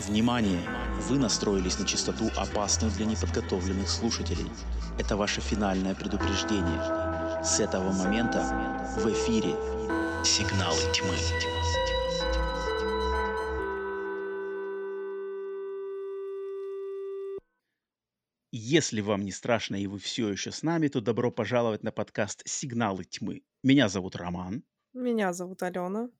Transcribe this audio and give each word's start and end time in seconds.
Внимание! 0.00 0.60
Вы 1.08 1.18
настроились 1.18 1.78
на 1.78 1.86
частоту, 1.86 2.28
опасную 2.36 2.92
для 2.92 3.06
неподготовленных 3.06 3.88
слушателей. 3.88 4.50
Это 4.98 5.16
ваше 5.16 5.40
финальное 5.40 5.94
предупреждение. 5.94 7.42
С 7.42 7.60
этого 7.60 7.92
момента 7.92 8.42
в 8.98 9.10
эфире 9.10 9.56
«Сигналы 10.22 10.80
тьмы». 10.92 11.14
Если 18.52 19.00
вам 19.00 19.24
не 19.24 19.32
страшно 19.32 19.76
и 19.76 19.86
вы 19.86 19.98
все 19.98 20.28
еще 20.28 20.52
с 20.52 20.62
нами, 20.62 20.88
то 20.88 21.00
добро 21.00 21.30
пожаловать 21.30 21.82
на 21.82 21.90
подкаст 21.90 22.42
«Сигналы 22.44 23.04
тьмы». 23.04 23.42
Меня 23.62 23.88
зовут 23.88 24.14
Роман. 24.14 24.62
Меня 24.92 25.32
зовут 25.32 25.62
Алена. 25.62 26.10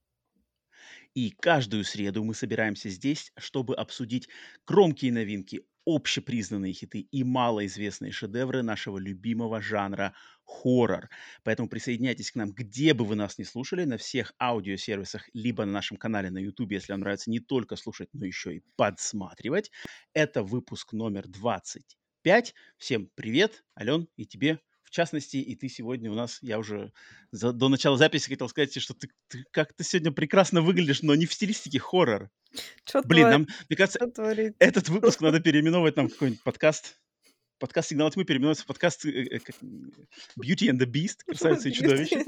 И 1.17 1.31
каждую 1.31 1.83
среду 1.83 2.23
мы 2.23 2.35
собираемся 2.35 2.91
здесь, 2.91 3.33
чтобы 3.39 3.75
обсудить 3.75 4.29
громкие 4.67 5.13
новинки, 5.13 5.63
общепризнанные 5.87 6.75
хиты 6.75 7.09
и 7.11 7.25
малоизвестные 7.25 8.13
шедевры 8.13 8.63
нашего 8.63 8.99
любимого 8.99 9.63
жанра 9.63 10.15
хоррор. 10.45 11.09
Поэтому 11.43 11.71
присоединяйтесь 11.71 12.33
к 12.33 12.35
нам, 12.35 12.53
где 12.53 12.93
бы 12.93 13.07
вы 13.07 13.15
нас 13.17 13.39
не 13.39 13.45
слушали, 13.45 13.85
на 13.85 13.97
всех 13.97 14.35
аудиосервисах, 14.39 15.31
либо 15.33 15.65
на 15.65 15.73
нашем 15.73 15.97
канале 15.97 16.29
на 16.29 16.39
YouTube, 16.39 16.73
если 16.73 16.93
вам 16.93 17.01
нравится 17.01 17.31
не 17.31 17.41
только 17.41 17.77
слушать, 17.77 18.11
но 18.13 18.27
еще 18.27 18.57
и 18.57 18.63
подсматривать. 18.77 19.71
Это 20.13 20.43
выпуск 20.43 20.93
номер 20.93 21.27
25. 21.29 22.55
Всем 22.77 23.11
привет, 23.15 23.65
Ален, 23.81 24.07
и 24.17 24.27
тебе 24.27 24.61
частности, 24.97 25.37
и 25.37 25.55
ты 25.55 25.69
сегодня 25.69 26.11
у 26.11 26.15
нас, 26.15 26.39
я 26.43 26.59
уже 26.59 26.93
за, 27.31 27.53
до 27.53 27.69
начала 27.69 27.97
записи 27.97 28.29
хотел 28.29 28.49
сказать, 28.49 28.81
что 28.81 28.95
ты, 28.95 29.11
ты 29.29 29.45
как-то 29.51 29.85
сегодня 29.85 30.11
прекрасно 30.11 30.63
выглядишь, 30.63 31.03
но 31.03 31.15
не 31.15 31.27
в 31.27 31.33
стилистике 31.33 31.79
хоррор. 31.79 32.31
Чё 32.85 33.03
Блин, 33.03 33.25
твор- 33.25 33.31
нам, 33.31 33.47
мне 33.69 33.77
кажется, 33.77 33.99
чё 33.99 34.53
этот 34.59 34.89
выпуск 34.89 35.21
надо 35.21 35.41
переименовывать 35.41 35.97
нам 35.97 36.09
какой-нибудь 36.09 36.43
подкаст. 36.43 36.99
Подкаст 37.59 37.89
«Сигнал 37.89 38.11
тьмы» 38.11 38.25
переименуется 38.25 38.65
в 38.65 38.67
подкаст 38.67 39.07
э, 39.07 39.11
э, 39.11 39.39
«Beauty 40.39 40.69
and 40.69 40.79
the 40.79 40.87
Beast», 40.87 41.21
«Красавица 41.27 41.71
и 41.71 41.73
чудовище». 41.73 42.17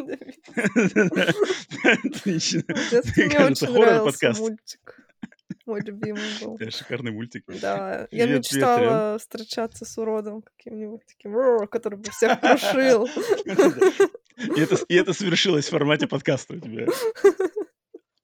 Мне 2.25 3.47
очень 3.47 3.73
нравился 3.73 4.33
мультик. 4.41 5.08
Мой 5.69 5.83
любимый 5.83 6.23
был. 6.41 6.57
Да, 6.57 6.71
шикарный 6.71 7.11
мультик. 7.13 7.45
Да, 7.61 8.09
я 8.11 8.25
Привет, 8.25 8.39
мечтала 8.39 9.19
встречаться 9.19 9.85
с 9.85 9.99
уродом 9.99 10.41
каким-нибудь 10.41 11.03
таким, 11.07 11.69
который 11.69 11.99
бы 11.99 12.11
всех 12.11 12.41
крушил. 12.41 13.07
И 14.39 14.61
это, 14.61 14.77
и 14.89 14.95
это 14.95 15.13
свершилось 15.13 15.67
в 15.67 15.71
формате 15.71 16.07
подкаста 16.07 16.55
у 16.55 16.61
тебя. 16.61 16.87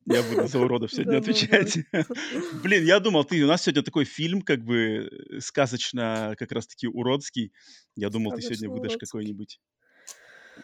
Я 0.07 0.23
буду 0.23 0.47
за 0.47 0.61
уродов 0.61 0.93
сегодня 0.93 1.21
Да-да-да. 1.21 1.33
отвечать. 1.33 1.79
Блин, 2.63 2.85
я 2.85 3.01
думал, 3.01 3.25
ты 3.25 3.43
у 3.43 3.49
нас 3.49 3.63
сегодня 3.63 3.83
такой 3.83 4.05
фильм, 4.05 4.41
как 4.41 4.63
бы 4.63 5.11
э, 5.11 5.41
сказочно, 5.41 6.37
как 6.39 6.53
раз-таки 6.53 6.87
уродский. 6.87 7.53
Я 7.97 8.11
думал, 8.11 8.37
ты 8.37 8.43
сегодня 8.43 8.71
выдашь 8.71 8.97
какой-нибудь, 8.97 9.61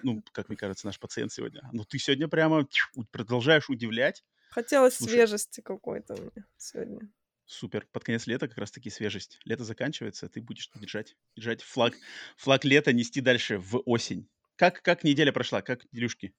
ну, 0.05 0.23
как 0.31 0.51
мне 0.51 0.56
кажется, 0.56 0.86
наш 0.86 1.01
пациент 1.01 1.33
сегодня. 1.33 1.69
Но 1.73 1.83
ты 1.83 1.98
сегодня 1.98 2.28
прямо 2.28 2.64
продолжаешь 3.11 3.69
удивлять. 3.69 4.23
Хотелось 4.50 4.98
Слушай. 4.98 5.22
свежести 5.22 5.60
какой-то 5.60 6.14
мне 6.16 6.44
сегодня. 6.58 7.08
Супер. 7.44 7.86
Под 7.92 8.04
конец 8.04 8.26
лета 8.26 8.48
как 8.48 8.56
раз-таки 8.58 8.88
свежесть. 8.90 9.40
Лето 9.44 9.64
заканчивается, 9.64 10.26
а 10.26 10.28
ты 10.30 10.40
будешь 10.40 10.70
держать, 10.74 11.16
держать 11.36 11.62
флаг, 11.62 11.94
флаг 12.36 12.64
лета 12.64 12.92
нести 12.92 13.20
дальше 13.20 13.58
в 13.58 13.82
осень. 13.84 14.28
Как, 14.56 14.80
как 14.82 15.04
неделя 15.04 15.32
прошла? 15.32 15.60
Как 15.62 15.80
делюшки? 15.92 16.34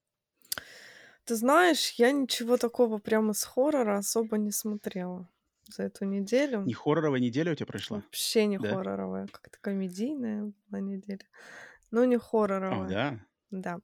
Ты 1.25 1.35
знаешь, 1.35 1.91
я 1.97 2.11
ничего 2.11 2.57
такого 2.57 2.97
прямо 2.97 3.33
с 3.33 3.43
хоррора 3.43 3.97
особо 3.97 4.37
не 4.37 4.51
смотрела 4.51 5.29
за 5.67 5.83
эту 5.83 6.05
неделю. 6.05 6.61
Не 6.65 6.73
хорроровая 6.73 7.19
неделя 7.19 7.51
у 7.51 7.55
тебя 7.55 7.67
прошла? 7.67 8.03
Вообще 8.03 8.45
не 8.45 8.57
Да? 8.57 8.71
хорроровая, 8.71 9.27
как-то 9.27 9.57
комедийная 9.61 10.53
была 10.67 10.79
неделя. 10.81 11.25
Но 11.91 12.05
не 12.05 12.17
О, 12.69 12.85
хорроровая. 12.85 12.87
да. 12.87 13.19
Да. 13.51 13.79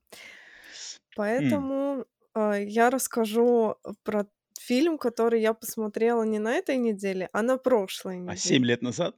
М, 1.38 1.68
Поэтому 1.70 2.06
я 2.54 2.90
расскажу 2.90 3.76
про 4.02 4.26
фильм, 4.60 4.98
который 4.98 5.40
я 5.40 5.54
посмотрела 5.54 6.24
не 6.24 6.38
на 6.38 6.54
этой 6.54 6.76
неделе, 6.76 7.28
а 7.32 7.42
на 7.42 7.56
прошлой 7.56 8.16
А 8.28 8.36
7 8.36 8.56
неделе. 8.56 8.68
лет 8.68 8.82
назад? 8.82 9.14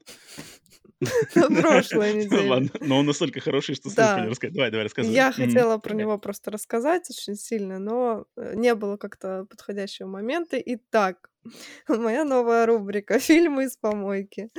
На 1.35 1.49
прошлой 1.63 2.13
неделе. 2.25 2.51
Ладно, 2.51 2.71
но 2.81 2.99
он 2.99 3.07
настолько 3.07 3.41
хороший, 3.41 3.75
что 3.75 3.89
него 3.89 4.31
рассказать. 4.31 4.55
Давай, 4.55 4.71
давай, 4.71 4.85
рассказывай. 4.85 5.15
Я 5.15 5.33
хотела 5.33 5.79
про 5.79 5.95
него 5.95 6.19
просто 6.19 6.51
рассказать 6.51 7.09
очень 7.11 7.37
сильно, 7.37 7.79
но 7.79 8.27
э, 8.37 8.55
не 8.55 8.75
было 8.75 8.99
как-то 8.99 9.47
подходящего 9.49 10.09
момента. 10.09 10.59
Итак, 10.59 11.31
моя 11.89 12.25
новая 12.25 12.67
рубрика 12.67 13.19
«Фильмы 13.19 13.65
из 13.65 13.77
помойки». 13.77 14.51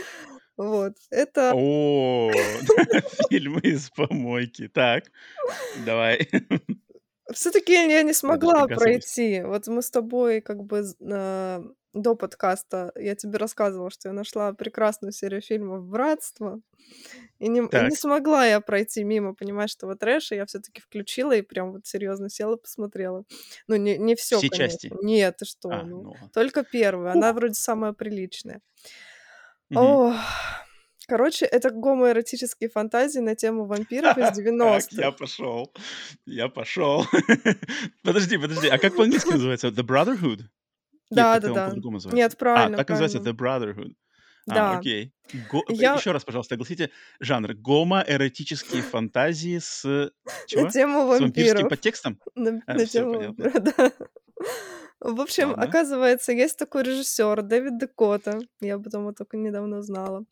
Вот, 0.57 0.93
это... 1.09 1.53
О, 1.55 2.31
фильмы 3.29 3.61
из 3.61 3.89
помойки. 3.89 4.67
Так, 4.67 5.05
давай. 5.85 6.28
Все 7.36 7.52
таки 7.52 7.74
я 7.74 8.03
не 8.03 8.14
смогла 8.14 8.68
приказывай. 8.68 8.78
пройти. 8.78 9.42
Вот 9.44 9.68
мы 9.68 9.81
с 9.81 9.92
тобой 9.92 10.42
как 10.42 10.64
бы 10.64 10.84
на- 11.00 11.64
до 11.94 12.16
подкаста, 12.16 12.92
я 12.96 13.16
тебе 13.16 13.38
рассказывала, 13.38 13.90
что 13.92 14.09
я 14.09 14.14
нашла 14.14 14.53
прекрасную 14.53 15.12
серию 15.12 15.41
фильмов 15.41 15.84
«Братство», 15.86 16.62
и 17.40 17.47
не, 17.50 17.59
и 17.59 17.90
не 17.90 17.96
смогла 17.96 18.46
я 18.46 18.62
пройти 18.62 19.03
мимо, 19.03 19.34
понимаешь, 19.34 19.75
этого 19.75 19.96
трэша, 19.96 20.36
я 20.36 20.46
все 20.46 20.59
таки 20.59 20.80
включила 20.81 21.31
и 21.36 21.41
прям 21.41 21.72
вот 21.74 21.86
серьезно 21.86 22.30
села, 22.30 22.56
посмотрела. 22.56 23.25
Ну, 23.68 23.75
не, 23.75 23.97
не 23.97 24.16
все, 24.16 24.38
Все 24.38 24.50
конечно. 24.50 24.68
части? 24.90 24.91
Нет, 25.03 25.38
ты 25.38 25.46
что, 25.46 25.70
А, 25.72 25.84
ну, 25.84 26.03
ну 26.03 26.16
только 26.34 26.64
первую, 26.64 27.12
она 27.12 27.34
вроде 27.34 27.56
самая 27.56 27.94
приличная. 27.94 28.62
Мгм. 29.70 29.81
Ох, 29.81 30.16
короче, 31.11 31.45
это 31.45 31.69
гомоэротические 31.72 32.69
фантазии 32.69 33.19
на 33.19 33.35
тему 33.35 33.66
вампиров 33.66 34.17
из 34.17 34.23
Так, 34.35 34.38
90-х. 34.38 34.88
я 35.01 35.11
пошел. 35.11 35.73
Я 36.25 36.47
пошел. 36.47 37.05
Подожди, 38.03 38.38
подожди. 38.38 38.67
А 38.69 38.77
как 38.77 38.95
по-английски 38.95 39.31
называется? 39.33 39.67
The 39.67 39.83
Brotherhood? 39.83 40.38
Нет, 40.38 40.49
Да, 41.09 41.33
как 41.33 41.41
да, 41.44 41.47
он 41.49 41.53
да. 41.55 41.66
по-другому 41.67 41.94
называется? 41.95 42.16
Нет, 42.16 42.33
А, 42.33 42.38
правильно, 42.38 42.77
так 42.77 42.89
называется. 42.89 43.17
The 43.17 43.33
Brotherhood. 43.33 43.94
А, 44.49 44.53
Да. 44.55 44.77
окей. 44.79 45.11
Го- 45.51 45.66
Я 45.67 45.95
Еще 45.95 46.11
раз, 46.11 46.23
пожалуйста, 46.23 46.55
огласите 46.55 46.89
жанр. 47.19 47.53
Гомо-эротические 47.55 48.81
фантазии 48.81 49.59
с... 49.59 50.11
Чего? 50.47 50.63
на 50.63 50.69
тему 50.72 51.13
С 51.13 51.19
вампирским 51.19 51.53
вампиров. 51.55 51.69
подтекстом? 51.69 52.19
На, 52.35 52.61
А, 52.66 52.73
на 52.73 52.85
все 52.85 52.99
тему 52.99 53.13
вампиров, 53.19 53.53
да. 53.78 53.91
В 55.03 55.19
общем, 55.19 55.50
Ладно. 55.50 55.57
оказывается, 55.57 56.31
есть 56.31 56.59
такой 56.59 56.84
режиссер 56.84 57.41
Дэвид 57.41 57.79
Декота. 57.79 58.39
Я 58.59 58.75
об 58.75 58.85
этом 58.85 59.06
вот 59.06 59.17
только 59.17 59.35
недавно 59.35 59.79
узнала. 59.79 60.25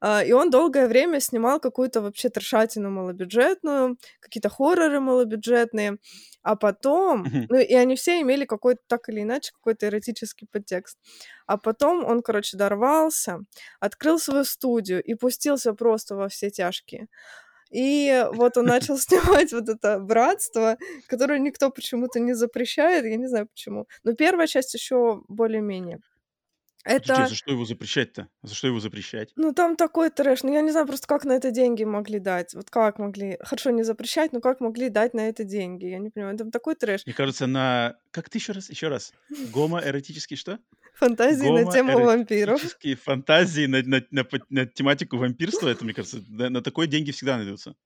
А, 0.00 0.24
И 0.24 0.32
он 0.32 0.50
долгое 0.50 0.88
время 0.88 1.20
снимал 1.20 1.60
какую-то 1.60 2.02
вообще 2.02 2.28
трешатину 2.30 2.90
малобюджетную, 2.90 3.98
какие-то 4.20 4.50
хорроры 4.50 5.00
малобюджетные. 5.00 5.98
А 6.42 6.56
потом, 6.56 7.30
ну 7.48 7.58
и 7.58 7.74
они 7.74 7.96
все 7.96 8.20
имели 8.20 8.44
какой-то, 8.46 8.82
так 8.88 9.08
или 9.08 9.22
иначе, 9.22 9.52
какой-то 9.52 9.86
эротический 9.88 10.48
подтекст. 10.50 10.98
А 11.46 11.56
потом 11.58 12.04
он, 12.04 12.22
короче, 12.22 12.56
дорвался, 12.56 13.40
открыл 13.80 14.18
свою 14.18 14.44
студию 14.44 15.02
и 15.02 15.14
пустился 15.14 15.74
просто 15.74 16.16
во 16.16 16.28
все 16.28 16.50
тяжкие. 16.50 17.08
И 17.72 18.26
вот 18.32 18.56
он 18.56 18.66
начал 18.66 18.98
снимать 18.98 19.52
вот 19.52 19.68
это 19.68 19.98
братство, 19.98 20.76
которое 21.08 21.38
никто 21.38 21.70
почему-то 21.70 22.20
не 22.20 22.34
запрещает, 22.34 23.04
я 23.04 23.16
не 23.16 23.28
знаю 23.28 23.48
почему. 23.48 23.86
Но 24.04 24.14
первая 24.14 24.46
часть 24.46 24.74
еще 24.74 25.22
более-менее. 25.28 26.00
Подожди, 26.84 27.12
Это, 27.12 27.26
за 27.28 27.34
что 27.36 27.52
его 27.52 27.64
запрещать-то? 27.64 28.28
За 28.42 28.54
что 28.54 28.66
его 28.66 28.80
запрещать? 28.80 29.32
ну 29.36 29.52
там 29.52 29.76
такой 29.76 30.10
трэш, 30.10 30.42
ну 30.42 30.52
я 30.52 30.62
не 30.62 30.72
знаю 30.72 30.86
просто, 30.86 31.06
как 31.06 31.24
на 31.24 31.32
это 31.32 31.52
деньги 31.52 31.84
могли 31.84 32.18
дать. 32.18 32.54
Вот 32.54 32.70
как 32.70 32.98
могли, 32.98 33.38
хорошо, 33.40 33.70
не 33.70 33.84
запрещать, 33.84 34.32
но 34.32 34.40
как 34.40 34.60
могли 34.60 34.88
дать 34.88 35.14
на 35.14 35.28
это 35.28 35.44
деньги? 35.44 35.86
Я 35.86 35.98
не 35.98 36.10
понимаю, 36.10 36.36
там 36.36 36.50
такой 36.50 36.74
трэш. 36.74 37.06
Мне 37.06 37.14
кажется, 37.14 37.46
на... 37.46 37.96
Как 38.10 38.28
ты 38.28 38.38
еще 38.38 38.52
раз? 38.52 38.68
Еще 38.68 38.88
раз. 38.88 39.12
Гомо-эротический 39.52 40.36
что? 40.36 40.58
Фантазии 40.94 41.48
на 41.48 41.70
тему 41.70 42.00
вампиров. 42.00 42.60
Фантазии 43.04 43.66
на, 43.66 43.82
на, 43.82 44.04
на, 44.10 44.26
на 44.50 44.66
тематику 44.66 45.16
вампирства, 45.16 45.68
это, 45.68 45.84
мне 45.84 45.94
кажется, 45.94 46.22
на, 46.28 46.50
на 46.50 46.62
такое 46.62 46.86
деньги 46.86 47.12
всегда 47.12 47.36
найдутся. 47.36 47.76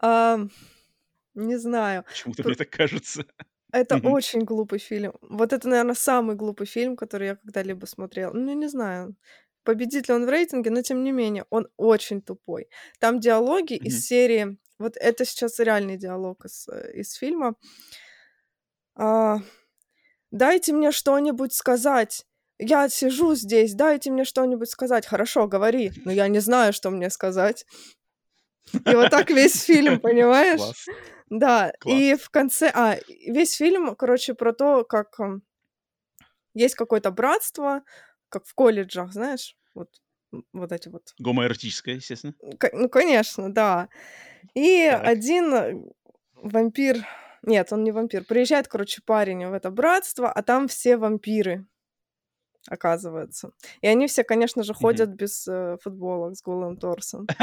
А, 0.00 0.38
не 1.34 1.56
знаю. 1.58 2.04
Почему-то 2.08 2.42
Пр- 2.42 2.50
мне 2.50 2.56
так 2.56 2.70
кажется. 2.70 3.24
Это 3.80 3.96
Мгм. 3.96 4.12
очень 4.12 4.44
глупый 4.44 4.78
фильм. 4.78 5.12
Вот 5.22 5.52
это, 5.52 5.68
наверное, 5.68 5.94
самый 5.94 6.36
глупый 6.36 6.66
фильм, 6.66 6.96
который 6.96 7.26
я 7.28 7.36
когда-либо 7.36 7.86
смотрела. 7.86 8.32
Ну, 8.32 8.52
не 8.54 8.68
знаю, 8.68 9.14
победит 9.64 10.08
ли 10.08 10.14
он 10.14 10.26
в 10.26 10.28
рейтинге, 10.30 10.70
но 10.70 10.82
тем 10.82 11.04
не 11.04 11.12
менее, 11.12 11.44
он 11.50 11.68
очень 11.76 12.22
тупой. 12.22 12.68
Там 13.00 13.20
диалоги 13.20 13.74
Мгм. 13.74 13.86
из 13.86 14.06
серии... 14.06 14.56
Вот 14.78 14.96
это 14.98 15.24
сейчас 15.24 15.58
реальный 15.58 15.96
диалог 15.96 16.44
из, 16.44 16.68
э, 16.68 16.92
из 17.00 17.12
фильма. 17.14 17.54
А, 18.94 19.38
«Дайте 20.30 20.72
мне 20.72 20.92
что-нибудь 20.92 21.52
сказать. 21.54 22.26
Я 22.58 22.88
сижу 22.88 23.34
здесь, 23.34 23.74
дайте 23.74 24.10
мне 24.10 24.24
что-нибудь 24.24 24.70
сказать. 24.70 25.06
Хорошо, 25.06 25.46
говори, 25.46 25.92
но 26.04 26.12
я 26.12 26.28
не 26.28 26.40
знаю, 26.40 26.72
что 26.72 26.90
мне 26.90 27.10
сказать». 27.10 27.66
И 28.72 28.94
вот 28.94 29.10
так 29.10 29.30
весь 29.30 29.62
фильм, 29.64 30.00
понимаешь? 30.00 30.60
Класс. 30.60 30.86
Да, 31.28 31.72
Класс. 31.80 31.96
и 31.96 32.14
в 32.14 32.30
конце... 32.30 32.70
А, 32.74 32.96
весь 33.26 33.54
фильм, 33.56 33.94
короче, 33.96 34.34
про 34.34 34.52
то, 34.52 34.84
как 34.84 35.18
ам, 35.18 35.42
есть 36.54 36.74
какое-то 36.74 37.10
братство, 37.10 37.82
как 38.28 38.46
в 38.46 38.54
колледжах, 38.54 39.12
знаешь, 39.12 39.56
вот, 39.74 39.90
вот 40.52 40.72
эти 40.72 40.88
вот. 40.88 41.14
Гомоэротическое, 41.18 41.96
естественно. 41.96 42.34
Ну, 42.72 42.88
конечно, 42.88 43.52
да. 43.52 43.88
И 44.54 44.88
Так. 44.90 45.06
один 45.06 45.54
э, 45.54 45.74
вампир, 46.34 47.04
нет, 47.42 47.72
он 47.72 47.84
не 47.84 47.92
вампир, 47.92 48.24
приезжает, 48.24 48.68
короче, 48.68 49.02
парень 49.04 49.46
в 49.46 49.52
это 49.52 49.70
братство, 49.70 50.30
а 50.30 50.42
там 50.42 50.68
все 50.68 50.96
вампиры 50.96 51.66
оказывается. 52.68 53.50
И 53.80 53.86
они 53.86 54.06
все, 54.06 54.24
конечно 54.24 54.62
же, 54.62 54.74
ходят 54.74 55.08
Мгм. 55.08 55.16
без 55.16 55.46
э, 55.48 55.76
футболок 55.82 56.36
с 56.36 56.42
голым 56.42 56.76
торсом. 56.76 57.26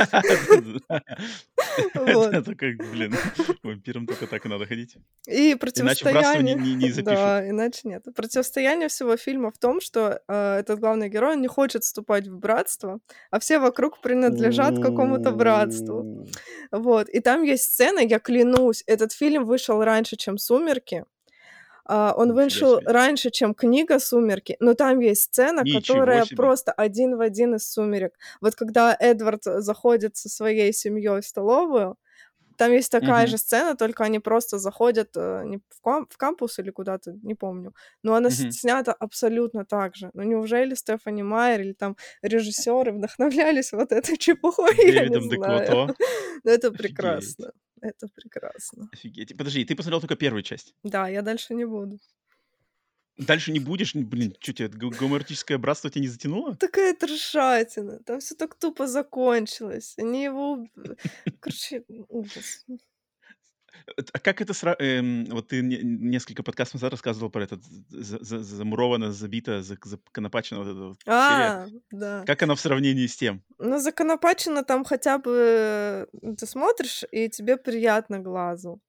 Это 1.95 2.55
как, 2.55 2.75
блин, 2.91 3.15
вампирам 3.63 4.05
только 4.05 4.27
так 4.27 4.45
и 4.45 4.49
надо 4.49 4.65
ходить. 4.65 4.97
И 5.27 5.51
Иначе 5.51 5.57
противостояние... 5.57 6.55
не 6.55 6.75
не. 6.75 6.91
Да, 7.01 7.47
иначе 7.47 7.81
нет. 7.85 8.05
Противостояние 8.15 8.87
всего 8.89 9.17
фильма 9.17 9.51
в 9.51 9.57
том, 9.57 9.81
что 9.81 10.21
э, 10.27 10.59
этот 10.59 10.79
главный 10.79 11.09
герой 11.09 11.37
не 11.37 11.47
хочет 11.47 11.83
вступать 11.83 12.27
в 12.27 12.37
братство, 12.37 12.99
а 13.31 13.39
все 13.39 13.59
вокруг 13.59 14.01
принадлежат 14.01 14.79
какому-то 14.81 15.31
братству. 15.31 16.27
Вот. 16.71 17.09
И 17.09 17.19
там 17.19 17.43
есть 17.43 17.63
сцена, 17.63 17.99
я 17.99 18.19
клянусь, 18.19 18.83
этот 18.87 19.11
фильм 19.13 19.45
вышел 19.45 19.83
раньше, 19.83 20.15
чем 20.15 20.37
«Сумерки». 20.37 21.05
А, 21.85 22.13
он 22.15 22.33
вышел 22.33 22.79
себе. 22.79 22.91
раньше, 22.91 23.29
чем 23.31 23.53
книга 23.53 23.99
«Сумерки», 23.99 24.55
но 24.59 24.73
там 24.73 24.99
есть 24.99 25.23
сцена, 25.23 25.63
Ничего 25.63 25.79
которая 25.81 26.21
себе. 26.21 26.35
просто 26.37 26.71
один 26.71 27.17
в 27.17 27.21
один 27.21 27.55
из 27.55 27.69
«Сумерек». 27.71 28.13
Вот 28.41 28.55
когда 28.55 28.95
Эдвард 28.99 29.43
заходит 29.43 30.15
со 30.15 30.29
своей 30.29 30.73
семьей 30.73 31.21
в 31.21 31.25
столовую, 31.25 31.97
там 32.57 32.71
есть 32.71 32.91
такая 32.91 33.25
Мгм. 33.25 33.27
же 33.27 33.37
сцена, 33.39 33.75
только 33.75 34.03
они 34.03 34.19
просто 34.19 34.59
заходят 34.59 35.09
э, 35.17 35.43
не 35.45 35.57
в, 35.57 35.81
кам- 35.83 36.07
в 36.09 36.17
кампус 36.17 36.59
или 36.59 36.69
куда-то, 36.71 37.13
не 37.23 37.33
помню. 37.35 37.73
Но 38.03 38.13
она 38.13 38.29
Мгм. 38.29 38.51
снята 38.51 38.93
абсолютно 38.93 39.65
так 39.65 39.95
же. 39.95 40.11
Ну 40.13 40.23
неужели 40.23 40.75
Стефани 40.75 41.23
Майер 41.23 41.61
или 41.61 41.73
там 41.73 41.97
режиссеры 42.21 42.91
вдохновлялись 42.93 43.73
вот 43.73 43.91
этой 43.91 44.17
чепухой? 44.17 44.75
Я 44.85 45.05
не 45.05 45.15
Дэвидом 45.15 45.29
знаю. 45.29 45.67
Деквото. 45.67 45.95
Но 46.43 46.51
это 46.51 46.71
прекрасно. 46.71 47.51
Это 47.83 48.07
прекрасно. 48.07 48.89
Офигеть. 48.93 49.37
Подожди, 49.37 49.65
ты 49.65 49.75
посмотрел 49.75 49.99
только 49.99 50.15
первую 50.15 50.41
часть? 50.41 50.73
Да, 50.83 51.09
я 51.09 51.21
дальше 51.21 51.53
не 51.53 51.65
буду. 51.65 51.99
Дальше 53.17 53.51
не 53.51 53.59
будешь? 53.59 53.93
Блин, 53.93 54.33
чё 54.39 54.53
тебе, 54.53 54.69
гомоэротическое 54.69 55.57
братство 55.57 55.89
тебя 55.89 56.01
не 56.03 56.07
затянуло? 56.07 56.55
Такая 56.55 56.95
трешатина. 56.95 57.99
Там 57.99 58.21
все 58.21 58.35
так 58.35 58.55
тупо 58.55 58.87
закончилось. 58.87 59.95
Они 59.97 60.23
его... 60.23 60.65
Короче, 61.41 61.83
ужас. 62.07 62.65
Эт 63.97 64.09
а 64.13 64.19
как 64.19 64.41
это 64.41 64.53
сра 64.53 64.75
эм, 64.79 65.25
вот 65.25 65.47
ты 65.49 65.61
не 65.61 65.77
несколько 65.83 66.43
подкастов 66.43 66.75
назад 66.75 66.91
рассказывал 66.93 67.29
про 67.29 67.43
этот 67.43 67.63
за 67.63 68.23
за 68.23 68.39
замуровано, 68.43 69.11
забито, 69.11 69.61
зак 69.63 69.85
законопачено 69.85 70.63
вот 70.63 70.75
вот 70.77 70.97
серия. 71.17 71.57
А, 71.63 71.67
да. 71.91 72.23
Как 72.25 72.43
она 72.43 72.55
в 72.55 72.59
сравнении 72.61 73.07
с 73.07 73.15
тем? 73.17 73.43
Ну, 73.59 73.79
законопачено 73.79 74.63
там 74.63 74.83
хотя 74.83 75.17
бы 75.17 76.07
ты 76.37 76.45
смотришь, 76.45 77.03
и 77.11 77.29
тебе 77.29 77.57
приятно 77.57 78.19
глазу. 78.19 78.81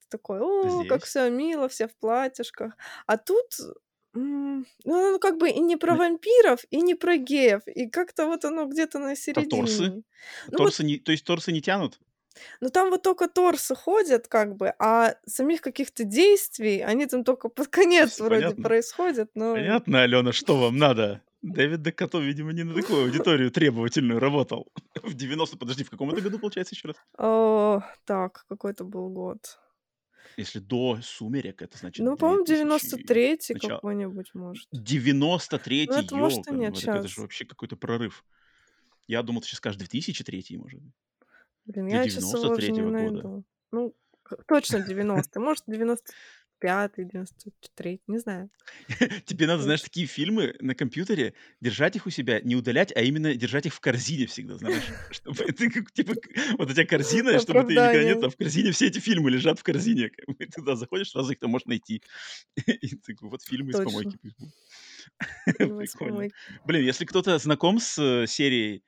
Ты 0.00 0.06
такой, 0.18 0.40
о, 0.40 0.84
как 0.84 1.04
Здесь? 1.04 1.08
все 1.08 1.30
мило, 1.30 1.68
все 1.68 1.88
в 1.88 1.96
платьишках. 1.98 2.76
А 3.06 3.16
тут, 3.18 3.46
ну, 4.14 4.64
оно 4.86 5.18
как 5.18 5.38
бы 5.38 5.50
и 5.50 5.60
не 5.60 5.76
про 5.76 5.94
Ну, 5.94 5.98
вампиров, 5.98 6.64
и 6.70 6.82
не 6.82 6.94
про 6.94 7.16
геев, 7.16 7.62
и 7.66 7.88
как-то 7.90 8.26
вот 8.26 8.44
оно 8.44 8.66
где-то 8.66 8.98
на 8.98 9.14
а 9.34 9.42
торсы? 9.42 9.84
середине. 9.84 10.02
Ну, 10.50 10.60
вот 10.60 10.74
Торсы 10.74 10.84
не 10.84 10.98
то 10.98 11.12
есть 11.12 11.24
торсы 11.24 11.52
не 11.52 11.60
тянут? 11.62 12.00
Ну, 12.60 12.68
там 12.70 12.90
вот 12.90 13.02
только 13.02 13.28
торсы 13.28 13.74
ходят, 13.74 14.28
как 14.28 14.56
бы, 14.56 14.74
а 14.78 15.14
самих 15.26 15.60
каких-то 15.60 16.04
действий, 16.04 16.80
они 16.80 17.06
там 17.06 17.24
только 17.24 17.48
под 17.48 17.68
конец 17.68 18.12
Всё 18.12 18.24
вроде 18.24 18.42
понятно. 18.42 18.62
происходят, 18.62 19.30
но... 19.34 19.54
Понятно, 19.54 20.02
Алена, 20.02 20.32
что 20.32 20.56
вам 20.56 20.76
надо. 20.76 21.22
Дэвид 21.42 21.82
Декато, 21.82 22.20
видимо, 22.20 22.52
не 22.52 22.64
на 22.64 22.74
такую 22.74 23.04
аудиторию 23.04 23.50
требовательную 23.50 24.18
работал. 24.18 24.72
В 25.02 25.14
90 25.14 25.58
подожди, 25.58 25.84
в 25.84 25.90
каком 25.90 26.10
это 26.10 26.22
году, 26.22 26.38
получается, 26.38 26.74
еще 26.74 26.88
раз? 26.88 26.96
О, 27.18 27.82
так, 28.06 28.46
какой 28.48 28.72
это 28.72 28.84
был 28.84 29.10
год? 29.10 29.58
Если 30.36 30.58
до 30.58 30.98
«Сумерек», 31.02 31.62
это 31.62 31.78
значит 31.78 32.04
Ну, 32.04 32.16
по-моему, 32.16 32.44
2000 32.44 33.04
93-й 33.04 33.54
начало. 33.54 33.76
какой-нибудь, 33.76 34.34
может. 34.34 34.68
93-й, 34.74 35.86
Ну, 35.86 35.98
это 35.98 36.16
может 36.16 36.48
и 36.48 36.54
нет 36.54 36.74
так 36.74 36.96
это 36.96 37.08
же 37.08 37.20
вообще 37.20 37.44
какой-то 37.44 37.76
прорыв. 37.76 38.24
Я 39.06 39.22
думал, 39.22 39.42
ты 39.42 39.48
сейчас 39.48 39.58
скажешь 39.58 39.78
2003 39.78 40.56
может 40.56 40.80
быть. 40.80 40.94
Блин, 41.66 41.86
я 41.86 42.04
сейчас 42.04 42.32
уже 42.34 42.72
не 42.72 42.80
93-го 42.80 42.84
года. 42.84 42.90
найду. 42.90 43.44
Ну, 43.72 43.94
точно 44.46 44.76
90-й, 44.78 45.40
может, 45.40 45.64
95-й, 45.66 47.04
93-й, 47.04 48.02
не 48.06 48.18
знаю. 48.18 48.50
Тебе 49.24 49.46
надо, 49.46 49.62
знаешь, 49.62 49.82
такие 49.82 50.06
фильмы 50.06 50.54
на 50.60 50.74
компьютере, 50.74 51.34
держать 51.60 51.96
их 51.96 52.06
у 52.06 52.10
себя, 52.10 52.40
не 52.40 52.54
удалять, 52.54 52.94
а 52.94 53.00
именно 53.00 53.34
держать 53.34 53.66
их 53.66 53.74
в 53.74 53.80
корзине 53.80 54.26
всегда, 54.26 54.58
знаешь. 54.58 54.84
Чтобы 55.10 55.44
ты 55.52 55.70
как, 55.70 55.90
типа, 55.92 56.14
вот 56.58 56.70
у 56.70 56.72
тебя 56.72 56.86
корзина, 56.86 57.38
чтобы 57.38 57.64
ты 57.64 57.72
никогда 57.72 58.04
нет, 58.04 58.22
а 58.22 58.28
в 58.28 58.36
корзине 58.36 58.72
все 58.72 58.86
эти 58.88 58.98
фильмы 58.98 59.30
лежат 59.30 59.58
в 59.58 59.62
корзине. 59.62 60.10
Ты 60.38 60.46
туда 60.46 60.76
заходишь, 60.76 61.10
сразу 61.10 61.32
их 61.32 61.38
там 61.38 61.50
можешь 61.50 61.66
найти. 61.66 62.02
И 62.56 62.88
ты 62.96 63.14
такой, 63.14 63.30
вот 63.30 63.42
фильмы 63.42 63.70
из 63.70 63.76
Прикольно. 63.76 64.14
помойки. 65.98 66.34
Блин, 66.66 66.84
если 66.84 67.04
кто-то 67.04 67.38
знаком 67.38 67.78
с 67.78 67.98
э, 67.98 68.26
серией 68.26 68.82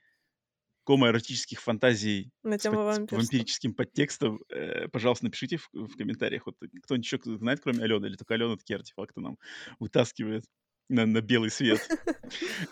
гомоэротических 0.86 1.60
фантазий 1.60 2.30
На 2.42 2.58
тему 2.58 2.76
под- 2.76 3.10
вампирическим 3.10 3.74
подтекстом, 3.74 4.40
э, 4.48 4.88
пожалуйста, 4.88 5.24
напишите 5.24 5.56
в, 5.58 5.68
в 5.72 5.96
комментариях. 5.96 6.46
Вот 6.46 6.56
кто-нибудь 6.82 7.04
еще 7.06 7.18
знает, 7.36 7.60
кроме 7.60 7.82
Алены, 7.84 8.06
или 8.06 8.16
только 8.16 8.34
Алена 8.34 8.56
такие 8.56 8.76
артефакты 8.76 9.20
нам 9.20 9.36
вытаскивает 9.80 10.44
на, 10.88 11.04
на 11.06 11.20
белый 11.20 11.50
свет. 11.50 11.80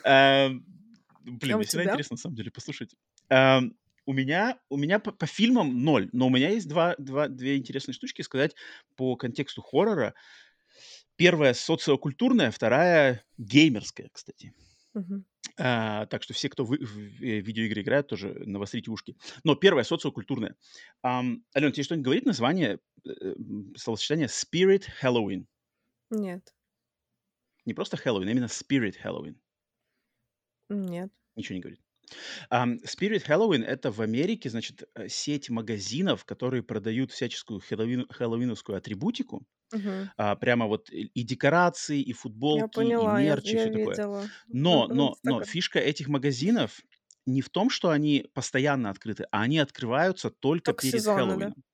Эм, 0.04 0.64
Блин, 1.20 1.54
А 1.54 1.56
мне 1.56 1.66
всегда 1.66 1.84
интересно, 1.84 2.14
на 2.14 2.18
самом 2.18 2.36
деле, 2.36 2.50
послушать. 2.50 2.94
Эм, 3.30 3.76
У 4.06 4.12
меня, 4.12 4.58
у 4.68 4.76
меня 4.76 4.98
по, 4.98 5.10
по 5.12 5.26
фильмам 5.26 5.82
ноль, 5.82 6.08
но 6.12 6.26
у 6.26 6.30
меня 6.30 6.50
есть 6.50 6.68
два, 6.68 6.94
два, 6.98 7.28
две 7.28 7.56
интересные 7.56 7.94
штучки 7.94 8.22
сказать 8.22 8.54
по 8.96 9.16
контексту 9.16 9.62
хоррора. 9.62 10.14
Первая 11.16 11.54
социокультурная, 11.54 12.50
вторая 12.50 13.24
геймерская, 13.38 14.08
кстати. 14.12 14.52
Мгм. 14.92 15.24
А, 15.56 16.06
так 16.06 16.22
что 16.24 16.34
все, 16.34 16.48
кто 16.48 16.64
вы- 16.64 16.78
в 16.78 16.98
э, 16.98 17.40
видеоигры 17.40 17.82
играют, 17.82 18.08
тоже 18.08 18.34
навострите 18.44 18.90
ушки. 18.90 19.16
Но 19.44 19.54
первое 19.54 19.84
социокультурное. 19.84 20.56
Ам, 21.02 21.44
Алена, 21.54 21.70
тебе 21.70 21.84
что-нибудь 21.84 22.04
говорит 22.04 22.24
название, 22.26 22.80
э, 23.06 23.34
словосочетание 23.76 24.26
Spirit 24.26 24.84
Halloween? 25.02 25.46
Нет, 26.10 26.54
Не 27.66 27.74
просто 27.74 27.98
Halloween, 27.98 28.28
а 28.28 28.30
именно 28.30 28.46
Spirit 28.46 28.94
Halloween. 29.04 29.36
нет. 30.68 31.10
Ничего 31.36 31.54
не 31.56 31.60
говорит. 31.60 31.80
Ам, 32.50 32.76
Spirit 32.86 33.26
Halloween 33.28 33.64
это 33.64 33.90
в 33.92 34.00
Америке, 34.00 34.50
значит, 34.50 34.84
э, 34.94 35.08
сеть 35.08 35.50
магазинов, 35.50 36.24
которые 36.24 36.62
продают 36.62 37.12
всяческую 37.12 37.60
хэллоуин- 37.60 38.12
хэллоуиновскую 38.12 38.78
атрибутику. 38.78 39.46
Мгм. 39.74 40.10
А, 40.16 40.36
прямо 40.36 40.66
вот 40.66 40.90
и 40.90 41.04
и 41.14 41.22
декорации, 41.24 42.00
и 42.02 42.12
Я 42.50 42.68
футболки, 42.68 42.82
и 42.82 43.06
поняла, 43.08 43.20
я, 43.20 43.34
мерч, 43.34 43.54
и 43.54 43.56
я 43.56 43.68
все 43.68 43.70
такое. 43.70 44.00
видела. 44.00 44.32
Но, 44.52 44.88
в- 44.88 44.88
в 44.88 44.92
но, 44.92 45.16
но 45.22 45.42
фишка 45.42 45.78
этих 45.80 46.08
магазинов 46.08 46.80
не 47.26 47.42
в 47.42 47.50
том, 47.50 47.70
что 47.70 47.90
они 47.90 48.26
постоянно 48.34 48.90
открыты, 48.90 49.26
а 49.32 49.42
они 49.42 49.58
открываются 49.58 50.30
только 50.30 50.72
Только 50.72 50.82
перед 50.82 51.06
сезонно, 51.06 51.36
да? 51.38 51.54
Хэллоуином. 51.54 51.64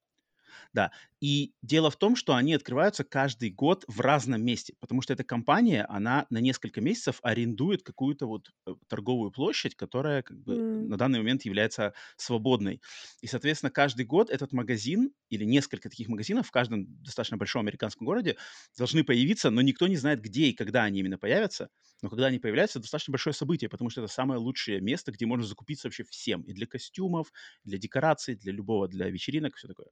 Да. 0.72 0.92
И 1.20 1.52
дело 1.62 1.90
в 1.90 1.96
том, 1.96 2.16
что 2.16 2.34
они 2.34 2.54
открываются 2.54 3.04
каждый 3.04 3.50
год 3.50 3.84
в 3.88 4.00
разном 4.00 4.42
месте, 4.42 4.74
потому 4.80 5.02
что 5.02 5.12
эта 5.12 5.22
компания, 5.22 5.84
она 5.88 6.26
на 6.30 6.38
несколько 6.38 6.80
месяцев 6.80 7.20
арендует 7.22 7.82
какую-то 7.82 8.26
вот 8.26 8.50
э, 8.66 8.74
торговую 8.88 9.30
площадь, 9.30 9.74
которая 9.76 10.22
как 10.22 10.38
бы 10.40 10.64
М. 10.78 10.88
на 10.88 10.96
данный 10.96 11.18
момент 11.18 11.44
является 11.44 11.92
свободной. 12.16 12.80
И, 13.20 13.26
соответственно, 13.26 13.70
каждый 13.70 14.06
год 14.06 14.30
этот 14.30 14.52
магазин 14.52 15.12
или 15.28 15.44
несколько 15.44 15.90
таких 15.90 16.08
магазинов 16.08 16.48
в 16.48 16.50
каждом 16.50 16.86
достаточно 17.02 17.36
большом 17.36 17.60
американском 17.62 18.06
городе 18.06 18.36
должны 18.78 19.04
появиться, 19.04 19.50
но 19.50 19.60
никто 19.60 19.86
не 19.88 19.96
знает, 19.96 20.20
где 20.22 20.46
и 20.46 20.52
когда 20.54 20.84
они 20.84 21.00
именно 21.00 21.18
появятся. 21.18 21.68
Но 22.02 22.08
когда 22.08 22.26
они 22.26 22.38
появляются, 22.38 22.78
это 22.78 22.84
достаточно 22.84 23.12
большое 23.12 23.34
событие, 23.34 23.68
потому 23.68 23.90
что 23.90 24.00
это 24.02 24.10
самое 24.10 24.40
лучшее 24.40 24.80
место, 24.80 25.12
где 25.12 25.26
можно 25.26 25.44
закупиться 25.46 25.86
вообще 25.88 26.02
всем. 26.04 26.42
И 26.42 26.54
для 26.54 26.66
костюмов, 26.66 27.30
для 27.64 27.76
декораций, 27.76 28.36
для 28.36 28.52
любого, 28.52 28.88
для 28.88 29.10
вечеринок, 29.10 29.56
все 29.56 29.68
такое. 29.68 29.88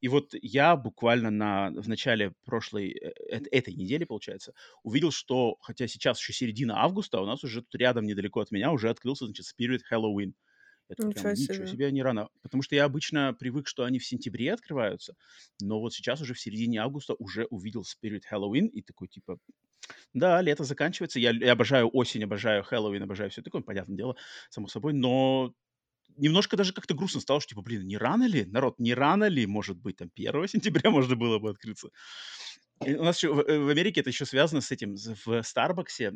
И 0.00 0.08
вот 0.08 0.34
я 0.42 0.71
буквально 0.76 1.30
на, 1.30 1.70
в 1.70 1.88
начале 1.88 2.32
прошлой, 2.44 2.90
э, 2.90 3.12
э, 3.30 3.40
этой 3.50 3.74
недели, 3.74 4.04
получается, 4.04 4.54
увидел, 4.82 5.10
что, 5.10 5.56
хотя 5.60 5.86
сейчас 5.86 6.18
еще 6.18 6.32
середина 6.32 6.82
августа, 6.82 7.20
у 7.20 7.26
нас 7.26 7.44
уже 7.44 7.62
тут 7.62 7.74
рядом, 7.74 8.06
недалеко 8.06 8.40
от 8.40 8.50
меня, 8.50 8.72
уже 8.72 8.90
открылся, 8.90 9.26
значит, 9.26 9.46
Spirit 9.46 9.80
Halloween. 9.90 10.32
Я 10.88 10.96
такой 10.96 11.12
прям, 11.14 11.32
Ничего 11.32 11.42
ничего 11.54 11.54
себе. 11.54 11.66
себе, 11.66 11.86
они 11.86 12.02
рано. 12.02 12.28
Потому 12.42 12.62
что 12.62 12.74
я 12.74 12.84
обычно 12.84 13.32
привык, 13.32 13.66
что 13.66 13.84
они 13.84 13.98
в 13.98 14.06
сентябре 14.06 14.52
открываются, 14.52 15.14
но 15.60 15.80
вот 15.80 15.94
сейчас 15.94 16.20
уже 16.20 16.34
в 16.34 16.40
середине 16.40 16.80
августа 16.80 17.14
уже 17.18 17.46
увидел 17.46 17.82
Spirit 17.82 18.22
Halloween 18.30 18.66
и 18.66 18.82
такой, 18.82 19.08
типа, 19.08 19.38
да, 20.14 20.40
лето 20.42 20.64
заканчивается. 20.64 21.18
Я, 21.18 21.30
я 21.30 21.52
обожаю 21.52 21.88
осень, 21.92 22.24
обожаю 22.24 22.62
Хэллоуин, 22.62 23.02
обожаю 23.02 23.30
все 23.30 23.42
такое, 23.42 23.62
понятное 23.62 23.96
дело, 23.96 24.16
само 24.50 24.68
собой. 24.68 24.92
Но 24.92 25.54
немножко 26.16 26.56
даже 26.56 26.72
как-то 26.72 26.94
грустно 26.94 27.20
стало, 27.20 27.40
что, 27.40 27.50
типа, 27.50 27.62
блин, 27.62 27.86
не 27.86 27.96
рано 27.98 28.26
ли, 28.26 28.44
народ, 28.46 28.78
не 28.78 28.94
рано 28.94 29.24
ли, 29.28 29.46
может 29.46 29.78
быть, 29.78 29.96
там 29.96 30.10
1 30.10 30.48
сентября 30.48 30.90
можно 30.90 31.16
было 31.16 31.38
бы 31.38 31.50
открыться. 31.50 31.90
И 32.84 32.94
у 32.94 33.04
нас 33.04 33.18
еще 33.18 33.34
в, 33.34 33.40
э, 33.40 33.58
в 33.58 33.68
Америке 33.68 34.00
это 34.00 34.10
еще 34.10 34.26
связано 34.26 34.60
с 34.60 34.72
этим, 34.72 34.96
в 34.96 35.42
Старбаксе 35.42 36.14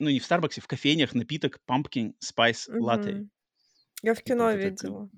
ну 0.00 0.10
не 0.10 0.20
в 0.20 0.24
Старбаксе, 0.26 0.60
в 0.60 0.68
кофейнях 0.68 1.14
напиток 1.14 1.60
Pumpkin 1.70 2.14
Spice 2.24 2.68
Latte. 2.80 3.18
Мгм. 3.18 3.30
Я 4.02 4.14
в 4.14 4.22
кино 4.22 4.50
это 4.50 4.70
как 4.70 4.74
видела. 4.74 5.10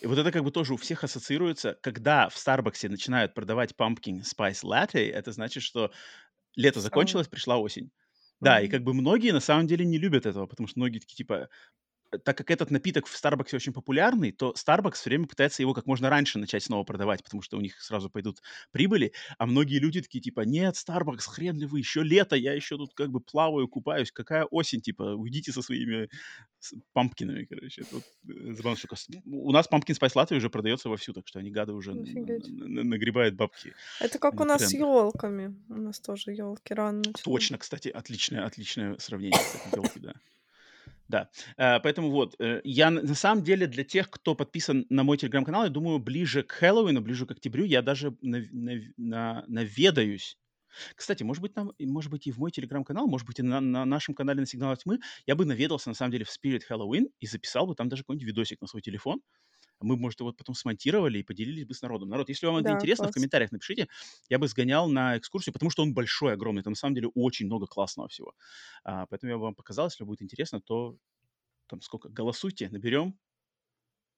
И 0.00 0.06
вот 0.06 0.18
это 0.18 0.32
как 0.32 0.44
бы 0.44 0.50
тоже 0.50 0.74
у 0.74 0.76
всех 0.76 1.04
ассоциируется. 1.04 1.78
Когда 1.82 2.28
в 2.28 2.36
"Старбаксе" 2.36 2.88
начинают 2.88 3.34
продавать 3.34 3.72
Pumpkin 3.78 4.22
Spice 4.22 4.62
Latte, 4.64 5.10
это 5.10 5.32
значит, 5.32 5.62
что 5.62 5.92
лето 6.56 6.80
закончилось, 6.80 7.28
пришла 7.28 7.58
осень. 7.58 7.92
Да, 8.40 8.60
и 8.60 8.68
Мгм. 8.68 8.68
как 8.68 8.84
бы 8.84 8.94
многие 8.94 9.32
на 9.32 9.40
самом 9.40 9.66
деле 9.66 9.84
не 9.86 9.98
любят 9.98 10.26
этого, 10.26 10.46
потому 10.46 10.68
что 10.68 10.78
многие 10.80 11.00
такие 11.00 11.16
типа 11.16 11.48
так 12.24 12.36
как 12.38 12.50
этот 12.50 12.70
напиток 12.70 13.06
в 13.06 13.16
"Старбаксе" 13.16 13.56
очень 13.56 13.72
популярный, 13.72 14.32
то 14.32 14.54
Starbucks 14.56 14.94
всё 14.94 15.10
время 15.10 15.26
пытается 15.26 15.62
его 15.62 15.74
как 15.74 15.86
можно 15.86 16.08
раньше 16.10 16.38
начать 16.38 16.62
снова 16.62 16.84
продавать, 16.84 17.22
потому 17.24 17.42
что 17.42 17.56
у 17.58 17.60
них 17.60 17.80
сразу 17.82 18.10
пойдут 18.10 18.40
прибыли. 18.72 19.12
А 19.38 19.46
многие 19.46 19.78
люди 19.78 20.00
такие 20.02 20.20
типа: 20.22 20.40
"Нет, 20.42 20.74
Starbucks, 20.76 21.22
хрен 21.28 21.58
ли 21.58 21.66
вы, 21.66 21.80
еще 21.80 22.02
лето, 22.02 22.36
я 22.36 22.52
еще 22.54 22.76
тут 22.76 22.94
как 22.94 23.10
бы 23.10 23.20
плаваю, 23.20 23.68
купаюсь, 23.68 24.12
какая 24.12 24.44
осень, 24.44 24.80
типа, 24.80 25.14
уйдите 25.16 25.52
со 25.52 25.62
своими 25.62 26.08
пампкинами", 26.92 27.44
короче. 27.46 27.86
Вот, 27.90 28.04
э, 28.28 28.54
забавная 28.54 28.76
штука. 28.78 28.96
С 28.96 29.08
у 29.26 29.52
нас 29.52 29.68
Pumpkin 29.72 29.98
Spice 30.00 30.14
Latte 30.16 30.36
уже 30.36 30.50
продается 30.50 30.88
вовсю, 30.88 31.12
так 31.12 31.28
что 31.28 31.38
они, 31.40 31.50
гады, 31.50 31.72
уже 31.72 31.94
нагребают 31.94 33.34
бабки 33.36 33.74
Это 34.00 34.18
как 34.18 34.40
у 34.40 34.44
нас 34.44 34.66
с 34.66 34.74
ёлками. 34.74 35.54
У 35.68 35.74
нас 35.74 36.00
тоже 36.00 36.32
ёлки 36.34 36.72
рано. 36.74 37.14
Точно, 37.24 37.58
кстати, 37.58 37.88
отличное 37.88 38.44
отличное 38.44 38.98
сравнение, 38.98 39.40
кстати, 39.42 39.68
ёлки, 39.68 39.98
да. 39.98 40.14
Да, 41.08 41.30
э, 41.56 41.78
поэтому 41.80 42.10
вот, 42.10 42.34
э, 42.40 42.60
я 42.64 42.90
на 42.90 43.14
самом 43.14 43.44
деле 43.44 43.66
для 43.66 43.84
тех, 43.84 44.10
кто 44.10 44.34
подписан 44.34 44.86
на 44.90 45.04
мой 45.04 45.16
телеграм-канал, 45.16 45.64
я 45.64 45.70
думаю, 45.70 45.98
ближе 46.00 46.42
к 46.42 46.52
Хэллоуину, 46.52 47.00
ближе 47.00 47.26
к 47.26 47.30
октябрю 47.30 47.64
я 47.64 47.80
даже 47.82 48.16
нав 48.22 48.42
нав 48.52 48.82
на 48.96 49.44
наведаюсь. 49.46 50.36
Кстати, 50.96 51.22
может 51.24 51.42
быть, 51.42 51.54
там, 51.54 51.72
может 51.80 52.10
быть, 52.10 52.26
и 52.28 52.32
в 52.32 52.38
мой 52.38 52.50
телеграм-канал, 52.52 53.08
может 53.08 53.26
быть, 53.26 53.38
и 53.40 53.42
на 53.42 53.60
на 53.60 53.84
нашем 53.84 54.14
канале 54.14 54.40
на 54.40 54.46
"Сигналах 54.46 54.80
тьмы" 54.80 55.00
я 55.26 55.36
бы 55.36 55.44
наведался, 55.46 55.90
на 55.90 55.94
самом 55.96 56.12
деле, 56.12 56.24
в 56.26 56.30
Spirit 56.30 56.62
Halloween 56.70 57.08
и 57.20 57.26
записал 57.26 57.66
бы 57.66 57.74
там 57.76 57.88
даже 57.90 58.02
какой-нибудь 58.04 58.26
видосик 58.28 58.60
на 58.62 58.68
свой 58.68 58.82
телефон. 58.82 59.20
Мы 59.80 59.96
может, 59.96 60.20
его 60.20 60.32
потом 60.32 60.54
смонтировали 60.54 61.18
и 61.18 61.22
поделились 61.22 61.66
бы 61.66 61.74
с 61.74 61.82
народом. 61.82 62.08
Народ, 62.08 62.28
если 62.28 62.46
вам 62.46 62.56
это 62.58 62.70
Да, 62.70 62.72
интересно, 62.72 63.08
в 63.08 63.10
класс. 63.10 63.12
комментариях 63.12 63.52
напишите. 63.52 63.88
Я 64.28 64.38
бы 64.38 64.48
сгонял 64.48 64.88
на 64.88 65.18
экскурсию, 65.18 65.52
потому 65.52 65.70
что 65.70 65.82
он 65.82 65.94
большой, 65.94 66.32
огромный. 66.34 66.62
Там 66.62 66.72
на 66.72 66.76
самом 66.76 66.94
деле 66.94 67.08
очень 67.14 67.46
много 67.46 67.66
классного 67.66 68.08
всего. 68.08 68.34
А, 68.84 69.06
поэтому 69.06 69.30
я 69.32 69.36
бы 69.36 69.44
вам 69.44 69.54
показал. 69.54 69.86
Если 69.88 70.04
будет 70.04 70.22
интересно, 70.22 70.60
то 70.60 70.96
там 71.68 71.82
сколько, 71.82 72.08
голосуйте, 72.10 72.68
наберем 72.70 73.18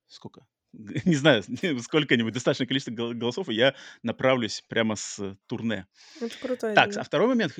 сколько? 0.06 0.46
Не 0.72 1.14
знаю, 1.14 1.42
сколько-нибудь, 1.82 2.34
достаточное 2.34 2.66
количество 2.66 2.92
гол 2.92 3.14
голосов, 3.14 3.48
и 3.48 3.54
я 3.54 3.74
направлюсь 4.02 4.62
прямо 4.68 4.96
с 4.96 5.36
турне. 5.46 5.86
Это 6.20 6.38
крутая 6.38 6.76
Такс, 6.76 6.96
а 6.96 7.02
второй 7.04 7.28
момент 7.28 7.54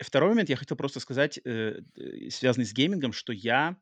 второй 0.00 0.30
момент 0.30 0.50
я 0.50 0.56
хотел 0.56 0.76
просто 0.76 1.00
сказать, 1.00 1.40
э, 1.44 1.80
связанный 2.30 2.66
с 2.66 2.72
геймингом, 2.74 3.12
что 3.12 3.32
я, 3.32 3.76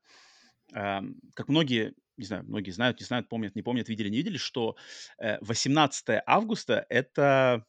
как 0.73 1.49
многие, 1.49 1.95
не 2.17 2.25
знаю, 2.27 2.45
многие 2.45 2.71
знают, 2.71 3.01
не 3.01 3.07
знают, 3.07 3.29
помнят, 3.29 3.55
не 3.57 3.63
помнят, 3.63 3.89
видели, 3.89 4.09
не 4.09 4.19
видели, 4.19 4.37
что, 4.39 4.77
э, 5.19 5.39
18 5.41 6.23
августа- 6.27 6.87
это 6.89 7.65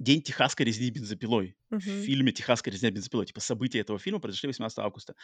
день 0.00 0.22
техасской 0.22 0.66
резни 0.66 0.90
бензопилой. 0.90 1.56
В 1.70 1.72
Мгм. 1.72 2.12
фильме 2.14 2.32
"Техасская 2.32 2.72
резня 2.72 2.90
бензопилой", 2.90 3.26
типа 3.26 3.40
события 3.40 3.80
этого 3.80 3.98
фильма 3.98 4.20
произошли 4.20 4.48
18 4.48 4.78
августа. 4.80 5.14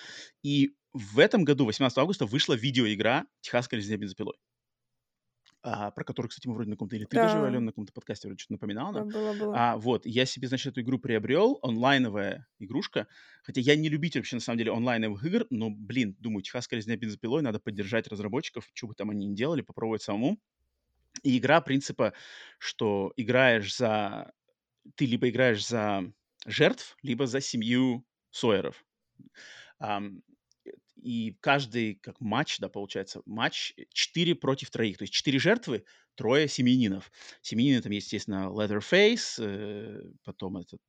И 0.44 0.76
в 0.94 1.18
этом 1.20 1.44
году, 1.44 1.66
18 1.66 1.98
августа, 1.98 2.26
вышла 2.26 2.54
видеоигра 2.54 3.26
"Техасская 3.42 3.80
резня 3.80 3.96
бензопилой". 3.98 4.36
А, 5.66 5.90
про 5.92 6.04
которую, 6.04 6.28
кстати, 6.28 6.46
мы 6.46 6.54
вроде 6.54 6.68
на 6.70 6.76
каком-то 6.76 6.94
или 6.96 7.06
ты 7.06 7.18
даже, 7.18 7.42
Алена, 7.42 7.58
Да. 7.58 7.64
на 7.66 7.70
каком-то 7.72 7.92
подкасте 7.94 8.28
вроде 8.28 8.36
чё-то 8.38 8.52
напоминала 8.52 8.92
Да, 8.92 9.00
нам. 9.00 9.04
было 9.04 9.32
было. 9.34 9.60
А, 9.60 9.78
вот, 9.78 10.04
я 10.04 10.26
себе, 10.26 10.46
значит, 10.46 10.72
эту 10.72 10.82
игру 10.82 10.98
приобрел, 10.98 11.58
онлайновая 11.62 12.46
игрушка. 12.58 13.08
Хотя 13.42 13.62
я 13.62 13.74
не 13.74 13.88
любитель 13.88 14.20
вообще, 14.20 14.36
на 14.36 14.40
самом 14.42 14.58
деле, 14.58 14.72
онлайновых 14.72 15.24
игр, 15.24 15.46
но, 15.48 15.70
блин, 15.70 16.16
думаю, 16.20 16.42
"Техасская 16.42 16.76
резня 16.78 16.96
бензопилой", 16.98 17.40
надо 17.42 17.60
поддержать 17.60 18.08
разработчиков, 18.08 18.68
чё 18.74 18.86
бы 18.88 18.94
там 18.94 19.08
они 19.10 19.26
ни 19.26 19.34
делали, 19.34 19.62
попробовать 19.62 20.02
самому. 20.02 20.38
И 21.24 21.38
игра 21.38 21.60
принципа, 21.62 22.14
что 22.58 23.12
играешь 23.16 23.76
за 23.76 24.32
ты 24.96 25.06
либо 25.06 25.28
играешь 25.30 25.66
за 25.66 26.12
жертв, 26.46 26.96
либо 27.02 27.26
за 27.26 27.40
семью 27.40 28.06
Сойеров. 28.30 28.84
Э, 29.80 30.00
и 31.04 31.36
каждый 31.40 31.94
как 31.96 32.20
матч, 32.20 32.58
да, 32.58 32.68
получается, 32.68 33.22
матч 33.26 33.74
4 33.92 34.34
против 34.34 34.70
троих. 34.70 34.98
То 34.98 35.04
есть 35.04 35.12
4 35.14 35.38
жертвы, 35.38 35.84
трое 36.14 36.48
семьянинов. 36.48 37.12
Семьянины 37.42 37.82
там, 37.82 37.92
естественно, 37.92 38.48
Leatherface, 38.50 39.36
э, 39.38 40.02
потом 40.24 40.56
этот, 40.56 40.80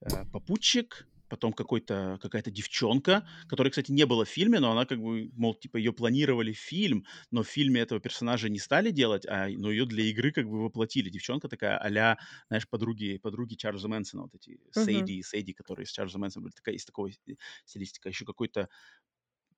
э, 0.00 0.24
попутчик, 0.32 1.08
потом 1.28 1.54
какой-то 1.54 2.18
какая-то 2.20 2.50
девчонка, 2.50 3.26
которой, 3.48 3.70
кстати, 3.70 3.90
не 3.90 4.04
было 4.04 4.26
в 4.26 4.28
фильме, 4.28 4.60
но 4.60 4.70
она 4.72 4.84
как 4.84 5.00
бы, 5.00 5.30
мол, 5.34 5.54
типа 5.54 5.78
ее 5.78 5.92
планировали 5.94 6.52
в 6.52 6.58
фильм, 6.58 7.06
но 7.30 7.42
в 7.42 7.48
фильме 7.48 7.80
этого 7.80 8.00
персонажа 8.00 8.50
не 8.50 8.58
стали 8.58 8.90
делать, 8.90 9.24
а, 9.26 9.48
но 9.48 9.70
ее 9.70 9.86
для 9.86 10.04
игры 10.04 10.30
как 10.32 10.46
бы 10.46 10.62
воплотили. 10.62 11.08
Девчонка 11.08 11.48
такая 11.48 11.78
а-ля, 11.78 12.18
знаешь, 12.48 12.68
подруги 12.68 13.16
подруги 13.16 13.54
Чарльза 13.54 13.88
Мэнсона, 13.88 14.24
вот 14.24 14.34
эти 14.34 14.60
Мгм. 14.76 15.10
Сейди 15.10 15.18
и 15.18 15.22
Сэдди, 15.22 15.54
которые 15.54 15.86
с 15.86 15.90
Чарльзом 15.90 16.20
Мэнсоном 16.20 16.44
были. 16.44 16.54
Такая 16.54 16.74
есть 16.74 16.86
такой 16.86 17.18
э, 17.26 17.32
стилистика. 17.64 18.10
Еще 18.10 18.26
какой-то 18.26 18.68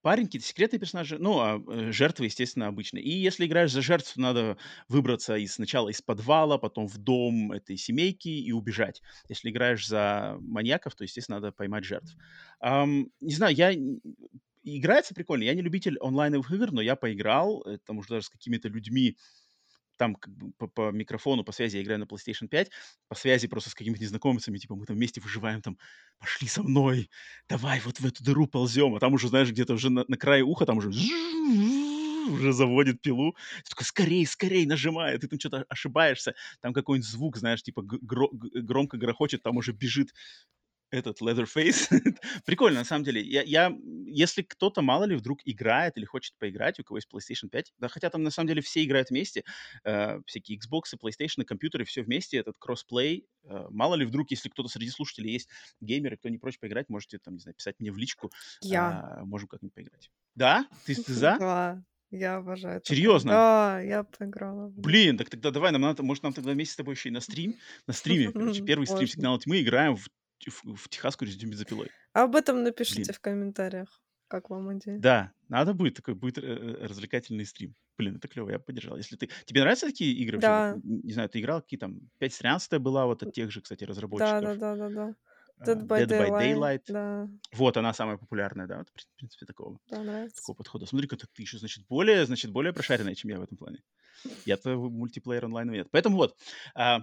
парень, 0.04 0.26
какие-то 0.26 0.46
секретные 0.46 0.78
персонажи, 0.78 1.16
ну, 1.18 1.38
а, 1.40 1.62
э, 1.66 1.90
жертвы, 1.90 2.26
естественно, 2.26 2.66
обычные. 2.66 3.02
И 3.02 3.10
если 3.10 3.46
играешь 3.46 3.72
за 3.72 3.80
жертв, 3.80 4.14
надо 4.18 4.58
выбраться 4.86 5.34
из 5.36 5.54
сначала 5.54 5.88
из 5.88 6.02
подвала, 6.02 6.58
потом 6.58 6.86
в 6.88 6.98
дом 6.98 7.52
этой 7.52 7.78
семейки 7.78 8.28
и 8.28 8.52
убежать. 8.52 9.00
Если 9.30 9.48
играешь 9.48 9.88
за 9.88 10.36
маньяков, 10.40 10.94
то, 10.94 11.04
естественно, 11.04 11.38
надо 11.40 11.52
поймать 11.52 11.84
жертв. 11.84 12.14
Ам, 12.60 13.08
не 13.20 13.34
знаю, 13.34 13.54
я 13.56 13.72
играется 14.62 15.14
прикольно. 15.14 15.44
Я 15.44 15.54
не 15.54 15.62
любитель 15.62 15.98
онлайновых 16.00 16.50
игр, 16.52 16.70
но 16.70 16.82
я 16.82 16.96
поиграл, 16.96 17.62
э, 17.66 17.78
там 17.86 17.96
уже 17.96 18.08
даже 18.10 18.26
с 18.26 18.30
какими-то 18.30 18.68
людьми, 18.68 19.16
там 19.96 20.14
как 20.16 20.34
бы 20.36 20.52
по 20.58 20.66
по 20.68 20.90
микрофону, 20.92 21.44
по 21.44 21.52
связи 21.52 21.76
я 21.78 21.82
играю 21.82 22.00
на 22.00 22.04
PlayStation 22.04 22.48
5, 22.48 22.70
по 23.08 23.14
связи 23.14 23.48
просто 23.48 23.70
с 23.70 23.74
какими-то 23.74 24.02
незнакомцами, 24.02 24.58
типа 24.58 24.74
мы 24.76 24.86
там 24.86 24.96
вместе 24.96 25.20
выживаем, 25.20 25.62
там: 25.62 25.78
"Пошли 26.18 26.48
со 26.48 26.62
мной, 26.62 27.10
давай 27.48 27.80
вот 27.80 28.00
в 28.00 28.06
эту 28.06 28.24
дыру 28.24 28.46
ползем". 28.46 28.94
А 28.94 29.00
там 29.00 29.14
уже, 29.14 29.28
знаешь, 29.28 29.50
где-то 29.50 29.74
уже 29.74 29.90
на 29.90 30.04
на 30.08 30.16
крае 30.16 30.42
уха 30.44 30.66
там 30.66 30.78
уже 30.78 30.90
уже 32.30 32.52
заводит 32.52 33.00
пилу. 33.02 33.36
Ты 33.64 33.70
такой: 33.70 33.84
"Скорей, 33.86 34.26
скорей!" 34.26 34.66
Нажимай, 34.66 35.14
а 35.14 35.18
ты 35.18 35.28
там 35.28 35.38
чё-то 35.38 35.64
ошибаешься, 35.68 36.34
там 36.60 36.72
какой-нибудь 36.72 37.08
звук, 37.08 37.36
знаешь, 37.36 37.62
типа 37.62 37.82
гро 37.82 38.28
громко 38.32 38.96
грохочет, 38.96 39.42
там 39.42 39.56
уже 39.56 39.72
бежит 39.72 40.12
этот 40.94 41.20
Leatherface. 41.22 41.88
Прикольно, 42.46 42.80
на 42.80 42.84
самом 42.84 43.04
деле. 43.04 43.20
Я 43.22 43.42
я, 43.42 43.72
если 44.06 44.42
кто-то, 44.42 44.82
мало 44.82 45.04
ли, 45.04 45.16
вдруг 45.16 45.40
играет 45.44 45.96
или 45.96 46.04
хочет 46.04 46.34
поиграть, 46.38 46.78
у 46.80 46.84
кого 46.84 46.98
есть 46.98 47.08
PlayStation 47.12 47.48
5, 47.50 47.72
да 47.78 47.88
хотя 47.88 48.10
там 48.10 48.22
на 48.22 48.30
самом 48.30 48.48
деле 48.48 48.62
все 48.62 48.84
играют 48.84 49.10
вместе, 49.10 49.44
э, 49.84 50.18
всякие 50.26 50.58
Xboxы, 50.58 50.96
PlayStationы, 51.02 51.44
компьютеры, 51.44 51.84
всё 51.84 52.02
вместе, 52.02 52.38
этот 52.38 52.56
кроссплей. 52.58 53.26
Э, 53.44 53.66
мало 53.70 53.94
ли, 53.96 54.04
вдруг, 54.06 54.30
если 54.30 54.48
кто-то 54.48 54.68
среди 54.68 54.90
слушателей 54.90 55.32
есть 55.32 55.48
геймеры, 55.80 56.16
кто 56.16 56.28
не 56.28 56.38
прочь 56.38 56.58
поиграть, 56.58 56.88
можете 56.88 57.18
там, 57.18 57.34
не 57.34 57.40
знаю, 57.40 57.54
писать 57.56 57.76
мне 57.80 57.92
в 57.92 57.98
личку, 57.98 58.32
Я. 58.60 58.98
а, 59.00 59.24
можем 59.24 59.48
как-нибудь 59.48 59.74
поиграть. 59.74 60.10
Да? 60.34 60.66
Ты 60.84 60.96
ты 60.96 61.12
за? 61.14 61.38
Да, 61.38 61.82
я 62.10 62.36
обожаю 62.36 62.80
такое. 62.80 62.86
Серьезно? 62.86 63.40
Да, 63.40 63.80
я 63.80 64.04
поиграла 64.04 64.68
Блин, 64.76 65.16
так 65.16 65.30
тогда 65.30 65.50
давай, 65.52 65.70
нам 65.72 65.82
надо, 65.82 66.02
может, 66.02 66.24
нам 66.24 66.32
тогда 66.32 66.50
вместе 66.52 66.74
с 66.74 66.76
тобой 66.76 66.94
еще 66.94 67.08
и 67.08 67.12
на 67.12 67.20
стрим 67.20 67.56
на 67.86 67.94
стриме, 67.94 68.32
короче, 68.36 68.62
первый 68.64 68.86
стрим. 68.86 69.06
"Сигнала 69.06 69.38
тьмы", 69.38 69.60
играем 69.62 69.96
в 69.96 70.08
в 70.50 70.64
в 70.76 70.88
"Техасскую 70.88 71.28
резню 71.28 71.48
бензопилой". 71.50 71.92
Об 72.12 72.34
этом 72.34 72.62
напишите 72.64 73.12
Блин. 73.12 73.12
в 73.12 73.20
комментариях, 73.20 74.02
как 74.28 74.50
вам 74.50 74.76
идея. 74.78 75.02
Да, 75.02 75.32
надо 75.48 75.74
будет, 75.74 75.94
такой 75.96 76.14
будет, 76.14 76.38
э, 76.38 76.42
э, 76.42 76.86
развлекательный 76.86 77.44
стрим. 77.46 77.74
Блин, 77.98 78.16
это 78.16 78.28
клево, 78.28 78.50
я 78.50 78.58
поддержал. 78.60 78.96
Если 78.96 79.16
ты 79.16 79.28
тебе 79.44 79.60
нравятся 79.62 79.86
такие 79.86 80.12
игры 80.14 80.40
Да. 80.40 80.80
не 80.82 81.12
знаю, 81.12 81.28
ты 81.28 81.40
играл, 81.40 81.62
какие 81.62 81.78
там 81.78 82.10
5.13 82.18 82.78
была 82.80 83.06
вот 83.06 83.22
от 83.22 83.32
тех 83.32 83.50
же, 83.50 83.60
кстати, 83.60 83.82
разработчиков, 83.84 84.52
Да-да-да-да-да. 84.60 85.06
а, 85.58 85.64
Dead 85.66 85.80
by 85.88 86.00
Dead 86.00 86.14
by 86.14 86.30
Daylight, 86.32 86.36
Daylight. 86.36 86.84
да. 86.88 87.28
Вот 87.52 87.76
она 87.76 87.94
самая 87.94 88.18
популярная, 88.18 88.66
да, 88.66 88.78
вот, 88.78 88.90
в 88.90 89.16
принципе, 89.16 89.46
такого 89.46 89.80
Да, 89.86 90.02
нравится. 90.04 90.44
такого 90.44 90.56
подхода. 90.56 90.86
Смотри-ка, 90.86 91.16
так 91.16 91.30
ты 91.32 91.42
еще, 91.42 91.58
значит, 91.58 91.86
более, 91.88 92.26
значит, 92.26 92.52
более 92.52 92.72
прошаренная, 92.72 93.14
чем 93.14 93.30
я 93.30 93.38
в 93.40 93.42
этом 93.42 93.58
плане. 93.58 93.84
Я-то 94.44 94.76
мультиплеер 94.76 95.46
онлайн 95.46 95.70
нет. 95.72 95.88
Поэтому 95.92 96.16
вот, 96.18 96.38
а, 96.74 97.00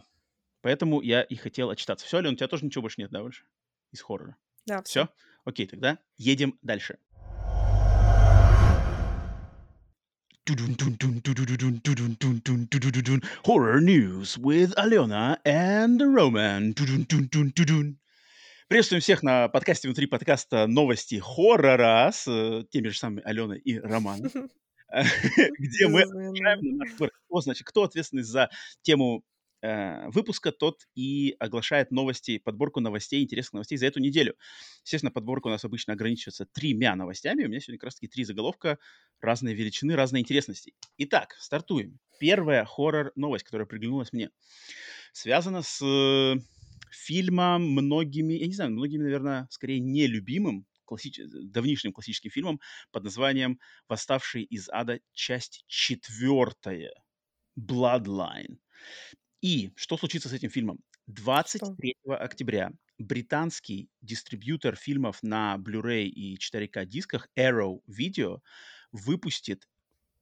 поэтому 0.61 1.01
я 1.01 1.21
и 1.21 1.35
хотел 1.35 1.69
отчитаться. 1.69 2.05
Всё, 2.05 2.17
Алена, 2.17 2.33
у 2.33 2.35
тебя 2.35 2.47
тоже 2.47 2.65
ничего 2.65 2.83
больше 2.83 3.01
нет, 3.01 3.11
да, 3.11 3.21
больше 3.21 3.45
из 3.91 4.01
хоррора? 4.01 4.35
Да, 4.65 4.81
всё. 4.83 5.05
Всё? 5.05 5.09
Окей, 5.43 5.67
тогда 5.67 5.97
едем 6.17 6.57
дальше. 6.61 6.97
Horror 13.45 13.79
news 13.79 14.37
with 14.37 14.73
Alena 14.75 15.37
and 15.45 15.99
Roman. 16.01 16.73
Приветствуем 18.67 19.01
всех 19.01 19.21
на 19.23 19.49
подкасте 19.49 19.87
внутри 19.87 20.07
подкаста 20.07 20.65
"Новости 20.67 21.15
хоррора" 21.19 22.09
с, 22.13 22.25
э, 22.27 22.63
теми 22.69 22.87
же 22.87 22.97
самыми 22.97 23.21
Аленой 23.23 23.59
и 23.59 23.77
Романом, 23.79 24.31
где 25.59 25.87
мы 25.87 26.05
на 26.05 26.55
наш 26.55 26.91
выбор. 26.91 27.11
Кто, 27.27 27.41
значит, 27.41 27.67
кто 27.67 27.83
ответственный 27.83 28.23
за 28.23 28.49
тему 28.81 29.23
э, 29.61 30.09
выпуска, 30.09 30.51
тот 30.51 30.87
и 30.95 31.35
оглашает 31.39 31.91
новости, 31.91 32.37
подборку 32.37 32.79
новостей, 32.79 33.23
интересных 33.23 33.53
новостей 33.53 33.77
за 33.77 33.87
эту 33.87 33.99
неделю. 33.99 34.35
Естественно, 34.83 35.11
подборка 35.11 35.47
у 35.47 35.49
нас 35.49 35.63
обычно 35.65 35.93
ограничивается 35.93 36.45
тремя 36.45 36.95
новостями. 36.95 37.45
У 37.45 37.47
меня 37.47 37.59
сегодня 37.59 37.79
как 37.79 37.85
раз-таки 37.85 38.07
три 38.07 38.23
заголовка, 38.23 38.79
разные 39.19 39.55
величины, 39.55 39.95
разные 39.95 40.21
интересности. 40.21 40.73
Итак, 40.97 41.35
стартуем. 41.39 41.99
Первая 42.19 42.65
хоррор-новость, 42.65 43.45
которая 43.45 43.67
приглянулась 43.67 44.13
мне, 44.13 44.29
связана 45.13 45.61
с 45.61 45.81
э, 45.83 46.39
фильмом 46.91 47.63
многими, 47.63 48.33
я 48.33 48.47
не 48.47 48.53
знаю, 48.53 48.71
многими, 48.71 49.03
наверное, 49.03 49.47
скорее 49.49 49.79
нелюбимым, 49.79 50.65
классич... 50.85 51.19
давнишним 51.23 51.93
классическим 51.93 52.31
фильмом 52.31 52.59
под 52.91 53.03
названием 53.03 53.59
«Восставший 53.87 54.43
из 54.43 54.69
ада. 54.69 54.99
Часть 55.13 55.63
четвертая. 55.67 56.93
Bloodline». 57.59 58.57
И 59.41 59.71
что 59.75 59.97
случится 59.97 60.29
с 60.29 60.33
этим 60.33 60.49
фильмом? 60.49 60.79
23 61.07 61.95
октября 62.05 62.71
британский 62.99 63.89
дистрибьютор 64.01 64.75
фильмов 64.75 65.23
на 65.23 65.57
Blu-ray 65.57 66.05
и 66.05 66.37
4K 66.37 66.85
дисках 66.85 67.27
Arrow 67.37 67.81
Video 67.89 68.41
выпустит 68.91 69.67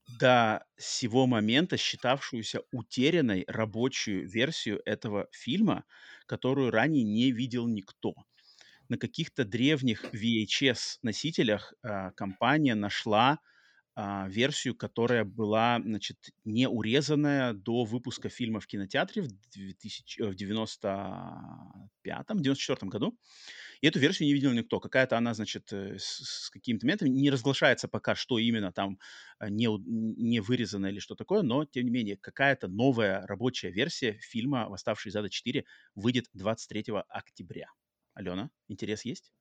до 0.07 0.65
сего 0.77 1.27
момента 1.27 1.75
считавшуюся 1.75 2.61
утерянной 2.71 3.43
рабочую 3.47 4.27
версию 4.27 4.81
этого 4.85 5.27
фильма, 5.31 5.83
которую 6.25 6.71
ранее 6.71 7.03
не 7.03 7.31
видел 7.31 7.67
никто. 7.67 8.15
На 8.87 8.97
каких-то 8.97 9.43
древних 9.43 10.05
VHS-носителях 10.13 11.73
э, 11.83 12.11
компания 12.15 12.73
нашла 12.73 13.33
а, 13.33 13.37
версию, 14.27 14.75
которая 14.75 15.25
была, 15.25 15.79
значит, 15.83 16.17
не 16.45 16.67
урезанная 16.67 17.53
до 17.53 17.83
выпуска 17.83 18.29
фильма 18.29 18.59
в 18.59 18.67
кинотеатре 18.67 19.23
в, 19.23 19.27
2000, 19.51 20.21
в 20.21 20.35
95-м, 20.35 22.41
94 22.41 22.89
году. 22.89 23.17
И 23.81 23.87
эту 23.87 23.99
версию 23.99 24.27
не 24.27 24.33
видел 24.33 24.51
никто. 24.51 24.79
Какая-то 24.79 25.17
она, 25.17 25.33
значит, 25.33 25.71
э, 25.71 25.97
с, 25.97 26.45
с 26.45 26.49
какими-то 26.49 26.85
моментами 26.85 27.09
не 27.09 27.29
разглашается 27.29 27.87
пока, 27.87 28.15
что 28.15 28.37
именно 28.37 28.71
там 28.71 28.99
а, 29.37 29.49
не, 29.49 29.67
не 29.67 30.41
вырезано 30.41 30.87
или 30.87 30.99
что 30.99 31.15
такое, 31.15 31.41
но, 31.41 31.65
тем 31.65 31.85
не 31.85 31.91
менее, 31.91 32.17
какая-то 32.17 32.67
новая 32.67 33.25
рабочая 33.25 33.71
версия 33.71 34.19
фильма 34.21 34.67
«Восставший 34.69 35.09
из 35.09 35.15
ада 35.15 35.29
4» 35.29 35.63
выйдет 35.95 36.25
23 36.33 36.85
октября. 37.07 37.67
Алена, 38.13 38.49
интерес 38.67 39.05
есть? 39.05 39.31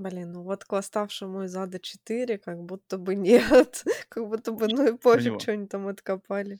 Блин, 0.00 0.32
ну 0.32 0.42
вот 0.42 0.64
к 0.64 0.72
восставшему 0.72 1.44
из 1.44 1.54
ада 1.54 1.78
4 1.78 2.38
как 2.38 2.62
будто 2.62 2.96
бы 2.96 3.14
нет. 3.14 3.84
как 4.08 4.26
будто 4.26 4.52
бы, 4.52 4.66
ну 4.68 4.94
и 4.94 4.96
пофиг, 4.96 5.40
что 5.40 5.52
они 5.52 5.66
там 5.66 5.86
откопали. 5.88 6.58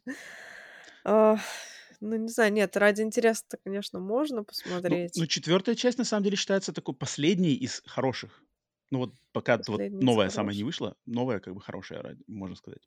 А, 1.04 1.38
ну, 2.00 2.16
не 2.16 2.28
знаю, 2.28 2.52
нет, 2.52 2.76
ради 2.76 3.00
интереса-то, 3.00 3.56
конечно, 3.64 3.99
можно 3.99 4.38
Ну, 4.38 4.44
посмотреть. 4.44 5.16
ну, 5.16 5.26
четвертая 5.26 5.75
часть, 5.75 5.97
на 5.97 6.04
самом 6.04 6.25
деле, 6.25 6.37
считается 6.37 6.73
такой 6.73 6.94
последней 6.94 7.54
из 7.54 7.82
хороших. 7.87 8.42
Ну, 8.90 8.99
вот 8.99 9.14
пока 9.32 9.59
вот 9.66 9.80
новая 9.90 10.28
самая 10.28 10.54
не 10.54 10.64
вышла, 10.64 10.97
новая 11.06 11.40
как 11.40 11.54
бы 11.54 11.61
хорошая, 11.61 12.18
можно 12.26 12.56
сказать. 12.56 12.82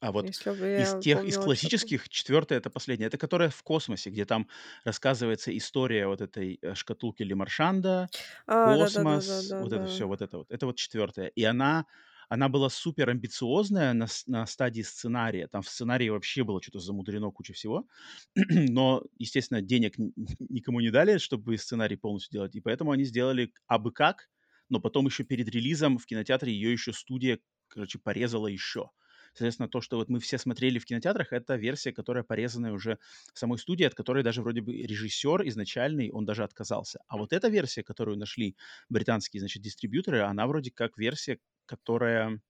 А 0.00 0.12
вот 0.12 0.32
из 0.74 0.94
тех, 0.94 1.24
из 1.24 1.36
классических, 1.38 2.08
четвертая 2.08 2.58
это 2.58 2.70
последняя. 2.70 3.06
Это 3.06 3.18
которая 3.18 3.50
в 3.50 3.62
космосе, 3.62 4.10
где 4.10 4.24
там 4.24 4.48
рассказывается 4.84 5.56
история 5.56 6.06
вот 6.06 6.20
этой 6.22 6.58
э, 6.62 6.74
шкатулки 6.74 7.22
Лемаршанда, 7.22 8.10
А, 8.46 8.76
космос, 8.76 9.54
вот 9.58 9.72
это 9.72 9.86
все, 9.86 10.06
вот 10.06 10.22
это 10.22 10.38
вот. 10.38 10.50
Это 10.50 10.66
вот 10.66 10.76
четвертая. 10.76 11.26
И 11.28 11.44
она, 11.44 11.86
она 12.30 12.48
была 12.48 12.70
супер 12.70 13.10
амбициозная 13.10 13.92
на, 13.92 14.06
на 14.26 14.46
стадии 14.46 14.82
сценария. 14.82 15.48
Там 15.48 15.62
в 15.62 15.68
сценарии 15.68 16.08
вообще 16.08 16.44
было 16.44 16.62
что-то 16.62 16.78
замудрено, 16.78 17.30
куча 17.30 17.52
всего. 17.52 17.86
Но, 18.34 19.02
естественно, 19.18 19.60
денег 19.60 19.94
никому 19.98 20.80
не 20.80 20.90
дали, 20.90 21.18
чтобы 21.18 21.58
сценарий 21.58 21.96
полностью 21.96 22.32
делать. 22.32 22.54
И 22.54 22.60
поэтому 22.60 22.92
они 22.92 23.04
сделали 23.04 23.52
абы 23.66 23.92
как, 23.92 24.28
но 24.68 24.80
потом 24.80 25.06
еще 25.06 25.24
перед 25.24 25.48
релизом 25.48 25.98
в 25.98 26.06
кинотеатре 26.06 26.52
ее 26.52 26.72
еще 26.72 26.92
студия, 26.92 27.40
короче, 27.68 27.98
порезала 27.98 28.46
еще. 28.46 28.90
Соответственно, 29.32 29.68
то, 29.68 29.80
что 29.80 29.96
вот 29.96 30.08
мы 30.08 30.18
все 30.20 30.38
смотрели 30.38 30.78
в 30.78 30.84
кинотеатрах, 30.84 31.32
это 31.32 31.56
версия, 31.56 31.92
которая 31.92 32.24
порезанная 32.24 32.72
уже 32.72 32.98
самой 33.34 33.58
студией, 33.58 33.86
от 33.88 33.94
которой 33.94 34.22
даже 34.24 34.42
вроде 34.42 34.60
бы 34.60 34.72
режиссер 34.72 35.46
изначальный, 35.48 36.10
он 36.10 36.24
даже 36.24 36.42
отказался. 36.44 37.00
А 37.06 37.16
вот 37.16 37.32
эта 37.32 37.48
версия, 37.48 37.82
которую 37.82 38.18
нашли 38.18 38.56
британские, 38.88 39.40
значит, 39.40 39.62
дистрибьюторы, 39.62 40.20
она 40.22 40.46
вроде 40.46 40.70
как 40.70 40.98
версия, 40.98 41.38
которая 41.66 42.40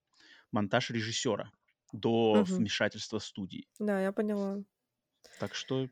монтаж 0.53 0.91
режиссера 0.91 1.53
до 1.93 2.43
Мгм. 2.43 2.59
вмешательства 2.59 3.19
студии. 3.21 3.69
Да, 3.79 4.01
я 4.01 4.13
поняла. 4.13 4.63
Так 5.39 5.55
что, 5.57 5.89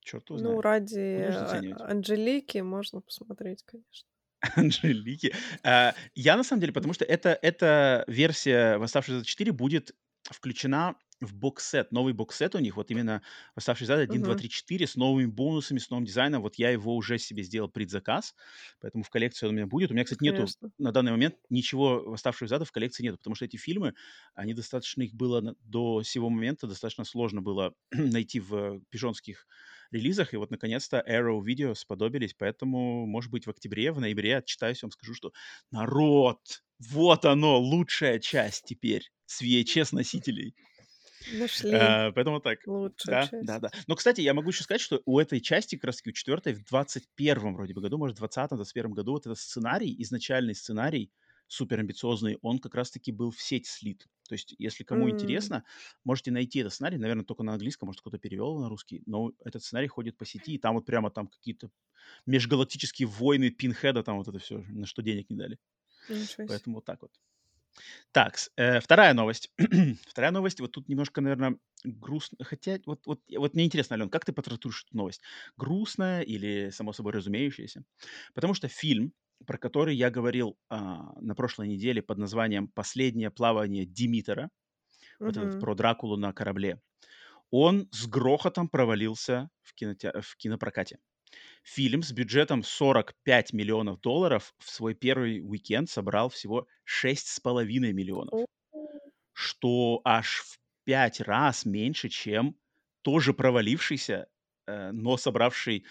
черт 0.00 0.28
его 0.30 0.38
Ну, 0.42 0.60
знает. 0.60 0.60
ради 0.60 1.00
а- 1.30 1.32
заценивать? 1.32 1.84
Анжелики 1.90 2.58
можно 2.58 3.00
посмотреть, 3.00 3.62
конечно. 3.64 4.08
Анжелики. 4.56 5.32
А, 5.62 5.94
Я, 6.14 6.36
на 6.36 6.44
самом 6.44 6.60
деле, 6.60 6.72
потому 6.72 6.94
что 6.94 7.04
это, 7.04 7.38
эта 7.42 8.04
версия 8.06 8.78
«Восставший 8.78 9.16
ада 9.16 9.24
4» 9.24 9.52
будет 9.52 9.94
включена 10.30 10.94
в 11.20 11.34
бокс-сет, 11.34 11.92
новый 11.92 12.12
бокс-сет 12.12 12.54
у 12.54 12.58
них, 12.58 12.76
вот 12.76 12.90
именно 12.90 13.22
«Восставший 13.56 13.84
из 13.86 13.90
ада 13.90 14.02
1, 14.02 14.22
2, 14.22 14.34
Мгм. 14.34 14.36
3, 14.36 14.48
4» 14.50 14.86
с 14.86 14.96
новыми 14.96 15.26
бонусами, 15.26 15.78
с 15.78 15.88
новым 15.90 16.04
дизайном. 16.04 16.42
Вот 16.42 16.56
я 16.56 16.70
его 16.70 16.94
уже 16.96 17.18
себе 17.18 17.42
сделал 17.42 17.68
предзаказ, 17.68 18.34
поэтому 18.80 19.04
в 19.04 19.10
коллекции 19.10 19.46
он 19.46 19.52
у 19.52 19.56
меня 19.56 19.66
будет. 19.66 19.90
У 19.90 19.94
меня, 19.94 20.04
кстати, 20.04 20.22
нету 20.22 20.54
Конечно. 20.54 20.72
на 20.78 20.92
данный 20.92 21.12
момент 21.12 21.36
ничего 21.50 22.02
«Восставшего 22.04 22.46
из 22.48 22.52
ада» 22.52 22.64
в 22.64 22.72
коллекции 22.72 23.02
нету, 23.04 23.18
потому 23.18 23.36
что 23.36 23.44
эти 23.44 23.56
фильмы, 23.56 23.94
они 24.34 24.54
достаточно, 24.54 25.02
их 25.02 25.14
было 25.14 25.54
до 25.60 26.02
сего 26.02 26.30
момента 26.30 26.66
достаточно 26.66 27.04
сложно 27.04 27.42
было 27.42 27.74
найти 27.92 28.40
в 28.40 28.80
пижонских 28.90 29.46
релизах, 29.90 30.34
и 30.34 30.36
вот, 30.36 30.50
наконец-то, 30.50 31.02
Arrow 31.08 31.40
Video 31.40 31.74
сподобились, 31.74 32.34
поэтому, 32.34 33.06
может 33.06 33.30
быть, 33.30 33.46
в 33.46 33.50
октябре, 33.50 33.92
в 33.92 34.00
ноябре 34.00 34.38
отчитаюсь, 34.38 34.82
вам 34.82 34.90
скажу, 34.90 35.14
что 35.14 35.32
народ, 35.70 36.62
вот 36.80 37.24
оно, 37.24 37.58
лучшая 37.60 38.18
часть 38.18 38.64
теперь 38.66 39.10
с 39.26 39.42
VHS-носителей. 39.42 40.54
Нашли 41.26 41.98
Э, 41.98 42.12
Поэтому 42.12 42.40
так. 42.40 42.58
лучшую 42.64 43.18
Да, 43.18 43.20
часть. 43.20 43.40
да, 43.40 43.58
да. 43.60 43.70
Но, 43.86 43.96
кстати, 43.96 44.20
я 44.22 44.32
могу 44.32 44.50
еще 44.50 44.62
сказать, 44.64 44.80
что 44.80 45.02
у 45.04 45.18
этой 45.18 45.40
части, 45.40 45.76
как 45.76 45.84
раз 45.84 45.96
таки 45.98 46.10
у 46.10 46.12
четвертой, 46.12 46.54
в 46.54 46.64
21 46.64 47.54
вроде 47.54 47.74
бы 47.74 47.82
году, 47.82 47.98
может, 47.98 48.16
в 48.16 48.18
20-21 48.20 48.92
году, 48.92 49.12
вот 49.12 49.26
этот 49.26 49.38
сценарий, 49.38 49.94
изначальный 50.02 50.54
сценарий, 50.54 51.12
супер 51.46 51.80
амбициозный, 51.80 52.38
он 52.40 52.58
как 52.60 52.74
раз-таки 52.74 53.12
был 53.12 53.30
в 53.30 53.40
сеть 53.42 53.66
слит. 53.66 54.08
То 54.26 54.34
есть, 54.34 54.54
если 54.58 54.84
кому 54.84 55.10
М, 55.10 55.10
интересно, 55.10 55.64
можете 56.02 56.30
найти 56.30 56.60
этот 56.60 56.72
сценарий, 56.72 56.96
наверное, 56.96 57.24
только 57.26 57.42
на 57.42 57.52
английском, 57.52 57.88
может, 57.88 58.00
кто-то 58.00 58.16
перевел 58.18 58.58
на 58.58 58.70
русский, 58.70 59.02
но 59.04 59.32
этот 59.44 59.62
сценарий 59.62 59.88
ходит 59.88 60.16
по 60.16 60.24
сети, 60.24 60.54
и 60.54 60.58
там 60.58 60.74
вот 60.76 60.86
прямо 60.86 61.10
там 61.10 61.28
какие-то 61.28 61.70
межгалактические 62.26 63.08
войны 63.08 63.50
Пинхеда, 63.50 64.02
там 64.04 64.18
вот 64.18 64.28
это 64.28 64.38
все, 64.38 64.58
на 64.68 64.86
что 64.86 65.02
денег 65.02 65.30
не 65.30 65.36
дали. 65.36 65.58
Поэтому 66.46 66.76
вот 66.76 66.84
так 66.84 67.02
вот. 67.02 67.12
Так, 68.12 68.36
э, 68.56 68.80
вторая 68.80 69.14
новость. 69.14 69.50
вторая 70.08 70.30
новость, 70.30 70.60
вот 70.60 70.72
тут 70.72 70.88
немножко, 70.88 71.20
наверное, 71.20 71.58
грустно. 71.84 72.38
Хотя, 72.44 72.78
вот, 72.86 73.06
вот, 73.06 73.20
вот 73.36 73.54
мне 73.54 73.64
интересно, 73.64 73.94
Ален, 73.96 74.08
как 74.10 74.24
ты 74.24 74.32
потрактуешь 74.32 74.84
эту 74.86 74.96
новость? 74.96 75.22
Грустная 75.56 76.22
или, 76.22 76.70
само 76.70 76.92
собой, 76.92 77.12
разумеющаяся? 77.12 77.84
Потому 78.34 78.54
что 78.54 78.68
фильм, 78.68 79.12
про 79.46 79.58
который 79.58 79.96
я 79.96 80.10
говорил 80.10 80.56
а, 80.68 81.12
на 81.20 81.34
прошлой 81.34 81.68
неделе 81.68 82.02
под 82.02 82.18
названием 82.18 82.68
«Последнее 82.68 83.30
плавание 83.30 83.84
Димитера», 83.84 84.50
вот 85.26 85.36
этот 85.36 85.58
про 85.58 85.74
Дракулу 85.74 86.16
на 86.16 86.32
корабле, 86.32 86.80
он 87.50 87.88
с 87.92 88.06
грохотом 88.06 88.68
провалился 88.68 89.50
в, 89.62 89.74
киноте- 89.80 90.20
в 90.22 90.36
кинопрокате. 90.36 90.98
Фильм 91.64 92.02
с 92.02 92.12
бюджетом 92.12 92.62
45 92.62 93.54
миллионов 93.54 94.00
долларов 94.00 94.54
в 94.58 94.70
свой 94.70 94.94
первый 94.94 95.40
уикенд 95.40 95.88
собрал 95.88 96.28
всего 96.28 96.68
6,5 96.84 97.92
миллионов, 97.94 98.34
что 99.32 100.00
аж 100.04 100.40
в 100.40 100.58
5 100.84 101.20
раз 101.22 101.64
меньше, 101.64 102.10
чем 102.10 102.56
тоже 103.02 103.32
провалившийся, 103.32 104.28
э, 104.66 104.90
но 104.92 105.16
собравший 105.16 105.86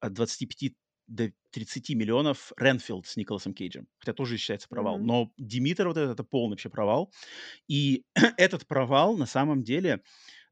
от 0.00 0.12
25 0.12 0.74
до 1.06 1.32
30 1.50 1.94
миллионов 1.94 2.52
Ренфилд 2.58 3.06
с 3.06 3.16
Николасом 3.16 3.54
Кейджем. 3.54 3.88
Хотя 3.98 4.12
тоже 4.12 4.36
считается 4.36 4.68
провал. 4.68 4.98
мгм. 4.98 5.06
Но 5.06 5.32
Димитр 5.38 5.86
вот 5.88 5.96
этот, 5.96 6.12
это 6.12 6.24
полный 6.24 6.52
вообще 6.52 6.68
провал. 6.68 7.12
И 7.68 8.04
этот 8.36 8.66
провал 8.66 9.16
на 9.16 9.26
самом 9.26 9.62
деле 9.62 10.02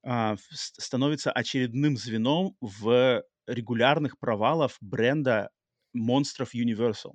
а, 0.05 0.37
становится 0.51 1.33
очередным 1.33 1.97
звеном 1.97 2.57
в 2.61 3.25
регулярных 3.47 4.19
провалов 4.19 4.77
бренда 4.81 5.51
монстров 5.93 6.55
Universal. 6.55 7.15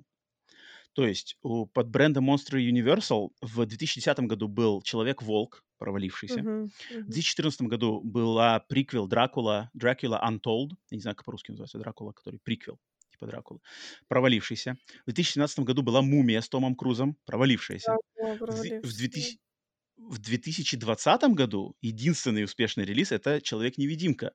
То 0.92 1.06
есть 1.06 1.36
у, 1.42 1.66
под 1.66 1.88
брендом 1.88 2.30
Monster 2.30 2.58
Universal 2.60 3.30
в 3.40 3.64
2010 3.66 4.20
году 4.20 4.48
был 4.48 4.82
Человек-волк, 4.82 5.64
провалившийся. 5.78 6.40
Мгм. 6.40 6.66
В 7.06 7.10
Мгм. 7.10 7.10
2014 7.10 7.68
году 7.68 8.00
была 8.02 8.60
приквел 8.60 9.06
Дракула, 9.06 9.70
Dracula 9.76 10.20
Untold, 10.22 10.70
я 10.90 10.96
не 10.96 11.00
знаю, 11.00 11.16
как 11.16 11.24
по-русски 11.24 11.52
называется, 11.52 11.78
Дракула, 11.78 12.12
который 12.12 12.40
приквел, 12.42 12.78
типа 13.10 13.26
Дракулы, 13.26 13.60
провалившийся. 14.08 14.76
В 15.02 15.06
2017 15.06 15.64
году 15.64 15.82
была 15.82 16.02
Мумия 16.02 16.40
с 16.40 16.48
Томом 16.48 16.74
Крузом, 16.74 17.16
провалившаяся. 17.24 17.98
Дракула 18.16 18.38
В, 18.48 18.54
в, 18.82 18.92
провалившийся, 18.92 19.12
да. 19.16 19.28
2000 19.28 19.38
в 19.98 20.18
2020 20.18 21.34
году 21.34 21.76
единственный 21.82 22.44
успешный 22.44 22.84
релиз 22.84 23.12
это 23.12 23.40
Человек-невидимка, 23.40 24.32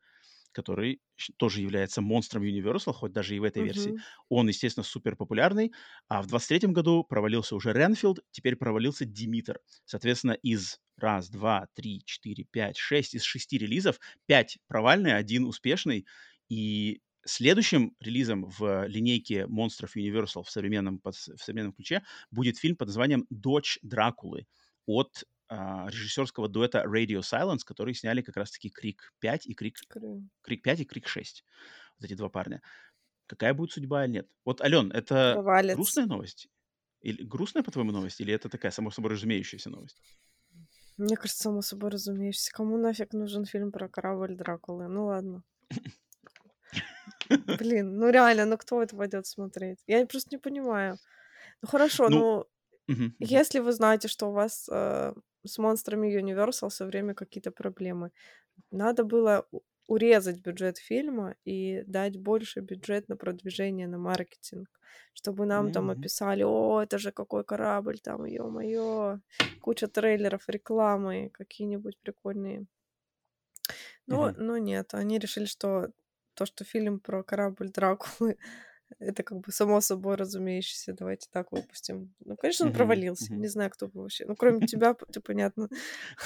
который 0.56 1.02
тоже 1.38 1.62
является 1.62 2.02
монстром 2.02 2.44
Universal, 2.44 2.94
хоть 2.94 3.12
даже 3.12 3.36
и 3.36 3.40
в 3.40 3.44
этой 3.44 3.62
версии. 3.62 3.90
Мгм. 3.90 4.04
Он, 4.30 4.48
естественно, 4.48 4.84
супер 4.84 5.16
популярный. 5.16 5.74
А 6.08 6.22
в 6.22 6.28
23 6.28 6.70
году 6.72 7.04
провалился 7.04 7.56
уже 7.56 7.74
Ренфилд, 7.74 8.20
теперь 8.32 8.56
провалился 8.56 9.06
Димитр. 9.06 9.60
Соответственно, 9.86 10.32
из 10.32 10.80
раз, 10.98 11.30
два, 11.30 11.68
три, 11.76 12.02
четыре, 12.06 12.46
пять, 12.46 12.78
шесть, 12.78 13.14
из 13.14 13.24
шести 13.24 13.58
релизов 13.58 14.00
пять 14.26 14.58
провальные, 14.68 15.16
один 15.16 15.46
успешный. 15.46 16.06
И 16.50 17.02
следующим 17.26 17.96
релизом 18.00 18.46
в 18.46 18.88
линейке 18.88 19.48
монстров 19.48 19.98
Universal 19.98 20.44
в 20.44 20.50
современном, 20.50 21.02
в 21.04 21.12
современном 21.12 21.74
ключе 21.74 22.04
будет 22.32 22.58
фильм 22.58 22.78
под 22.78 22.88
названием 22.88 23.26
«Дочь 23.30 23.80
Дракулы» 23.82 24.48
от 24.86 25.24
режиссерского 25.50 26.48
дуэта 26.48 26.84
Radio 26.86 27.20
Silence, 27.20 27.60
которые 27.66 27.94
сняли 27.96 28.22
как 28.22 28.38
раз-таки 28.38 28.70
«Крик 28.70 29.14
5» 29.22 29.42
и 29.46 29.54
«Крик. 29.54 29.78
Крик 30.42 30.66
5» 30.66 30.82
и 30.82 30.86
«Крик 30.86 31.08
6». 31.08 31.44
Вот 32.00 32.06
эти 32.06 32.14
два 32.16 32.30
парня. 32.30 32.62
Какая 33.28 33.54
будет 33.54 33.72
судьба 33.72 34.06
или 34.06 34.14
нет? 34.14 34.30
Вот, 34.44 34.62
Ален, 34.62 34.92
это 34.92 35.34
Провалится. 35.34 35.76
грустная 35.76 36.06
новость? 36.06 36.48
Или 37.02 37.24
грустная, 37.24 37.64
по-твоему, 37.64 37.92
новость? 37.92 38.22
Или 38.22 38.34
это 38.34 38.50
такая, 38.50 38.72
само 38.72 38.92
собой 38.92 39.12
разумеющаяся 39.12 39.70
новость? 39.70 40.02
Мне 40.98 41.16
кажется, 41.18 41.44
само 41.44 41.62
собой 41.62 41.90
разумеющееся. 41.92 42.52
Кому 42.52 42.78
нафиг 42.78 43.14
нужен 43.14 43.46
фильм 43.46 43.72
про 43.72 43.90
корабль 43.90 44.36
Дракулы? 44.36 44.88
Ну 44.88 45.06
ладно. 45.08 45.44
Блин, 47.60 47.98
ну 47.98 48.10
реально, 48.10 48.46
ну 48.46 48.58
кто 48.58 48.82
это 48.82 48.96
пойдет 48.96 49.26
смотреть? 49.26 49.80
Я 49.88 50.06
просто 50.06 50.30
не 50.32 50.38
понимаю. 50.38 50.98
Ну 51.62 51.68
хорошо, 51.68 52.10
Ну, 52.10 52.18
ну 52.18 52.46
мгм. 52.88 53.16
если 53.20 53.60
вы 53.60 53.72
знаете, 53.74 54.08
что 54.08 54.30
у 54.30 54.34
вас 54.34 54.70
э, 54.72 55.14
с 55.48 55.58
монстрами 55.60 56.08
Universal 56.22 56.70
все 56.70 56.86
время 56.86 57.14
какие-то 57.16 57.52
проблемы, 57.52 58.12
надо 58.72 59.04
было 59.06 59.48
урезать 59.88 60.42
бюджет 60.42 60.78
фильма 60.80 61.36
и 61.46 61.84
дать 61.88 62.18
больше 62.20 62.62
бюджет 62.62 63.10
на 63.10 63.18
продвижение, 63.18 63.88
на 63.88 63.98
маркетинг, 64.00 64.70
чтобы 65.14 65.46
нам 65.48 65.72
там 65.72 65.90
Мгм. 65.92 65.92
описали, 65.92 66.44
о, 66.44 66.82
это 66.84 66.98
же 67.00 67.12
какой 67.12 67.44
корабль, 67.46 68.00
там, 68.00 68.26
ё-моё, 68.26 69.20
куча 69.60 69.88
трейлеров, 69.90 70.50
рекламы, 70.50 71.30
какие-нибудь 71.34 72.00
прикольные. 72.02 72.68
Но, 74.08 74.32
Мгм. 74.32 74.36
но 74.36 74.58
нет, 74.58 74.94
они 74.94 75.18
решили, 75.20 75.46
что 75.46 75.92
то, 76.36 76.46
что 76.46 76.64
фильм 76.64 77.00
про 77.00 77.24
корабль 77.24 77.70
Дракулы, 77.72 78.38
это 79.00 79.24
как 79.24 79.40
бы 79.40 79.52
само 79.52 79.82
собой 79.82 80.16
разумеющееся, 80.16 80.94
давайте 80.94 81.28
так 81.32 81.52
выпустим. 81.52 82.14
Ну, 82.24 82.36
конечно, 82.38 82.66
он 82.68 82.74
провалился. 82.74 83.34
Не 83.34 83.48
знаю, 83.48 83.70
кто 83.72 83.88
бы 83.88 84.02
вообще. 84.02 84.26
Ну, 84.26 84.36
кроме 84.36 84.68
тебя, 84.68 84.94
ты 85.12 85.22
понятно. 85.22 85.70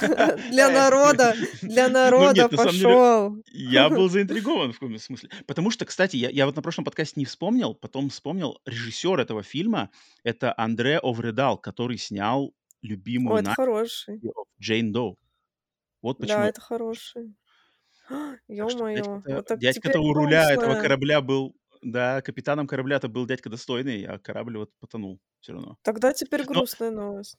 Для 0.50 0.70
народа, 0.70 1.34
для 1.62 1.88
Ну 1.88 1.94
народа 1.94 2.48
пошел. 2.48 3.36
я 3.52 3.88
был 3.88 4.08
заинтригован 4.08 4.72
в 4.72 4.78
каком-то 4.78 5.02
смысле. 5.02 5.30
Потому 5.46 5.70
что, 5.70 5.84
кстати, 5.84 6.16
я, 6.16 6.46
вот 6.46 6.56
на 6.56 6.62
прошлом 6.62 6.84
подкасте 6.84 7.14
не 7.20 7.24
вспомнил, 7.26 7.74
потом 7.74 8.08
вспомнил, 8.10 8.58
режиссер 8.66 9.18
этого 9.20 9.42
фильма— 9.42 9.90
это 10.24 10.54
Андре 10.56 10.98
Овредал, 10.98 11.58
который 11.58 11.98
снял 11.98 12.46
О, 12.46 12.52
любимую 12.82 13.36
это 13.40 13.50
хороший. 13.52 14.20
Джейн 14.60 14.92
Доу. 14.92 15.18
Вот 16.02 16.18
Да, 16.18 16.22
почему. 16.26 16.42
это 16.44 16.60
хороший. 16.60 17.34
Ё-моё, 18.48 19.22
дядька-то, 19.56 19.98
вот 19.98 20.06
у 20.06 20.12
руля 20.14 20.50
этого 20.52 20.74
корабля 20.80 21.20
был, 21.20 21.54
да, 21.82 22.22
капитаном 22.22 22.66
корабля-то 22.66 23.08
был 23.08 23.26
дядька 23.26 23.48
достойный, 23.50 24.04
а 24.04 24.18
корабль 24.18 24.58
вот 24.58 24.70
потонул 24.78 25.20
все 25.40 25.52
равно. 25.52 25.78
Тогда 25.82 26.12
теперь 26.12 26.44
Но, 26.48 26.52
грустная 26.54 26.90
новость. 26.90 27.36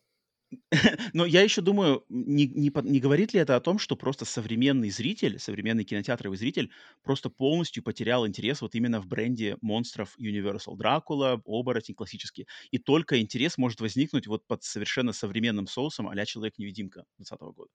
но 1.14 1.26
я 1.26 1.42
еще 1.42 1.62
думаю, 1.62 2.04
не, 2.10 2.48
не, 2.48 2.72
не 2.84 3.00
говорит 3.00 3.34
ли 3.34 3.40
это 3.40 3.56
о 3.56 3.62
том, 3.62 3.80
что 3.80 3.96
просто 3.96 4.26
современный 4.26 4.90
зритель, 4.90 5.40
современный 5.40 5.84
кинотеатровый 5.84 6.38
зритель 6.38 6.72
просто 7.04 7.30
полностью 7.30 7.84
потерял 7.84 8.28
интерес 8.28 8.62
вот 8.62 8.76
именно 8.76 9.00
в 9.02 9.08
бренде 9.08 9.58
монстров 9.62 10.16
Universal 10.20 10.76
Дракула, 10.76 11.42
оборотень 11.46 11.96
классический. 11.96 12.48
И 12.72 12.78
только 12.78 13.22
интерес 13.22 13.58
может 13.58 13.82
возникнуть 13.82 14.28
вот 14.28 14.46
под 14.46 14.64
совершенно 14.64 15.14
современным 15.14 15.68
соусом 15.68 16.08
а-ля 16.10 16.26
Человек-невидимка 16.26 17.06
2020 17.18 17.56
года. 17.56 17.72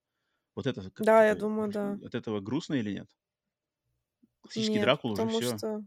Вот 0.55 0.66
это 0.66 0.90
Да, 0.98 1.26
я 1.26 1.35
думаю, 1.35 1.70
да. 1.70 1.98
от 2.05 2.14
этого 2.14 2.40
грустно 2.40 2.74
или 2.74 2.92
нет? 2.92 3.09
Классический 4.40 4.74
Нет, 4.74 4.85
Дракула 4.85 5.12
уже 5.14 5.29
все 5.29 5.57
что... 5.59 5.83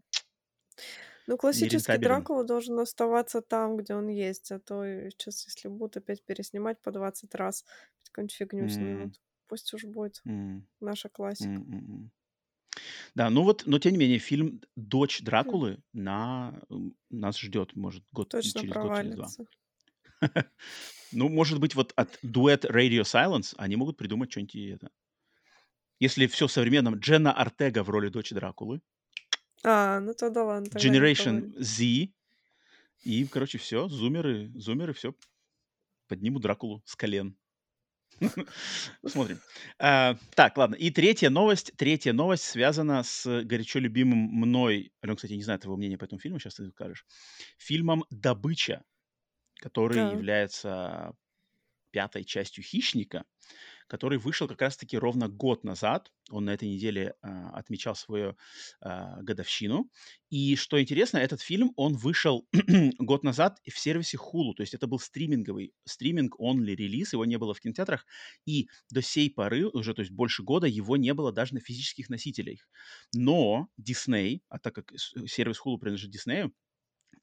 Ну, 1.28 1.38
классический. 1.38 1.98
Дракула 1.98 2.44
должен 2.44 2.80
оставаться 2.80 3.42
там, 3.42 3.78
где 3.78 3.94
он 3.96 4.08
есть, 4.10 4.52
а 4.52 4.60
то 4.60 4.84
сейчас, 5.10 5.46
если 5.46 5.68
будут 5.70 5.98
опять 5.98 6.24
переснимать 6.24 6.82
по 6.82 6.92
20 6.92 7.36
раз, 7.36 7.65
какую-нибудь 8.12 8.36
фигню 8.36 8.68
М, 8.68 8.68
снимут. 8.68 9.22
Пусть 9.48 9.74
уж 9.74 9.86
будет 9.86 10.24
м, 10.26 10.68
наша 10.82 11.10
классика. 11.10 11.56
м, 11.56 11.74
м, 11.74 11.74
м. 11.92 12.12
Да, 13.15 13.30
ну 13.30 13.44
вот, 13.44 13.63
но 13.65 13.80
тем 13.80 13.94
не 13.94 13.98
менее, 13.98 14.20
фильм 14.20 14.62
«Дочь 14.76 15.22
Хм, 15.42 15.60
Дракулы» 15.62 15.80
на, 15.94 16.62
м, 16.70 16.96
нас 17.10 17.38
ждет, 17.39 17.76
может, 17.76 18.04
год, 18.12 18.30
точно 18.30 18.63
через 18.63 18.78
год, 18.78 18.94
через 18.94 19.13
два. 19.13 19.34
провалится. 19.34 19.46
Ну, 21.12 21.30
может 21.30 21.60
быть, 21.60 21.76
вот 21.76 21.94
от 21.96 22.20
дуэт 22.24 22.65
Radio 22.65 23.04
Silence 23.04 23.56
они 23.58 23.76
могут 23.78 23.98
придумать 23.98 24.32
что-нибудь 24.32 24.56
это. 24.56 24.92
Если 26.00 26.28
все 26.28 26.48
в 26.48 26.52
современном, 26.52 26.96
Дженна 26.96 27.32
Артега 27.34 27.84
в 27.84 27.89
роли 27.89 28.10
дочи 28.10 28.36
Дракулы, 28.36 28.82
А, 29.63 30.00
ну 30.00 30.13
тогда 30.13 30.43
ладно, 30.43 30.69
тогда 30.69 30.80
не 30.80 30.91
Generation. 30.91 31.54
Z, 31.62 32.10
и, 33.04 33.26
короче, 33.26 33.58
все, 33.58 33.88
зумеры, 33.88 34.52
зумеры, 34.56 34.93
все, 34.93 35.13
поднимут 36.08 36.41
Дракулу 36.41 36.82
с 36.86 36.95
колен. 36.95 37.38
Смотрим. 39.06 39.39
А, 39.80 40.17
так, 40.36 40.58
ладно. 40.58 40.76
И 40.76 40.91
третья 40.91 41.30
новость. 41.30 41.72
Третья 41.78 42.12
новость 42.12 42.43
связана 42.43 43.04
с 43.04 43.43
горячо 43.43 43.80
любимым 43.80 44.19
мной. 44.19 44.91
Ален, 45.04 45.15
кстати, 45.15 45.34
не 45.34 45.43
знаю 45.43 45.60
твоего 45.60 45.78
мнения 45.78 45.98
по 45.98 46.06
этому 46.06 46.19
фильму, 46.19 46.39
сейчас 46.39 46.56
ты 46.56 46.69
скажешь. 46.69 47.06
Фильмом 47.58 48.06
«Добыча», 48.10 48.84
который 49.56 49.98
Да. 49.98 50.12
является 50.12 51.13
пятой 51.91 52.26
частью 52.26 52.63
«Хищника», 52.63 53.26
который 53.89 54.19
вышел 54.19 54.47
как 54.47 54.62
раз-таки 54.62 54.97
ровно 54.97 55.28
год 55.28 55.63
назад. 55.63 56.12
Он 56.30 56.45
на 56.45 56.52
этой 56.52 56.69
неделе 56.69 57.15
а, 57.21 57.49
отмечал 57.49 57.95
свою 57.95 58.38
а, 58.82 59.21
годовщину. 59.21 59.89
И 60.30 60.56
что 60.56 60.80
интересно, 60.80 61.17
этот 61.17 61.41
фильм, 61.41 61.73
он 61.75 61.95
вышел 61.95 62.47
год 62.99 63.23
назад 63.23 63.60
в 63.67 63.78
сервисе 63.78 64.17
Hulu. 64.17 64.54
То 64.56 64.62
есть 64.62 64.73
это 64.75 64.88
был 64.88 64.99
стриминговый, 64.99 65.73
стриминг-онли 65.86 66.71
релиз, 66.75 67.13
его 67.13 67.25
не 67.25 67.38
было 67.38 67.54
в 67.54 67.60
кинотеатрах. 67.60 68.06
И 68.45 68.69
до 68.91 69.02
сей 69.02 69.30
поры, 69.30 69.67
уже 69.67 69.93
то 69.93 70.02
есть 70.02 70.12
больше 70.12 70.43
года, 70.43 70.67
его 70.67 70.95
не 70.95 71.13
было 71.13 71.32
даже 71.34 71.56
на 71.56 71.60
физических 71.60 72.10
носителях. 72.10 72.69
Но 73.13 73.67
Disney, 73.82 74.41
а 74.49 74.60
так 74.60 74.75
как 74.75 74.91
с- 74.95 75.13
сервис 75.28 75.60
Hulu 75.65 75.80
принадлежит 75.80 76.15
Disney, 76.15 76.52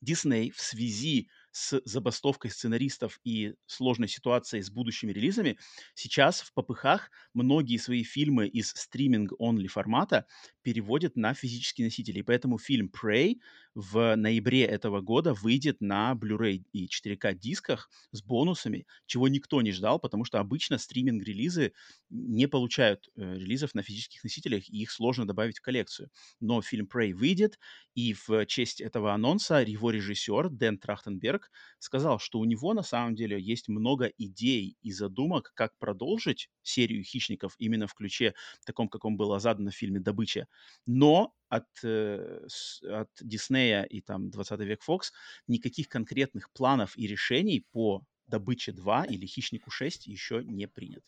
Дисней 0.00 0.50
в 0.50 0.60
связи 0.60 1.28
с 1.56 1.80
забастовкой 1.86 2.50
сценаристов 2.50 3.18
и 3.24 3.54
сложной 3.64 4.08
ситуацией 4.08 4.62
с 4.62 4.70
будущими 4.70 5.10
релизами 5.12 5.58
сейчас 5.94 6.42
в 6.42 6.52
попыхах 6.52 7.10
многие 7.32 7.78
свои 7.78 8.02
фильмы 8.04 8.46
из 8.46 8.70
стриминг-онли 8.72 9.66
формата 9.66 10.26
переводят 10.62 11.16
на 11.16 11.32
физические 11.32 11.86
носители. 11.86 12.18
И 12.18 12.22
поэтому 12.22 12.58
фильм 12.58 12.90
Prey 12.94 13.36
в 13.76 14.16
ноябре 14.16 14.62
этого 14.64 15.02
года 15.02 15.34
выйдет 15.34 15.82
на 15.82 16.14
Blu-ray 16.14 16.64
и 16.72 16.88
4К 16.88 17.34
дисках 17.34 17.90
с 18.10 18.22
бонусами, 18.22 18.86
чего 19.04 19.28
никто 19.28 19.60
не 19.60 19.70
ждал, 19.72 19.98
потому 19.98 20.24
что 20.24 20.40
обычно 20.40 20.78
стриминг-релизы 20.78 21.74
не 22.08 22.48
получают 22.48 23.08
э, 23.16 23.34
релизов 23.34 23.74
на 23.74 23.82
физических 23.82 24.24
носителях, 24.24 24.68
и 24.70 24.78
их 24.82 24.90
сложно 24.90 25.26
добавить 25.26 25.58
в 25.58 25.62
коллекцию. 25.62 26.10
Но 26.40 26.62
фильм 26.62 26.88
Prey 26.92 27.12
выйдет, 27.12 27.58
и 27.94 28.14
в 28.14 28.46
честь 28.46 28.80
этого 28.80 29.12
анонса 29.12 29.56
его 29.60 29.90
режиссер 29.90 30.48
Дэн 30.50 30.78
Трахтенберг 30.78 31.50
сказал, 31.78 32.18
что 32.18 32.38
у 32.38 32.44
него 32.46 32.72
на 32.74 32.82
самом 32.82 33.14
деле 33.14 33.40
есть 33.40 33.68
много 33.68 34.06
идей 34.18 34.76
и 34.82 34.90
задумок, 34.92 35.52
как 35.54 35.76
продолжить 35.78 36.48
серию 36.62 37.04
«Хищников» 37.04 37.54
именно 37.58 37.86
в 37.86 37.94
ключе 37.94 38.34
таком, 38.64 38.88
каком 38.88 39.18
было 39.18 39.38
задано 39.38 39.70
в 39.70 39.74
фильме 39.76 40.00
«Добыча». 40.00 40.46
Но 40.86 41.34
от, 41.48 41.66
э, 41.84 42.46
от 42.82 43.10
Диснея 43.20 43.82
и 43.84 44.00
там 44.00 44.30
20 44.30 44.64
век 44.66 44.82
Фокс 44.82 45.12
никаких 45.46 45.88
конкретных 45.88 46.50
планов 46.52 46.96
и 46.96 47.06
решений 47.06 47.66
по 47.72 48.04
«Добыче 48.26 48.72
2» 48.72 49.04
или 49.04 49.26
«Хищнику 49.26 49.70
6» 49.70 50.06
еще 50.06 50.42
не 50.44 50.66
принят. 50.68 51.04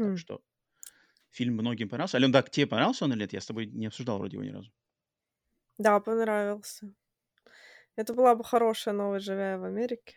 Так 0.00 0.16
Хм. 0.16 0.16
что 0.16 0.40
фильм 1.30 1.54
многим 1.54 1.88
понравился. 1.88 2.18
Ален, 2.18 2.32
да, 2.32 2.42
тебе 2.42 2.66
понравился 2.68 3.04
он 3.06 3.12
или 3.12 3.20
нет? 3.20 3.32
Я 3.34 3.40
с 3.42 3.46
тобой 3.46 3.66
не 3.66 3.86
обсуждал 3.86 4.18
вроде 4.18 4.36
его 4.36 4.44
ни 4.44 4.50
разу. 4.50 4.72
Да, 5.78 6.00
понравился. 6.00 6.92
Это 7.96 8.14
была 8.14 8.34
бы 8.34 8.44
хорошая 8.44 8.94
новость, 8.94 9.26
живя 9.26 9.58
в 9.58 9.64
Америке. 9.64 10.16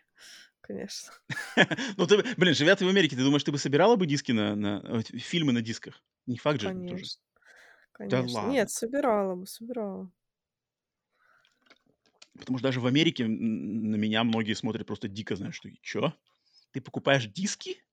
Конечно. 0.62 1.13
Ну, 1.97 2.07
ты, 2.07 2.23
блин, 2.38 2.53
живя 2.53 2.75
ты 2.75 2.86
в 2.86 2.89
Америке, 2.89 3.15
ты 3.15 3.23
думаешь, 3.23 3.43
ты 3.43 3.51
бы 3.51 3.57
собирала 3.57 3.95
бы 3.95 4.05
диски 4.07 4.31
на, 4.31 4.55
на 4.55 4.81
э, 4.83 5.01
фильмы 5.01 5.51
на 5.53 5.62
дисках? 5.62 6.03
Не 6.25 6.38
факт 6.38 6.62
же 6.62 6.73
тоже. 6.86 7.07
Конечно. 7.97 8.12
Да 8.12 8.21
ладно. 8.21 8.53
Нет, 8.53 8.69
собирала 8.69 9.36
бы, 9.36 9.47
собирала. 9.47 10.12
Потому 12.38 12.57
что 12.60 12.67
даже 12.67 12.79
в 12.79 12.86
Америке 12.86 13.25
на 13.27 13.95
меня 13.95 14.23
многие 14.23 14.53
смотрят 14.53 14.86
просто 14.86 15.07
дико, 15.07 15.36
знаешь, 15.36 15.55
что 15.55 15.69
чё? 15.81 16.13
Ты 16.71 16.81
покупаешь 16.81 17.27
диски 17.27 17.83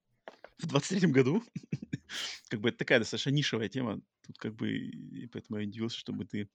в 0.58 0.66
23-м 0.66 1.12
году? 1.12 1.42
Как 2.50 2.60
бы 2.60 2.70
это 2.70 2.78
такая 2.78 3.00
достаточно 3.00 3.30
нишевая 3.30 3.68
тема. 3.68 4.02
Тут 4.26 4.38
как 4.38 4.54
бы, 4.54 4.70
и 4.70 5.26
поэтому 5.26 5.58
я 5.60 5.66
удивился, 5.68 5.98
чтобы 5.98 6.26
ты... 6.26 6.50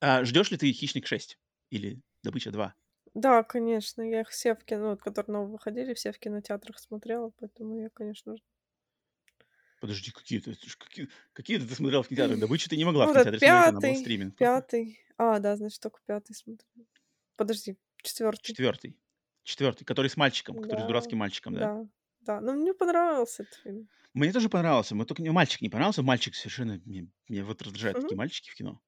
А, 0.00 0.24
ждешь 0.24 0.50
ли 0.50 0.58
ты 0.58 0.72
«Хищник 0.72 1.06
6» 1.06 1.38
или 1.70 2.02
«Добыча 2.22 2.50
2»? 2.52 2.74
Да, 3.14 3.42
конечно, 3.42 4.02
я 4.02 4.20
их 4.22 4.28
все 4.28 4.54
в 4.54 4.64
кино, 4.64 4.96
которые 4.96 5.32
новые 5.34 5.52
выходили, 5.52 5.94
все 5.94 6.12
в 6.12 6.18
кинотеатрах 6.18 6.78
смотрела, 6.78 7.32
поэтому 7.38 7.80
я, 7.80 7.90
конечно 7.90 8.36
Подожди, 9.80 10.10
какие-то, 10.10 10.52
какие, 10.78 11.08
какие-то 11.32 11.68
ты 11.68 11.74
смотрел 11.74 12.02
в 12.02 12.08
кинотеатрах? 12.08 12.40
«Добычу» 12.40 12.68
ты 12.68 12.76
не 12.76 12.84
могла 12.84 13.04
Ну, 13.06 13.10
в 13.10 13.14
кинотеатре 13.14 13.38
смотреть, 13.38 13.68
она 13.68 13.80
была 13.80 13.80
пятый, 13.80 14.00
стриминг 14.00 14.36
пятый. 14.36 15.00
А, 15.16 15.38
да, 15.38 15.56
значит, 15.56 15.80
только 15.80 16.00
пятый 16.06 16.34
смотрел. 16.34 16.68
Подожди, 17.36 17.76
четвертый. 18.02 18.42
Четвертый. 18.42 18.96
Четвертый, 19.44 19.84
который 19.84 20.08
с 20.10 20.16
мальчиком, 20.16 20.56
который 20.56 20.80
с 20.80 20.82
Да, 20.82 20.86
дурацким 20.88 21.18
мальчиком, 21.18 21.54
да? 21.54 21.60
да, 21.60 21.88
да. 22.20 22.40
Но 22.40 22.52
мне 22.54 22.74
понравился 22.74 23.44
этот 23.44 23.54
фильм. 23.54 23.88
Мне 24.14 24.32
тоже 24.32 24.48
понравился, 24.48 24.94
но 24.94 25.04
только 25.04 25.22
мне 25.22 25.30
мальчик 25.32 25.60
не 25.60 25.68
понравился. 25.68 26.02
Мальчик 26.02 26.34
совершенно... 26.34 26.80
Мне, 26.84 27.08
мне 27.28 27.44
вот 27.44 27.62
раздражают 27.62 27.98
Мгм. 27.98 28.02
такие 28.06 28.16
мальчики 28.18 28.50
в 28.50 28.54
кино. 28.54 28.80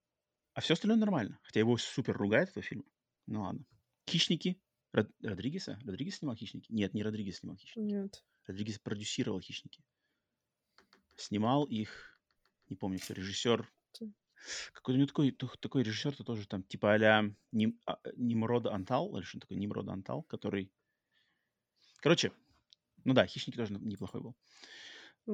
А 0.55 0.61
все 0.61 0.75
остальное 0.75 0.99
нормально. 0.99 1.39
Хотя 1.43 1.61
его 1.61 1.77
супер 1.79 2.17
ругают, 2.17 2.51
этого 2.51 2.63
фильма. 2.65 2.85
Ну 3.27 3.43
ладно. 3.43 3.65
«Хищники». 4.09 4.61
Род- 4.93 5.13
Родригеса? 5.23 5.79
Родригес 5.85 6.17
снимал 6.17 6.35
«Хищники»? 6.35 6.67
Нет, 6.73 6.95
не 6.95 7.03
Родригес 7.05 7.39
снимал 7.39 7.57
«Хищники». 7.57 7.79
Нет. 7.87 8.25
Родригес 8.47 8.81
продюсировал 8.81 9.41
«Хищники». 9.41 9.85
Снимал 11.21 11.65
их, 11.65 12.19
не 12.69 12.77
помню, 12.77 12.99
кто 12.99 13.13
режиссер. 13.15 13.71
Какой-то 14.73 14.97
у 14.97 14.97
него 14.97 15.07
такой, 15.07 15.33
такой 15.61 15.83
режиссер-то 15.83 16.25
тоже 16.25 16.49
там, 16.49 16.63
типа 16.63 16.95
а-ля 16.95 17.25
Ним, 17.53 17.79
а, 17.87 17.99
Нимрод 18.17 18.67
Антал, 18.67 19.15
или 19.17 19.23
что 19.25 19.39
такое 19.39 19.59
Нимрод 19.59 19.89
Антал, 19.89 20.23
который... 20.23 20.73
Короче, 22.01 22.33
ну 23.05 23.15
да, 23.15 23.27
«Хищники» 23.27 23.57
тоже 23.57 23.75
неплохой 23.75 24.21
был. 24.21 24.37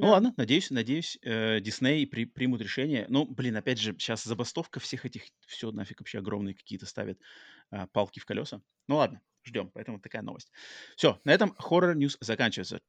Ну 0.01 0.09
Да. 0.09 0.09
ладно, 0.09 0.35
надеюсь, 0.37 0.71
надеюсь, 0.71 1.19
э, 1.23 1.61
Дисней 1.61 2.07
при- 2.07 2.27
примут 2.27 2.61
решение. 2.61 3.07
Ну, 3.09 3.27
блин, 3.27 3.57
опять 3.57 3.79
же, 3.79 3.93
сейчас 3.99 4.25
забастовка 4.25 4.79
всех 4.79 5.07
этих, 5.07 5.25
все 5.47 5.73
нафиг 5.73 6.01
вообще 6.01 6.19
огромные 6.19 6.55
какие-то 6.55 6.87
ставят 6.87 7.19
а, 7.71 7.87
палки 7.87 8.21
в 8.21 8.27
колеса. 8.27 8.63
Ну 8.89 8.97
ладно, 8.97 9.23
ждем, 9.47 9.71
поэтому 9.73 10.01
такая 10.01 10.23
новость. 10.23 10.51
Все, 10.97 11.21
на 11.25 11.33
этом 11.33 11.55
хоррор 11.59 11.95
ньюс 11.95 12.19
заканчивается. 12.21 12.81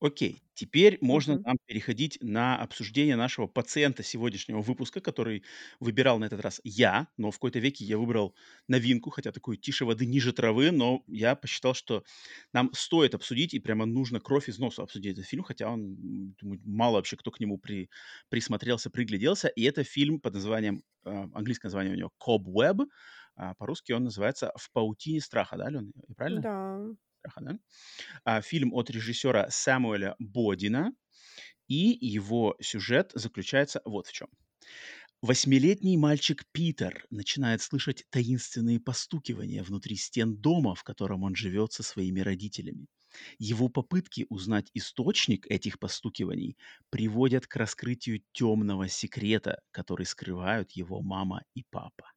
Окей, 0.00 0.42
теперь 0.54 0.98
можно 1.00 1.36
Мгм. 1.36 1.44
нам 1.44 1.56
переходить 1.66 2.18
на 2.20 2.56
обсуждение 2.60 3.16
нашего 3.16 3.46
пациента 3.46 4.02
сегодняшнего 4.02 4.60
выпуска, 4.60 5.00
который 5.00 5.44
выбирал 5.80 6.18
на 6.18 6.24
этот 6.26 6.40
раз 6.40 6.60
я, 6.64 7.08
но 7.16 7.30
в 7.30 7.34
какой-то 7.36 7.58
веке 7.60 7.84
я 7.84 7.96
выбрал 7.96 8.34
новинку, 8.68 9.10
хотя 9.10 9.30
такую 9.32 9.56
тише 9.56 9.84
воды, 9.84 10.04
ниже 10.06 10.32
травы, 10.32 10.72
но 10.72 11.04
я 11.06 11.34
посчитал, 11.36 11.74
что 11.74 12.04
нам 12.52 12.72
стоит 12.74 13.14
обсудить 13.14 13.54
и 13.54 13.60
прямо 13.60 13.86
нужно 13.86 14.20
кровь 14.20 14.48
из 14.48 14.58
носа 14.58 14.82
обсудить 14.82 15.12
этот 15.12 15.26
фильм, 15.26 15.44
хотя 15.44 15.70
он, 15.70 15.80
м, 15.94 16.34
думаю, 16.40 16.60
мало 16.64 16.96
вообще 16.96 17.16
кто 17.16 17.30
к 17.30 17.40
нему 17.40 17.58
при, 17.58 17.88
присмотрелся, 18.28 18.90
пригляделся. 18.90 19.48
И 19.48 19.62
это 19.62 19.84
фильм 19.84 20.20
под 20.20 20.34
названием, 20.34 20.82
э, 21.04 21.10
английское 21.32 21.68
название 21.68 21.94
у 21.94 21.96
него 21.96 22.10
Cobweb, 22.20 22.86
а 23.36 23.54
по-русски 23.54 23.92
он 23.92 24.04
называется 24.04 24.52
«В 24.56 24.70
паутине 24.72 25.20
страха», 25.20 25.56
да, 25.56 25.66
Алена? 25.66 25.90
Правильно? 26.16 26.46
Да. 26.46 26.94
Страха, 27.24 27.40
да? 27.40 27.58
А, 28.24 28.40
фильм 28.42 28.74
от 28.74 28.90
режиссера 28.90 29.48
Сэмуэля 29.50 30.16
Бодина, 30.18 30.92
и 31.68 31.98
его 32.00 32.56
сюжет 32.60 33.12
заключается 33.14 33.80
вот 33.84 34.06
в 34.08 34.12
чем. 34.12 34.28
Восьмилетний 35.22 35.96
мальчик 35.96 36.44
Питер 36.52 37.06
начинает 37.10 37.62
слышать 37.62 38.04
таинственные 38.10 38.80
постукивания 38.80 39.62
внутри 39.62 39.96
стен 39.96 40.36
дома, 40.36 40.74
в 40.74 40.84
котором 40.84 41.24
он 41.24 41.34
живет 41.34 41.72
со 41.72 41.82
своими 41.82 42.20
родителями. 42.20 42.88
Его 43.38 43.68
попытки 43.68 44.26
узнать 44.28 44.70
источник 44.74 45.46
этих 45.50 45.78
постукиваний 45.78 46.58
приводят 46.90 47.46
к 47.46 47.56
раскрытию 47.56 48.22
темного 48.32 48.88
секрета, 48.88 49.62
который 49.70 50.06
скрывают 50.06 50.72
его 50.72 51.00
мама 51.02 51.42
и 51.54 51.64
папа. 51.70 52.12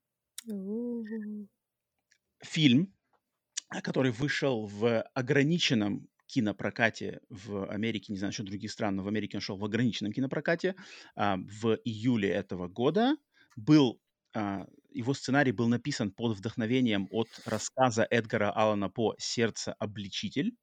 Фильм, 2.44 2.96
который 3.70 4.12
вышел 4.12 4.66
в 4.66 5.02
ограниченном 5.14 6.08
кинопрокате 6.28 7.22
в 7.30 7.70
Америке, 7.70 8.12
не 8.12 8.20
знаю, 8.20 8.30
насчет 8.30 8.46
других 8.46 8.72
стран, 8.72 8.98
но 8.98 9.04
в 9.04 9.08
Америке 9.08 9.38
он 9.38 9.42
шел 9.42 9.58
в 9.58 9.66
ограниченном 9.66 10.12
кинопрокате 10.12 10.76
а, 11.16 11.38
в 11.38 11.80
июле 11.84 12.30
этого 12.30 12.68
года. 12.68 13.16
Был, 13.56 14.00
а, 14.36 14.68
его 14.92 15.14
сценарий 15.14 15.54
был 15.54 15.68
написан 15.68 16.12
под 16.12 16.38
вдохновением 16.38 17.08
от 17.12 17.30
рассказа 17.46 18.06
Эдгара 18.10 18.52
Аллана 18.52 18.90
По 18.90 19.16
«Сердце 19.18 19.74
обличитель». 19.74 20.54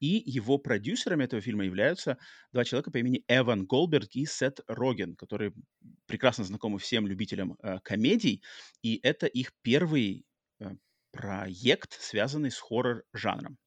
И 0.00 0.22
его 0.26 0.58
продюсерами 0.58 1.24
этого 1.24 1.40
фильма 1.40 1.64
являются 1.64 2.18
два 2.52 2.64
человека 2.64 2.90
по 2.90 2.98
имени 2.98 3.24
Эван 3.28 3.66
Голберг 3.66 4.16
и 4.16 4.26
Сет 4.26 4.60
Роген, 4.66 5.14
которые 5.14 5.52
прекрасно 6.06 6.44
знакомы 6.44 6.78
всем 6.78 7.06
любителям 7.06 7.56
э, 7.62 7.78
комедий. 7.84 8.42
И 8.82 8.98
это 9.02 9.26
их 9.26 9.52
первый 9.62 10.24
э, 10.58 10.74
проект, 11.12 12.00
связанный 12.00 12.50
с 12.50 12.58
хоррор-жанром. 12.58 13.58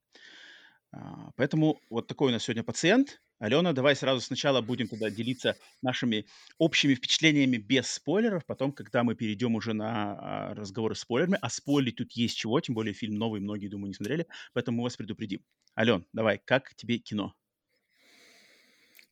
А, 0.91 1.31
Поэтому 1.35 1.79
вот 1.89 2.07
такой 2.07 2.29
у 2.29 2.31
нас 2.31 2.43
сегодня 2.43 2.63
пациент. 2.63 3.21
Алена, 3.39 3.73
давай 3.73 3.95
сразу 3.95 4.21
сначала 4.21 4.61
будем 4.61 4.87
тогда 4.87 5.09
делиться 5.09 5.57
нашими 5.81 6.25
общими 6.59 6.95
впечатлениями 6.95 7.57
без 7.57 7.89
спойлеров, 7.89 8.45
потом, 8.45 8.71
когда 8.71 9.03
мы 9.03 9.15
перейдем 9.15 9.55
уже 9.55 9.73
на 9.73 10.13
а, 10.13 10.53
разговоры 10.53 10.95
с 10.95 10.99
спойлерами, 10.99 11.39
а 11.41 11.49
спойлерить 11.49 11.97
тут 11.97 12.11
есть 12.13 12.37
чего, 12.37 12.61
тем 12.61 12.75
более 12.75 12.93
фильм 12.93 13.15
новый, 13.15 13.41
многие, 13.41 13.67
думаю, 13.67 13.89
не 13.89 13.93
смотрели, 13.95 14.27
поэтому 14.53 14.77
мы 14.77 14.83
вас 14.83 14.95
предупредим. 14.95 15.43
Ален, 15.77 16.05
давай, 16.13 16.39
как 16.45 16.73
тебе 16.75 16.99
кино? 16.99 17.33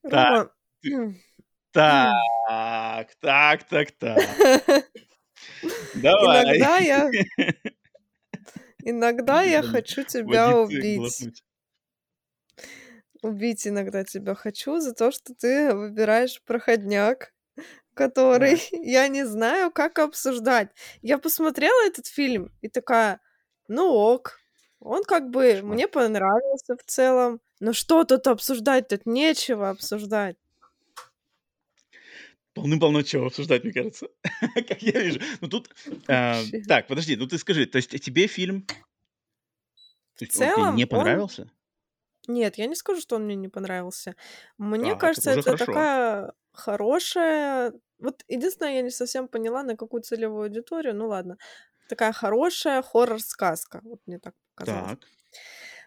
Так, 0.03 0.29
Рома. 0.29 0.51
ты- 0.81 0.93
м, 0.93 1.21
так, 1.71 3.15
так, 3.19 3.63
так, 3.67 3.91
так. 3.91 4.37
Давай. 5.93 6.57
Иногда 6.57 6.77
я, 6.77 7.09
иногда 8.83 9.41
я 9.43 9.63
хочу 9.63 10.03
тебя 10.03 10.57
убить. 10.59 11.43
Убить 13.21 13.67
иногда 13.67 14.03
тебя 14.03 14.33
хочу 14.35 14.79
за 14.79 14.93
то, 14.93 15.11
что 15.11 15.33
ты 15.35 15.73
выбираешь 15.75 16.41
проходняк, 16.43 17.33
который 17.93 18.59
я 18.71 19.07
не 19.07 19.25
знаю, 19.25 19.71
как 19.71 19.99
обсуждать. 19.99 20.69
Я 21.01 21.17
посмотрела 21.17 21.87
этот 21.87 22.07
фильм 22.07 22.51
и 22.61 22.69
такая, 22.69 23.19
ну 23.67 23.89
ок, 23.91 24.39
он 24.79 25.03
как 25.03 25.29
бы 25.29 25.61
мне 25.63 25.87
понравился 25.87 26.75
в 26.75 26.83
целом, 26.85 27.41
но 27.59 27.73
что 27.73 28.03
тут 28.03 28.27
обсуждать? 28.27 28.87
Тут 28.87 29.05
нечего 29.05 29.69
обсуждать. 29.69 30.37
Полным-полно 32.53 33.03
чего 33.03 33.27
обсуждать, 33.27 33.63
мне 33.63 33.73
кажется. 33.73 34.07
Как 34.55 34.81
я 34.81 34.99
вижу. 34.99 35.19
Ну 35.39 35.47
тут... 35.47 35.69
а, 36.07 36.37
Вообще. 36.37 36.61
Так, 36.63 36.87
подожди, 36.87 37.15
ну 37.15 37.27
ты 37.27 37.37
скажи, 37.37 37.65
то 37.65 37.77
есть 37.77 37.89
тебе 38.03 38.27
фильм... 38.27 38.65
В 40.15 40.21
есть 40.21 40.35
он 40.39 40.47
тебе 40.47 40.55
целом 40.55 40.75
не 40.75 40.83
он... 40.83 40.89
понравился? 40.89 41.51
Нет, 42.27 42.57
я 42.57 42.67
не 42.67 42.75
скажу, 42.75 43.01
что 43.01 43.15
он 43.15 43.25
мне 43.25 43.35
не 43.35 43.47
понравился. 43.47 44.15
Мне 44.57 44.91
это 44.91 44.99
кажется, 44.99 45.31
это 45.31 45.43
хорошо. 45.43 45.65
такая 45.65 46.33
хорошая... 46.51 47.73
Вот 47.99 48.23
единственное, 48.27 48.75
я 48.75 48.81
не 48.81 48.91
совсем 48.91 49.27
поняла, 49.27 49.63
на 49.63 49.75
какую 49.75 50.03
целевую 50.03 50.43
аудиторию. 50.43 50.95
Ну 50.95 51.07
ладно. 51.07 51.37
Такая 51.89 52.11
хорошая 52.11 52.81
хоррор-сказка. 52.81 53.81
Вот 53.83 54.01
мне 54.05 54.19
так 54.19 54.33
показалось. 54.55 54.89
Так. 54.91 55.07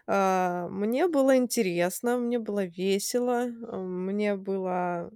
А, 0.07 0.67
Мне 0.69 1.07
было 1.07 1.35
интересно, 1.37 2.17
мне 2.17 2.37
было 2.39 2.65
весело, 2.65 3.45
а, 3.67 3.77
мне 3.77 4.35
было, 4.35 5.11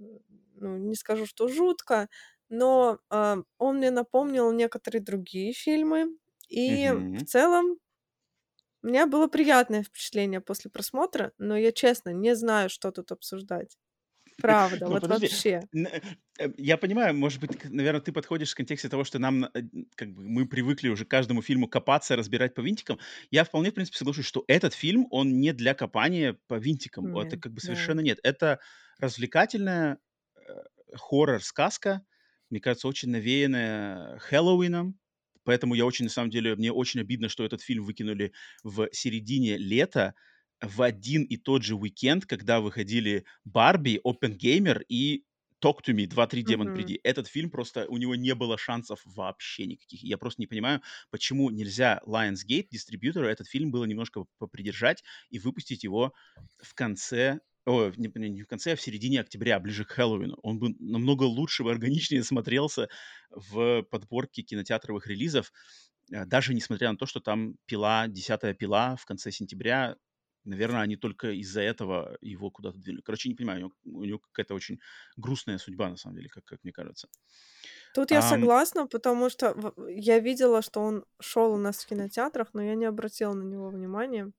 ну, 0.60 0.78
не 0.78 0.94
скажу, 0.96 1.26
что 1.26 1.48
жутко, 1.48 2.08
но 2.48 3.00
а, 3.10 3.38
он 3.58 3.78
мне 3.78 3.90
напомнил 3.90 4.52
некоторые 4.52 5.02
другие 5.02 5.52
фильмы. 5.52 6.16
И 6.48 6.90
в 7.14 7.22
Мгм. 7.22 7.24
целом 7.24 7.78
у 8.82 8.88
меня 8.88 9.06
было 9.06 9.26
приятное 9.26 9.82
впечатление 9.82 10.40
после 10.40 10.70
просмотра, 10.70 11.32
но 11.38 11.56
я 11.56 11.72
честно 11.72 12.10
не 12.10 12.34
знаю, 12.34 12.70
что 12.70 12.90
тут 12.92 13.12
обсуждать. 13.12 13.78
Правда, 14.40 14.88
Ну, 14.88 14.98
вот 14.98 15.06
подожди. 15.06 15.30
вообще. 15.30 15.68
Н- 15.74 15.86
э, 16.38 16.48
Я 16.56 16.76
понимаю, 16.78 17.14
может 17.14 17.40
быть, 17.40 17.52
наверное, 17.64 18.00
ты 18.00 18.12
подходишь 18.12 18.52
в 18.52 18.54
контексте 18.54 18.88
того, 18.88 19.04
что 19.04 19.18
нам, 19.18 19.44
э, 19.44 19.62
как 19.94 20.12
бы, 20.12 20.22
мы 20.22 20.46
привыкли 20.48 20.88
уже 20.88 21.04
к 21.04 21.08
каждому 21.10 21.42
фильму 21.42 21.68
копаться, 21.68 22.16
разбирать 22.16 22.54
по 22.54 22.60
винтикам. 22.60 22.98
Я 23.30 23.44
вполне, 23.44 23.70
в 23.70 23.74
принципе, 23.74 23.98
соглашусь, 23.98 24.26
что 24.26 24.44
этот 24.48 24.74
фильм, 24.74 25.06
он 25.10 25.38
не 25.40 25.52
для 25.52 25.74
копания 25.74 26.38
по 26.48 26.54
винтикам. 26.58 27.16
Это 27.16 27.36
Нет, 27.36 27.38
как 27.38 27.52
бы 27.52 27.60
да. 27.60 27.60
совершенно 27.60 28.00
нет. 28.00 28.18
Это 28.22 28.58
развлекательная 28.98 29.94
э, 29.94 29.96
хоррор-сказка, 30.94 32.02
мне 32.50 32.60
кажется, 32.60 32.88
очень 32.88 33.10
навеянная 33.10 34.18
Хэллоуином. 34.18 34.98
Поэтому 35.44 35.74
я 35.74 35.86
очень, 35.86 36.04
на 36.04 36.10
самом 36.10 36.30
деле, 36.30 36.54
мне 36.56 36.70
очень 36.72 37.00
обидно, 37.00 37.28
что 37.28 37.44
этот 37.44 37.62
фильм 37.62 37.84
выкинули 37.84 38.32
в 38.62 38.88
середине 38.92 39.56
лета, 39.56 40.14
в 40.60 40.82
один 40.82 41.22
и 41.24 41.36
тот 41.38 41.62
же 41.64 41.74
уикенд, 41.74 42.26
когда 42.26 42.60
выходили 42.60 43.24
Барби, 43.44 43.98
Опенгеймер 44.04 44.84
и 44.88 45.24
Talk 45.64 45.78
to 45.86 45.94
Me, 45.94 46.06
2-3 46.06 46.42
Демон 46.42 46.70
Мгм. 46.70 46.70
приди. 46.70 47.00
Этот 47.02 47.26
фильм 47.28 47.50
просто, 47.50 47.86
у 47.88 47.96
него 47.96 48.14
не 48.14 48.34
было 48.34 48.58
шансов 48.58 49.00
вообще 49.04 49.66
никаких. 49.66 50.02
Я 50.02 50.18
просто 50.18 50.42
не 50.42 50.46
понимаю, 50.46 50.82
почему 51.10 51.48
нельзя 51.50 52.00
Lionsgate, 52.06 52.68
дистрибьютору, 52.70 53.26
этот 53.26 53.46
фильм 53.48 53.70
было 53.70 53.84
немножко 53.84 54.24
попридержать 54.38 55.02
и 55.30 55.38
выпустить 55.38 55.82
его 55.84 56.12
в 56.62 56.74
конце, 56.74 57.40
о, 57.66 57.90
не, 57.96 58.10
не 58.30 58.42
в 58.42 58.46
конце, 58.46 58.72
а 58.72 58.76
в 58.76 58.80
середине 58.80 59.20
октября, 59.20 59.60
ближе 59.60 59.84
к 59.84 59.90
Хэллоуину. 59.90 60.38
Он 60.42 60.58
бы 60.58 60.74
намного 60.78 61.24
лучше, 61.24 61.64
бы 61.64 61.70
органичнее 61.70 62.22
смотрелся 62.24 62.88
в 63.30 63.82
подборке 63.82 64.42
кинотеатровых 64.42 65.06
релизов, 65.06 65.52
э, 66.12 66.24
даже 66.26 66.54
несмотря 66.54 66.90
на 66.90 66.96
то, 66.96 67.06
что 67.06 67.20
там 67.20 67.56
пила, 67.66 68.08
десятая 68.08 68.54
пила 68.54 68.96
в 68.96 69.04
конце 69.04 69.30
сентября, 69.30 69.96
Наверное, 70.44 70.80
они 70.80 70.96
только 70.96 71.32
из-за 71.32 71.60
этого 71.60 72.16
его 72.22 72.50
куда-то 72.50 72.78
двинули. 72.78 73.02
Короче, 73.02 73.28
не 73.28 73.34
понимаю, 73.34 73.58
у 73.58 73.60
него, 73.60 73.98
у 73.98 74.04
него 74.04 74.18
какая-то 74.18 74.54
очень 74.54 74.80
грустная 75.16 75.58
судьба, 75.58 75.90
на 75.90 75.96
самом 75.96 76.16
деле, 76.16 76.28
как, 76.30 76.44
как 76.44 76.64
мне 76.64 76.72
кажется. 76.72 77.08
Тут 77.94 78.10
я 78.10 78.22
согласна, 78.22 78.86
потому 78.86 79.28
что 79.28 79.74
я 79.88 80.18
видела, 80.18 80.62
что 80.62 80.80
он 80.80 81.04
шел 81.20 81.52
у 81.52 81.58
нас 81.58 81.84
в 81.84 81.86
кинотеатрах, 81.86 82.54
но 82.54 82.62
я 82.62 82.74
не 82.74 82.86
обратила 82.86 83.34
на 83.34 83.42
него 83.42 83.68
внимания. 83.68 84.32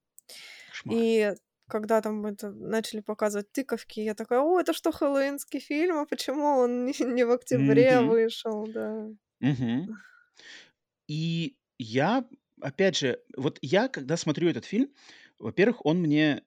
кошмар. 0.70 0.98
И 0.98 1.36
когда 1.72 2.02
там 2.02 2.26
это 2.28 2.52
начали 2.52 3.02
показывать 3.02 3.52
тыковки, 3.54 4.02
я 4.02 4.16
такая, 4.16 4.42
о, 4.42 4.60
это 4.62 4.74
что, 4.74 4.92
хэллоуинский 4.92 5.60
фильм, 5.60 5.98
а 6.00 6.06
почему 6.06 6.46
он 6.60 6.86
не, 6.86 6.94
не 7.06 7.24
в 7.26 7.32
октябре 7.32 8.02
Мгм, 8.02 8.04
вышел, 8.04 8.68
да. 8.68 9.10
мгм. 9.42 9.92
И 11.08 11.58
я, 11.80 12.28
опять 12.62 12.98
же, 12.98 13.20
вот 13.36 13.58
я, 13.62 13.88
когда 13.88 14.18
смотрю 14.18 14.50
этот 14.50 14.66
фильм, 14.66 14.92
во-первых, 15.40 15.86
он 15.86 16.00
мне 16.00 16.44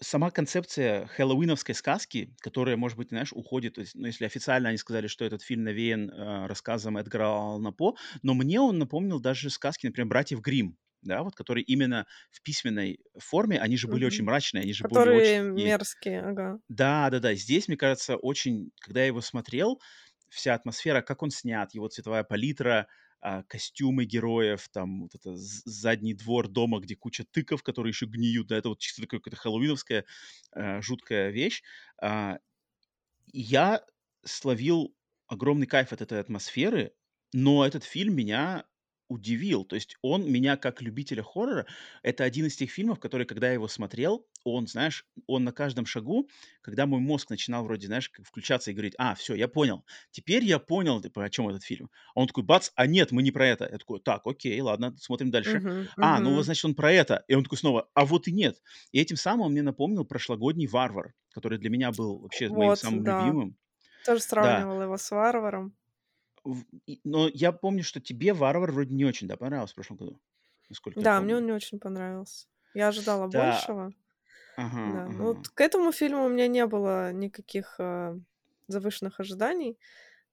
сама 0.00 0.30
концепция 0.32 1.06
хэллоуиновской 1.06 1.74
сказки, 1.76 2.34
которая, 2.40 2.76
может 2.76 2.98
быть, 2.98 3.10
знаешь, 3.10 3.32
уходит, 3.32 3.78
ну, 3.94 4.06
если 4.06 4.24
официально 4.26 4.70
они 4.70 4.78
сказали, 4.78 5.06
что 5.06 5.24
этот 5.24 5.42
фильм 5.42 5.62
навеян 5.64 6.10
э, 6.10 6.46
рассказом 6.48 6.98
Эдгара 6.98 7.26
Аллана 7.28 7.72
По, 7.72 7.96
но 8.22 8.34
мне 8.34 8.60
он 8.60 8.78
напомнил 8.78 9.20
даже 9.20 9.50
сказки, 9.50 9.86
например, 9.86 10.08
«Братьев 10.08 10.40
Гримм», 10.40 10.76
да, 11.02 11.22
вот, 11.22 11.34
которые 11.34 11.64
именно 11.64 12.06
в 12.30 12.42
письменной 12.42 13.00
форме, 13.18 13.60
они 13.60 13.76
же 13.76 13.88
были 13.88 14.04
очень 14.04 14.24
Мгм. 14.24 14.26
мрачные, 14.26 14.62
они 14.62 14.72
же 14.72 14.84
были 14.84 15.08
очень 15.08 15.26
Которые 15.26 15.42
мерзкие, 15.42 16.20
ага. 16.22 16.58
да-да-да, 16.68 17.34
здесь, 17.34 17.68
мне 17.68 17.76
кажется, 17.76 18.16
очень, 18.16 18.72
когда 18.80 19.00
я 19.00 19.06
его 19.06 19.20
смотрел, 19.20 19.80
вся 20.28 20.54
атмосфера, 20.54 21.02
как 21.02 21.22
он 21.22 21.30
снят, 21.30 21.72
его 21.74 21.88
цветовая 21.88 22.24
палитра, 22.24 22.88
а, 23.20 23.42
костюмы 23.44 24.04
героев, 24.04 24.68
там 24.72 25.02
вот 25.02 25.14
это 25.14 25.32
задний 25.36 26.14
двор 26.14 26.48
дома, 26.48 26.80
где 26.80 26.96
куча 26.96 27.24
тыков, 27.30 27.62
которые 27.62 27.90
еще 27.90 28.06
гниют, 28.06 28.48
да, 28.48 28.56
это 28.56 28.70
вот 28.70 28.78
чисто 28.80 29.02
такая 29.02 29.20
какая-то 29.20 29.36
хэллоуиновская 29.40 30.06
жуткая 30.80 31.30
вещь. 31.30 31.62
А, 32.00 32.38
я 33.32 33.84
словил 34.24 34.94
огромный 35.26 35.66
кайф 35.66 35.92
от 35.92 36.02
этой 36.02 36.20
атмосферы, 36.20 36.94
но 37.32 37.64
этот 37.66 37.84
фильм 37.84 38.14
меня 38.16 38.66
удивил. 39.12 39.64
То 39.64 39.76
есть 39.76 39.96
он 40.02 40.30
меня 40.30 40.56
как 40.56 40.82
любителя 40.82 41.22
хоррора, 41.22 41.66
это 42.02 42.24
один 42.24 42.46
из 42.46 42.56
тех 42.56 42.70
фильмов, 42.70 42.98
который, 43.00 43.26
когда 43.26 43.48
я 43.48 43.54
его 43.54 43.68
смотрел, 43.68 44.26
он, 44.44 44.66
знаешь, 44.66 45.06
он 45.26 45.44
на 45.44 45.52
каждом 45.52 45.86
шагу, 45.86 46.28
когда 46.62 46.86
мой 46.86 47.00
мозг 47.00 47.30
начинал 47.30 47.64
вроде, 47.64 47.86
знаешь, 47.86 48.10
включаться 48.24 48.70
и 48.70 48.74
говорить, 48.74 48.94
а, 48.98 49.14
все, 49.14 49.34
я 49.34 49.48
понял, 49.48 49.84
теперь 50.10 50.44
я 50.44 50.58
понял, 50.58 51.00
типа, 51.00 51.24
о 51.24 51.30
чем 51.30 51.48
этот 51.48 51.62
фильм. 51.64 51.90
А 52.14 52.20
он 52.20 52.26
такой, 52.26 52.42
бац, 52.44 52.70
а 52.74 52.86
нет, 52.86 53.12
мы 53.12 53.22
не 53.22 53.30
про 53.30 53.46
это. 53.46 53.68
Я 53.70 53.78
такой, 53.78 54.00
так, 54.00 54.26
окей, 54.26 54.60
ладно, 54.60 54.96
смотрим 54.98 55.30
дальше. 55.30 55.62
Мгм, 55.62 55.88
А, 55.98 56.20
ну 56.20 56.32
вот, 56.34 56.44
значит, 56.44 56.64
он 56.64 56.74
про 56.74 56.92
это. 56.92 57.24
И 57.28 57.34
он 57.34 57.44
такой 57.44 57.58
снова, 57.58 57.88
а 57.94 58.04
вот 58.04 58.28
и 58.28 58.32
нет. 58.32 58.60
И 58.92 59.00
этим 59.00 59.16
самым 59.16 59.46
он 59.46 59.52
мне 59.52 59.62
напомнил 59.62 60.04
прошлогодний 60.04 60.66
«Варвар», 60.66 61.14
который 61.30 61.58
для 61.58 61.70
меня 61.70 61.92
был 61.92 62.18
вообще 62.20 62.50
моим 62.50 62.74
Вот, 62.74 62.74
самым 62.74 63.04
да. 63.04 63.04
любимым. 63.04 63.56
Тоже 64.02 64.20
Да, 64.36 64.68
сравнивала 64.68 64.82
его 64.84 64.96
с 64.98 65.10
Варваром. 65.12 65.76
Но 67.04 67.28
я 67.32 67.52
помню, 67.52 67.82
что 67.84 68.00
тебе 68.00 68.32
«Варвар» 68.34 68.72
вроде 68.72 68.94
не 68.94 69.04
очень, 69.04 69.28
да, 69.28 69.36
понравился 69.36 69.72
в 69.72 69.76
прошлом 69.76 69.96
году, 69.98 70.20
насколько 70.68 71.00
Да, 71.00 71.20
мне 71.20 71.36
он 71.36 71.46
не 71.46 71.52
очень 71.52 71.80
понравился. 71.80 72.46
Я 72.74 72.88
ожидала 72.88 73.26
Да, 73.32 73.68
большего. 73.68 73.92
ага, 74.56 74.84
Да, 74.84 75.08
ну 75.08 75.24
ага. 75.24 75.28
вот 75.28 75.48
к 75.48 75.60
этому 75.60 75.92
фильму 75.92 76.24
у 76.26 76.28
меня 76.28 76.48
не 76.48 76.66
было 76.66 77.12
никаких 77.12 77.76
а, 77.80 78.18
завышенных 78.68 79.20
ожиданий, 79.20 79.78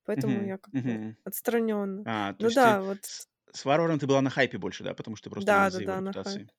поэтому 0.05 0.41
Мгм, 0.41 0.43
я 0.43 0.57
как 0.59 0.75
бы 0.85 0.99
мгм. 0.99 1.17
отстраненно. 1.25 2.05
А, 2.05 2.33
то 2.33 2.45
Ну 2.45 2.49
есть 2.49 2.61
ты 2.61 2.69
да, 2.69 2.81
вот 2.83 3.07
с 3.53 3.65
«Варваром» 3.65 3.99
ты 3.99 4.07
была 4.07 4.21
на 4.21 4.29
хайпе 4.31 4.57
больше, 4.59 4.83
да, 4.85 4.93
потому 4.95 5.15
что 5.17 5.29
просто 5.31 5.53
именно 5.53 5.65
да, 5.65 5.69
да, 5.69 5.81
да, 5.81 6.01
на 6.01 6.13
хайп. 6.13 6.43
репутации. 6.43 6.51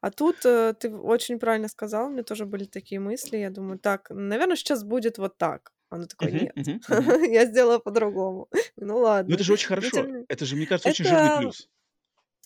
А 0.00 0.10
тут 0.12 0.46
э, 0.46 0.74
ты 0.80 0.90
очень 0.94 1.38
правильно 1.40 1.68
сказал, 1.68 2.08
у 2.08 2.10
меня 2.10 2.24
тоже 2.24 2.46
были 2.46 2.64
такие 2.66 3.00
мысли. 3.00 3.38
Я 3.38 3.50
думаю, 3.50 3.78
так, 3.78 4.10
наверное, 4.10 4.56
сейчас 4.56 4.84
будет 4.84 5.18
вот 5.18 5.38
так. 5.38 5.72
А 5.90 5.96
Оно 5.96 6.06
такое, 6.06 6.30
Мгм, 6.30 6.48
нет, 6.54 6.56
я 7.32 7.46
сделала 7.46 7.78
по-другому. 7.78 8.48
Ну 8.76 8.98
Ну, 9.26 9.34
это 9.34 9.42
ладно. 9.42 9.44
же 9.44 9.52
очень 9.54 9.68
хорошо. 9.68 10.10
Это 10.28 10.44
же, 10.44 10.56
мне 10.56 10.66
кажется, 10.66 10.88
очень 10.88 11.04
жирный 11.06 11.30
плюс. 11.30 11.70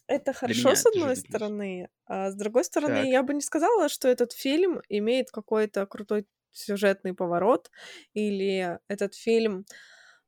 Это 0.07 0.33
хорошо, 0.35 0.75
меня 0.75 0.75
с 0.75 0.85
одной 0.87 1.17
стороны, 1.17 1.89
а 2.07 2.31
с 2.31 2.35
другой 2.35 2.65
стороны, 2.65 3.09
Так. 3.09 3.11
я 3.11 3.23
бы 3.23 3.33
не 3.35 3.41
сказала, 3.41 3.89
что 3.89 4.07
этот 4.09 4.33
фильм 4.33 4.83
имеет 4.91 5.31
какой-то 5.31 5.87
крутой 5.87 6.27
сюжетный 6.53 7.15
поворот, 7.15 7.71
или 8.13 8.79
этот 8.89 9.15
фильм 9.15 9.65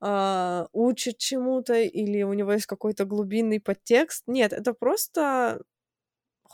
а, 0.00 0.68
учит 0.72 1.18
чему-то, 1.18 1.74
или 1.74 2.22
у 2.22 2.32
него 2.34 2.52
есть 2.52 2.66
какой-то 2.66 3.04
глубинный 3.06 3.60
подтекст. 3.60 4.24
Нет, 4.28 4.52
это 4.54 4.74
просто 4.74 5.62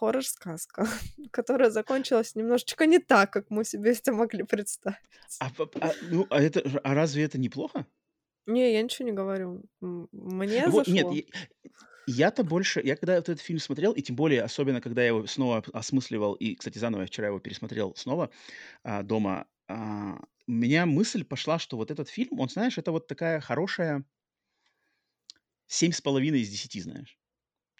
хоррор-сказка, 0.02 0.86
которая 1.30 1.70
закончилась 1.70 2.34
немножечко 2.34 2.86
не 2.86 2.98
так, 2.98 3.32
как 3.32 3.50
мы 3.50 3.64
себе 3.64 3.92
это 3.92 4.12
могли 4.12 4.42
представить. 4.42 4.98
А 5.38 5.50
а, 5.80 5.92
ну, 6.10 6.26
а 6.28 6.42
это 6.42 6.60
а 6.82 6.94
разве 6.94 7.22
это 7.22 7.38
неплохо? 7.38 7.86
Не, 8.46 8.72
я 8.72 8.82
ничего 8.82 9.08
не 9.08 9.14
говорю. 9.14 9.62
Мне 9.80 10.66
Вот 10.68 10.88
нет, 10.88 11.06
зашло. 11.06 11.14
я 11.14 11.22
я-то 12.08 12.42
больше 12.42 12.80
я 12.84 12.96
когда 12.96 13.14
вот 13.14 13.28
этот 13.28 13.40
фильм 13.40 13.60
смотрел, 13.60 13.92
и 13.92 14.02
тем 14.02 14.16
более, 14.16 14.42
особенно 14.42 14.80
когда 14.80 15.02
я 15.02 15.08
его 15.08 15.26
снова 15.26 15.62
осмысливал, 15.72 16.34
и, 16.34 16.56
кстати, 16.56 16.78
заново 16.78 17.02
я 17.02 17.06
вчера 17.06 17.28
его 17.28 17.38
пересмотрел 17.38 17.94
снова, 17.94 18.30
а, 18.82 19.04
дома, 19.04 19.46
а, 19.68 20.18
у 20.48 20.52
меня 20.52 20.84
мысль 20.84 21.24
пошла, 21.24 21.60
что 21.60 21.76
вот 21.76 21.92
этот 21.92 22.08
фильм, 22.08 22.40
он, 22.40 22.48
знаешь, 22.48 22.76
это 22.76 22.90
вот 22.90 23.06
такая 23.06 23.40
хорошая 23.40 24.04
семь 25.68 25.92
с 25.92 26.00
половиной 26.00 26.40
из 26.40 26.50
десяти, 26.50 26.80
знаешь. 26.80 27.21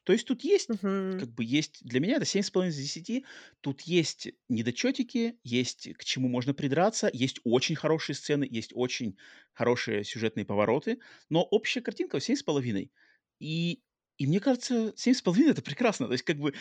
То 0.05 0.13
есть 0.13 0.27
тут 0.27 0.43
есть, 0.45 0.83
Мгм. 0.83 1.13
как 1.17 1.31
бы 1.33 1.45
есть 1.45 1.85
для 1.85 2.01
меня 2.01 2.17
это 2.17 2.25
семь 2.25 2.43
с 2.43 2.51
половиной 2.51 2.73
из 2.75 2.79
десяти. 2.79 3.25
Тут 3.61 3.83
есть 3.83 4.29
недочетики, 4.49 5.39
есть 5.45 5.93
к 5.95 6.05
чему 6.05 6.29
можно 6.29 6.55
придраться, 6.55 7.11
есть 7.13 7.41
очень 7.45 7.77
хорошие 7.77 8.17
сцены, 8.17 8.47
есть 8.51 8.73
очень 8.75 9.17
хорошие 9.53 10.05
сюжетные 10.05 10.45
повороты, 10.47 11.01
но 11.29 11.43
общая 11.43 11.81
картинка 11.83 12.21
семь 12.21 12.37
с 12.37 12.43
половиной. 12.43 12.93
И 13.39 13.83
и 14.19 14.27
мне 14.27 14.41
кажется, 14.41 14.93
семь 14.97 15.15
с 15.15 15.23
половиной 15.23 15.51
это 15.53 15.63
прекрасно. 15.63 16.07
То 16.07 16.13
есть 16.13 16.25
как 16.25 16.37
бы, 16.39 16.55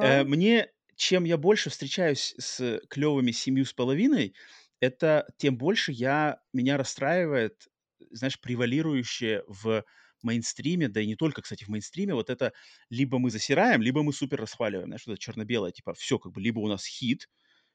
э, 0.00 0.24
Да, 0.24 0.24
мне 0.24 0.70
чем 0.96 1.24
я 1.24 1.36
больше 1.36 1.70
встречаюсь 1.70 2.34
с 2.38 2.80
клевыми 2.88 3.30
семью 3.30 3.64
с 3.64 3.72
половиной, 3.72 4.34
это 4.80 5.26
тем 5.38 5.56
больше 5.56 5.92
я 5.92 6.40
меня 6.52 6.76
расстраивает, 6.76 7.68
знаешь, 8.10 8.40
превалирующее 8.40 9.42
в 9.46 9.84
мейнстриме, 10.24 10.88
да 10.88 11.00
и 11.00 11.06
не 11.06 11.16
только, 11.16 11.42
кстати, 11.42 11.64
в 11.64 11.68
мейнстриме, 11.68 12.14
вот 12.14 12.30
это 12.30 12.52
либо 12.90 13.18
мы 13.18 13.30
засираем, 13.30 13.82
либо 13.82 14.02
мы 14.02 14.12
супер 14.12 14.40
расхваливаем, 14.40 14.88
знаешь, 14.88 15.06
вот 15.06 15.14
это 15.14 15.20
черно-белое, 15.22 15.72
типа, 15.72 15.94
все 15.94 16.18
как 16.18 16.32
бы, 16.32 16.40
либо 16.40 16.60
у 16.60 16.68
нас 16.68 16.86
хит 16.86 17.28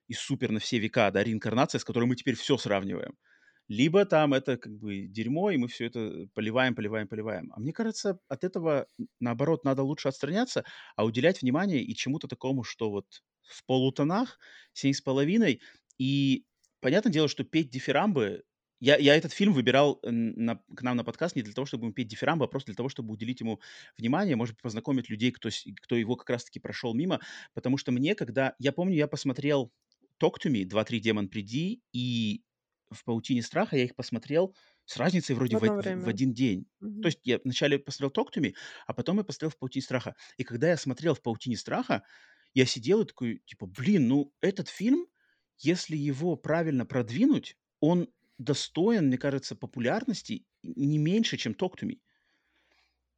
и 0.08 0.14
супер 0.14 0.52
на 0.52 0.60
все 0.60 0.80
века, 0.80 1.12
да, 1.12 1.24
реинкарнация, 1.24 1.80
с 1.80 1.86
которой 1.86 2.06
мы 2.06 2.16
теперь 2.16 2.36
все 2.36 2.58
сравниваем, 2.58 3.18
либо 3.70 4.06
там 4.06 4.34
это 4.34 4.58
как 4.58 4.74
бы 4.78 5.08
дерьмо, 5.08 5.52
и 5.52 5.58
мы 5.58 5.68
все 5.70 5.86
это 5.88 6.28
поливаем, 6.34 6.76
поливаем, 6.76 7.08
поливаем. 7.08 7.52
А 7.56 7.60
мне 7.60 7.72
кажется, 7.74 8.20
от 8.28 8.44
этого, 8.44 8.88
наоборот, 9.20 9.64
надо 9.64 9.84
лучше 9.84 10.10
отстраняться, 10.10 10.66
а 10.96 11.06
уделять 11.06 11.42
внимание 11.42 11.82
и 11.82 11.96
чему-то 11.96 12.28
такому, 12.28 12.64
что 12.64 12.92
вот 12.92 13.24
в 13.42 13.66
полутонах, 13.66 14.38
семь 14.74 14.94
с 14.94 15.02
половиной, 15.02 15.62
и 15.98 16.46
понятное 16.82 17.12
дело, 17.14 17.28
что 17.30 17.44
петь 17.46 17.70
дифирамбы 17.70 18.44
я 18.84 18.98
я 18.98 19.16
этот 19.16 19.32
фильм 19.34 19.54
выбирал, 19.54 20.00
н 20.04 20.34
на 20.36 20.58
к 20.76 20.82
нам 20.82 20.98
на 20.98 21.04
подкаст 21.06 21.36
не 21.38 21.42
для 21.42 21.54
того, 21.54 21.66
чтобы 21.66 21.86
ему 21.86 21.94
петь 21.94 22.08
дифирамбы, 22.10 22.46
а 22.46 22.48
просто 22.50 22.68
для 22.72 22.76
того, 22.76 22.90
чтобы 22.90 23.14
уделить 23.14 23.40
ему 23.40 23.62
внимание, 23.98 24.36
может 24.36 24.56
быть, 24.56 24.62
познакомить 24.64 25.10
людей, 25.10 25.32
кто 25.32 25.50
кто 25.82 25.96
его 25.96 26.16
как 26.18 26.30
раз 26.30 26.44
таки 26.46 26.60
прошел 26.60 26.94
мимо. 26.94 27.22
Потому 27.54 27.78
что 27.78 27.92
мне, 27.94 28.16
когда 28.16 28.56
я 28.60 28.74
помню, 28.74 28.96
я 28.96 29.08
посмотрел 29.08 29.72
"Talk 30.22 30.34
to 30.44 30.52
Me", 30.52 30.66
"2-3 30.66 31.00
Демон, 31.00 31.30
приди", 31.30 31.82
и 31.94 32.44
в 32.92 33.06
"Паутине 33.06 33.42
страха" 33.42 33.78
я 33.78 33.86
их 33.86 33.96
посмотрел 33.96 34.56
с 34.86 34.98
разницей 34.98 35.36
вроде 35.36 35.56
в 35.58 35.62
в 35.62 35.64
в. 36.06 36.10
1 36.10 36.34
день. 36.34 36.66
То 37.02 37.08
Мгм. 37.08 37.10
есть 37.10 37.20
я 37.24 37.40
вначале 37.44 37.80
посмотрел 37.80 38.26
"Talk 38.26 38.30
to 38.36 38.42
Me", 38.44 38.54
а 38.88 38.94
потом 38.94 39.18
я 39.20 39.24
посмотрел 39.24 39.52
в 39.52 39.58
"Паутине 39.60 39.84
страха". 39.84 40.16
И 40.38 40.44
когда 40.44 40.70
я 40.70 40.78
смотрел 40.78 41.16
в 41.16 41.22
"Паутине 41.22 41.56
страха", 41.58 42.04
я 42.54 42.66
сидел 42.66 43.02
и 43.02 43.06
такой, 43.06 43.42
типа: 43.46 43.66
"Блин, 43.68 44.08
ну 44.10 44.34
этот 44.42 44.68
фильм, 44.70 45.08
если 45.60 45.96
его 45.98 46.36
правильно 46.36 46.86
продвинуть, 46.86 47.58
он 47.80 48.10
достоин, 48.38 49.08
мне 49.08 49.18
кажется, 49.18 49.56
популярности 49.56 50.46
не 50.64 50.98
меньше, 50.98 51.38
чем 51.38 51.54
"Talk 51.54 51.74
to 51.80 51.88
Me". 51.88 52.00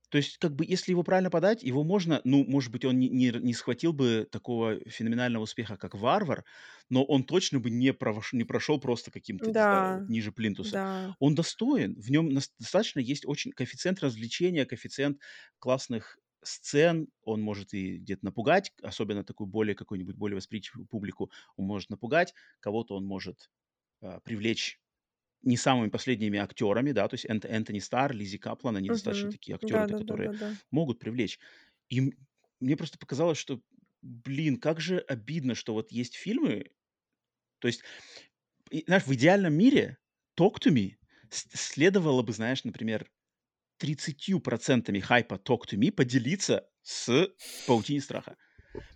То 0.09 0.17
есть, 0.19 0.37
как 0.37 0.55
бы, 0.55 0.65
если 0.65 0.91
его 0.91 1.03
правильно 1.03 1.31
подать, 1.31 1.63
его 1.63 1.83
можно, 1.83 2.21
ну, 2.23 2.45
может 2.45 2.71
быть, 2.71 2.85
он 2.85 2.99
не, 2.99 3.09
не, 3.09 3.31
не 3.31 3.53
схватил 3.53 3.91
бы 3.91 4.27
такого 4.31 4.79
феноменального 4.87 5.43
успеха, 5.43 5.77
как 5.77 5.95
«Варвар», 5.95 6.45
но 6.89 7.03
он 7.03 7.23
точно 7.23 7.59
бы 7.59 7.71
не, 7.71 7.91
провош, 7.91 8.31
не 8.31 8.43
прошел 8.43 8.79
просто 8.79 9.09
каким-то, 9.11 9.51
не 9.51 9.61
знаю, 9.61 9.83
Да, 9.83 10.07
ниже 10.07 10.31
плинтуса. 10.31 10.79
да. 10.79 11.15
Он 11.19 11.33
достоин, 11.33 11.99
в 11.99 12.11
нем 12.11 12.29
достаточно 12.59 12.99
есть 12.99 13.25
очень 13.25 13.51
коэффициент 13.51 13.99
развлечения, 14.01 14.65
коэффициент 14.65 15.19
классных 15.57 16.19
сцен, 16.43 17.07
он 17.23 17.41
может 17.41 17.73
и 17.73 17.97
где-то 17.97 18.25
напугать, 18.25 18.71
особенно 18.83 19.23
такую 19.23 19.47
более 19.47 19.73
какую-нибудь 19.75 20.15
более 20.15 20.35
восприимчивую 20.37 20.85
публику, 20.85 21.31
он 21.57 21.65
может 21.65 21.89
напугать, 21.89 22.35
кого-то 22.59 22.95
он 22.95 23.05
может 23.05 23.49
а, 24.01 24.19
привлечь 24.21 24.79
не 25.45 25.57
самыми 25.57 25.89
последними 25.89 26.39
актерами, 26.39 26.91
да, 26.91 27.07
то 27.07 27.15
есть 27.15 27.25
Энт- 27.25 27.47
Энтони 27.47 27.79
Старр, 27.79 28.13
Лизи 28.15 28.37
Каплан, 28.37 28.77
они 28.77 28.89
достаточно 28.91 29.29
Мгм. 29.29 29.31
такие 29.31 29.55
актеры, 29.55 29.85
которые 29.85 30.31
Да-да-да-да-да. 30.31 30.49
могут 30.71 30.99
привлечь. 30.99 31.39
И 31.89 32.01
мне 32.59 32.77
просто 32.77 32.97
показалось, 32.97 33.37
что, 33.37 33.61
блин, 34.01 34.57
как 34.59 34.81
же 34.81 34.99
обидно, 34.99 35.55
что 35.55 35.73
вот 35.73 35.91
есть 35.91 36.15
фильмы, 36.15 36.71
то 37.59 37.67
есть, 37.67 37.83
знаешь, 38.87 39.05
в 39.05 39.13
идеальном 39.13 39.53
мире 39.53 39.97
Talk 40.39 40.55
to 40.63 40.71
Me 40.73 40.95
следовало 41.29 42.21
бы, 42.21 42.33
знаешь, 42.33 42.63
например, 42.63 43.09
30% 43.77 45.01
хайпа 45.01 45.35
Talk 45.35 45.61
to 45.71 45.77
Me 45.77 45.91
поделиться 45.91 46.69
с 46.83 47.29
Паутине 47.65 48.01
страха. 48.01 48.37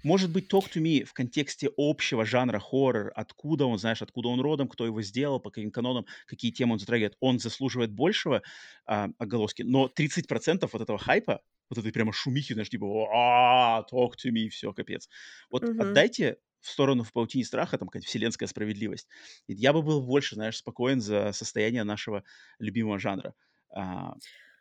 Может 0.03 0.31
быть, 0.31 0.51
Talk 0.51 0.69
to 0.73 0.81
Me 0.81 1.03
в 1.03 1.13
контексте 1.13 1.69
общего 1.77 2.25
жанра 2.25 2.59
хоррор, 2.59 3.11
откуда 3.15 3.65
он, 3.65 3.77
знаешь, 3.77 4.01
откуда 4.01 4.29
он 4.29 4.39
родом, 4.41 4.67
кто 4.69 4.85
его 4.85 5.01
сделал, 5.01 5.39
по 5.39 5.51
каким 5.51 5.71
канонам, 5.71 6.05
какие 6.25 6.51
темы 6.51 6.73
он 6.73 6.79
затрагивает, 6.79 7.15
он 7.19 7.39
заслуживает 7.39 7.91
большего 7.91 8.41
а, 8.85 9.09
оголоски, 9.17 9.63
но 9.63 9.87
30% 9.87 10.73
вот 10.73 10.81
этого 10.81 10.97
хайпа, 10.99 11.41
вот 11.69 11.77
этой 11.79 11.91
прямо 11.91 12.13
шумихи, 12.13 12.53
знаешь, 12.53 12.69
типа 12.69 12.85
а 13.13 13.85
Talk 13.91 14.11
to 14.23 14.31
Me, 14.31 14.49
все, 14.49 14.73
капец. 14.73 15.09
Вот 15.49 15.69
Мгм. 15.69 16.01
отдайте 16.01 16.37
в 16.61 16.69
сторону 16.69 17.03
в 17.03 17.13
паутине 17.13 17.45
страха, 17.45 17.77
там 17.77 17.87
какая-то 17.87 18.07
вселенская 18.07 18.47
справедливость. 18.47 19.07
И 19.47 19.53
я 19.53 19.71
бы 19.73 19.81
был 19.81 20.01
больше, 20.01 20.35
знаешь, 20.35 20.57
спокоен 20.57 20.99
за 21.01 21.31
состояние 21.31 21.83
нашего 21.83 22.23
любимого 22.59 22.99
жанра. 22.99 23.33
А, 23.69 24.15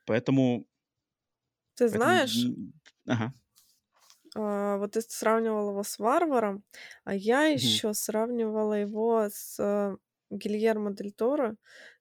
поэтому, 0.04 0.66
Ты 1.74 1.88
поэтому, 1.88 2.22
знаешь, 2.28 2.52
ага. 3.06 3.32
А, 4.36 4.78
вот 4.78 4.92
ты 4.92 5.00
сравнивал 5.02 5.70
его 5.70 5.82
с 5.82 5.98
«Варваром», 5.98 6.64
а 7.04 7.14
я 7.14 7.44
Мгм. 7.54 7.80
еще 7.80 7.94
сравнивала 7.94 8.74
его 8.74 9.28
с, 9.30 9.96
Гильермо 10.30 10.92
дель 10.92 11.12
Торо. 11.12 11.56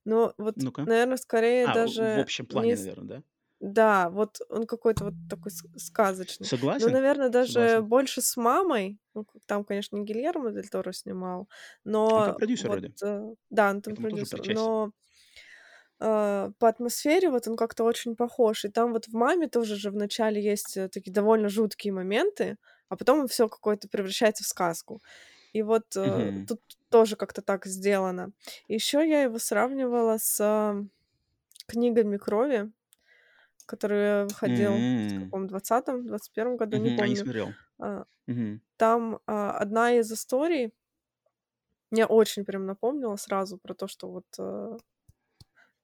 Но 0.05 0.33
вот, 0.37 0.55
Ну-ка. 0.55 0.85
наверное, 0.85 1.17
скорее 1.17 1.67
А, 1.71 1.77
в 1.77 1.95
в 2.13 2.17
даже 2.17 2.25
общем 2.25 2.47
не 2.51 2.73
плане, 2.73 2.75
с 2.75 2.89
наверное, 2.89 3.07
да? 3.07 3.23
Да, 3.59 4.09
вот 4.11 4.39
он 4.49 4.67
какой-то 4.67 5.05
вот 5.05 5.15
такой 5.27 5.51
сказочный. 5.77 6.49
Но, 6.77 6.89
Согласен, 6.89 6.89
наверное, 6.89 7.29
даже 7.29 7.81
согласен. 7.81 7.83
больше 7.83 8.21
с 8.21 8.37
мамой. 8.37 8.99
Ну, 9.15 9.25
там, 9.47 9.63
конечно, 9.65 9.97
не 9.97 10.05
Гильермо 10.05 10.51
дель 10.51 10.69
Торо 10.69 10.91
снимал, 10.93 11.49
Он 12.15 12.23
там 12.23 12.33
но 12.33 12.35
продюсер 12.35 12.69
вот, 12.69 12.81
вроде, 12.81 12.93
э, 13.03 13.21
да, 13.49 13.69
он 13.71 13.81
там 13.81 13.97
продюсер. 13.97 14.43
Но, 14.45 14.91
э, 15.99 16.51
по 16.59 16.67
атмосфере 16.69 17.29
вот 17.29 17.47
он 17.47 17.55
как-то 17.57 17.83
очень 17.83 18.15
похож. 18.15 18.65
И 18.65 18.69
там 18.69 18.93
вот 18.93 19.07
в 19.07 19.13
"Маме" 19.13 19.47
тоже 19.49 19.75
же 19.75 19.91
вначале 19.91 20.41
есть, 20.43 20.77
э, 20.77 20.89
такие 20.89 21.13
довольно 21.13 21.49
жуткие 21.49 21.93
моменты, 21.93 22.57
а 22.89 22.95
потом 22.97 23.27
все 23.27 23.49
какое-то 23.49 23.89
превращается 23.89 24.43
в 24.43 24.47
сказку. 24.47 25.01
И 25.53 25.63
вот, 25.63 25.85
э, 25.97 26.33
тут 26.47 26.61
тоже 26.89 27.15
как-то 27.17 27.41
так 27.41 27.65
сделано. 27.65 28.31
Еще 28.67 29.07
я 29.09 29.23
его 29.23 29.39
сравнивала 29.39 30.17
с, 30.19 30.39
а, 30.41 30.75
"Книгами 31.67 32.17
крови". 32.17 32.71
Который 33.65 34.25
выходил 34.25 34.87
в 35.07 35.13
М. 35.13 35.15
каком 35.15 35.47
двадцатом, 35.47 36.05
двадцать 36.07 36.33
первом 36.33 36.57
году, 36.57 36.77
не 36.77 36.89
Мгм. 36.89 36.99
А, 37.01 37.07
не 37.07 37.15
помню. 37.15 37.15
смотрел. 37.15 37.57
А, 37.79 38.05
там, 38.77 39.19
а, 39.27 39.51
одна 39.59 39.93
из 39.93 40.11
историй 40.11 40.73
мне 41.91 42.05
очень 42.05 42.45
прям 42.45 42.65
напомнила 42.65 43.15
сразу 43.15 43.57
про 43.57 43.73
то, 43.73 43.87
что 43.87 44.09
вот, 44.09 44.25
э, 44.39 44.77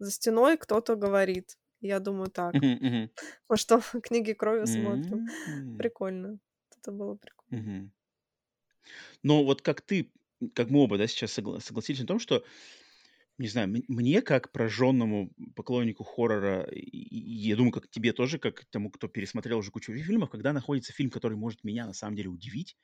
за 0.03 0.11
стеной 0.11 0.57
кто-то 0.57 0.95
говорит. 0.95 1.57
Я 1.81 1.99
думаю: 1.99 2.29
"Так, 2.31 2.65
мы 3.49 3.57
что, 3.57 3.81
"Книги 4.03 4.33
крови" 4.33 4.65
смотрим?" 4.67 5.23
Прикольно. 5.77 6.39
Это 6.77 6.91
было 6.93 7.15
прикольно. 7.15 7.49
Но 9.23 9.43
вот 9.43 9.61
как 9.61 9.81
ты, 9.81 10.11
как 10.55 10.69
мы 10.69 10.79
оба, 10.81 10.97
да, 10.97 11.07
сейчас 11.07 11.33
согла 11.33 11.59
согласились 11.59 12.01
на 12.01 12.07
том, 12.07 12.19
что, 12.19 12.45
не 13.37 13.47
знаю, 13.47 13.69
мне, 13.87 14.21
как 14.21 14.51
прожженному 14.51 15.31
поклоннику 15.55 16.03
хоррора, 16.03 16.63
и 16.71 16.97
я 17.17 17.55
думаю, 17.55 17.71
как 17.73 17.89
тебе 17.89 18.13
тоже, 18.13 18.39
как 18.39 18.65
тому, 18.67 18.91
кто 18.91 19.07
пересмотрел 19.07 19.59
уже 19.59 19.71
кучу 19.71 19.93
фильмов, 19.95 20.29
когда 20.31 20.53
находится 20.53 20.93
фильм, 20.93 21.11
который 21.11 21.37
может 21.37 21.63
меня 21.63 21.87
на 21.87 21.93
самом 21.93 22.15
деле 22.17 22.29
удивить 22.29 22.77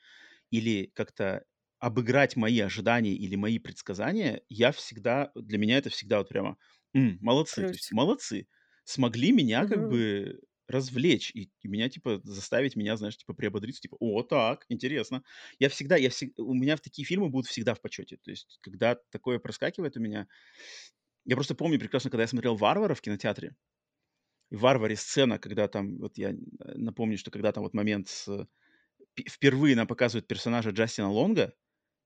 или 0.51 0.91
как-то 0.95 1.45
обыграть 1.79 2.35
мои 2.37 2.59
ожидания 2.61 3.13
или 3.15 3.35
мои 3.35 3.59
предсказания, 3.59 4.43
я 4.49 4.71
всегда 4.71 5.31
для 5.35 5.57
меня 5.59 5.77
это 5.77 5.89
всегда 5.89 6.19
вот 6.19 6.29
прямо, 6.29 6.57
м, 6.95 7.17
молодцы, 7.21 7.65
то 7.65 7.75
есть 7.75 7.91
молодцы, 7.91 8.47
смогли 8.85 9.31
меня 9.31 9.65
как 9.65 9.83
Мгм. 9.83 9.85
бы 9.85 10.41
развлечь 10.67 11.31
и 11.33 11.51
и 11.61 11.67
меня, 11.67 11.89
типа, 11.89 12.21
заставить 12.23 12.75
меня, 12.75 12.95
знаешь, 12.97 13.17
типа, 13.17 13.33
приободриться, 13.33 13.81
типа: 13.81 13.97
"О, 13.99 14.21
так, 14.23 14.65
интересно". 14.69 15.23
Я 15.59 15.69
всегда, 15.69 15.97
я 15.97 16.09
всег 16.11 16.33
у 16.37 16.53
меня 16.53 16.75
в 16.77 16.81
такие 16.81 17.05
фильмы 17.05 17.29
будут 17.29 17.47
всегда 17.49 17.73
в 17.75 17.81
почете. 17.81 18.17
То 18.17 18.31
есть, 18.31 18.59
когда 18.61 18.95
такое 19.11 19.39
проскакивает 19.39 19.97
у 19.97 19.99
меня 20.01 20.27
Я 21.25 21.35
просто 21.35 21.55
помню 21.55 21.79
прекрасно, 21.79 22.09
когда 22.09 22.23
я 22.23 22.27
смотрел 22.27 22.55
"Варвара" 22.55 22.93
в 22.95 23.01
кинотеатре, 23.01 23.55
и 24.51 24.55
в 24.57 24.61
"Варваре" 24.61 24.95
сцена, 24.95 25.39
когда 25.39 25.67
там, 25.67 25.97
вот 25.99 26.17
я, 26.17 26.31
э, 26.31 26.35
напомню, 26.75 27.17
что 27.17 27.31
когда 27.31 27.51
там 27.51 27.63
вот 27.63 27.73
момент 27.73 28.09
с 28.09 28.47
пе 29.15 29.25
впервые 29.29 29.75
нам 29.77 29.87
показывают 29.87 30.27
персонажа 30.27 30.71
Джастина 30.71 31.11
Лонга, 31.11 31.53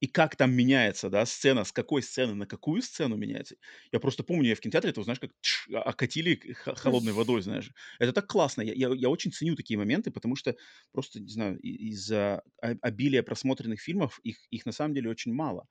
и 0.04 0.08
как 0.08 0.36
там 0.36 0.52
меняется, 0.54 1.10
да, 1.10 1.26
сцена, 1.26 1.64
с 1.64 1.72
какой 1.72 2.04
сцены 2.04 2.34
на 2.36 2.46
какую 2.48 2.82
сцену 2.82 3.16
меняется. 3.16 3.56
Я 3.92 4.00
просто 4.02 4.24
помню, 4.24 4.50
я 4.50 4.56
в 4.56 4.60
кинотеатре 4.60 4.92
это, 4.92 5.04
знаешь, 5.04 5.20
как 5.20 5.32
тш 5.42 5.70
а 5.74 5.82
окатили 5.84 6.36
холодной 6.66 7.14
водой, 7.14 7.42
знаешь. 7.42 7.72
Это 8.00 8.14
так 8.14 8.28
классно. 8.28 8.62
Я 8.64 8.74
я 8.74 8.94
я 8.96 9.10
очень 9.10 9.32
ценю 9.32 9.56
такие 9.56 9.78
моменты, 9.78 10.12
потому 10.12 10.36
что 10.36 10.56
просто, 10.92 11.20
не 11.22 11.30
знаю, 11.32 11.58
из-за 11.60 12.44
обилия 12.62 13.24
просмотренных 13.24 13.80
фильмов 13.82 14.20
их 14.24 14.38
их 14.52 14.66
на 14.66 14.74
самом 14.74 14.94
деле 14.96 15.10
очень 15.10 15.34
мало. 15.34 15.68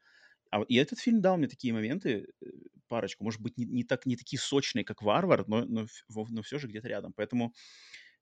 А 0.51 0.63
и 0.69 0.77
этот 0.77 1.01
фильм 1.01 1.21
дал 1.23 1.39
мне 1.39 1.49
такие 1.49 1.75
моменты, 1.75 2.29
э, 2.43 2.47
парочку. 2.89 3.25
Может 3.25 3.41
быть, 3.43 3.59
не 3.59 3.67
не 3.67 3.85
так 3.85 4.07
не 4.07 4.17
такие 4.17 4.41
сочные, 4.41 4.85
как 4.85 5.03
"Варвар", 5.03 5.45
но 5.49 5.65
но 5.67 5.87
но 6.31 6.43
всё 6.43 6.59
же 6.59 6.69
где-то 6.69 6.89
рядом. 6.89 7.13
Поэтому 7.15 7.55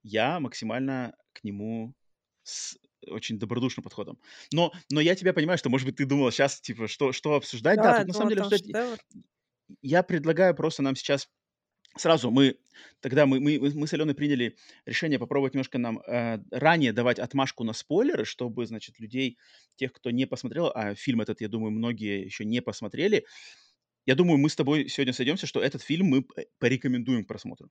я 0.03 0.41
максимально 0.41 1.15
к 1.33 1.45
нему 1.45 1.95
с 2.43 2.77
очень 3.09 3.39
добродушным 3.39 3.85
подходом. 3.85 4.19
Но 4.53 4.73
но 4.91 5.01
я 5.01 5.15
тебя 5.15 5.33
понимаю, 5.33 5.59
что, 5.59 5.71
может 5.71 5.87
быть, 5.87 5.97
ты 5.97 6.07
думала 6.07 6.33
щас, 6.33 6.61
типа, 6.61 6.89
что 6.89 7.13
что 7.13 7.35
обсуждать. 7.35 7.81
Да, 7.81 7.83
Да, 7.83 7.95
тут 7.95 8.07
на 8.07 8.15
самом 8.15 8.29
деле 8.31 8.43
обсуждать 8.43 8.63
шедевр. 8.63 8.99
я 9.83 10.03
предлагаю 10.03 10.55
просто 10.55 10.83
нам 10.83 10.97
сейчас 10.97 11.29
сразу 11.97 12.31
мы 12.31 12.59
тогда 13.01 13.27
мы 13.27 13.41
мы 13.41 13.59
мы 13.61 13.87
с 13.87 13.95
Аленой 13.95 14.15
приняли 14.15 14.57
решение 14.87 15.19
попробовать 15.19 15.55
немножко 15.55 15.79
нам, 15.79 16.01
э, 16.01 16.41
ранее 16.53 16.93
давать 16.93 17.19
отмашку 17.21 17.65
на 17.65 17.73
спойлеры, 17.75 18.25
чтобы, 18.27 18.67
значит, 18.67 19.01
людей, 19.01 19.39
тех, 19.77 19.93
кто 19.93 20.11
не 20.11 20.27
посмотрел, 20.27 20.73
а 20.75 20.95
фильм 20.95 21.21
этот, 21.23 21.41
я 21.43 21.49
думаю, 21.49 21.73
многие 21.73 22.25
еще 22.25 22.45
не 22.45 22.63
посмотрели. 22.63 23.27
Я 24.07 24.17
думаю, 24.17 24.39
мы 24.39 24.51
с 24.51 24.57
тобой 24.57 24.89
сегодня 24.89 25.13
сойдемся, 25.15 25.47
что 25.47 25.61
этот 25.63 25.83
фильм 25.83 26.07
мы 26.09 26.27
порекомендуем 26.61 27.25
к 27.25 27.29
просмотру. 27.29 27.71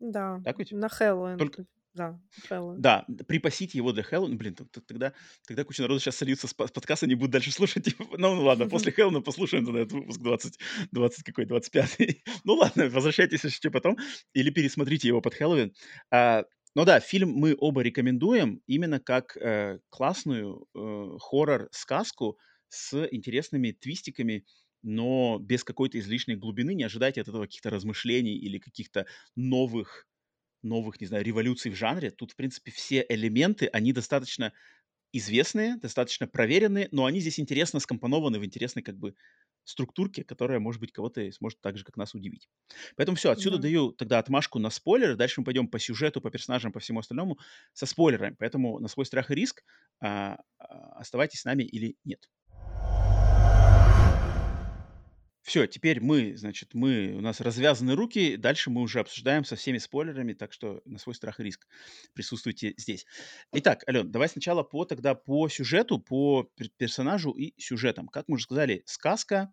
Да, 0.00 0.24
Так 0.42 0.58
ведь? 0.58 0.74
на 0.82 0.88
Хэллоуин. 0.88 1.38
Только 1.38 1.66
Да, 1.94 2.18
Хэллоуин. 2.48 2.80
Да, 2.80 3.04
д 3.06 3.22
припасите 3.24 3.76
его 3.76 3.92
для 3.92 4.02
Хэллоуина. 4.02 4.36
Блин, 4.36 4.54
тогда 4.54 5.12
тогда 5.46 5.64
куча 5.64 5.82
народу 5.82 6.00
щас 6.00 6.16
сольются 6.16 6.48
с 6.48 6.54
под 6.54 6.72
подкаста, 6.72 7.06
не 7.06 7.14
будут 7.14 7.32
дальше 7.32 7.52
слушать. 7.52 7.84
Типа, 7.84 8.04
ну 8.16 8.34
ну 8.34 8.42
ладно, 8.44 8.66
после 8.66 8.92
Хэллоуина 8.96 9.20
послушаем 9.20 9.66
тогда 9.66 9.80
этот 9.80 9.92
выпуск 9.92 10.20
20 10.20 10.58
20 10.90 11.24
какой, 11.24 11.44
25. 11.44 11.98
Ну 12.44 12.54
ладно, 12.54 12.88
возвращайтесь, 12.88 13.42
чё, 13.60 13.70
потом 13.70 13.98
или 14.32 14.50
пересмотрите 14.50 15.08
его 15.08 15.20
под 15.20 15.34
Хэллоуин. 15.34 15.74
А, 16.10 16.44
но 16.74 16.84
да, 16.86 17.00
фильм 17.00 17.30
мы 17.32 17.54
оба 17.58 17.82
рекомендуем 17.82 18.62
именно 18.66 18.98
как, 18.98 19.36
э, 19.36 19.78
классную, 19.90 20.66
э, 20.74 21.18
хоррор-сказку 21.20 22.38
с 22.68 23.06
интересными 23.10 23.72
твистиками, 23.72 24.46
но 24.82 25.38
без 25.38 25.62
какой-то 25.62 25.98
излишней 25.98 26.36
глубины. 26.36 26.72
Не 26.74 26.84
ожидайте 26.84 27.20
от 27.20 27.28
этого 27.28 27.44
каких-то 27.44 27.68
размышлений 27.68 28.36
или 28.36 28.58
каких-то 28.58 29.06
новых 29.36 30.06
новых, 30.62 31.00
не 31.00 31.06
знаю, 31.06 31.24
революций 31.24 31.70
в 31.70 31.76
жанре. 31.76 32.10
Тут, 32.10 32.32
в 32.32 32.36
принципе, 32.36 32.70
все 32.70 33.04
элементы, 33.08 33.66
они 33.66 33.92
достаточно 33.92 34.52
известные, 35.12 35.76
достаточно 35.76 36.26
проверенные, 36.26 36.88
но 36.90 37.04
они 37.04 37.20
здесь 37.20 37.38
интересно 37.40 37.80
скомпонованы 37.80 38.38
в 38.38 38.44
интересной 38.44 38.82
как 38.82 38.96
бы 38.98 39.14
структурке, 39.64 40.24
которая, 40.24 40.58
может 40.58 40.80
быть, 40.80 40.92
кого-то 40.92 41.30
сможет 41.32 41.60
так 41.60 41.76
же, 41.78 41.84
как 41.84 41.96
нас, 41.96 42.14
удивить. 42.14 42.48
Поэтому 42.96 43.16
все, 43.16 43.30
отсюда 43.30 43.58
Да. 43.58 43.62
даю 43.62 43.92
тогда 43.92 44.18
отмашку 44.18 44.58
на 44.58 44.70
спойлеры. 44.70 45.16
Дальше 45.16 45.40
мы 45.40 45.44
пойдем 45.44 45.68
по 45.68 45.78
сюжету, 45.78 46.20
по 46.20 46.30
персонажам, 46.30 46.72
по 46.72 46.80
всему 46.80 47.00
остальному 47.00 47.38
со 47.72 47.86
спойлерами. 47.86 48.36
Поэтому 48.38 48.78
на 48.80 48.88
свой 48.88 49.06
страх 49.06 49.30
и 49.30 49.34
риск 49.34 49.62
а, 50.00 50.38
а, 50.58 50.92
оставайтесь 51.00 51.40
с 51.40 51.44
нами 51.44 51.62
или 51.64 51.96
нет. 52.04 52.28
Все, 55.42 55.66
теперь 55.66 56.00
мы, 56.00 56.36
значит, 56.36 56.72
мы, 56.72 57.14
у 57.16 57.20
нас 57.20 57.40
развязаны 57.40 57.94
руки, 57.94 58.36
дальше 58.36 58.70
мы 58.70 58.80
уже 58.80 59.00
обсуждаем 59.00 59.44
со 59.44 59.56
всеми 59.56 59.78
спойлерами, 59.78 60.34
так 60.34 60.52
что 60.52 60.82
на 60.84 60.98
свой 60.98 61.16
страх 61.16 61.40
и 61.40 61.42
риск 61.42 61.66
присутствуйте 62.14 62.74
здесь. 62.76 63.06
Итак, 63.52 63.82
Ален, 63.88 64.10
давай 64.10 64.28
сначала 64.28 64.62
по 64.62 64.84
тогда 64.84 65.14
по 65.16 65.48
сюжету, 65.48 65.98
по 65.98 66.48
персонажу 66.76 67.32
и 67.32 67.54
сюжетам. 67.60 68.06
Как 68.08 68.28
мы 68.28 68.34
уже 68.34 68.44
сказали, 68.44 68.82
сказка. 68.86 69.52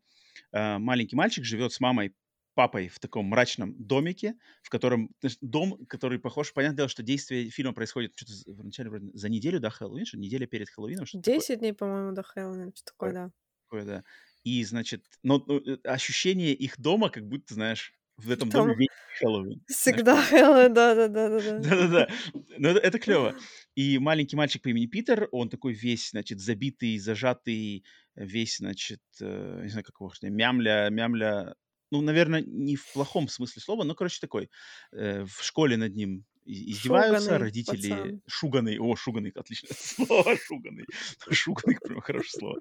Э, 0.52 0.78
маленький 0.78 1.16
мальчик 1.16 1.44
живет 1.44 1.74
с 1.74 1.80
мамой, 1.80 2.14
папой 2.54 2.90
в 2.90 3.00
таком 3.00 3.26
мрачном 3.28 3.74
домике, 3.78 4.36
в 4.64 4.70
котором 4.70 5.16
дом, 5.42 5.86
который 5.86 6.20
похож, 6.20 6.52
понятное 6.54 6.78
дело, 6.78 6.90
что 6.90 7.04
действие 7.04 7.50
фильма 7.50 7.74
происходит 7.74 8.12
что-то 8.16 8.34
вначале 8.48 8.90
вроде 8.90 9.10
за 9.14 9.30
неделю 9.30 9.60
до 9.60 9.70
Хэллоуина, 9.70 10.06
что 10.06 10.18
неделя 10.18 10.46
перед 10.46 10.70
Хэллоуином. 10.70 11.06
Что 11.06 11.20
10 11.20 11.48
такое. 11.48 11.58
дней, 11.58 11.74
по-моему, 11.74 12.12
до 12.12 12.22
Хэллоуина, 12.22 12.72
что 12.76 12.84
такое, 12.86 13.14
да. 13.14 13.32
Такое, 13.70 13.86
да. 13.86 14.04
И, 14.50 14.64
значит, 14.64 15.06
но, 15.22 15.44
но 15.46 15.58
э, 15.60 15.78
ощущение 15.84 16.54
их 16.54 16.80
дома, 16.80 17.10
как 17.10 17.28
будто, 17.28 17.54
знаешь, 17.54 17.94
в 18.18 18.32
этом 18.32 18.50
Там 18.50 18.68
доме 18.68 18.88
Хэллоуин. 19.20 19.62
Всегда 19.68 20.22
Хэллоуин, 20.22 20.74
да-да-да. 20.74 21.30
Да-да-да. 21.60 22.10
Но 22.58 22.70
это, 22.70 22.80
это 22.80 23.00
клево. 23.00 23.36
И 23.76 24.00
маленький 24.00 24.36
мальчик 24.36 24.64
по 24.64 24.70
имени 24.70 24.88
Питер, 24.88 25.30
он 25.32 25.50
такой 25.50 25.74
весь, 25.74 26.10
значит, 26.10 26.40
забитый, 26.40 26.98
зажатый, 26.98 27.86
весь, 28.16 28.58
значит, 28.58 29.02
э, 29.22 29.62
не 29.64 29.70
знаю, 29.70 29.86
как 29.86 29.96
его, 30.00 30.12
мямля, 30.24 30.90
мямля, 30.90 31.56
ну, 31.92 32.02
наверное, 32.02 32.42
не 32.42 32.76
в 32.76 32.92
плохом 32.94 33.28
смысле 33.28 33.62
слова, 33.62 33.84
но, 33.84 33.96
короче, 33.96 34.20
такой. 34.22 34.50
Э, 34.92 35.24
в 35.24 35.44
школе 35.44 35.78
над 35.78 35.96
ним 35.96 36.26
издеваются, 36.50 37.22
шуганый 37.22 37.40
родители 37.40 37.90
пацан. 37.90 38.22
шуганый, 38.28 38.80
о, 38.80 38.96
шуганый, 38.96 39.32
отличное 39.32 39.72
слово, 39.78 40.36
шуганый, 40.38 40.86
шуганый, 41.32 41.78
прям 41.80 42.02
хорошее 42.02 42.40
слово. 42.40 42.60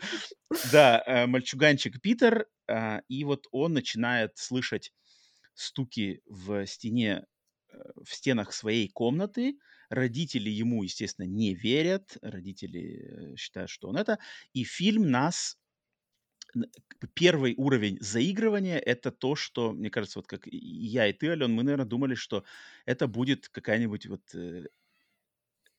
Да, 0.72 1.03
э, 1.07 1.26
мальчуганчик 1.26 2.01
Питер, 2.01 2.47
э, 2.68 3.01
и 3.09 3.24
вот 3.24 3.47
он 3.51 3.72
начинает 3.72 4.37
слышать 4.37 4.93
стуки 5.55 6.22
в 6.26 6.66
стене, 6.66 7.24
э, 7.72 7.76
в 8.05 8.12
стенах 8.12 8.53
своей 8.53 8.89
комнаты, 8.89 9.59
родители 9.89 10.51
ему, 10.51 10.83
естественно, 10.83 11.26
не 11.26 11.55
верят, 11.55 12.16
родители 12.22 13.35
считают, 13.37 13.70
что 13.70 13.89
он 13.89 13.97
это, 13.97 14.18
и 14.53 14.64
фильм 14.64 15.11
нас 15.11 15.57
первый 17.15 17.55
уровень 17.57 17.99
заигрывания 18.01 18.79
это 18.79 19.11
то, 19.11 19.37
что, 19.37 19.73
мне 19.73 19.91
кажется, 19.91 20.19
вот 20.19 20.27
как 20.27 20.47
я 20.47 21.07
и 21.07 21.13
ты, 21.13 21.29
Ален, 21.29 21.53
мы, 21.53 21.63
наверное, 21.63 21.87
думали, 21.87 22.15
что 22.15 22.45
это 22.87 23.07
будет 23.07 23.49
какая-нибудь 23.49 24.07
вот 24.07 24.35
э, 24.35 24.67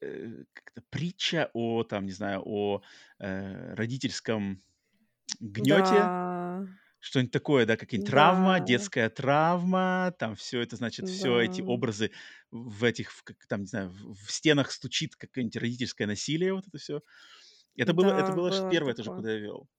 э, 0.02 0.44
притча 0.90 1.50
о, 1.54 1.84
там, 1.84 2.06
не 2.06 2.12
знаю, 2.12 2.42
о 2.46 2.82
э, 3.20 3.74
родительском 3.74 4.62
гнете. 5.40 5.94
Да. 5.94 6.68
Что-нибудь 7.02 7.32
такое, 7.32 7.66
да, 7.66 7.78
какая-нибудь 7.78 8.10
травма, 8.10 8.60
детская 8.60 9.10
травма, 9.10 10.14
там 10.20 10.36
все 10.36 10.60
это, 10.60 10.76
значит, 10.76 11.08
все 11.08 11.40
эти 11.40 11.62
образы 11.62 12.12
в 12.52 12.84
этих, 12.84 13.14
там, 13.48 13.62
не 13.62 13.68
знаю, 13.68 13.90
в, 13.92 14.30
стенах 14.30 14.70
стучит 14.70 15.16
какое-нибудь 15.16 15.56
родительское 15.56 16.08
насилие, 16.08 16.54
вот 16.54 16.68
это 16.68 16.78
все. 16.78 17.02
Это 17.78 17.94
было, 17.94 18.12
это 18.12 18.34
было, 18.34 18.50
было 18.50 18.70
первое 18.70 18.94
тоже, 18.94 19.12
куда 19.12 19.32
я 19.32 19.40
вел 19.40 19.70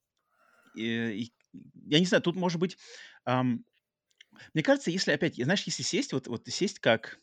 я 0.74 1.98
не 2.00 2.06
знаю, 2.06 2.22
тут 2.22 2.36
может 2.36 2.60
быть, 2.60 2.78
ам, 3.24 3.64
мне 4.54 4.62
кажется, 4.64 4.90
если 4.90 5.12
опять, 5.12 5.36
знаешь, 5.36 5.64
если 5.64 5.82
сесть, 5.82 6.12
вот, 6.12 6.28
вот 6.28 6.46
сесть 6.48 6.80
как, 6.80 7.18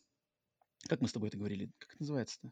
как 0.89 1.01
мы 1.01 1.07
с 1.09 1.13
тобой 1.13 1.29
это 1.29 1.37
говорили, 1.37 1.71
как 1.79 1.91
это 1.91 2.01
называется-то? 2.03 2.51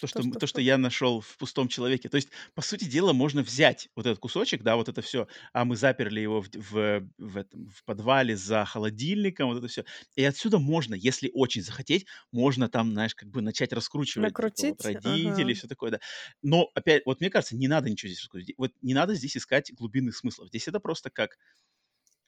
То, 0.00 0.06
что, 0.06 0.22
что, 0.22 0.38
то, 0.38 0.46
что 0.46 0.60
я 0.60 0.78
нашел 0.78 1.20
в 1.20 1.36
пустом 1.38 1.68
человеке. 1.68 2.08
То 2.08 2.16
есть, 2.16 2.28
по 2.54 2.62
сути 2.62 2.84
дела, 2.84 3.12
можно 3.12 3.42
взять 3.42 3.88
вот 3.94 4.06
этот 4.06 4.18
кусочек, 4.18 4.62
да, 4.62 4.76
вот 4.76 4.88
это 4.88 5.02
все, 5.02 5.28
а 5.52 5.64
мы 5.64 5.76
заперли 5.76 6.20
его 6.20 6.42
в, 6.42 6.48
в, 6.54 7.08
в, 7.18 7.36
этом, 7.36 7.68
в 7.68 7.84
подвале 7.84 8.36
за 8.36 8.64
холодильником, 8.64 9.48
вот 9.48 9.58
это 9.58 9.68
все. 9.68 9.84
И 10.16 10.24
отсюда 10.24 10.58
можно, 10.58 10.94
если 10.94 11.30
очень 11.32 11.62
захотеть, 11.62 12.06
можно 12.30 12.68
там, 12.68 12.92
знаешь, 12.92 13.14
как 13.14 13.28
бы 13.30 13.42
начать 13.42 13.72
раскручивать 13.72 14.28
Накрутить, 14.28 14.78
типа, 14.78 14.88
вот, 14.88 15.04
родителей, 15.04 15.52
ага. 15.52 15.54
все 15.54 15.68
такое, 15.68 15.90
да. 15.92 16.00
Но, 16.42 16.70
опять, 16.74 17.02
вот 17.06 17.20
мне 17.20 17.30
кажется, 17.30 17.56
не 17.56 17.68
надо 17.68 17.90
ничего 17.90 18.08
здесь 18.08 18.22
раскрутить. 18.22 18.54
Вот 18.58 18.72
не 18.82 18.94
надо 18.94 19.14
здесь 19.14 19.36
искать 19.36 19.72
глубинных 19.72 20.16
смыслов. 20.16 20.48
Здесь 20.48 20.68
это 20.68 20.80
просто 20.80 21.10
как 21.10 21.36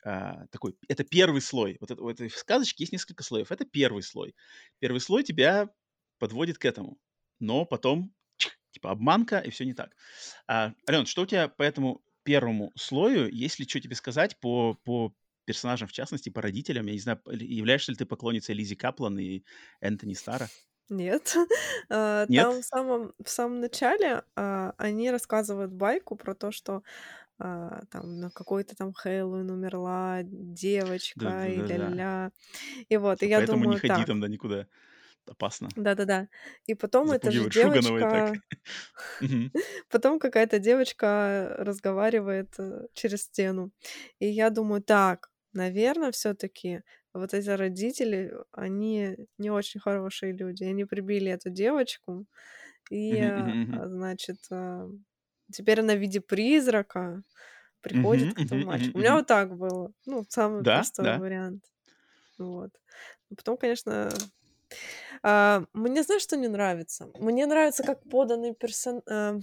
а, 0.04 0.46
такой, 0.48 0.76
это 0.88 1.02
первый 1.02 1.40
слой. 1.40 1.78
Вот 1.80 1.90
это, 1.90 2.02
у 2.02 2.08
этой 2.08 2.28
сказочки 2.30 2.82
есть 2.82 2.92
несколько 2.92 3.22
слоев. 3.22 3.50
Это 3.50 3.64
первый 3.64 4.02
слой. 4.02 4.34
Первый 4.78 5.00
слой 5.00 5.22
тебя 5.22 5.70
подводит 6.18 6.58
к 6.58 6.64
этому 6.64 6.98
но 7.44 7.64
потом 7.64 8.12
типа 8.72 8.90
обманка, 8.90 9.38
и 9.38 9.50
все 9.50 9.64
не 9.64 9.74
так. 9.74 9.94
А, 10.46 10.72
Ален, 10.88 11.06
что 11.06 11.22
у 11.22 11.26
тебя 11.26 11.48
по 11.48 11.62
этому 11.62 12.02
первому 12.24 12.72
слою, 12.76 13.30
есть 13.30 13.58
ли 13.58 13.68
что 13.68 13.80
тебе 13.80 13.94
сказать 13.94 14.38
по, 14.40 14.74
по 14.84 15.14
персонажам, 15.44 15.88
в 15.88 15.92
частности, 15.92 16.30
по 16.30 16.42
родителям? 16.42 16.86
Я 16.86 16.92
не 16.92 16.98
знаю, 16.98 17.20
являешься 17.26 17.92
ли 17.92 17.96
ты 17.96 18.06
поклонницей 18.06 18.54
Лизи 18.54 18.74
Каплан 18.74 19.18
и 19.18 19.44
Энтони 19.80 20.14
Стара? 20.14 20.48
Нет. 20.88 21.34
А, 21.90 22.24
Нет? 22.28 22.42
Там 22.42 22.62
в 22.62 22.64
самом, 22.64 23.12
в 23.22 23.28
самом 23.28 23.60
начале 23.60 24.22
а, 24.36 24.74
они 24.78 25.10
рассказывают 25.10 25.70
байку 25.72 26.16
про 26.16 26.34
то, 26.34 26.50
что 26.50 26.82
а, 27.38 27.82
там 27.90 28.20
на 28.20 28.30
какой-то 28.30 28.74
там 28.74 28.92
Хэллоуин 28.92 29.50
умерла 29.50 30.20
девочка 30.22 31.20
да, 31.20 31.46
и 31.46 31.56
ля-ля. 31.56 32.30
И 32.88 32.96
вот, 32.96 33.22
и 33.22 33.28
я 33.28 33.38
Поэтому 33.38 33.64
думаю, 33.64 33.74
не 33.74 33.80
ходи 33.80 33.94
так, 33.94 34.06
там, 34.06 34.20
да, 34.20 34.28
никуда 34.28 34.66
опасно. 35.26 35.68
Да-да-да. 35.76 36.28
И 36.66 36.74
потом 36.74 37.10
эта 37.10 37.30
же 37.30 37.48
девочка, 37.50 38.34
потом 39.90 40.18
какая-то 40.18 40.58
девочка 40.58 41.54
разговаривает 41.58 42.54
э, 42.58 42.86
через 42.94 43.22
стену. 43.22 43.70
И 44.18 44.26
я 44.26 44.50
думаю, 44.50 44.82
так, 44.82 45.30
наверное, 45.52 46.12
все-таки 46.12 46.82
вот 47.14 47.32
эти 47.32 47.48
родители, 47.48 48.34
они 48.52 49.16
не 49.38 49.50
очень 49.50 49.80
хорошие 49.80 50.32
люди. 50.32 50.64
Они 50.64 50.84
прибили 50.84 51.30
эту 51.30 51.48
девочку, 51.48 52.26
и, 52.90 53.18
а, 53.20 53.88
значит, 53.88 54.38
а, 54.50 54.90
теперь 55.52 55.80
она 55.80 55.94
в 55.94 56.00
виде 56.00 56.20
призрака 56.20 57.22
приходит 57.80 58.34
к 58.34 58.40
этому 58.40 58.66
мальчику. 58.66 58.98
У 58.98 59.00
меня 59.00 59.14
вот 59.14 59.26
так 59.26 59.56
было. 59.56 59.92
Ну, 60.06 60.24
самый 60.28 60.64
простой 60.64 61.18
вариант. 61.18 61.64
Вот. 62.38 62.70
Потом, 63.36 63.56
конечно, 63.56 64.10
а, 65.22 65.64
мне 65.72 66.02
знаешь, 66.02 66.22
что 66.22 66.36
не 66.36 66.48
нравится? 66.48 67.10
Мне 67.18 67.46
нравится, 67.46 67.82
как 67.82 68.02
поданный 68.08 68.54
персон... 68.54 69.02
а, 69.08 69.38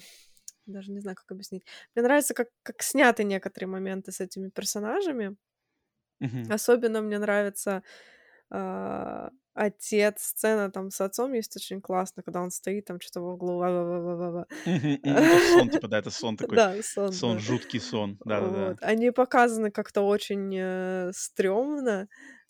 даже 0.66 0.92
не 0.92 1.00
знаю, 1.00 1.16
как 1.16 1.32
объяснить. 1.32 1.66
Мне 1.96 2.04
нравится, 2.04 2.34
как, 2.34 2.50
как 2.64 2.82
сняты 2.82 3.24
некоторые 3.24 3.68
моменты 3.68 4.12
с 4.12 4.20
этими 4.20 4.50
персонажами. 4.50 5.36
Мгм. 6.20 6.52
Особенно 6.52 7.02
мне 7.02 7.18
нравится 7.18 7.84
а, 8.50 9.30
отец, 9.54 10.22
сцена 10.22 10.72
там 10.72 10.92
с 10.92 11.02
отцом 11.02 11.34
есть 11.34 11.56
очень 11.56 11.82
классно, 11.82 12.24
когда 12.24 12.42
он 12.42 12.52
стоит 12.52 12.86
там 12.86 13.00
что-то 13.00 13.22
в 13.22 13.28
углу. 13.34 13.62
сон, 15.54 15.70
типа, 15.70 15.88
да, 15.88 15.98
это 16.00 16.12
сон 16.12 16.38
такой. 16.38 16.56
Да, 16.56 16.76
сон, 16.82 17.12
Сон, 17.12 17.40
жуткий 17.40 17.80
сон. 17.80 18.18
Да-да-да. 18.26 18.76
Они 18.82 19.12
показаны 19.12 19.72
как-то 19.72 20.02
очень 20.02 20.54
э, 20.56 21.12
стрёмно. 21.14 22.08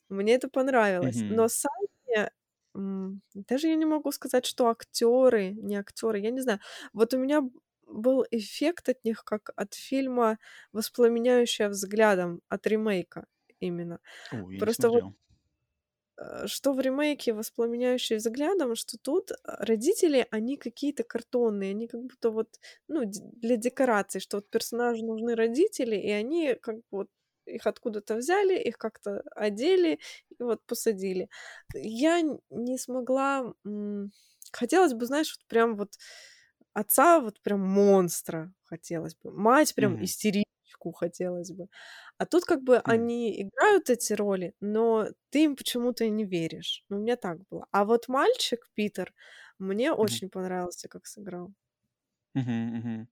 Мне 0.09 0.35
это 0.35 0.49
понравилось. 0.49 1.21
Но 1.21 1.47
сами 1.47 2.31
даже 2.73 3.67
я 3.67 3.75
не 3.75 3.85
могу 3.85 4.11
сказать, 4.11 4.45
что 4.45 4.69
актеры, 4.69 5.51
не 5.51 5.75
актеры, 5.75 6.19
я 6.19 6.31
не 6.31 6.41
знаю. 6.41 6.59
Вот 6.93 7.13
у 7.13 7.17
меня 7.17 7.41
был 7.87 8.25
эффект 8.31 8.89
от 8.89 9.03
них, 9.03 9.23
как 9.23 9.51
от 9.55 9.73
фильма 9.73 10.37
«Воспламеняющая 10.71 11.69
взглядом», 11.69 12.41
от 12.49 12.67
ремейка 12.67 13.25
именно. 13.59 13.99
О, 14.31 14.47
Просто 14.57 14.89
вот 14.89 15.05
э, 16.17 16.47
что 16.47 16.73
в 16.73 16.79
ремейке 16.79 17.33
«Воспламеняющий 17.33 18.17
взглядом», 18.17 18.75
что 18.75 18.97
тут 18.97 19.31
э, 19.31 19.35
родители, 19.43 20.27
они 20.31 20.57
какие-то 20.57 21.03
картонные, 21.03 21.71
они 21.71 21.87
как 21.87 22.01
будто 22.01 22.29
вот, 22.31 22.59
ну, 22.87 23.03
для 23.05 23.57
декорации, 23.57 24.19
что 24.19 24.37
вот 24.37 24.49
персонажу 24.49 25.05
нужны 25.05 25.35
родители, 25.35 25.95
и 25.95 26.11
они 26.11 26.55
как 26.55 26.75
бы 26.77 26.83
вот 26.91 27.09
их 27.51 27.67
откуда-то 27.67 28.15
взяли, 28.17 28.57
их 28.59 28.77
как-то 28.77 29.23
одели 29.35 29.99
и 30.39 30.43
вот 30.43 30.65
посадили. 30.65 31.29
Я 31.73 32.21
не 32.49 32.77
смогла... 32.77 33.53
Хотелось 34.53 34.93
бы, 34.93 35.05
знаешь, 35.05 35.37
вот 35.37 35.47
прям 35.47 35.77
вот 35.77 35.97
отца 36.73 37.19
вот 37.21 37.41
прям 37.41 37.61
монстра 37.61 38.53
хотелось 38.65 39.15
бы, 39.15 39.31
мать 39.31 39.75
прям 39.75 39.97
Мгм. 39.97 40.05
истеричку 40.05 40.91
хотелось 40.93 41.51
бы. 41.51 41.67
А 42.17 42.25
тут 42.25 42.45
как 42.45 42.63
бы 42.63 42.79
Хм. 42.85 43.01
они 43.01 43.41
играют 43.43 43.89
эти 43.89 44.13
роли, 44.13 44.55
но 44.61 45.07
ты 45.31 45.45
им 45.45 45.55
почему-то 45.57 46.07
не 46.09 46.25
веришь. 46.25 46.85
Ну, 46.89 46.97
у 46.97 47.01
меня 47.01 47.17
так 47.17 47.39
было. 47.49 47.67
А 47.71 47.85
вот 47.85 48.07
мальчик 48.09 48.69
Питер 48.75 49.13
мне 49.59 49.91
Мгм. 50.01 50.21
очень 50.21 50.29
понравился, 50.29 50.87
как 50.89 51.05
сыграл. 51.07 51.53
Мгм, 52.35 52.75
мгм. 52.77 53.07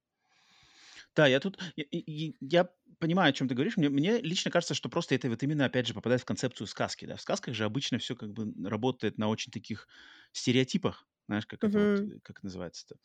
Да, 1.15 1.27
я 1.27 1.39
тут, 1.39 1.59
и 1.75 2.35
я 2.39 2.69
понимаю, 2.99 3.29
о 3.29 3.33
чем 3.33 3.47
ты 3.47 3.55
говоришь. 3.55 3.77
Мне, 3.77 3.89
мне 3.89 4.19
лично 4.21 4.51
кажется, 4.51 4.73
что 4.73 4.89
просто 4.89 5.15
это 5.15 5.29
вот 5.29 5.43
именно, 5.43 5.65
опять 5.65 5.87
же, 5.87 5.93
попадает 5.93 6.21
в 6.21 6.25
концепцию 6.25 6.67
сказки. 6.67 7.05
Да? 7.05 7.15
В 7.15 7.21
сказках 7.21 7.53
же 7.55 7.65
обычно 7.65 7.97
все 7.97 8.15
как 8.15 8.31
бы 8.31 8.53
работает 8.67 9.17
на 9.17 9.27
очень 9.27 9.51
таких 9.51 9.87
стереотипах. 10.31 11.07
Знаешь, 11.27 11.45
как 11.45 11.63
это 11.63 11.79
вот, 11.79 12.01
э, 12.07 12.19
как 12.23 12.43
называется-то? 12.43 12.95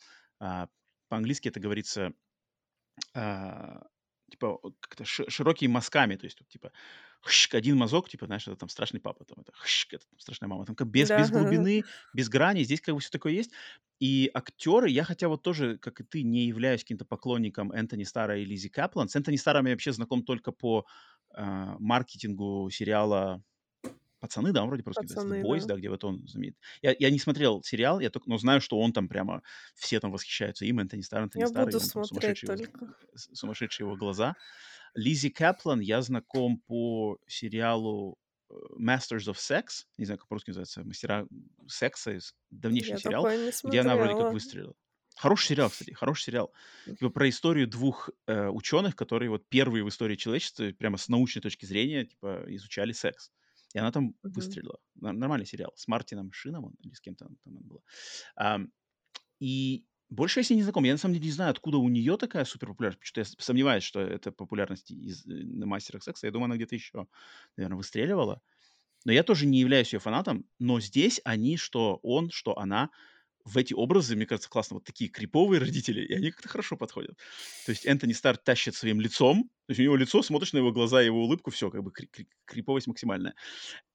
А, 0.40 0.68
по-английски 1.08 1.48
это 1.48 1.60
говорится, 1.60 2.12
а, 3.14 3.82
типа, 4.34 4.58
как-то 4.80 5.04
широкими 5.04 5.70
мазками, 5.70 6.16
то 6.16 6.26
есть, 6.26 6.40
вот, 6.40 6.48
типа, 6.48 6.72
хщ, 7.22 7.48
один 7.54 7.76
мазок, 7.76 8.08
типа, 8.08 8.26
знаешь, 8.26 8.46
это 8.46 8.56
там 8.56 8.68
страшный 8.68 9.00
папа, 9.00 9.24
там, 9.24 9.38
это 9.40 9.52
хщ, 9.54 9.86
это 9.92 10.06
там, 10.08 10.18
страшная 10.18 10.48
мама, 10.48 10.66
там, 10.66 10.76
как 10.76 10.88
без, 10.88 11.10
Да. 11.10 11.18
без 11.18 11.30
глубины, 11.30 11.86
без 12.12 12.28
грани, 12.28 12.62
здесь 12.64 12.80
как 12.80 12.94
бы 12.94 13.00
все 13.00 13.10
такое 13.10 13.32
есть. 13.32 13.52
И 14.00 14.30
актеры, 14.34 14.90
я 14.90 15.04
хотя 15.04 15.28
вот 15.28 15.42
тоже, 15.42 15.78
как 15.78 16.00
и 16.00 16.04
ты, 16.04 16.22
не 16.22 16.46
являюсь 16.46 16.82
каким-то 16.82 17.04
поклонником 17.04 17.72
Энтони 17.72 18.04
Стара 18.04 18.38
и 18.38 18.44
Лизи 18.44 18.68
Каплан. 18.68 19.08
С 19.08 19.16
Энтони 19.16 19.36
Старом 19.36 19.66
я 19.66 19.72
вообще 19.72 19.92
знаком 19.92 20.24
только 20.24 20.52
по 20.52 20.84
э, 21.34 21.42
маркетингу 21.78 22.68
сериала 22.70 23.42
Пацаны, 24.24 24.52
да, 24.52 24.62
он 24.62 24.68
вроде 24.68 24.82
просто 24.82 25.02
Пацаны, 25.02 25.34
The 25.34 25.42
Boys, 25.42 25.60
да. 25.60 25.66
да, 25.66 25.76
где 25.76 25.90
вот 25.90 26.02
он 26.02 26.26
знаменит. 26.26 26.56
Я, 26.80 26.96
я 26.98 27.10
не 27.10 27.18
смотрел 27.18 27.62
сериал, 27.62 28.00
я 28.00 28.08
только, 28.08 28.30
но 28.30 28.38
знаю, 28.38 28.62
что 28.62 28.78
он 28.80 28.94
там 28.94 29.06
прямо, 29.06 29.42
все 29.74 30.00
там 30.00 30.10
восхищаются 30.12 30.64
им, 30.64 30.78
Энтони 30.80 31.02
Стар, 31.02 31.24
Энтони 31.24 31.42
Я 31.42 31.46
Стар, 31.48 31.62
и 31.64 31.66
буду 31.66 31.76
он 31.76 31.90
там 31.90 32.04
смотреть 32.04 32.38
сумасшедший, 32.38 32.74
его- 32.80 32.94
сумасшедшие 33.14 33.84
его 33.86 33.96
глаза. 33.96 34.34
Лизи 34.94 35.28
Каплан 35.28 35.80
я 35.80 36.00
знаком 36.00 36.56
по 36.58 37.18
сериалу 37.26 38.16
э, 38.48 38.54
Masters 38.80 39.26
of 39.30 39.34
Sex, 39.34 39.84
не 39.98 40.06
знаю, 40.06 40.18
как 40.18 40.28
по-русски 40.28 40.50
называется, 40.50 40.84
мастера 40.84 41.26
секса, 41.68 42.18
давнейший 42.50 42.92
Я 42.92 42.96
сериал, 42.98 43.28
где 43.64 43.80
она 43.80 43.96
вроде 43.96 44.14
как 44.14 44.32
выстрелила. 44.32 44.74
Хороший 45.16 45.48
сериал, 45.48 45.70
кстати, 45.70 45.92
хороший 45.92 46.24
сериал. 46.24 46.52
Типа 46.86 47.08
про 47.08 47.28
историю 47.28 47.68
двух 47.68 48.10
э, 48.26 48.48
ученых, 48.48 48.96
которые 48.96 49.30
вот 49.30 49.48
первые 49.48 49.84
в 49.84 49.88
истории 49.88 50.16
человечества 50.16 50.72
прямо 50.72 50.96
с 50.96 51.08
научной 51.08 51.40
точки 51.40 51.66
зрения 51.66 52.04
типа 52.04 52.44
изучали 52.48 52.92
секс. 52.92 53.30
И 53.74 53.78
она 53.78 53.92
там 53.92 54.16
Мгм. 54.22 54.58
выстрелила. 54.62 54.78
Нормальный 54.96 55.46
сериал. 55.46 55.72
С 55.76 55.88
Мартином 55.88 56.32
Шином 56.32 56.74
или 56.80 56.94
с 56.94 57.00
кем-то 57.00 57.26
там 57.26 57.38
она 57.46 57.60
была. 57.62 57.80
Ам, 58.36 58.72
и 59.40 59.86
больше 60.10 60.40
я 60.40 60.44
с 60.44 60.50
ней 60.50 60.56
не 60.56 60.62
знаком. 60.62 60.84
Я 60.84 60.92
на 60.92 60.98
самом 60.98 61.14
деле 61.14 61.26
не 61.26 61.32
знаю, 61.32 61.50
откуда 61.50 61.78
у 61.78 61.88
нее 61.88 62.16
такая 62.16 62.44
супер 62.44 62.68
популярность. 62.68 63.00
Потому 63.00 63.24
что 63.26 63.32
я 63.38 63.44
сомневаюсь, 63.44 63.84
что 63.84 64.00
это 64.00 64.32
популярность 64.32 64.90
из, 64.90 65.26
э, 65.26 65.30
на 65.30 65.66
мастерах 65.66 66.02
секса. 66.04 66.26
Я 66.26 66.32
думаю, 66.32 66.46
она 66.46 66.56
где-то 66.56 66.74
еще, 66.74 67.06
наверное, 67.56 67.76
выстреливала. 67.76 68.42
Но 69.04 69.12
я 69.12 69.22
тоже 69.22 69.46
не 69.46 69.60
являюсь 69.60 69.92
ее 69.92 70.00
фанатом. 70.00 70.46
Но 70.58 70.80
здесь 70.80 71.20
они, 71.24 71.56
что 71.56 72.00
он, 72.02 72.30
что 72.30 72.58
она, 72.58 72.90
в 73.44 73.58
эти 73.58 73.74
образы, 73.74 74.16
мне 74.16 74.26
кажется, 74.26 74.48
классно. 74.48 74.74
Вот 74.76 74.84
такие 74.84 75.10
криповые 75.10 75.60
родители, 75.60 76.02
и 76.04 76.14
они 76.14 76.30
как-то 76.30 76.48
хорошо 76.48 76.76
подходят. 76.76 77.16
То 77.66 77.70
есть 77.72 77.86
Энтони 77.86 78.12
Старр 78.12 78.36
тащит 78.38 78.74
своим 78.74 79.00
лицом, 79.00 79.44
то 79.66 79.70
есть 79.70 79.80
у 79.80 79.82
него 79.82 79.96
лицо, 79.96 80.22
смотришь 80.22 80.52
на 80.52 80.58
его 80.58 80.72
глаза, 80.72 81.00
его 81.02 81.22
улыбку, 81.22 81.50
все, 81.50 81.70
как 81.70 81.82
бы 81.82 81.92
кри- 81.92 82.06
кри- 82.08 82.28
криповость 82.46 82.86
максимальная. 82.86 83.34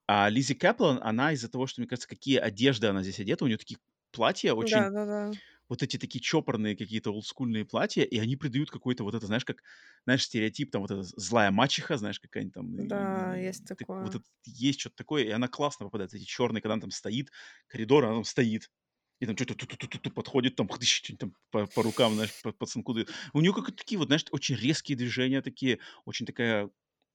А 0.08 0.30
Лизи 0.30 0.56
Кэплан, 0.56 1.00
она 1.04 1.34
из-за 1.34 1.50
того, 1.50 1.68
что, 1.68 1.82
мне 1.82 1.88
кажется, 1.88 2.08
какие 2.10 2.38
одежды 2.38 2.88
она 2.88 3.04
здесь 3.04 3.20
одета, 3.20 3.46
у 3.46 3.48
нее 3.48 3.58
такие 3.58 3.80
платья 4.12 4.54
очень 4.54 4.78
Да, 4.80 4.90
да, 4.90 5.06
да. 5.06 5.32
вот 5.68 5.84
эти 5.84 5.98
такие 5.98 6.20
чопорные 6.22 6.76
какие-то 6.76 7.12
олдскульные 7.12 7.66
платья, 7.66 8.04
и 8.04 8.18
они 8.18 8.36
придают 8.36 8.72
какой-то 8.72 9.04
вот 9.04 9.14
это, 9.14 9.28
знаешь, 9.28 9.46
как, 9.46 9.64
знаешь, 10.06 10.24
стереотип, 10.26 10.72
там 10.72 10.82
вот 10.82 10.92
эта 10.92 11.04
злая 11.04 11.52
мачеха, 11.52 11.98
знаешь, 11.98 12.20
какая-нибудь 12.20 12.54
там. 12.54 12.88
Да, 12.88 13.38
и 13.38 13.44
есть 13.46 13.68
так- 13.68 13.80
такое. 13.80 14.02
вот 14.04 14.16
это, 14.16 14.26
есть 14.46 14.80
что-то 14.80 14.96
такое, 14.96 15.24
и 15.26 15.30
она 15.30 15.48
классно 15.48 15.86
попадает. 15.86 16.14
Эти 16.14 16.24
черные, 16.24 16.62
когда 16.62 16.74
она 16.74 16.82
там 16.82 16.92
стоит, 16.92 17.32
коридор, 17.68 18.06
она 18.06 18.16
там 18.16 18.24
стоит. 18.24 18.70
И 19.20 19.26
там 19.26 19.36
что-то 19.36 19.56
подходит, 20.12 20.56
там, 20.56 20.70
там 21.18 21.36
по, 21.52 21.68
по 21.68 21.84
рукам, 21.84 22.16
знаешь, 22.16 22.36
по, 22.42 22.52
пацанку. 22.54 22.94
дает. 22.94 23.10
У 23.34 23.42
нее 23.42 23.54
как 23.54 23.76
такие 23.76 23.98
вот, 24.00 24.08
знаешь, 24.08 24.26
очень 24.32 24.56
резкие 24.56 24.98
движения 24.98 25.42
такие, 25.42 25.80
очень 26.06 26.26
такая 26.26 26.70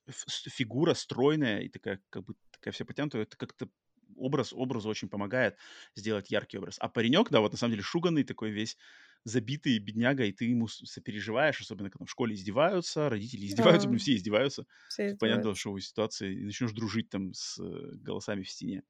фигура 0.08 0.94
стройная 0.94 1.60
и 1.60 1.68
такая, 1.68 2.02
как 2.10 2.24
бы, 2.24 2.34
такая 2.50 2.72
вся 2.72 2.84
потянутая. 2.84 3.22
Это 3.22 3.36
как-то 3.36 3.68
образ 4.16 4.52
образу 4.52 4.88
очень 4.88 5.08
помогает 5.08 5.56
сделать 5.96 6.30
яркий 6.30 6.58
образ. 6.58 6.76
А 6.78 6.88
паренек, 6.88 7.30
да, 7.30 7.40
вот 7.40 7.52
на 7.52 7.58
самом 7.58 7.72
деле 7.72 7.82
шуганный 7.82 8.22
такой 8.24 8.50
весь, 8.50 8.76
забитый 9.24 9.78
бедняга, 9.78 10.24
и 10.24 10.32
ты 10.32 10.44
ему 10.44 10.68
сопереживаешь, 10.68 11.60
особенно 11.60 11.88
когда 11.90 12.04
в 12.04 12.10
школе 12.10 12.34
издеваются, 12.34 13.08
родители 13.08 13.46
издеваются, 13.46 13.88
Да. 13.88 13.98
все 13.98 14.14
издеваются. 14.14 14.66
Все 14.88 15.10
Понятно, 15.18 15.54
издеваются. 15.54 15.54
что 15.54 15.72
в 15.72 15.80
ситуации 15.80 16.34
и 16.34 16.44
начнешь 16.44 16.72
дружить 16.72 17.08
там 17.10 17.32
с 17.34 17.58
э, 17.58 17.92
голосами 17.96 18.42
в 18.42 18.50
стене. 18.50 18.82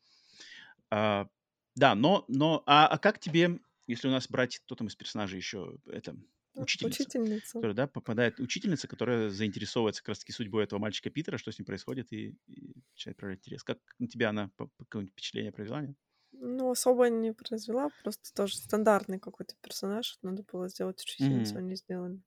А, 0.91 1.27
да, 1.75 1.95
но, 1.95 2.25
но, 2.29 2.63
а, 2.67 2.87
а 2.87 2.99
как 2.99 3.19
тебе, 3.19 3.61
если 3.87 4.09
у 4.09 4.11
нас 4.11 4.29
брать, 4.29 4.59
кто 4.61 4.75
там 4.75 4.87
из 4.89 4.97
персонажей 4.97 5.39
еще, 5.39 5.79
это, 5.87 6.17
Да, 6.55 6.67
учительница, 6.67 7.11
Учительница. 7.11 7.61
которая, 7.61 7.75
да, 7.77 7.87
попадает, 7.87 8.41
учительница, 8.41 8.89
которая 8.89 9.29
заинтересовывается 9.31 10.03
как 10.03 10.11
раз-таки 10.11 10.33
судьбой 10.33 10.65
этого 10.65 10.79
мальчика 10.81 11.11
Питера, 11.11 11.39
что 11.39 11.51
с 11.53 11.59
ним 11.59 11.67
происходит, 11.67 12.13
и, 12.13 12.37
и 12.47 12.75
начинает 12.93 13.17
проявлять 13.17 13.41
интерес. 13.41 13.65
Как 13.65 13.79
на 13.99 14.09
тебя 14.09 14.31
она 14.31 14.51
какое-нибудь 14.79 15.13
впечатление 15.13 15.53
произвела? 15.53 15.83
нет? 15.83 15.97
Ну, 16.33 16.71
особо 16.71 17.09
не 17.09 17.33
произвела, 17.33 17.89
просто 17.89 18.31
тоже 18.35 18.57
стандартный 18.57 19.19
какой-то 19.19 19.57
персонаж. 19.63 20.19
Надо 20.21 20.43
было 20.43 20.69
сделать 20.69 21.01
учительницу, 21.03 21.59
Мгм. 21.59 21.61
они 21.61 21.77
сделали. 21.77 22.21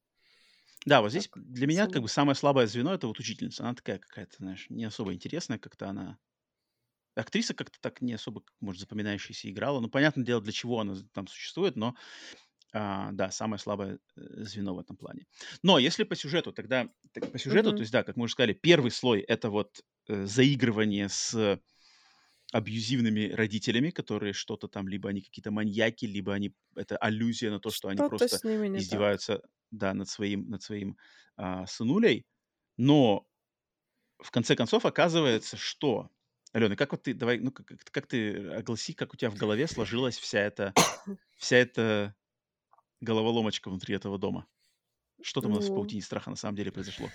Да, 0.85 1.01
вот 1.01 1.09
здесь 1.09 1.29
Так, 1.29 1.35
для 1.35 1.67
меня 1.67 1.87
как 1.87 2.01
особо. 2.01 2.03
бы 2.03 2.07
самое 2.07 2.35
слабое 2.35 2.65
звено 2.67 2.93
это 2.93 3.07
вот 3.07 3.19
учительница. 3.19 3.63
Она 3.63 3.75
такая 3.75 3.99
какая-то, 3.99 4.37
знаешь, 4.37 4.67
не 4.69 4.85
особо 4.85 5.13
интересная, 5.13 5.59
как-то 5.59 5.89
она... 5.89 6.17
Актриса 7.17 7.53
как-то 7.53 7.79
так 7.81 8.01
не 8.01 8.13
особо, 8.13 8.43
может, 8.59 8.81
запоминающаяся 8.81 9.49
играла. 9.49 9.79
Ну, 9.79 9.89
понятное 9.89 10.23
дело, 10.25 10.41
для 10.41 10.51
чего 10.53 10.79
она 10.79 10.95
там 11.13 11.27
существует, 11.27 11.75
но 11.75 11.95
а, 12.73 13.11
да, 13.13 13.31
самое 13.31 13.59
слабое 13.59 13.99
э, 14.17 14.21
звено 14.43 14.75
в 14.75 14.79
этом 14.79 14.97
плане. 14.97 15.25
Но 15.63 15.79
если 15.79 16.03
по 16.03 16.15
сюжету, 16.15 16.53
тогда 16.53 16.89
так 17.13 17.31
по 17.31 17.39
сюжету, 17.39 17.73
то 17.73 17.81
Мгм. 17.81 17.83
есть, 17.83 17.93
да, 17.93 18.03
как 18.03 18.17
мы 18.17 18.25
уже 18.25 18.33
сказали, 18.33 18.53
первый 18.53 18.91
слой 18.91 19.21
это 19.21 19.49
вот 19.49 19.81
э, 20.07 20.25
заигрывание 20.25 21.09
с 21.09 21.59
абьюзивными 22.53 23.31
родителями, 23.33 23.89
которые 23.89 24.33
что-то 24.33 24.67
там, 24.67 24.87
либо 24.87 25.09
они 25.09 25.21
какие-то 25.21 25.51
маньяки, 25.51 26.05
либо 26.05 26.33
они 26.33 26.53
это 26.75 26.95
аллюзия 26.97 27.51
на 27.51 27.59
то, 27.59 27.71
что 27.71 27.89
они 27.89 28.03
Что-то 28.03 28.09
просто 28.09 28.39
так. 28.39 28.43
издеваются, 28.73 29.41
да, 29.71 29.93
над 29.93 30.07
своим, 30.07 30.49
над 30.49 30.61
своим 30.61 30.97
а, 31.35 31.65
сынулей. 31.65 32.25
Но 32.77 33.27
в 34.19 34.31
конце 34.31 34.55
концов 34.55 34.85
оказывается, 34.85 35.57
что... 35.57 36.09
Алена, 36.53 36.75
как 36.75 36.91
вот 36.91 37.03
ты, 37.03 37.13
давай, 37.13 37.39
ну, 37.39 37.51
как, 37.51 37.67
как- 37.91 38.07
ты 38.07 38.49
огласи, 38.51 38.93
как 38.93 39.13
у 39.13 39.17
тебя 39.17 39.29
в 39.29 39.35
голове 39.37 39.67
сложилась 39.67 40.17
вся 40.17 40.39
эта, 40.39 40.73
вся 41.37 41.57
эта 41.57 42.15
головоломочка 43.01 43.69
внутри 43.69 43.95
этого 43.95 44.17
дома? 44.17 44.47
Что 45.21 45.41
там 45.41 45.51
у 45.51 45.55
нас 45.55 45.65
в 45.65 45.69
Ну, 45.69 45.75
паутине 45.75 46.01
страха 46.01 46.29
на 46.29 46.35
самом 46.35 46.55
деле 46.55 46.71
произошло? 46.71 47.09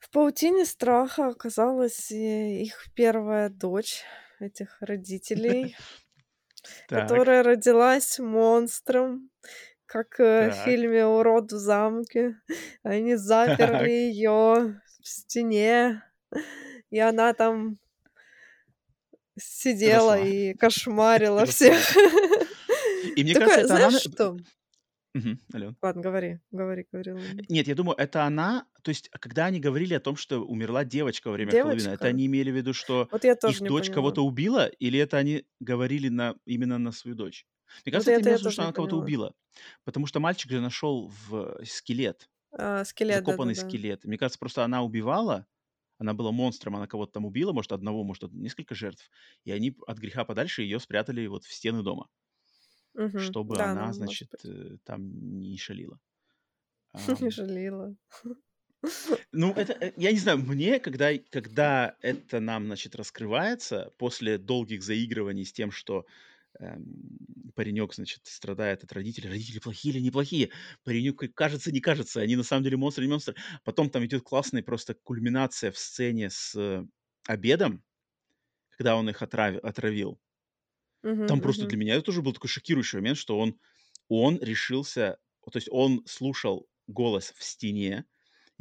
в 0.00 0.10
паутине 0.10 0.64
страха 0.66 1.28
оказалась 1.28 2.10
э, 2.10 2.62
их 2.62 2.86
первая 2.94 3.48
дочь, 3.48 4.02
этих 4.40 4.76
родителей, 4.80 5.76
которая 6.88 7.42
родилась 7.42 8.18
монстром, 8.18 9.30
как 9.86 10.18
э, 10.20 10.50
в 10.50 10.54
фильме 10.54 11.06
«Урод 11.06 11.52
в 11.52 11.56
замке». 11.58 12.40
Они 12.82 13.16
заперли 13.16 13.90
ее 13.90 14.80
в 15.02 15.08
стене, 15.08 16.02
и 16.90 16.98
она 16.98 17.34
там 17.34 17.78
сидела 19.38 20.14
росла. 20.16 20.28
и 20.28 20.54
кошмарила 20.54 21.46
всех. 21.46 21.78
И 23.16 23.22
мне 23.24 23.34
кажется, 23.34 23.60
это 23.60 23.74
она... 23.76 23.90
знаешь 23.90 24.02
что? 24.02 24.36
Ален. 25.54 25.76
Ладно, 25.82 26.00
говори, 26.02 26.40
говори, 26.50 26.86
говори. 26.90 27.14
Нет, 27.50 27.68
я 27.68 27.74
думаю, 27.74 27.96
это 27.98 28.24
она, 28.24 28.64
то 28.82 28.88
есть, 28.88 29.10
когда 29.10 29.46
они 29.46 29.60
говорили 29.60 29.92
о 29.92 30.00
том, 30.00 30.16
что 30.16 30.40
умерла 30.40 30.84
девочка 30.84 31.28
во 31.28 31.34
время 31.34 31.50
Хэллоуина, 31.50 31.72
это 31.72 31.84
Девочка? 31.84 32.06
они 32.06 32.26
имели 32.26 32.50
в 32.50 32.56
виду, 32.56 32.72
что 32.72 33.08
Вот 33.10 33.22
я 33.24 33.32
их 33.32 33.38
тоже 33.40 33.62
не 33.62 33.68
дочь 33.68 33.90
кого-то 33.90 34.24
убила, 34.24 34.66
или 34.68 34.98
это 34.98 35.18
они 35.18 35.44
говорили 35.60 36.08
на, 36.08 36.34
именно 36.46 36.78
на 36.78 36.92
свою 36.92 37.14
дочь? 37.14 37.46
Мне 37.84 37.92
Вот 37.92 37.92
кажется, 37.92 38.12
это 38.12 38.20
это 38.20 38.28
я 38.30 38.30
имелось 38.30 38.40
в 38.40 38.44
виду, 38.44 38.50
что 38.52 38.62
она 38.62 38.72
кого-то 38.72 38.96
убила, 38.96 39.34
потому 39.84 40.06
что 40.06 40.18
мальчик 40.20 40.50
же 40.50 40.60
нашел 40.62 41.12
в 41.28 41.62
скелет, 41.66 42.30
А, 42.52 42.84
скелет, 42.86 43.16
закопанный 43.18 43.54
да-да-да. 43.54 43.68
скелет. 43.68 44.04
Мне 44.04 44.16
кажется, 44.16 44.38
просто 44.38 44.64
она 44.64 44.82
убивала, 44.82 45.46
она 46.02 46.14
была 46.14 46.32
монстром, 46.32 46.76
она 46.76 46.86
кого-то 46.86 47.12
там 47.12 47.24
убила, 47.26 47.52
может, 47.52 47.72
одного, 47.72 48.04
может, 48.04 48.30
несколько 48.32 48.74
жертв, 48.74 49.10
и 49.44 49.52
они 49.52 49.76
от 49.86 49.98
греха 49.98 50.24
подальше 50.24 50.62
ее 50.62 50.80
спрятали 50.80 51.26
вот 51.26 51.44
в 51.44 51.52
стены 51.52 51.82
дома, 51.82 52.08
Мгм. 52.94 53.36
чтобы 53.36 53.58
Да, 53.58 53.62
она, 53.62 53.92
ну, 53.92 53.92
значит, 53.92 54.32
э, 54.44 54.76
там 54.84 55.38
не 55.40 55.56
шалила. 55.58 56.00
Не 57.20 57.30
Ам, 57.30 57.30
жалела. 57.30 57.94
Ну, 59.32 59.52
это, 59.52 59.72
э, 59.80 59.92
я 59.96 60.12
не 60.12 60.18
знаю, 60.18 60.38
мне, 60.38 60.78
когда, 60.80 61.10
когда 61.30 61.96
это 62.00 62.40
нам, 62.40 62.66
значит, 62.66 62.94
раскрывается 62.94 63.92
после 63.98 64.38
долгих 64.38 64.82
заигрываний 64.82 65.44
с 65.44 65.52
тем, 65.52 65.70
что 65.70 66.06
эм, 66.60 66.84
паренек, 67.54 67.94
значит, 67.94 68.20
страдает 68.26 68.84
от 68.84 68.92
родителей, 68.92 69.28
родители 69.30 69.58
плохие 69.58 69.94
или 69.94 70.02
неплохие, 70.02 70.50
паренек 70.84 71.34
кажется, 71.34 71.72
не 71.72 71.80
кажется, 71.80 72.20
они 72.20 72.36
на 72.36 72.42
самом 72.44 72.64
деле 72.64 72.76
монстры, 72.76 73.04
не 73.04 73.10
монстры. 73.10 73.36
Потом 73.64 73.90
там 73.90 74.04
идет 74.06 74.22
классная 74.22 74.62
просто 74.62 74.94
кульминация 74.94 75.70
в 75.72 75.78
сцене 75.78 76.30
с 76.30 76.86
обедом, 77.26 77.84
когда 78.70 78.96
он 78.96 79.08
их 79.10 79.22
отрави- 79.22 79.58
отравил. 79.60 80.20
Мгм, 81.02 81.26
Там 81.26 81.40
просто 81.40 81.66
мгм. 81.66 81.66
для 81.66 81.78
меня 81.78 81.94
это 81.94 82.04
тоже 82.04 82.22
был 82.22 82.32
такой 82.32 82.48
шокирующий 82.48 82.98
момент, 82.98 83.18
что 83.18 83.38
он, 83.38 83.60
он 84.08 84.38
решился, 84.40 85.18
то 85.44 85.56
есть 85.56 85.68
он 85.70 86.04
слушал 86.06 86.68
голос 86.86 87.32
в 87.36 87.42
стене, 87.42 88.06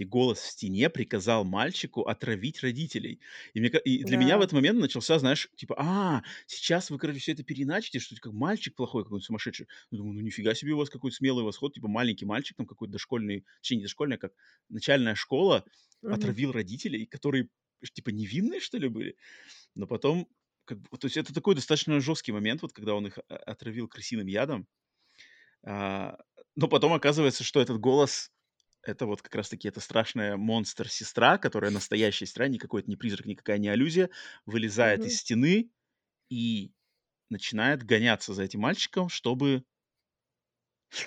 и 0.02 0.06
голос 0.06 0.40
в 0.40 0.46
стене 0.52 0.90
приказал 0.90 1.44
мальчику 1.46 2.02
отравить 2.02 2.62
родителей. 2.64 3.20
И, 3.54 3.60
мне, 3.60 3.70
и 3.70 4.04
для 4.04 4.18
меня 4.18 4.38
в 4.38 4.42
Да. 4.42 4.44
этот 4.44 4.54
момент 4.54 4.80
начался, 4.80 5.20
знаешь, 5.20 5.50
типа, 5.56 5.76
а, 5.78 6.24
сейчас 6.48 6.90
вы, 6.90 6.98
короче, 6.98 7.20
все 7.20 7.32
это 7.34 7.44
переначите, 7.44 8.00
что 8.00 8.16
как 8.20 8.34
мальчик 8.34 8.76
плохой 8.76 9.04
какой-то 9.04 9.26
сумасшедший. 9.26 9.68
Я 9.92 9.98
думаю, 9.98 10.16
ну 10.16 10.22
нифига 10.22 10.54
себе 10.56 10.74
у 10.74 10.78
вас 10.78 10.90
какой-то 10.90 11.16
смелый 11.18 11.44
восход, 11.44 11.74
типа 11.74 11.88
маленький 11.88 12.26
мальчик, 12.26 12.58
там 12.58 12.66
какой-то 12.66 12.94
дошкольный, 12.94 13.46
точнее 13.62 13.78
не 13.78 13.84
дошкольный, 13.84 14.16
а 14.18 14.20
как 14.20 14.34
начальная 14.70 15.16
школа, 15.16 15.66
Мгм. 16.02 16.36
отравил 16.36 16.52
родителей, 16.52 17.06
которые, 17.06 17.50
типа, 17.94 18.10
невинные, 18.10 18.60
что 18.60 18.78
ли, 18.78 18.88
были? 18.90 19.18
Но 19.76 19.88
потом, 19.88 20.28
как 20.66 20.80
бы, 20.82 20.98
то 20.98 21.06
есть 21.06 21.18
это 21.18 21.34
такой 21.34 21.56
достаточно 21.56 22.00
жесткий 22.00 22.32
момент, 22.32 22.62
вот 22.62 22.74
когда 22.74 22.96
он 22.96 23.08
их 23.08 23.20
а, 23.30 23.36
отравил 23.38 23.88
крысиным 23.88 24.28
ядом. 24.28 24.68
А, 25.64 26.18
но 26.56 26.68
потом 26.68 26.94
оказывается, 26.94 27.44
что 27.44 27.62
этот 27.62 27.80
голос 27.80 28.32
это 28.84 29.06
вот 29.06 29.22
как 29.22 29.36
раз-таки 29.36 29.68
эта 29.68 29.80
страшная 29.80 30.38
монстр-сестра, 30.38 31.38
которая 31.38 31.72
настоящая 31.72 32.26
сестра, 32.26 32.48
не 32.48 32.58
какой-то 32.60 32.90
не 32.90 32.96
призрак, 32.98 33.26
никакая 33.26 33.58
не 33.58 33.70
аллюзия, 33.70 34.10
вылезает 34.46 35.06
из 35.06 35.14
Мгм. 35.14 35.18
стены 35.18 35.72
и 36.30 36.74
начинает 37.30 37.84
гоняться 37.84 38.34
за 38.34 38.44
этим 38.44 38.62
мальчиком, 38.62 39.10
чтобы... 39.10 39.66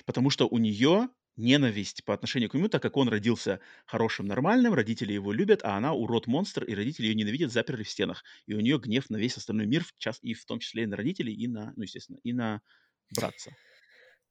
Потому 0.06 0.30
что 0.30 0.46
у 0.48 0.58
нее 0.58 1.08
ненависть 1.36 2.04
по 2.04 2.14
отношению 2.14 2.48
к 2.48 2.54
нему, 2.54 2.68
так 2.68 2.80
как 2.80 2.96
он 2.96 3.08
родился 3.08 3.60
хорошим, 3.86 4.26
нормальным, 4.26 4.72
родители 4.72 5.12
его 5.12 5.32
любят, 5.32 5.60
а 5.64 5.76
она 5.76 5.92
урод-монстр, 5.92 6.64
и 6.64 6.74
родители 6.74 7.06
ее 7.06 7.14
ненавидят, 7.14 7.52
заперли 7.52 7.82
в 7.82 7.90
стенах. 7.90 8.22
И 8.46 8.54
у 8.54 8.60
нее 8.60 8.78
гнев 8.78 9.10
на 9.10 9.16
весь 9.16 9.36
остальной 9.36 9.66
мир, 9.66 9.84
в 9.84 9.92
час, 9.98 10.18
и 10.22 10.32
в 10.34 10.44
том 10.44 10.60
числе 10.60 10.84
и 10.84 10.86
на 10.86 10.96
родителей, 10.96 11.34
и 11.34 11.48
на, 11.48 11.72
ну, 11.76 11.82
естественно, 11.82 12.18
и 12.22 12.32
на 12.32 12.62
братца. 13.10 13.56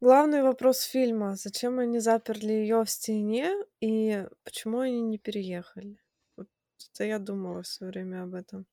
Главный 0.04 0.44
вопрос 0.44 0.82
фильма: 0.82 1.36
зачем 1.36 1.80
они 1.80 2.00
заперли 2.00 2.52
ее 2.52 2.84
в 2.84 2.90
стене 2.90 3.54
и 3.80 4.28
почему 4.44 4.80
они 4.80 5.02
не 5.02 5.18
переехали? 5.18 5.98
Вот 6.36 6.48
это 6.94 7.06
я 7.06 7.20
думала 7.20 7.64
все 7.64 7.86
время 7.86 8.24
об 8.24 8.34
этом. 8.36 8.66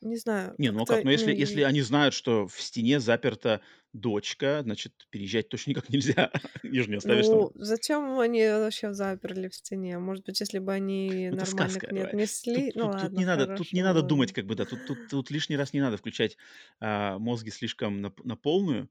Не 0.00 0.16
знаю, 0.16 0.58
Не, 0.58 0.70
ну 0.70 0.82
а 0.82 0.86
как? 0.86 1.02
Но 1.04 1.10
ну 1.10 1.12
если, 1.12 1.32
если 1.34 1.60
и 1.60 1.62
они 1.62 1.80
знают, 1.82 2.14
что 2.14 2.46
в 2.46 2.60
стене 2.60 3.00
заперта 3.00 3.62
дочка, 3.92 4.60
значит, 4.62 5.06
переезжать 5.10 5.48
точно 5.48 5.70
никак 5.70 5.88
нельзя. 5.90 6.30
Ее 6.62 6.82
же 6.82 6.90
не 6.90 6.96
оставишь 6.96 7.28
там. 7.28 7.40
Ну, 7.40 7.52
зачем 7.54 8.18
они 8.18 8.46
вообще 8.46 8.92
заперли 8.92 9.48
в 9.48 9.54
стене? 9.54 9.98
Может 9.98 10.24
быть, 10.24 10.40
если 10.40 10.58
бы 10.58 10.72
они 10.72 11.30
Ну, 11.30 11.36
это 11.36 11.46
нормально 11.46 11.80
сказка. 11.80 11.88
к 11.88 11.90
ней 11.90 12.04
отнесли? 12.04 12.70
Тут, 12.70 12.74
Ну 12.74 12.84
тут, 12.90 12.96
тут 12.96 13.12
ладно, 13.12 13.16
не 13.16 13.24
надо, 13.24 13.46
тут 13.46 13.72
не 13.72 13.82
надо 13.82 14.02
думать, 14.02 14.32
ладно. 14.32 14.34
как 14.34 14.46
бы, 14.46 14.54
да, 14.54 14.66
тут, 14.66 14.84
тут, 14.84 14.98
тут 15.08 15.30
лишний 15.30 15.56
раз 15.56 15.72
не 15.72 15.80
надо 15.80 15.96
включать 15.96 16.36
а, 16.80 17.18
мозги 17.18 17.50
слишком 17.50 18.00
на, 18.02 18.10
п- 18.10 18.22
на 18.24 18.36
полную. 18.36 18.90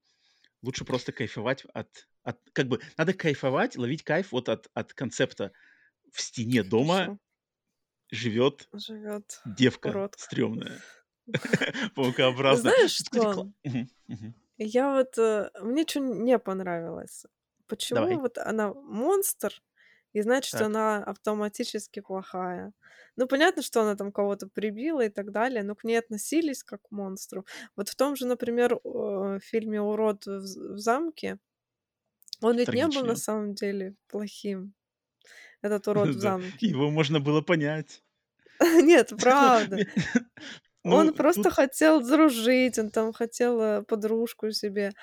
Лучше 0.62 0.86
просто 0.86 1.12
кайфовать 1.12 1.66
от, 1.74 2.08
от, 2.24 2.40
как 2.54 2.68
бы, 2.68 2.80
надо 2.98 3.14
кайфовать, 3.14 3.78
ловить 3.78 4.04
кайф 4.04 4.32
вот 4.32 4.50
от, 4.50 4.70
от 4.74 4.94
концепта. 4.94 5.52
В 6.12 6.22
стене 6.22 6.64
дома 6.64 7.18
живет 8.12 8.70
Живет 8.74 9.42
девка 9.46 9.88
уродка. 9.88 10.22
стрёмная, 10.22 10.80
паукообразная. 11.96 12.74
знаешь 12.74 12.92
что? 12.92 13.52
Я 14.58 14.94
вот, 14.94 15.18
э, 15.18 15.50
мне 15.62 15.88
что 15.88 16.00
не 16.02 16.38
понравилось. 16.38 17.26
Почему 17.68 18.20
вот 18.20 18.38
она 18.38 18.74
монстр, 18.74 19.62
и 20.14 20.22
значит, 20.22 20.50
что 20.50 20.60
Так. 20.60 20.68
она 20.68 21.04
автоматически 21.04 22.02
плохая? 22.02 22.74
Ну, 23.16 23.28
понятно, 23.28 23.62
что 23.62 23.82
она 23.82 23.96
там 23.96 24.12
кого-то 24.12 24.48
прибила 24.48 25.02
и 25.02 25.10
так 25.10 25.32
далее, 25.32 25.64
но 25.64 25.76
к 25.76 25.84
ней 25.84 25.98
относились 25.98 26.64
как 26.64 26.82
к 26.84 26.92
монстру. 26.92 27.46
Вот 27.76 27.90
в 27.90 27.96
том 27.96 28.16
же, 28.16 28.26
например, 28.26 28.80
э, 28.84 29.40
фильме 29.42 29.82
«Урод 29.82 30.26
в, 30.26 30.76
в 30.76 30.78
замке», 30.78 31.38
он 32.42 32.58
ведь 32.58 32.70
не 32.70 32.88
был 32.88 33.06
на 33.06 33.16
самом 33.16 33.54
деле 33.54 33.96
плохим, 34.08 34.74
этот 35.62 35.88
урод 35.88 36.10
в 36.10 36.20
замке. 36.20 36.68
Его 36.68 36.90
можно 36.90 37.20
было 37.20 37.42
понять. 37.42 38.04
Нет, 38.82 39.14
правда. 39.22 39.78
Он 40.84 41.08
ну, 41.08 41.14
просто 41.14 41.52
хотел 41.52 42.02
дружить, 42.02 42.80
он 42.80 42.90
там 42.90 43.14
хотел 43.14 43.62
э, 43.62 43.84
подружку 43.84 44.52
себе, 44.52 44.94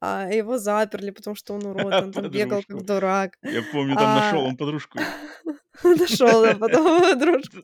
а 0.00 0.28
его 0.30 0.58
заперли, 0.58 1.10
потому 1.10 1.36
что 1.36 1.54
он 1.54 1.66
урод, 1.66 1.94
он 1.94 2.12
там 2.12 2.30
бегал 2.30 2.62
как 2.66 2.84
дурак. 2.84 3.38
Я 3.42 3.62
помню, 3.72 3.94
там 3.94 4.16
нашел 4.16 4.40
А 4.40 4.48
он 4.48 4.56
подружку. 4.56 4.98
нашел, 5.84 6.44
а 6.50 6.54
потом 6.54 7.00
подружку 7.00 7.58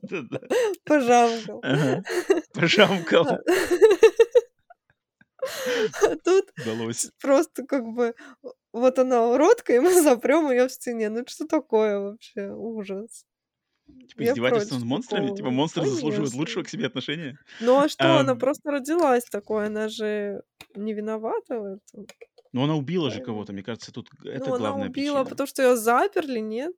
пожамкал. 0.84 1.62
Пожамкал. 2.52 3.26
А 6.02 6.16
тут 6.16 6.52
Удалось. 6.58 7.10
просто 7.20 7.64
как 7.64 7.84
бы 7.84 8.14
вот 8.72 8.98
она 8.98 9.26
уродка, 9.26 9.74
и 9.74 9.80
мы 9.80 10.00
запрем 10.02 10.50
ее 10.50 10.68
в 10.68 10.72
стене. 10.72 11.08
Ну 11.08 11.24
что 11.26 11.46
такое 11.46 11.98
вообще? 11.98 12.50
Ужас. 12.52 13.24
Типа 14.10 14.22
Я 14.22 14.32
издевательство 14.32 14.76
над 14.76 14.84
монстрами? 14.84 15.32
Типа 15.34 15.50
такого. 15.50 15.50
монстры 15.50 15.86
заслуживают 15.86 16.32
Конечно. 16.32 16.38
лучшего 16.40 16.62
к 16.64 16.68
себе 16.68 16.86
отношения? 16.86 17.38
Ну 17.60 17.78
а 17.78 17.88
что, 17.88 18.18
она 18.18 18.32
Ам, 18.32 18.38
просто 18.38 18.70
родилась 18.70 19.24
такой, 19.24 19.66
она 19.66 19.88
же 19.88 20.42
не 20.74 20.94
виновата 20.94 21.60
в 21.60 21.64
этом, 21.64 22.06
Но 22.52 22.62
она 22.64 22.76
убила 22.76 23.10
же 23.10 23.20
кого-то. 23.20 23.52
Мне 23.52 23.62
кажется, 23.64 23.92
тут 23.92 24.08
г- 24.10 24.30
это 24.30 24.50
Ну, 24.50 24.54
она 24.54 24.58
главная 24.58 24.88
убила, 24.88 25.24
причина. 25.24 25.24
потому 25.24 25.46
что 25.48 25.62
ее 25.62 25.76
заперли, 25.76 26.38
нет? 26.40 26.74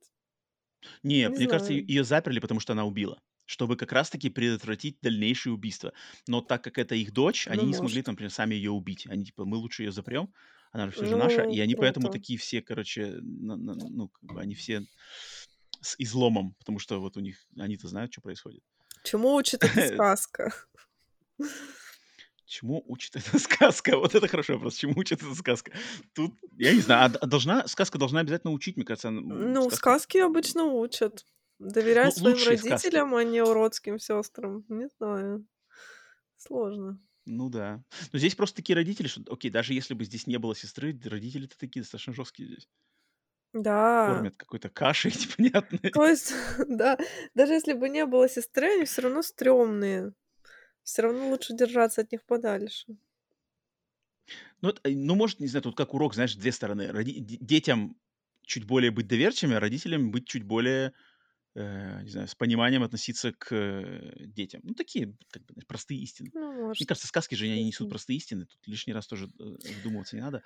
Не, 1.03 1.27
Не 1.27 1.29
мне 1.29 1.47
кажется, 1.47 1.73
знаю. 1.73 1.87
ее 1.87 2.03
заперли, 2.03 2.39
потому 2.39 2.59
что 2.59 2.73
она 2.73 2.85
убила. 2.85 3.21
Чтобы 3.45 3.75
как 3.75 3.91
раз-таки 3.91 4.29
предотвратить 4.29 4.99
дальнейшие 5.01 5.53
убийства. 5.53 5.93
Но 6.27 6.41
так 6.41 6.63
как 6.63 6.77
это 6.77 6.95
их 6.95 7.11
дочь, 7.11 7.47
они 7.47 7.63
Ну, 7.63 7.67
не 7.67 7.73
смогли, 7.73 8.01
там, 8.01 8.13
например, 8.13 8.31
сами 8.31 8.55
ее 8.55 8.71
убить. 8.71 9.05
Они 9.07 9.25
типа, 9.25 9.45
мы 9.45 9.57
лучше 9.57 9.83
ее 9.83 9.91
запрем, 9.91 10.33
она 10.71 10.85
же 10.87 10.91
все 10.93 11.05
же 11.05 11.15
наша. 11.17 11.43
И 11.43 11.59
Ну, 11.59 11.61
они 11.61 11.75
поэтому 11.75 12.07
круто. 12.07 12.13
такие 12.19 12.39
все, 12.39 12.61
короче, 12.61 13.17
на- 13.21 13.57
на- 13.57 13.75
ну, 13.75 14.09
как 14.09 14.23
бы 14.23 14.39
они 14.41 14.55
все 14.55 14.85
с 15.83 15.95
изломом, 15.99 16.53
потому 16.59 16.79
что 16.79 16.99
вот 16.99 17.17
у 17.17 17.19
них, 17.19 17.37
они-то 17.57 17.87
знают, 17.87 18.11
что 18.11 18.21
происходит. 18.21 18.63
Чему 19.03 19.35
учит 19.35 19.63
эта 19.63 19.87
сказка? 19.93 20.53
Чему 22.45 22.83
учит 22.87 23.15
эта 23.15 23.39
сказка? 23.39 23.97
Вот 23.97 24.15
это 24.15 24.27
хороший 24.27 24.55
вопрос. 24.55 24.75
Чему 24.75 24.93
учит 24.97 25.21
эта 25.21 25.33
сказка? 25.35 25.71
Тут, 26.13 26.33
я 26.57 26.73
не 26.73 26.81
знаю, 26.81 27.11
а 27.11 27.17
а 27.19 27.25
должна, 27.25 27.67
сказка 27.67 27.97
должна 27.97 28.19
обязательно 28.19 28.53
учить, 28.53 28.75
мне 28.75 28.85
кажется. 28.85 29.07
она, 29.07 29.21
Ну, 29.21 29.61
сказка... 29.63 29.75
сказки 29.75 30.17
обычно 30.19 30.65
учат. 30.65 31.25
Ну, 31.59 31.69
Доверять 31.71 32.15
своим 32.15 32.35
лучшие 32.35 32.57
сказки. 32.57 32.69
родителям, 32.85 33.15
а 33.15 33.23
не 33.23 33.41
уродским 33.41 33.99
сестрам. 33.99 34.63
Не 34.67 34.87
знаю. 34.97 35.45
Сложно. 36.37 36.99
Ну 37.25 37.49
да. 37.49 37.83
Но 38.11 38.19
здесь 38.19 38.35
просто 38.35 38.57
такие 38.57 38.75
родители, 38.75 39.07
что, 39.07 39.21
окей, 39.31 39.49
даже 39.49 39.73
если 39.73 39.93
бы 39.93 40.03
здесь 40.03 40.27
не 40.27 40.37
было 40.37 40.55
сестры, 40.55 40.99
родители-то 41.05 41.57
такие 41.57 41.81
достаточно 41.81 42.13
жесткие 42.13 42.49
здесь. 42.49 42.67
Да. 43.53 43.73
Кормят 44.05 44.35
какой-то 44.37 44.69
кашей 44.69 45.11
непонятной. 45.19 45.91
То 45.91 46.05
есть, 46.07 46.33
да, 46.67 46.97
даже 47.35 47.53
если 47.53 47.73
бы 47.73 47.89
не 47.89 48.05
было 48.05 48.27
сестры, 48.29 48.73
они 48.73 48.85
все 48.85 49.01
равно 49.03 49.21
стрёмные. 49.21 50.13
Все 50.83 51.03
равно 51.03 51.29
лучше 51.29 51.53
держаться 51.55 52.01
от 52.01 52.11
них 52.11 52.25
подальше. 52.25 52.97
Ну, 54.61 54.69
это, 54.69 54.81
э, 54.89 54.93
ну, 54.95 55.15
может, 55.15 55.39
не 55.39 55.47
знаю, 55.47 55.63
тут 55.63 55.75
как 55.75 55.93
урок, 55.93 56.13
знаешь, 56.15 56.35
две 56.35 56.51
стороны. 56.51 56.87
Роди- 56.91 57.19
де- 57.19 57.37
детям 57.37 57.97
чуть 58.45 58.65
более 58.65 58.91
быть 58.91 59.07
доверчивыми, 59.07 59.57
а 59.57 59.59
родителям 59.59 60.11
быть 60.11 60.27
чуть 60.27 60.43
более, 60.43 60.93
э, 61.55 62.03
не 62.03 62.09
знаю, 62.09 62.27
с 62.27 62.35
пониманием 62.35 62.83
относиться 62.83 63.33
к 63.33 63.53
э, 63.55 64.13
детям. 64.27 64.61
Ну, 64.65 64.75
такие, 64.75 65.15
как 65.31 65.43
бы, 65.45 65.53
знаешь, 65.53 65.67
простые 65.67 66.01
истины. 66.01 66.33
Ну, 66.33 66.51
Мне 66.79 66.85
может. 66.85 66.87
кажется, 66.87 67.07
сказки 67.07 67.35
же, 67.35 67.45
они 67.47 67.65
несут 67.65 67.89
простые 67.89 68.17
истины. 68.17 68.45
Тут 68.47 68.67
лишний 68.67 68.93
раз 68.93 69.07
тоже 69.07 69.27
э, 69.27 69.43
вдумываться 69.73 70.15
не 70.17 70.21
надо. 70.23 70.43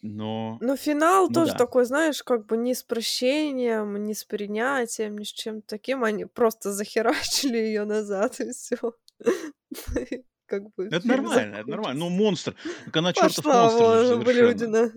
Но, 0.00 0.58
Но 0.60 0.76
финал 0.76 1.26
ну 1.28 1.34
тоже 1.34 1.52
да. 1.52 1.58
такой, 1.58 1.84
знаешь, 1.84 2.22
как 2.22 2.46
бы 2.46 2.56
не 2.56 2.74
с 2.74 2.82
прощением, 2.82 4.04
не 4.04 4.14
с 4.14 4.24
принятием, 4.24 5.18
ни 5.18 5.24
с 5.24 5.28
чем 5.28 5.62
таким. 5.62 6.04
Они 6.04 6.24
просто 6.24 6.72
захерачили 6.72 7.56
ее 7.56 7.84
назад, 7.84 8.40
и 8.40 8.52
все. 8.52 8.76
Как 10.46 10.62
бы 10.74 10.86
Это 10.86 11.06
нормально, 11.06 11.56
это 11.56 11.68
нормально. 11.68 12.00
Ну, 12.00 12.08
монстр. 12.08 12.56
Она 12.94 13.12
чертов 13.12 13.44
монстр 13.44 14.24
блюдина. 14.24 14.90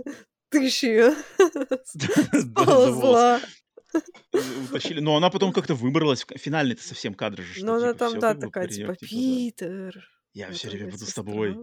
Тыщ 0.49 0.83
ее. 0.83 1.13
Сползла. 1.83 3.41
Утащили. 4.69 5.01
Но 5.01 5.17
она 5.17 5.29
потом 5.29 5.51
как-то 5.51 5.75
выбралась. 5.75 6.25
Финальный-то 6.35 6.83
совсем 6.83 7.13
кадр 7.13 7.41
же, 7.41 7.65
Но 7.65 7.75
она 7.75 7.93
типа 7.93 7.99
там, 7.99 8.19
да, 8.19 8.35
такая, 8.35 8.67
типа, 8.69 8.95
типа. 8.95 9.09
Питер, 9.09 10.07
Я 10.33 10.51
все 10.51 10.69
время 10.69 10.89
буду 10.91 11.05
с 11.05 11.13
тобой. 11.13 11.57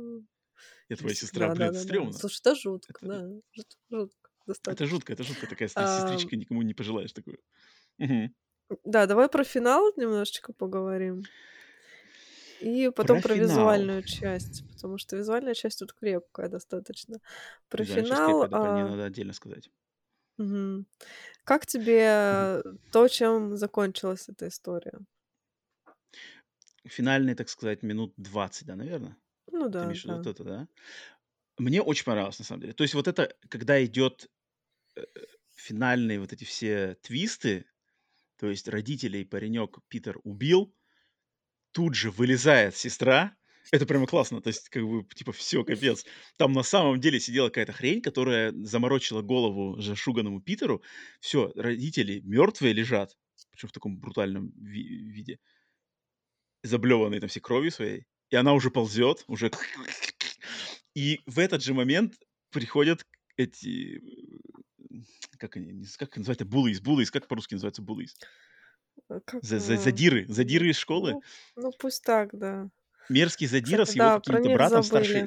Я 0.89 0.97
твоя 0.97 1.15
сестра, 1.15 1.49
Да, 1.49 1.55
блин, 1.55 1.71
да, 1.71 1.73
да, 1.73 1.85
да. 1.85 1.85
стрёмно. 1.85 2.13
Слушай, 2.13 2.41
это 2.41 2.55
жутко, 2.55 3.01
Это, 3.03 3.07
да. 3.07 3.29
жут- 3.53 3.79
Жутко 3.91 4.31
это 4.67 4.87
достаточно. 4.87 4.87
жутко, 4.87 5.13
это 5.13 5.25
жутко. 5.25 5.47
Такая 5.47 5.69
А, 5.75 5.85
сестричка 5.87 6.37
никому 6.37 6.63
не 6.63 6.75
пожелаешь 6.75 7.13
такую. 7.13 7.39
Мгм. 7.99 8.35
Да, 8.85 9.07
давай 9.07 9.29
про 9.29 9.45
финал 9.45 9.93
немножечко 9.97 10.53
поговорим. 10.53 11.23
И 12.61 12.91
потом 12.91 13.21
Про 13.21 13.21
про 13.21 13.35
финал. 13.35 13.37
визуальную 13.37 14.03
часть, 14.03 14.65
потому 14.69 14.99
что 14.99 15.17
визуальная 15.17 15.55
часть 15.55 15.79
тут 15.79 15.93
крепкая 15.93 16.49
достаточно. 16.49 17.19
Про 17.69 17.85
часть 17.85 18.21
финал, 18.25 18.49
крепкая, 18.49 18.73
да, 18.73 18.85
а, 18.85 18.85
надо 18.85 19.05
отдельно 19.05 19.33
сказать. 19.33 19.71
мгм. 20.39 20.87
как 21.45 21.67
тебе 21.67 22.63
то, 22.91 23.09
чем 23.09 23.57
закончилась 23.57 24.29
эта 24.29 24.49
история? 24.49 25.01
Финальные, 26.85 27.37
так 27.37 27.49
сказать, 27.51 27.85
минут 27.85 28.15
20, 28.17 28.67
да, 28.67 28.75
наверное? 28.75 29.17
Ну 29.53 29.69
Ты 29.77 29.85
да, 29.85 29.87
имеешь 29.87 30.05
виду 30.05 30.15
да. 30.15 30.17
вот 30.17 30.27
это, 30.27 30.45
да? 30.45 30.69
Мне 31.59 31.83
очень 31.83 32.05
понравилось, 32.05 32.39
на 32.39 32.45
самом 32.45 32.63
деле. 32.63 32.73
То 32.75 32.85
есть 32.85 32.95
вот 32.95 33.09
это, 33.09 33.35
когда 33.49 33.85
идет 33.85 34.31
э, 34.97 35.03
финальные 35.57 36.21
вот 36.21 36.33
эти 36.33 36.45
все 36.45 36.97
твисты, 37.03 37.67
То 38.39 38.49
есть 38.51 38.69
родителей 38.69 39.25
паренек 39.25 39.79
Питер 39.89 40.19
убил, 40.25 40.75
тут 41.73 41.95
же 41.95 42.11
вылезает 42.11 42.77
сестра, 42.77 43.37
это 43.71 43.87
прямо 43.87 44.07
классно, 44.07 44.41
то 44.41 44.49
есть 44.49 44.71
как 44.71 44.83
бы 44.85 45.05
типа 45.15 45.33
все, 45.33 45.65
капец. 45.65 46.07
Там 46.39 46.53
на 46.55 46.63
самом 46.63 47.01
деле 47.01 47.21
сидела 47.21 47.49
какая-то 47.49 47.73
хрень, 47.73 48.01
которая 48.03 48.53
заморочила 48.53 49.21
голову 49.23 49.81
зашуганному 49.81 50.41
Питеру. 50.41 50.83
Все, 51.21 51.53
родители 51.55 52.21
мертвые 52.25 52.73
лежат, 52.73 53.17
причем 53.51 53.69
в 53.69 53.73
таком 53.73 53.99
брутальном 53.99 54.53
ви- 54.57 55.11
виде, 55.11 55.39
заблеванные 56.63 57.21
там 57.21 57.29
все 57.29 57.41
кровью 57.41 57.71
своей, 57.73 58.07
и 58.31 58.37
она 58.37 58.53
уже 58.55 58.71
ползет, 58.71 59.25
уже... 59.27 59.51
И 60.95 61.21
в 61.27 61.39
этот 61.39 61.63
же 61.63 61.75
момент 61.75 62.15
приходят 62.51 63.07
эти... 63.37 64.03
Как 65.39 65.57
они, 65.57 65.85
как 65.97 66.17
называется? 66.17 66.45
Буллис, 66.45 66.81
буллис, 66.81 67.11
как 67.11 67.29
по-русски 67.29 67.55
называется 67.55 67.83
буллис? 67.83 68.17
Э, 69.09 69.21
Как, 69.25 69.43
За- 69.45 69.59
за- 69.61 69.75
э, 69.75 69.79
Задиры, 69.79 70.27
задиры 70.29 70.71
из 70.71 70.77
школы. 70.77 71.13
ну, 71.13 71.23
ну 71.57 71.71
пусть 71.79 72.03
так, 72.03 72.31
да. 72.33 72.69
мерзкий 73.09 73.47
задира 73.47 73.85
Кстати, 73.85 73.93
с 73.93 73.97
его 73.97 74.09
да, 74.09 74.21
каким-то 74.21 74.55
братом, 74.55 74.83
старший, 74.83 75.27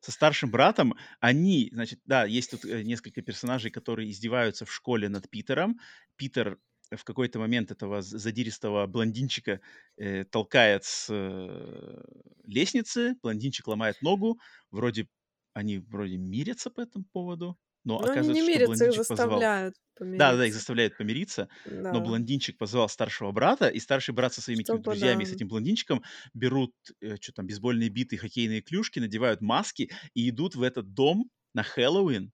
со 0.00 0.12
старшим 0.12 0.50
братом, 0.50 0.94
они, 1.20 1.70
значит, 1.72 2.00
да, 2.04 2.24
есть 2.26 2.50
тут 2.50 2.64
э, 2.66 2.82
несколько 2.82 3.22
персонажей, 3.22 3.70
которые 3.70 4.10
издеваются 4.10 4.66
в 4.66 4.72
школе 4.72 5.08
над 5.08 5.30
Питером. 5.30 5.80
Питер 6.16 6.58
в 6.90 7.04
какой-то 7.04 7.38
момент 7.38 7.70
этого 7.70 8.02
задиристого 8.02 8.86
блондинчика 8.86 9.60
э, 9.96 10.24
толкает 10.24 10.84
с 10.84 11.08
э, 11.10 12.02
лестницы, 12.44 13.16
блондинчик 13.22 13.66
ломает 13.68 14.00
ногу, 14.02 14.38
вроде 14.70 15.08
они 15.52 15.78
вроде 15.78 16.16
мирятся 16.16 16.70
по 16.70 16.80
этому 16.80 17.04
поводу, 17.12 17.58
но 17.84 17.98
Но 17.98 18.08
они 18.10 18.12
оказывается, 18.12 18.32
не 18.32 18.42
что 18.42 18.46
мирятся, 18.48 18.84
их 18.86 18.94
блондинчик 18.94 19.06
позвал... 19.06 19.40
заставляют 19.40 19.74
Да, 20.14 20.36
да, 20.36 20.46
их 20.46 20.54
помириться. 20.54 20.54
заставляют 20.54 20.96
помириться, 20.96 21.48
но 21.90 22.00
Да, 22.00 22.00
блондинчик 22.00 22.58
позвал 22.58 22.88
старшего 22.88 23.32
брата, 23.32 23.68
и 23.68 23.80
старший 23.80 24.14
брат 24.14 24.34
со 24.34 24.40
своими 24.42 24.62
чтобы, 24.62 24.82
друзьями, 24.82 25.24
да, 25.24 25.30
с 25.30 25.32
этим 25.32 25.48
блондинчиком, 25.48 26.02
берут, 26.34 26.74
что 27.20 27.32
там, 27.32 27.46
бейсбольные 27.46 27.88
биты, 27.88 28.16
хоккейные 28.16 28.62
клюшки, 28.62 28.98
надевают 29.00 29.40
маски 29.40 29.90
и 30.14 30.28
идут 30.30 30.54
в 30.54 30.62
этот 30.62 30.94
дом 30.94 31.30
на 31.54 31.62
Хэллоуин, 31.62 32.32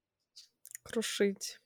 крушить. 0.83 1.60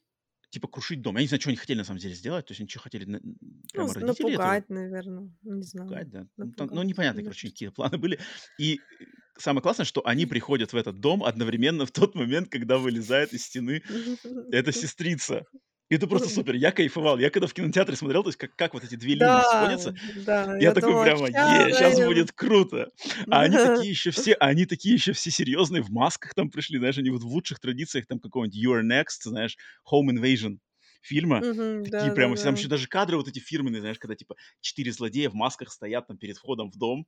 Типа 0.54 0.68
крушить 0.68 1.02
дом. 1.02 1.16
Я 1.16 1.22
не 1.22 1.28
знаю, 1.28 1.40
что 1.40 1.50
они 1.50 1.56
хотели 1.56 1.78
на 1.78 1.84
самом 1.84 2.00
деле 2.00 2.14
сделать, 2.14 2.46
то 2.46 2.52
есть 2.52 2.60
они 2.60 2.68
что 2.68 2.80
хотели, 2.80 3.04
на- 3.04 3.20
Ну, 3.22 3.36
прямо 3.72 3.88
с- 3.88 3.94
родители 3.96 4.32
этого 4.32 4.42
напугать, 4.42 4.68
наверное, 4.70 5.30
не 5.42 5.62
знаю. 5.62 5.88
пугать, 5.88 6.10
да? 6.10 6.20
Ну, 6.36 6.44
там- 6.52 6.52
ну, 6.56 6.64
Напугать. 6.66 6.86
непонятно, 6.86 7.22
короче, 7.22 7.48
какие 7.48 7.68
планы 7.68 7.98
были. 7.98 8.18
И 8.58 8.76
э, 8.76 9.04
самое 9.38 9.62
классное, 9.62 9.84
что 9.84 10.06
они 10.06 10.26
приходят 10.26 10.72
в 10.72 10.76
этот 10.76 11.00
дом 11.00 11.22
одновременно 11.24 11.84
в 11.86 11.90
тот 11.90 12.14
момент, 12.14 12.48
когда 12.48 12.78
вылезает 12.78 13.32
из 13.34 13.44
стены 13.44 13.82
эта 14.52 14.72
сестрица. 14.72 15.44
И 15.90 15.94
это 15.96 16.06
просто 16.06 16.30
супер. 16.30 16.54
Я 16.54 16.72
кайфовал. 16.72 17.18
Я 17.18 17.30
когда 17.30 17.46
в 17.46 17.52
кинотеатре 17.54 17.96
смотрел, 17.96 18.22
то 18.22 18.30
есть 18.30 18.38
как, 18.38 18.56
как 18.56 18.74
вот 18.74 18.84
эти 18.84 18.94
две 18.96 19.14
линии 19.14 19.42
Да, 19.42 19.44
сходятся, 19.44 19.94
да, 20.26 20.58
я 20.58 20.70
я 20.70 20.72
такой 20.72 20.96
думала, 20.96 20.98
прямо, 20.98 21.28
е, 21.30 21.72
сейчас 21.72 22.00
будет 22.00 22.32
круто. 22.32 22.90
А 23.30 23.42
они 23.42 23.58
такие 23.58 23.90
еще 23.90 24.10
все, 24.10 24.34
они 24.34 24.66
такие 24.66 24.94
еще 24.94 25.12
все 25.12 25.30
серьезные, 25.30 25.82
в 25.82 25.90
масках 25.90 26.34
там 26.34 26.50
пришли, 26.50 26.78
знаешь, 26.78 26.98
они 26.98 27.10
вот 27.10 27.22
в 27.22 27.26
лучших 27.26 27.60
традициях 27.60 28.06
там 28.06 28.20
какого-нибудь 28.20 28.58
You 28.64 28.80
Are 28.80 28.82
Next, 28.84 29.24
знаешь, 29.28 29.56
Home 29.92 30.10
Invasion 30.14 30.58
фильма. 31.02 31.44
Мгм, 31.44 31.70
Такие 31.82 32.12
да, 32.12 32.12
прямо, 32.12 32.36
да, 32.36 32.36
там 32.36 32.54
да. 32.54 32.54
еще 32.54 32.68
даже 32.68 32.88
кадры 32.88 33.16
вот 33.18 33.28
эти 33.28 33.40
фирменные, 33.40 33.80
знаешь, 33.80 33.98
когда 33.98 34.14
типа 34.16 34.36
четыре 34.60 34.90
злодея 34.92 35.28
в 35.30 35.34
масках 35.34 35.70
стоят 35.70 36.06
там 36.06 36.16
перед 36.18 36.38
входом 36.38 36.70
в 36.70 36.76
дом, 36.78 37.06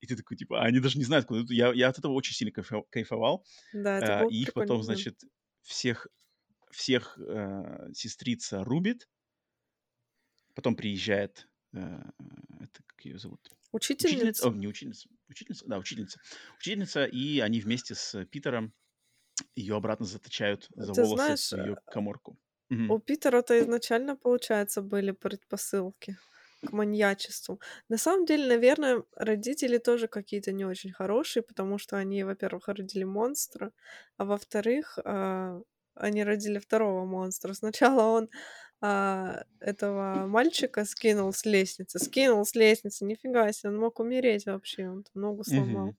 и 0.00 0.06
ты 0.06 0.16
такой, 0.16 0.36
типа, 0.36 0.60
а 0.62 0.66
они 0.66 0.80
даже 0.80 0.98
не 0.98 1.04
знают, 1.04 1.26
куда. 1.26 1.42
Я, 1.54 1.72
я 1.72 1.88
от 1.88 1.98
этого 1.98 2.12
очень 2.12 2.34
сильно 2.34 2.52
кайфо- 2.52 2.84
кайфовал. 2.90 3.44
Да, 3.72 3.98
это 3.98 4.12
А, 4.12 4.24
и 4.24 4.36
их 4.42 4.52
потом, 4.52 4.82
значит, 4.82 5.20
всех, 5.62 6.06
всех 6.74 7.18
э, 7.18 7.90
сестрица 7.94 8.64
рубит, 8.64 9.08
потом 10.54 10.76
приезжает, 10.76 11.48
э, 11.74 11.78
это 12.60 12.82
как 12.86 13.04
ее 13.04 13.18
зовут? 13.18 13.50
Учительница, 13.72 14.30
Учительница. 14.32 14.48
о, 14.48 14.52
не 14.52 14.68
учительница, 14.68 15.08
учительница, 15.28 15.66
да, 15.66 15.78
учительница. 15.78 16.20
Учительница, 16.58 17.04
и 17.06 17.40
они 17.40 17.60
вместе 17.60 17.94
с 17.94 18.24
Питером 18.26 18.72
ее 19.56 19.76
обратно 19.76 20.06
заточают 20.06 20.68
за 20.76 20.92
Ты 20.92 21.04
волосы 21.04 21.34
знаешь, 21.34 21.52
в 21.52 21.56
ее 21.56 21.78
коморку. 21.90 22.38
Мгм. 22.70 22.88
у 22.88 22.98
Питера-то 22.98 23.58
изначально, 23.60 24.16
получается, 24.16 24.82
были 24.82 25.12
предпосылки 25.12 26.18
к 26.64 26.72
маньячеству. 26.72 27.60
На 27.88 27.98
самом 27.98 28.24
деле, 28.26 28.46
наверное, 28.48 29.04
родители 29.16 29.78
тоже 29.78 30.08
какие-то 30.08 30.52
не 30.52 30.64
очень 30.64 30.92
хорошие, 30.92 31.42
потому 31.42 31.78
что 31.78 31.96
они, 31.96 32.24
во-первых, 32.24 32.68
родили 32.68 33.04
монстра, 33.04 33.72
а 34.16 34.24
во-вторых, 34.24 34.98
а, 35.04 35.60
они 35.94 36.24
родили 36.24 36.58
второго 36.58 37.04
монстра. 37.06 37.52
Сначала 37.54 38.02
он 38.18 38.30
а, 38.80 39.44
этого 39.60 40.26
мальчика 40.26 40.84
скинул 40.84 41.32
с 41.32 41.44
лестницы, 41.44 41.98
скинул 41.98 42.44
с 42.44 42.54
лестницы, 42.54 43.04
нифига 43.04 43.52
себе, 43.52 43.70
он 43.70 43.78
мог 43.78 44.00
умереть 44.00 44.46
вообще, 44.46 44.88
он 44.90 45.04
ногу 45.14 45.44
сломал. 45.44 45.96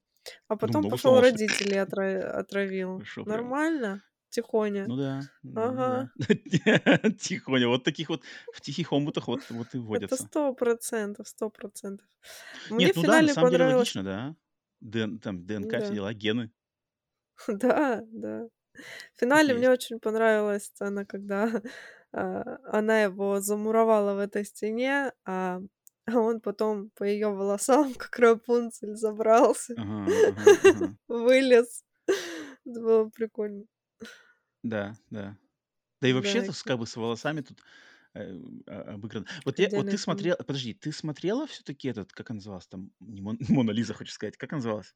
А 0.47 0.55
Ну, 0.55 0.57
потом 0.57 0.81
ногу 0.81 0.89
пошел 0.89 1.11
сломал, 1.11 1.23
всё. 1.23 1.37
родителей 1.37 1.77
отра- 1.77 2.21
отравил. 2.39 2.97
Хорошо. 2.97 3.25
Нормально? 3.25 4.03
Тихоня. 4.29 4.85
Ну 4.87 4.97
да, 4.97 5.29
ну 5.41 5.53
Ага. 5.55 5.87
да. 5.87 6.11
Тихоня, 7.19 7.67
вот 7.67 7.83
таких 7.83 8.09
вот 8.09 8.23
в 8.51 8.61
тихих 8.61 8.93
омутах 8.93 9.27
вот, 9.27 9.49
вот 9.49 9.73
и 9.73 9.77
Это 9.91 10.15
водятся. 10.15 10.15
сто 10.17 10.53
процентов, 10.53 11.27
сто 11.27 11.49
процентов. 11.49 12.07
Мне 12.69 12.87
Нет, 12.87 12.93
в 12.93 12.95
ну 12.95 13.03
да, 13.03 13.21
на 13.21 13.27
финале 13.27 13.29
самом 13.29 13.49
деле 13.49 13.63
понравилось... 13.63 13.65
логично, 13.65 14.03
да. 14.03 14.35
ДН, 14.81 15.17
там 15.19 15.45
ДНК, 15.45 15.81
все 15.81 15.93
Да, 15.93 15.95
дела, 15.95 16.13
гены 16.13 16.51
да, 17.47 18.01
да. 18.11 18.47
В 19.15 19.19
финале 19.19 19.53
такие 19.53 19.53
мне 19.53 19.69
есть. 19.69 19.71
очень 19.71 19.99
понравилась 19.99 20.65
сцена, 20.65 21.05
когда 21.05 21.49
а, 22.13 22.57
она 22.65 23.03
его 23.03 23.39
замуровала 23.41 24.15
в 24.15 24.19
этой 24.19 24.45
стене, 24.45 25.11
а, 25.25 25.61
а 26.07 26.19
он 26.19 26.41
потом 26.41 26.91
по 26.95 27.03
ее 27.03 27.29
волосам, 27.29 27.93
как 27.95 28.17
Рапунцель, 28.19 28.95
забрался, 28.95 29.75
Ага, 29.75 30.01
ага, 30.27 30.49
ага. 30.65 30.95
вылез. 31.07 31.83
Это 32.65 32.81
было 32.81 33.09
прикольно. 33.09 33.65
Да, 34.63 34.95
да. 35.09 35.37
Да 36.01 36.07
и 36.09 36.13
вообще, 36.13 36.41
Да, 36.41 36.53
как 36.65 36.79
бы 36.79 36.87
с 36.87 36.95
волосами 36.97 37.41
тут 37.41 37.61
э, 38.15 38.37
а- 38.67 38.95
обыграно. 38.95 39.27
Вот, 39.45 39.59
я, 39.59 39.69
вот 39.75 39.89
ты 39.89 39.97
тема. 39.97 39.97
смотрела, 39.97 40.37
подожди, 40.37 40.73
ты 40.73 40.91
смотрела 40.91 41.47
все-таки 41.47 41.89
этот, 41.89 42.13
как 42.13 42.31
он 42.31 42.37
назывался 42.37 42.69
там, 42.71 42.91
не 43.01 43.21
Мон- 43.21 43.39
Мона 43.49 43.71
Лиза, 43.71 43.93
хочешь 43.95 44.13
сказать, 44.15 44.37
как 44.37 44.53
он 44.53 44.59
назывался? 44.59 44.93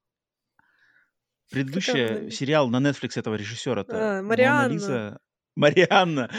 Предыдущий 1.50 2.30
сериал 2.32 2.70
на 2.70 2.78
Netflix 2.78 3.18
этого 3.20 3.36
режиссера-то, 3.36 3.98
А, 4.20 4.22
Марианна. 4.22 4.74
Лиза, 4.74 5.20
Марианна, 5.56 6.30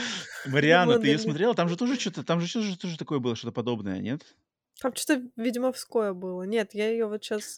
Марианна, 0.47 0.99
ты 0.99 1.09
ее 1.09 1.19
смотрела? 1.19 1.55
Там 1.55 1.69
же 1.69 1.77
тоже 1.77 1.99
что-то, 1.99 2.23
там 2.25 2.41
же 2.41 2.53
тоже, 2.53 2.79
тоже 2.79 2.97
такое 2.97 3.19
было, 3.19 3.37
что-то 3.37 3.53
подобное, 3.53 3.99
нет? 4.01 4.37
Там 4.81 4.95
что-то 4.95 5.31
ведьмовское 5.37 6.13
было. 6.15 6.43
Нет, 6.45 6.75
я 6.75 6.91
ее 6.91 7.07
вот 7.07 7.23
сейчас 7.23 7.55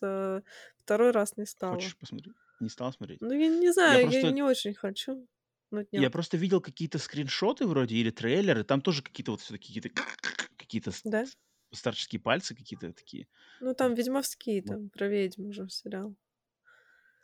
второй 0.85 1.11
раз 1.13 1.37
не 1.37 1.47
стала. 1.47 1.75
Хочешь 1.75 1.97
посмотреть? 1.97 2.35
Не 2.61 2.69
стала 2.69 2.91
смотреть? 2.93 3.21
Ну, 3.21 3.33
я 3.33 3.49
не 3.49 3.67
Я 3.67 3.73
знаю, 3.73 4.01
я 4.03 4.07
просто, 4.11 4.31
не 4.33 4.43
очень 4.43 4.75
хочу. 4.75 5.27
Но 5.71 5.83
я 5.93 6.01
нет. 6.01 6.13
просто 6.13 6.37
видел 6.37 6.61
какие-то 6.61 6.99
скриншоты 6.99 7.67
вроде 7.67 7.97
или 7.97 8.11
трейлеры, 8.11 8.65
там 8.65 8.81
тоже 8.81 9.03
какие-то 9.03 9.33
вот 9.33 9.41
все-таки 9.41 9.69
какие-то 9.75 9.91
какие-то 10.57 10.93
Да? 11.05 11.27
старческие 11.73 12.21
пальцы 12.21 12.55
какие-то 12.55 12.93
такие. 12.93 13.29
Ну, 13.61 13.75
там 13.75 13.95
ведьмовские, 13.95 14.63
там, 14.63 14.91
про 14.91 15.09
ведьму 15.09 15.49
уже 15.49 15.67
сериал. 15.71 16.15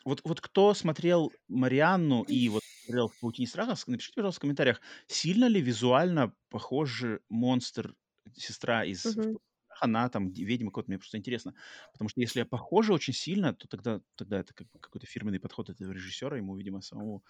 Вот, 0.09 0.23
вот 0.25 0.41
кто 0.41 0.75
смотрел 0.75 1.37
Марианну 1.49 2.23
и 2.23 2.49
вот 2.49 2.63
смотрел 2.85 3.09
в 3.09 3.19
«Паутине 3.19 3.47
страха», 3.47 3.75
напишите, 3.87 4.15
пожалуйста, 4.17 4.39
в 4.41 4.43
комментариях, 4.43 4.81
сильно 5.07 5.45
ли 5.47 5.61
визуально 5.61 6.35
похожи 6.49 7.21
монстр, 7.29 7.95
сестра 8.35 8.85
из 8.85 9.17
в 9.17 9.19
Мгм. 9.19 9.29
«Паутине 9.31 9.51
страха», 9.67 9.85
она 9.85 10.09
там 10.09 10.31
ведьма 10.33 10.71
какой-то, 10.71 10.91
мне 10.91 10.99
просто 10.99 11.19
интересно. 11.19 11.55
Потому 11.93 12.09
что 12.09 12.21
если 12.21 12.43
похожи 12.45 12.93
очень 12.95 13.13
сильно, 13.13 13.55
то 13.55 13.69
тогда, 13.69 14.01
тогда 14.17 14.41
это 14.41 14.55
как 14.55 14.69
бы 14.71 14.79
какой-то 14.81 15.07
фирменный 15.07 15.41
подход 15.41 15.69
этого 15.69 15.93
режиссера, 15.93 16.37
ему, 16.39 16.57
видимо, 16.57 16.81
самому 16.81 17.23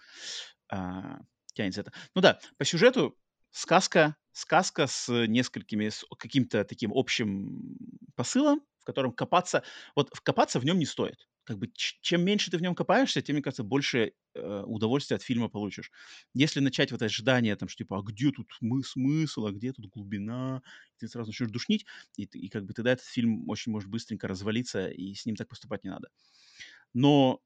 а, 0.69 1.19
тянется 1.53 1.81
это. 1.81 1.93
Ну 2.15 2.21
да, 2.21 2.39
по 2.57 2.65
сюжету 2.65 3.17
сказка, 3.51 4.15
сказка 4.31 4.87
с 4.87 5.09
несколькими, 5.27 5.89
с 5.89 6.05
каким-то 6.17 6.63
таким 6.63 6.91
общим 6.93 7.77
посылом, 8.15 8.61
в 8.79 8.85
котором 8.85 9.11
копаться, 9.11 9.63
вот 9.95 10.11
копаться 10.11 10.59
в 10.59 10.65
нем 10.65 10.77
не 10.79 10.85
стоит. 10.85 11.27
Как 11.49 11.57
бы 11.57 11.71
чем 11.73 12.23
меньше 12.23 12.51
ты 12.51 12.57
в 12.57 12.61
нем 12.61 12.75
копаешься, 12.75 13.21
тем, 13.23 13.33
мне 13.35 13.43
кажется, 13.43 13.63
больше 13.63 14.13
э, 14.35 14.63
удовольствия 14.67 15.15
от 15.17 15.23
фильма 15.23 15.49
получишь. 15.49 15.91
Если 16.35 16.59
начать 16.59 16.91
вот 16.91 16.97
это 16.97 17.05
ожидание, 17.05 17.55
там, 17.55 17.67
что 17.69 17.79
типа, 17.83 17.97
а 17.99 18.01
где 18.03 18.31
тут 18.31 18.55
мы 18.61 18.83
смысл, 18.83 19.47
а 19.47 19.51
где 19.51 19.73
тут 19.73 19.87
глубина, 19.87 20.61
ты 20.97 21.07
сразу 21.07 21.29
начнешь 21.29 21.49
душнить, 21.49 21.85
и, 22.17 22.23
и 22.25 22.49
как 22.49 22.65
бы 22.65 22.73
тогда 22.73 22.91
этот 22.91 23.05
фильм 23.05 23.49
очень 23.49 23.71
может 23.71 23.89
быстренько 23.89 24.27
развалиться, 24.27 24.89
и 24.89 25.13
с 25.15 25.25
ним 25.25 25.35
так 25.35 25.47
поступать 25.47 25.83
не 25.83 25.89
надо. 25.89 26.09
Но, 26.93 27.41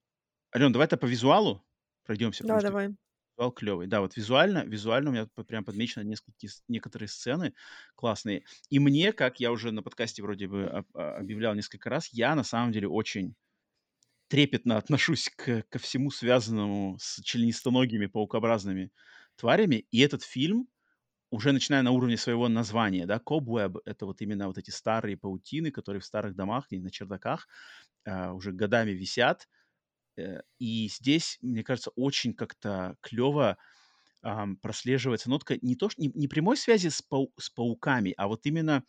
Ален, 0.55 0.71
давай-то 0.73 0.97
по 0.97 1.07
визуалу 1.07 1.65
пройдемся, 2.05 2.45
Да, 2.49 2.61
давай. 2.61 2.93
Визуал 3.37 3.51
клевый. 3.51 3.87
Да, 3.87 4.01
вот 4.01 4.15
визуально, 4.15 4.63
визуально 4.65 5.09
у 5.09 5.13
меня 5.13 5.27
прям 5.47 5.65
подмечено 5.65 6.03
несколько, 6.03 6.33
некоторые 6.67 7.07
сцены 7.09 7.53
классные. 7.95 8.43
И 8.69 8.79
мне, 8.79 9.11
как 9.11 9.39
я 9.39 9.51
уже 9.51 9.71
на 9.71 9.81
подкасте 9.81 10.21
вроде 10.21 10.47
бы 10.47 10.65
об- 10.65 10.95
а, 10.95 11.17
объявлял 11.17 11.55
несколько 11.55 11.89
раз, 11.89 12.09
я 12.13 12.35
на 12.35 12.43
самом 12.43 12.71
деле 12.71 12.87
очень 12.87 13.35
трепетно 14.33 14.77
отношусь 14.77 15.29
к, 15.29 15.61
ко 15.69 15.77
всему 15.77 16.09
связанному 16.09 16.97
с 16.99 17.21
членистоногими 17.21 18.07
паукообразными 18.07 18.91
тварями. 19.35 19.85
И 19.91 19.99
этот 19.99 20.23
фильм, 20.23 20.67
уже 21.31 21.51
начиная 21.51 21.83
на 21.83 21.91
уровне 21.91 22.17
своего 22.17 22.49
названия, 22.49 23.05
да, 23.05 23.21
cobweb— 23.23 23.77
это 23.85 24.07
вот 24.07 24.21
именно 24.21 24.47
вот 24.47 24.57
эти 24.57 24.71
старые 24.71 25.17
паутины, 25.17 25.69
которые 25.69 26.01
в 26.01 26.05
старых 26.05 26.35
домах, 26.35 26.65
на 26.71 26.89
чердаках 26.89 27.47
э, 28.05 28.31
уже 28.31 28.53
годами 28.53 28.91
висят. 28.91 29.47
Э, 30.17 30.41
и 30.59 30.89
здесь, 30.89 31.37
мне 31.41 31.63
кажется, 31.63 31.91
очень 31.95 32.33
как-то 32.33 32.97
клево 33.01 33.57
прослеживается 34.61 35.29
нотка 35.29 35.57
не 35.61 35.75
то, 35.75 35.89
не, 35.97 36.09
не 36.15 36.27
прямой 36.27 36.57
связи 36.57 36.87
с, 36.87 37.01
пау- 37.01 37.33
с 37.37 37.49
пауками, 37.49 38.13
а 38.17 38.27
вот 38.27 38.45
именно 38.45 38.83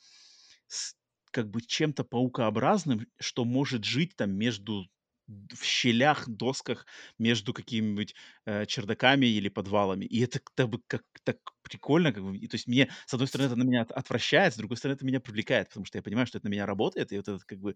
с 0.68 0.96
как 1.32 1.50
бы 1.50 1.60
чем-то 1.60 2.04
паукообразным, 2.04 3.06
что 3.20 3.44
может 3.44 3.84
жить 3.84 4.16
там 4.16 4.32
между 4.32 4.88
в 5.26 5.64
щелях, 5.64 6.28
досках 6.28 6.86
между 7.18 7.54
какими-нибудь 7.54 8.14
э, 8.46 8.66
чердаками 8.66 9.26
или 9.26 9.48
подвалами. 9.48 10.04
И 10.04 10.20
это 10.22 10.40
как 10.54 10.68
бы 10.68 10.80
как 10.86 11.02
так 11.22 11.38
прикольно, 11.62 12.12
как 12.12 12.22
бы. 12.24 12.36
И, 12.36 12.46
то 12.46 12.56
есть 12.56 12.66
мне, 12.66 12.90
с 13.06 13.14
одной 13.14 13.26
стороны, 13.28 13.46
это 13.48 13.56
на 13.56 13.62
меня 13.64 13.82
от- 13.82 13.92
отвращает, 13.92 14.52
с 14.54 14.56
другой 14.58 14.76
стороны, 14.76 14.96
это 14.96 15.06
меня 15.06 15.20
привлекает, 15.20 15.68
потому 15.68 15.86
что 15.86 15.96
я 15.98 16.02
понимаю, 16.02 16.26
что 16.26 16.38
это 16.38 16.46
на 16.48 16.52
меня 16.52 16.66
работает, 16.66 17.12
и 17.12 17.16
вот 17.16 17.28
этот 17.28 17.44
как 17.44 17.58
бы 17.58 17.74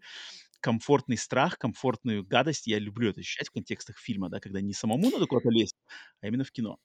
комфортный 0.61 1.17
страх, 1.17 1.57
комфортную 1.57 2.25
гадость 2.25 2.67
я 2.67 2.79
люблю 2.79 3.09
это 3.11 3.21
ощущать 3.21 3.49
в 3.49 3.51
контекстах 3.51 3.97
фильма, 3.99 4.29
да, 4.29 4.39
когда 4.39 4.61
не 4.61 4.73
самому 4.73 5.09
надо 5.11 5.27
куда-то 5.27 5.49
лезть, 5.49 5.75
а 6.21 6.27
именно 6.27 6.43
в 6.43 6.51
кино. 6.51 6.79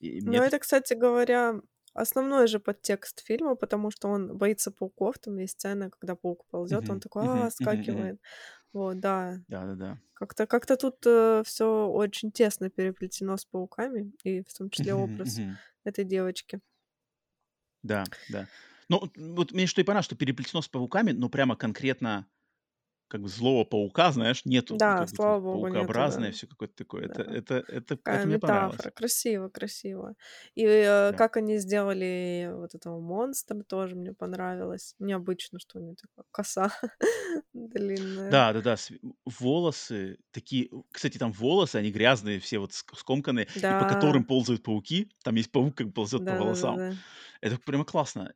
И 0.00 0.20
Ну, 0.24 0.40
это... 0.40 0.42
это, 0.42 0.58
кстати 0.58 0.94
говоря, 0.94 1.60
основной 1.94 2.46
же 2.46 2.60
подтекст 2.60 3.20
фильма, 3.24 3.54
потому 3.56 3.90
что 3.90 4.08
он 4.08 4.36
боится 4.36 4.70
пауков. 4.70 5.18
Там 5.18 5.38
есть 5.38 5.54
сцена, 5.54 5.90
когда 5.90 6.14
паук 6.16 6.44
ползет, 6.46 6.90
он 6.90 7.00
такой, 7.00 7.24
а, 7.46 7.50
скакивает. 7.50 8.20
Вот, 8.72 9.00
да. 9.00 9.40
Да-да-да. 9.48 9.98
Как-то 10.14 10.46
как-то 10.46 10.76
тут 10.76 10.96
все 11.46 11.88
очень 11.88 12.30
тесно 12.32 12.70
переплетено 12.70 13.36
с 13.36 13.44
пауками, 13.44 14.12
и 14.24 14.42
в 14.42 14.52
том 14.52 14.70
числе 14.70 14.94
образ 14.94 15.42
этой 15.84 16.04
девочки. 16.04 16.60
Да, 17.82 18.04
да. 18.28 18.46
Ну, 18.88 19.00
вот 19.00 19.16
вот 19.16 19.52
мне 19.52 19.66
что 19.66 19.80
и 19.80 19.84
понравилось, 19.84 20.06
что 20.06 20.16
переплетено 20.16 20.62
с 20.62 20.68
пауками, 20.68 21.12
но 21.12 21.28
прямо 21.28 21.56
конкретно 21.56 22.26
как 23.10 23.22
бы 23.22 23.28
злого 23.28 23.64
паука, 23.64 24.12
знаешь, 24.12 24.44
нету. 24.46 24.80
Вот 24.80 24.80
Да, 24.80 24.94
как 24.94 25.08
слава 25.08 25.40
богу, 25.40 25.68
нету, 25.68 26.02
да. 26.04 26.08
паукообразное 26.10 26.32
все 26.32 26.46
какое-то 26.46 26.74
такое. 26.76 27.06
Это, 27.06 27.22
Да. 27.22 27.32
это, 27.32 27.64
это, 27.68 27.98
Такая 28.04 28.16
это 28.16 28.28
мне 28.28 28.38
понравилось. 28.38 28.76
метафора. 28.76 28.90
Красиво, 28.92 29.48
красиво. 29.48 30.14
И 30.54 30.64
э, 30.64 31.12
Да. 31.12 31.16
как 31.16 31.36
они 31.36 31.58
сделали 31.58 32.50
вот 32.54 32.74
этого 32.74 33.00
монстра, 33.00 33.62
тоже 33.64 33.96
мне 33.96 34.12
понравилось. 34.14 34.94
Необычно, 34.98 35.58
что 35.60 35.78
у 35.78 35.82
него 35.82 35.96
такая 36.00 36.24
коса 36.30 36.70
длинная. 37.52 38.30
Да, 38.30 38.52
да, 38.52 38.60
да. 38.62 38.76
Волосы 39.24 40.18
такие. 40.30 40.70
Кстати, 40.92 41.18
там 41.18 41.32
волосы, 41.32 41.76
они 41.76 41.90
грязные, 41.90 42.38
все 42.40 42.58
вот 42.58 42.70
ск- 42.70 42.96
скомканные, 42.96 43.48
и 43.68 43.74
по 43.74 43.86
которым 43.86 44.24
Да, 44.24 44.24
ползают 44.24 44.62
пауки. 44.62 45.10
Там 45.24 45.34
есть 45.34 45.50
паук, 45.50 45.74
как 45.76 45.92
ползет 45.92 46.26
по 46.26 46.34
да, 46.34 46.42
да, 46.42 46.56
да, 46.56 46.66
волосам. 46.66 46.76
да. 46.76 46.98
Это 47.40 47.58
прямо 47.58 47.84
классно. 47.84 48.34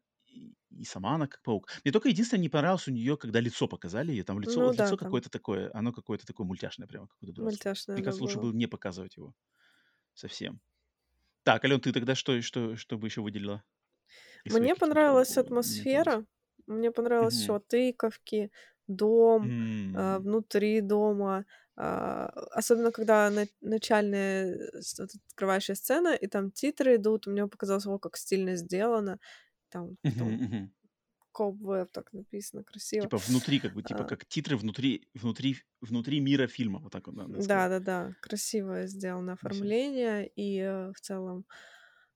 И, 0.79 0.85
сама 0.85 1.14
она 1.16 1.27
как 1.29 1.43
паук. 1.43 1.68
Мне 1.85 1.93
только 1.93 2.09
единственное 2.09 2.43
не 2.43 2.49
понравилось 2.49 2.89
у 2.89 2.93
нее, 2.93 3.16
когда 3.16 3.41
лицо 3.41 3.68
показали 3.68 4.12
ее. 4.12 4.25
Там 4.25 4.41
лицо, 4.41 4.61
Ну 4.61 4.64
вот 4.64 4.79
да, 4.79 4.89
лицо 4.89 4.97
какое-то 4.97 5.31
такое, 5.31 5.70
оно 5.75 5.93
какое-то 5.93 6.27
такое 6.27 6.47
мультяшное 6.47 6.89
прямо, 6.89 7.09
какое-то 7.09 7.35
мультяшное, 7.39 7.97
Мне 7.97 8.03
кажется, 8.05 8.25
лучше 8.25 8.41
было. 8.41 8.51
не 8.53 8.66
показывать 8.68 9.16
его 9.16 9.35
совсем. 10.14 10.61
Так, 11.45 11.64
Ален, 11.64 11.81
ты 11.81 11.93
тогда 11.93 12.14
что, 12.16 12.41
что, 12.43 12.77
что 12.77 12.99
бы 12.99 13.09
еще 13.09 13.22
выделила 13.22 13.64
из 14.45 14.59
Мне 14.59 14.77
понравилась 14.77 15.37
атмосфера, 15.39 16.27
мне 16.66 16.91
понравилось 16.91 17.35
все: 17.35 17.59
Мгм. 17.59 17.61
тыковки, 17.61 18.51
дом, 18.87 19.55
а, 19.93 20.18
М. 20.18 20.20
внутри 20.20 20.81
дома. 20.81 21.47
а, 21.77 22.27
Особенно 22.53 22.93
когда 22.93 23.29
на- 23.31 23.47
начальная 23.61 24.47
э, 24.55 24.81
открывающая 25.29 25.75
сцена, 25.75 26.14
и 26.14 26.27
там 26.29 26.51
титры 26.53 26.97
идут, 26.97 27.27
мне 27.27 27.47
показалось, 27.49 27.87
о, 27.87 27.99
как 27.99 28.16
стильно 28.16 28.55
сделано. 28.57 29.18
Там 29.75 29.97
потом. 30.07 30.39
Cobweb 31.33 31.89
так 31.93 32.12
написано, 32.14 32.64
красиво. 32.64 33.11
Типа 33.11 33.18
внутри, 33.18 33.61
как 33.61 33.72
бы, 33.75 33.83
типа 33.85 34.05
А, 34.05 34.07
как 34.07 34.27
титры 34.27 34.57
внутри, 34.57 35.09
внутри, 35.14 35.59
внутри 35.81 36.18
мира 36.20 36.47
фильма, 36.49 36.79
вот 36.81 36.93
так 36.93 37.07
вот 37.07 37.14
надо 37.16 37.41
сказать. 37.41 37.68
Да-да-да, 37.72 38.14
красивое 38.20 38.87
сделано 38.87 39.33
оформление, 39.33 40.27
и 40.37 40.59
э, 40.61 40.93
в 40.93 41.01
целом 41.01 41.47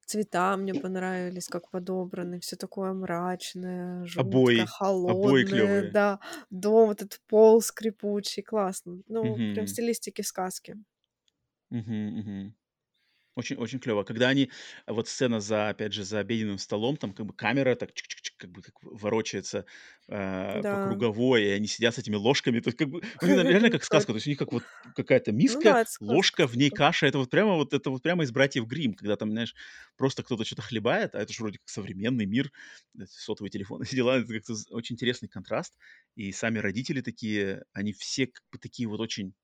цвета 0.07 0.57
мне 0.57 0.75
понравились, 0.77 1.49
как 1.49 1.71
подобраны, 1.71 2.41
все 2.41 2.57
такое 2.57 2.93
мрачное, 2.93 4.05
жуткое, 4.07 4.65
Обои, 4.65 4.67
обои 5.07 5.45
холодное, 5.45 5.45
клевые. 5.45 5.91
да, 5.91 6.21
дом, 6.51 6.91
этот 6.93 7.21
пол 7.29 7.63
скрипучий, 7.63 8.43
классно. 8.43 9.03
Ну, 9.09 9.43
прям 9.53 9.67
в 9.67 9.71
стилистике 9.71 10.23
сказки. 10.23 10.77
мгм, 11.71 12.19
мгм. 12.19 12.55
Очень, 13.39 13.57
очень 13.57 13.79
клево. 13.79 14.03
Когда 14.03 14.29
они, 14.29 14.51
вот 14.89 15.07
сцена 15.09 15.39
за, 15.41 15.69
опять 15.69 15.93
же, 15.93 16.03
за 16.03 16.19
обеденным 16.19 16.59
столом, 16.59 16.97
там 16.97 17.13
как 17.13 17.25
бы 17.25 17.33
камера 17.35 17.77
так 17.77 17.91
чик-чик-чик, 17.91 18.33
как 18.37 18.51
бы 18.51 18.63
как 18.63 18.75
ворочается 18.83 19.65
э, 20.09 20.65
по 20.65 20.77
Да, 20.77 20.79
круговой, 20.79 21.45
и 21.45 21.49
они 21.51 21.69
сидят 21.69 21.95
с 21.95 21.99
этими 21.99 22.17
ложками, 22.17 22.59
то 22.59 22.69
есть 22.69 22.79
как 22.79 22.89
бы, 22.89 23.01
них 23.23 23.45
реально 23.45 23.71
как 23.71 23.85
сказка, 23.85 24.13
то 24.13 24.17
есть 24.17 24.27
у 24.27 24.31
них 24.31 24.39
как 24.41 24.51
вот 24.51 24.67
какая-то 24.95 25.31
Ну 25.47 25.63
миска, 25.63 25.69
да, 25.69 25.81
это 25.81 25.91
сказка 25.91 26.29
ложка, 26.31 26.49
в 26.49 26.57
ней 26.57 26.71
каша, 26.71 27.07
это 27.07 27.19
вот 27.19 27.31
прямо 27.31 27.55
вот 27.55 27.73
это 27.75 27.91
вот 27.91 28.03
прямо 28.03 28.25
из 28.25 28.33
братьев 28.33 28.67
Грим, 28.67 28.95
когда 28.95 29.15
там, 29.17 29.31
знаешь, 29.31 29.55
просто 29.97 30.25
кто-то 30.25 30.45
что-то 30.45 30.63
хлебает, 30.63 31.15
а 31.15 31.21
это 31.21 31.33
же 31.33 31.43
вроде 31.43 31.59
как 31.59 31.69
современный 31.69 32.27
мир, 32.27 32.51
эти 32.99 33.11
сотовые 33.13 33.51
телефоны, 33.51 33.85
все 33.85 33.97
дела, 33.97 34.19
это 34.19 34.33
как-то 34.33 34.55
очень 34.71 34.95
интересный 34.95 35.29
контраст, 35.29 35.77
и 36.17 36.33
сами 36.33 36.59
родители 36.59 37.01
такие, 37.03 37.65
они 37.73 37.93
все 37.93 38.27
как 38.27 38.43
бы 38.51 38.59
такие 38.59 38.89
вот 38.89 39.01
очень 39.01 39.35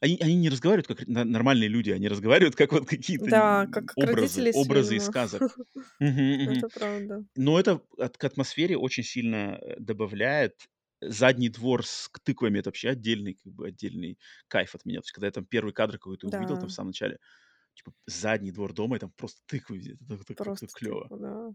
они 0.00 0.18
они 0.20 0.34
не 0.36 0.48
разговаривают 0.48 0.86
как 0.86 1.06
нормальные 1.06 1.68
люди, 1.68 1.90
они 1.90 2.08
разговаривают 2.08 2.56
как 2.56 2.72
вот 2.72 2.88
какие-то 2.88 3.26
Да, 3.26 3.66
как, 3.66 3.92
образы, 3.96 4.50
образы 4.52 4.96
из 4.96 5.04
сказок. 5.04 5.56
Это 6.00 6.68
правда. 6.68 7.24
Но 7.36 7.58
это 7.60 7.82
к 8.18 8.24
атмосфере 8.24 8.76
очень 8.76 9.02
сильно, 9.04 9.58
э, 9.60 9.76
добавляет. 9.78 10.68
Задний 11.02 11.48
двор 11.48 11.86
с 11.86 12.10
тыквами- 12.24 12.58
это 12.58 12.68
вообще 12.68 12.90
отдельный, 12.90 13.34
как 13.34 13.52
бы 13.54 13.68
отдельный 13.68 14.18
кайф 14.48 14.74
от 14.74 14.84
меня. 14.84 15.00
То 15.00 15.04
есть 15.04 15.12
когда 15.12 15.26
я 15.28 15.32
там 15.32 15.46
первый 15.46 15.72
кадр 15.72 15.94
какой-то 15.94 16.28
увидел 16.28 16.58
там 16.58 16.68
в 16.68 16.72
самом 16.72 16.88
начале, 16.88 17.18
типа 17.74 17.92
задний 18.06 18.52
двор 18.52 18.72
дома, 18.74 18.96
и 18.96 18.98
там 19.00 19.12
просто 19.12 19.42
тыквы 19.46 19.78
везде. 19.78 19.98
Это 20.28 20.34
просто 20.34 20.66
тыква, 20.74 21.08
да. 21.18 21.50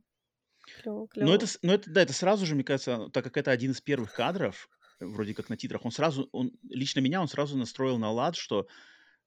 Клево, 0.63 1.07
Но 1.19 1.33
это 1.35 1.45
клево. 1.45 1.59
но 1.61 1.73
это, 1.73 1.89
да, 1.91 2.01
это 2.01 2.13
сразу 2.13 2.45
же, 2.45 2.55
мне 2.55 2.63
кажется, 2.63 3.09
так 3.13 3.23
как 3.23 3.37
это 3.37 3.51
один 3.51 3.71
из 3.71 3.81
первых 3.81 4.13
кадров, 4.13 4.69
э, 4.69 4.84
вроде 4.99 5.33
как 5.33 5.49
на 5.49 5.57
титрах, 5.57 5.85
он 5.85 5.91
сразу 5.91 6.29
он 6.31 6.53
лично 6.69 6.99
меня 6.99 7.21
он 7.21 7.27
сразу 7.27 7.57
настроил 7.57 7.97
на 7.97 8.11
лад, 8.11 8.35
что 8.35 8.67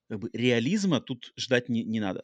как 0.09 0.21
бы 0.21 0.31
реализма 0.33 1.01
тут 1.01 1.33
ждать 1.39 1.69
не 1.69 1.85
не 1.85 2.01
надо. 2.01 2.23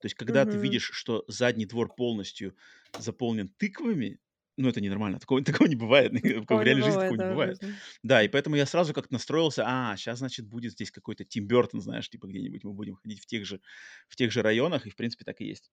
То 0.00 0.06
есть 0.06 0.14
когда 0.14 0.46
ты 0.46 0.58
Угу. 0.58 0.58
видишь, 0.58 0.90
что 0.92 1.24
задний 1.28 1.66
двор 1.66 1.94
полностью 1.94 2.56
заполнен 2.96 3.48
тыквами, 3.58 4.20
ну, 4.56 4.68
это 4.68 4.80
ненормально. 4.80 5.20
Такого 5.20 5.42
такого 5.44 5.68
не 5.68 5.76
бывает. 5.76 6.12
В 6.12 6.46
Такого 6.46 6.60
в 6.60 6.62
реальной 6.62 6.82
жизни 6.82 6.98
такого 6.98 7.18
не 7.18 7.24
да, 7.24 7.26
бывает. 7.26 7.60
Да, 8.02 8.22
и 8.22 8.28
поэтому 8.28 8.56
я 8.56 8.66
сразу 8.66 8.94
как-то 8.94 9.12
настроился: 9.14 9.64
а, 9.66 9.96
сейчас, 9.96 10.18
значит, 10.18 10.46
будет 10.48 10.72
здесь 10.72 10.90
какой-то 10.90 11.24
Тим 11.24 11.46
Бёртон, 11.46 11.80
знаешь, 11.80 12.10
типа 12.10 12.26
где-нибудь 12.28 12.64
мы 12.64 12.72
будем 12.74 12.96
ходить 12.96 13.20
в 13.20 13.26
тех 13.26 13.46
же 13.46 13.60
в 14.08 14.16
тех 14.16 14.32
же 14.32 14.42
районах, 14.42 14.86
и 14.86 14.90
в 14.90 14.96
принципе 14.96 15.24
так 15.24 15.40
и 15.40 15.46
есть. 15.46 15.70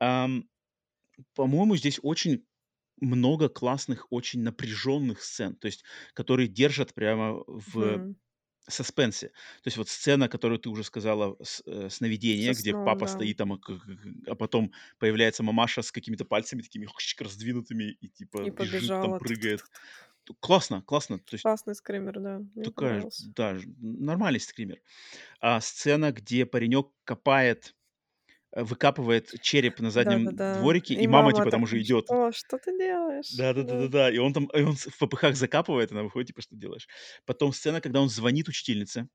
Ам, 0.00 0.48
по-моему, 1.34 1.76
здесь 1.76 1.98
очень 2.02 2.46
много 3.00 3.48
классных, 3.48 4.06
очень 4.10 4.42
напряженных 4.42 5.22
сцен, 5.22 5.56
то 5.56 5.66
есть 5.66 5.84
которые 6.14 6.48
держат 6.48 6.94
прямо 6.94 7.42
в 7.46 8.00
Мгм. 8.00 8.16
саспенсе. 8.68 9.28
То 9.28 9.68
есть 9.68 9.76
вот 9.78 9.88
сцена, 9.88 10.28
которую 10.28 10.58
ты 10.60 10.68
уже 10.70 10.84
сказала, 10.84 11.36
с 11.42 11.62
э, 11.66 11.90
Со 12.44 12.52
сновидение, 12.52 12.54
где 12.54 12.74
сном, 12.74 12.84
папа 12.84 13.06
да. 13.06 13.08
стоит 13.08 13.38
там, 13.38 13.52
а 13.54 13.58
а 14.28 14.34
потом 14.36 14.72
появляется 14.98 15.42
мамаша 15.42 15.82
с 15.82 15.92
какими-то 15.92 16.24
пальцами 16.26 16.62
такими 16.62 16.86
раздвинутыми 17.22 17.92
и 18.00 18.08
типа 18.10 18.48
И 18.48 18.50
бежит 18.50 18.98
там, 19.00 19.14
побежала. 19.14 19.18
прыгает. 19.18 19.62
Тук-тук-тук. 19.64 19.80
Т 20.26 20.34
классно 20.40 20.82
классно. 20.82 21.18
То 21.20 21.34
есть 21.36 21.44
Классный 21.44 21.74
скример, 21.74 22.20
да. 22.20 22.38
Мне 22.54 22.68
такая, 22.68 23.08
да, 23.18 23.56
нормальный 23.78 24.40
скример. 24.40 24.80
А 25.40 25.60
сцена, 25.62 26.12
где 26.12 26.46
паренек 26.46 26.88
копает, 27.04 27.76
выкапывает 28.52 29.32
череп 29.40 29.80
на 29.80 29.90
заднем 29.90 30.30
Да-да-да. 30.30 30.50
дворике, 30.50 30.94
И 30.94 31.02
и 31.02 31.06
мама 31.06 31.32
мама 31.32 31.32
типа 31.32 31.50
там 31.50 31.62
уже 31.64 31.80
идет. 31.82 32.08
"Что? 32.08 32.32
Что 32.32 32.58
ты 32.58 32.76
делаешь?" 32.78 33.44
Да. 33.62 33.88
Да-да-да-да-да. 33.90 34.10
И 34.10 34.18
он 34.18 34.32
там, 34.32 34.46
и 34.46 34.62
он 34.62 34.74
в 34.74 34.98
попыхах 34.98 35.36
закапывает, 35.36 35.92
она 35.92 36.02
выходит, 36.02 36.28
типа: 36.28 36.42
"Что 36.42 36.56
делаешь?" 36.56 36.88
Потом 37.26 37.52
сцена, 37.52 37.80
когда 37.80 38.00
он 38.00 38.08
звонит 38.08 38.48
учительнице, 38.48 39.08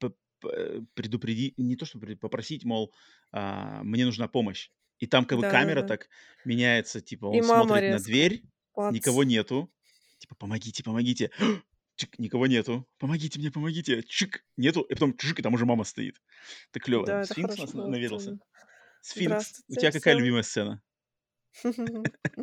п 0.00 0.10
п 0.40 0.82
предупреди 0.94 1.54
не 1.56 1.76
то, 1.76 1.84
чтобы 1.86 2.16
попросить, 2.16 2.64
мол, 2.64 2.92
а, 3.30 3.82
мне 3.84 4.04
нужна 4.04 4.26
помощь. 4.28 4.70
И 4.98 5.06
там 5.06 5.24
как 5.24 5.38
бы 5.38 5.44
камера 5.44 5.82
Да-да-да. 5.82 5.84
так 5.84 6.08
меняется, 6.44 7.00
типа 7.00 7.26
И 7.30 7.40
он 7.40 7.42
мама 7.42 7.80
смотрит 7.82 7.86
на 7.86 8.00
резко. 8.00 8.00
дверь, 8.00 8.42
Плац. 8.72 8.98
никого 8.98 9.22
нету, 9.24 9.72
типа: 10.18 10.34
"Помогите, 10.36 10.82
помогите". 10.82 11.30
Чик, 11.96 12.18
никого 12.18 12.46
нету. 12.48 12.88
"Помогите 12.98 13.38
мне, 13.38 13.50
помогите". 13.52 14.02
Чик, 14.02 14.44
нету, 14.56 14.80
и 14.82 14.94
потом 14.94 15.16
чжик, 15.16 15.38
и 15.40 15.42
там 15.42 15.54
уже 15.54 15.66
мама 15.66 15.84
стоит. 15.84 16.20
Это 16.70 16.80
клево. 16.80 17.06
Да, 17.06 17.24
Сфинкс 17.24 17.58
нас 17.58 17.74
на 17.74 17.88
наведался. 17.88 18.34
сделано. 18.34 18.40
Сфинкс, 19.02 19.62
у 19.68 19.74
тебя 19.74 19.92
какая 19.92 20.14
всем. 20.14 20.18
любимая 20.24 20.42
сцена? 20.42 20.82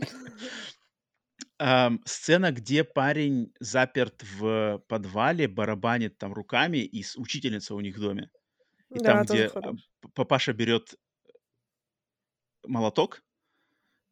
Сцена, 2.06 2.52
где 2.52 2.84
парень 2.84 3.54
заперт 3.60 4.24
в 4.24 4.82
подвале, 4.88 5.48
барабанит 5.48 6.18
там 6.18 6.34
руками, 6.34 6.78
и 6.78 7.04
учительница 7.18 7.76
у 7.76 7.82
них 7.82 7.98
в 7.98 8.02
доме. 8.02 8.30
И 8.90 9.00
там, 9.00 9.18
Да, 9.20 9.24
где, 9.24 9.46
а, 9.48 9.50
хорош. 9.50 9.90
папаша 10.16 10.54
берет 10.54 10.96
молоток 12.68 13.24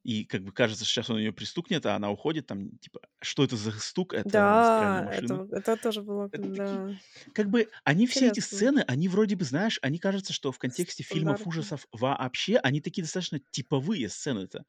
и 0.07 0.25
как 0.25 0.43
бы 0.43 0.51
кажется, 0.53 0.85
что 0.85 0.93
сейчас 0.95 1.09
он 1.11 1.19
ее 1.19 1.33
пристукнет, 1.33 1.85
а 1.85 1.95
она 1.95 2.11
уходит, 2.11 2.47
там, 2.47 2.77
типа, 2.79 3.01
что 3.21 3.43
это 3.43 3.57
за 3.57 3.71
стук? 3.73 4.13
Это 4.13 4.63
Да, 4.73 5.07
это, 5.11 5.47
это 5.51 5.77
тоже 5.77 6.01
было, 6.03 6.29
Это 6.31 6.49
такие, 6.51 6.83
да, 6.83 6.99
как 7.33 7.49
бы, 7.49 7.69
они 7.85 8.05
все 8.05 8.27
эти 8.27 8.41
интересно. 8.41 8.41
сцены, 8.41 8.83
они 8.87 9.07
вроде 9.07 9.35
бы, 9.37 9.45
знаешь, 9.45 9.79
они 9.81 9.97
кажется, 9.97 10.33
что 10.33 10.51
в 10.51 10.59
контексте 10.59 11.03
фильмов 11.03 11.47
ужасов 11.47 11.87
вообще, 11.91 12.57
они 12.57 12.81
такие 12.81 13.03
достаточно 13.03 13.39
типовые 13.51 14.09
сцены-то. 14.09 14.65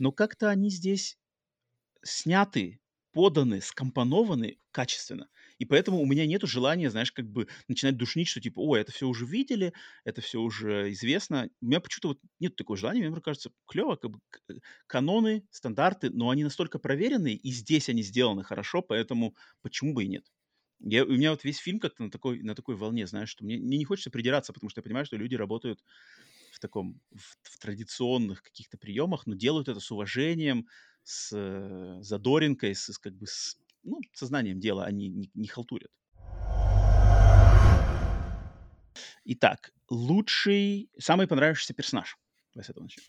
Но 0.00 0.12
как-то 0.12 0.50
они 0.50 0.70
здесь 0.70 1.18
сняты, 2.04 2.80
поданы, 3.12 3.60
скомпонованы 3.62 4.58
качественно. 4.72 5.28
И 5.58 5.64
поэтому 5.64 6.00
у 6.00 6.06
меня 6.06 6.26
нету 6.26 6.46
желания, 6.46 6.90
знаешь, 6.90 7.12
как 7.12 7.26
бы 7.28 7.48
начинать 7.68 7.96
душнить, 7.96 8.28
что 8.28 8.40
типа, 8.40 8.60
о, 8.60 8.76
это 8.76 8.92
все 8.92 9.06
уже 9.08 9.26
видели, 9.26 9.72
это 10.04 10.20
все 10.20 10.40
уже 10.40 10.90
известно. 10.92 11.50
У 11.60 11.66
меня 11.66 11.80
почему-то 11.80 12.08
вот 12.08 12.20
нет 12.40 12.56
такого 12.56 12.76
желания, 12.76 13.08
мне 13.08 13.20
кажется, 13.20 13.50
клево, 13.66 13.96
как 13.96 14.10
бы 14.12 14.20
э, 14.48 14.54
каноны, 14.86 15.46
стандарты, 15.50 16.10
но 16.10 16.30
они 16.30 16.44
настолько 16.44 16.78
проверенные, 16.78 17.34
и 17.36 17.50
здесь 17.50 17.88
они 17.88 18.02
сделаны 18.02 18.44
хорошо, 18.44 18.82
поэтому 18.82 19.34
почему 19.62 19.94
бы 19.94 20.04
и 20.04 20.08
нет? 20.08 20.32
Я, 20.80 21.04
у 21.04 21.08
меня 21.08 21.32
вот 21.32 21.42
весь 21.42 21.58
фильм 21.58 21.80
как-то 21.80 22.04
на 22.04 22.10
такой, 22.10 22.40
на 22.42 22.54
такой 22.54 22.76
волне, 22.76 23.06
знаешь, 23.08 23.30
что 23.30 23.44
мне, 23.44 23.58
мне 23.58 23.78
не 23.78 23.84
хочется 23.84 24.10
придираться, 24.10 24.52
потому 24.52 24.70
что 24.70 24.78
я 24.78 24.84
понимаю, 24.84 25.06
что 25.06 25.16
люди 25.16 25.34
работают 25.34 25.82
в 26.52 26.60
таком, 26.60 27.00
в, 27.12 27.36
в 27.42 27.58
традиционных 27.58 28.42
каких-то 28.42 28.78
приемах, 28.78 29.26
но 29.26 29.34
делают 29.34 29.68
это 29.68 29.80
с 29.80 29.90
уважением, 29.90 30.66
с 31.02 31.30
э, 31.34 31.98
задоринкой, 32.02 32.74
с, 32.74 32.92
с 32.92 32.98
как 32.98 33.14
бы 33.14 33.26
с, 33.26 33.58
ну, 33.82 34.00
сознанием 34.12 34.60
дела, 34.60 34.84
они 34.84 35.08
не, 35.08 35.30
не 35.34 35.48
халтурят. 35.48 35.90
Итак, 39.24 39.72
лучший, 39.90 40.90
самый 40.98 41.26
понравившийся 41.26 41.74
персонаж. 41.74 42.16
Давай 42.54 42.64
с 42.64 42.70
этого 42.70 42.84
начнем. 42.84 43.04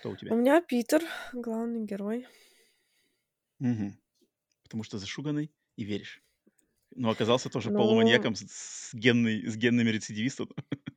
Кто 0.00 0.10
у 0.10 0.12
У 0.12 0.16
тебя? 0.16 0.34
меня 0.34 0.62
Питер, 0.62 1.02
главный 1.32 1.84
герой. 1.84 2.26
Мгм. 3.58 3.98
Потому 4.62 4.82
что 4.84 4.98
зашуганный 4.98 5.52
и 5.76 5.84
веришь. 5.84 6.22
Но 6.94 7.10
оказался 7.10 7.50
тоже 7.50 7.70
Ну, 7.70 7.78
полуманьяком 7.78 8.34
с, 8.34 8.44
с, 8.48 8.94
генной, 8.94 9.46
с 9.46 9.56
генными 9.56 9.90
рецидивистом. 9.90 10.48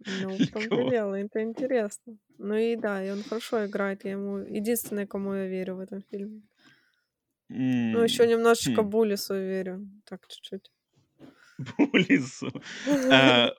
ну, 0.06 0.30
в 0.30 0.48
том-то 0.52 0.90
дело, 0.90 1.16
это 1.16 1.42
интересно. 1.42 2.18
Ну 2.38 2.56
и 2.56 2.76
да, 2.76 3.04
и 3.04 3.10
он 3.10 3.24
хорошо 3.24 3.66
играет, 3.66 4.06
я 4.06 4.12
ему 4.12 4.38
единственное, 4.38 5.08
кому 5.08 5.34
я 5.34 5.48
верю 5.48 5.76
в 5.76 5.80
этом 5.80 6.02
фильме. 6.04 6.42
Ну, 7.50 8.04
еще 8.04 8.28
немножечко 8.28 8.84
хм. 8.84 8.90
Буллису 8.90 9.36
верю, 9.36 9.88
так 10.06 10.28
чуть-чуть. 10.28 10.72
Буллису. 11.78 12.52
А, 13.12 13.52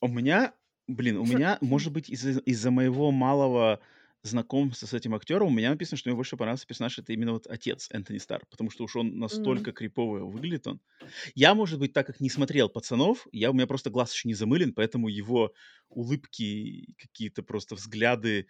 У 0.00 0.08
меня, 0.08 0.54
блин, 0.86 1.16
у 1.16 1.24
меня, 1.24 1.58
может 1.60 1.92
быть, 1.92 2.10
из-за 2.10 2.70
моего 2.70 3.10
малого 3.10 3.80
знакомства 4.22 4.86
с 4.86 4.94
этим 4.94 5.14
актером, 5.14 5.48
у 5.48 5.50
меня 5.50 5.70
написано, 5.70 5.98
что 5.98 6.08
мне 6.08 6.16
больше 6.16 6.36
понравился 6.38 6.66
персонаж, 6.66 6.98
это 6.98 7.12
именно 7.12 7.32
вот 7.32 7.46
отец 7.46 7.88
Энтони 7.90 8.16
Стар, 8.18 8.42
потому 8.50 8.70
что 8.70 8.84
уж 8.84 8.96
он 8.96 9.18
настолько 9.18 9.72
крипово 9.72 10.20
выглядит 10.20 10.66
он. 10.66 10.80
Я, 11.34 11.54
может 11.54 11.78
быть, 11.78 11.92
так 11.92 12.06
как 12.06 12.20
не 12.20 12.30
смотрел 12.30 12.70
«Пацанов», 12.70 13.26
я, 13.32 13.50
у 13.50 13.54
меня 13.54 13.66
просто 13.66 13.90
глаз 13.90 14.14
еще 14.14 14.28
не 14.28 14.34
замылен, 14.34 14.72
поэтому 14.72 15.08
его 15.08 15.52
улыбки, 15.90 16.94
какие-то 16.98 17.42
просто 17.42 17.74
взгляды, 17.74 18.46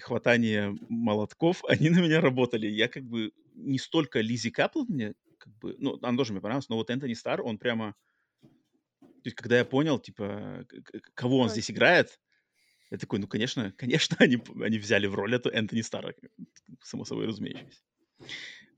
хватание 0.00 0.76
молотков, 0.88 1.64
они 1.68 1.90
на 1.90 2.00
меня 2.00 2.20
работали. 2.20 2.66
Я 2.66 2.88
как 2.88 3.04
бы 3.04 3.32
не 3.54 3.78
столько 3.78 4.20
Лизи 4.20 4.50
Каплан 4.50 4.86
мне, 4.88 5.14
как 5.38 5.52
бы, 5.58 5.76
ну, 5.78 5.98
она 6.02 6.16
тоже 6.16 6.32
мне 6.32 6.40
понравилась, 6.40 6.68
но 6.68 6.76
вот 6.76 6.90
Энтони 6.90 7.14
Стар, 7.14 7.42
он 7.42 7.58
прямо 7.58 7.94
то 9.00 9.30
есть, 9.30 9.36
когда 9.36 9.58
я 9.58 9.64
понял, 9.64 9.98
типа, 9.98 10.64
кого 11.14 11.38
он 11.40 11.50
здесь 11.50 11.70
играет, 11.70 12.20
я 12.90 12.98
такой, 12.98 13.18
ну, 13.18 13.26
конечно, 13.26 13.72
конечно, 13.72 14.16
они, 14.20 14.42
они 14.62 14.78
взяли 14.78 15.06
в 15.06 15.14
роль 15.14 15.34
эту 15.34 15.50
Энтони 15.50 15.82
Старра, 15.82 16.14
э, 16.22 16.26
само 16.82 17.04
собой 17.04 17.26
разумеющееся. 17.26 17.82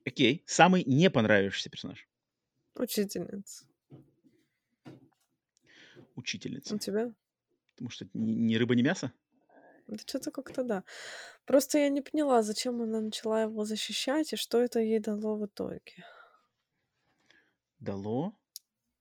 Окей, 0.05 0.43
самый 0.47 0.83
не 0.85 1.11
понравившийся 1.11 1.71
персонаж. 1.71 2.09
Учительница. 2.75 3.67
У 6.17 6.21
Учительница. 6.21 6.79
тебя? 6.79 7.15
Потому 7.75 7.91
что 7.91 8.09
ни, 8.15 8.33
ни 8.33 8.57
рыба, 8.57 8.75
ни 8.75 8.83
мясо. 8.83 9.13
Да 9.91 9.99
что-то 9.99 10.31
как-то 10.31 10.65
да. 10.65 10.85
Просто 11.47 11.79
я 11.79 11.89
не 11.91 12.01
поняла, 12.03 12.43
зачем 12.43 12.83
она 12.83 13.01
начала 13.01 13.43
его 13.43 13.65
защищать 13.65 14.33
и 14.33 14.37
что 14.37 14.59
это 14.61 14.81
ей 14.81 15.01
дало 15.01 15.37
в 15.37 15.47
итоге. 15.47 16.05
Дало, 17.79 18.35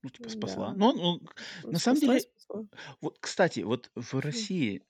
ну, 0.03 0.09
типа, 0.11 0.29
спасла. 0.29 0.71
Да. 0.71 0.75
Но 0.75 0.89
он, 0.91 0.99
он- 0.99 1.29
Ну, 1.63 1.71
на 1.71 1.79
самом 1.79 1.97
спасла 1.97 2.15
деле, 2.15 2.19
спасла. 2.19 2.65
вот, 3.01 3.19
кстати, 3.19 3.61
вот 3.61 3.91
в. 3.95 4.15
России 4.19 4.83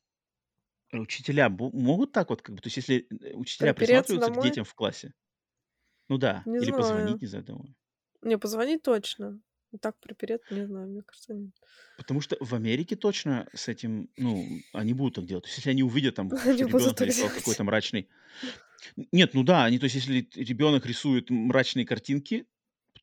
учителя 0.91 1.49
могут 1.49 2.11
так 2.11 2.29
вот, 2.29 2.41
как 2.41 2.55
бы, 2.55 2.61
то 2.61 2.67
есть, 2.67 2.77
если 2.77 3.07
э, 3.11 3.33
учителя 3.35 3.73
Припереться 3.73 4.17
присматриваются 4.17 4.31
к 4.31 4.35
домой? 4.35 4.43
детям 4.43 4.65
в 4.65 4.73
классе, 4.75 5.13
ну 6.09 6.17
да, 6.17 6.45
Не 6.45 6.59
или 6.59 6.71
позвонить, 6.71 7.21
знаю. 7.21 7.21
не 7.21 7.27
знаю, 7.27 7.45
домой. 7.45 7.77
Не, 8.21 8.37
позвонить 8.37 8.81
точно. 8.83 9.41
Так 9.81 9.99
припереть, 9.99 10.41
не 10.49 10.65
знаю, 10.65 10.87
мне 10.87 11.03
кажется, 11.03 11.33
нет. 11.33 11.53
Потому 11.97 12.21
что 12.21 12.37
в 12.39 12.55
Америке 12.55 12.95
точно 12.95 13.47
с 13.53 13.67
этим, 13.67 14.09
ну, 14.17 14.45
они 14.73 14.93
будут 14.93 15.15
так 15.15 15.25
делать. 15.25 15.43
То 15.43 15.47
есть, 15.47 15.57
если 15.59 15.69
они 15.69 15.83
увидят 15.83 16.15
там, 16.15 16.29
что 16.37 16.49
Они 16.49 16.63
ребенок 16.63 16.95
делать. 16.97 17.33
какой-то 17.33 17.63
мрачный... 17.63 18.09
Нет, 19.11 19.33
ну 19.33 19.43
да, 19.43 19.65
они, 19.65 19.77
то 19.77 19.83
есть, 19.85 19.95
если 19.95 20.27
ребенок 20.35 20.85
рисует 20.85 21.29
мрачные 21.29 21.85
картинки, 21.85 22.47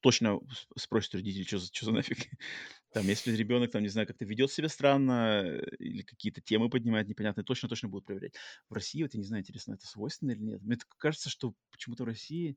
точно 0.00 0.40
спросят 0.76 1.14
родители, 1.14 1.44
что 1.44 1.58
за, 1.58 1.70
чё 1.70 1.86
за 1.86 1.92
нафиг. 1.92 2.18
Там, 2.92 3.06
если 3.06 3.32
ребенок, 3.36 3.70
там, 3.72 3.82
не 3.82 3.88
знаю, 3.88 4.06
как-то 4.06 4.24
ведет 4.24 4.50
себя 4.50 4.68
странно 4.70 5.60
или 5.78 6.02
какие-то 6.02 6.40
темы 6.40 6.70
поднимает 6.70 7.08
непонятные, 7.08 7.44
точно-точно 7.44 7.88
будут 7.88 8.06
проверять. 8.06 8.34
В 8.70 8.72
России, 8.72 9.02
вот 9.02 9.12
я 9.12 9.18
не 9.18 9.26
знаю, 9.26 9.42
интересно, 9.42 9.74
это 9.74 9.86
свойственно 9.86 10.30
или 10.30 10.40
нет. 10.40 10.62
Мне 10.62 10.78
кажется, 10.96 11.28
что 11.28 11.54
почему-то 11.70 12.04
в 12.04 12.06
России... 12.06 12.56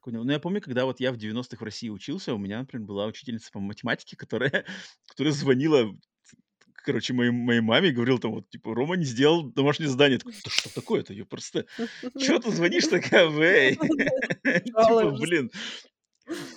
такое 0.00 0.14
не- 0.14 0.24
Ну, 0.24 0.32
я 0.32 0.40
помню, 0.40 0.60
когда 0.60 0.84
вот 0.84 1.00
я 1.00 1.12
в 1.12 1.16
90-х 1.16 1.60
в 1.60 1.64
России 1.64 1.88
учился, 1.88 2.34
у 2.34 2.38
меня, 2.38 2.60
например, 2.60 2.86
была 2.86 3.06
учительница 3.06 3.50
по 3.52 3.60
математике, 3.60 4.16
которая, 4.16 4.64
которая 5.06 5.32
звонила 5.32 5.90
короче, 6.82 7.12
моей, 7.12 7.30
моей 7.30 7.60
маме 7.60 7.90
и 7.90 7.92
говорил 7.92 8.18
там 8.18 8.32
вот, 8.32 8.48
типа, 8.48 8.74
Рома 8.74 8.96
не 8.96 9.04
сделал 9.04 9.50
домашнее 9.50 9.90
задание. 9.90 10.14
Я 10.14 10.18
такой, 10.20 10.34
да 10.42 10.50
что 10.50 10.74
такое-то? 10.74 11.12
Я 11.12 11.26
просто, 11.26 11.66
чё 12.18 12.38
ты 12.38 12.50
звонишь 12.50 12.86
такая, 12.86 13.30
эй? 13.30 13.76
Типа, 14.64 15.10
блин, 15.10 15.50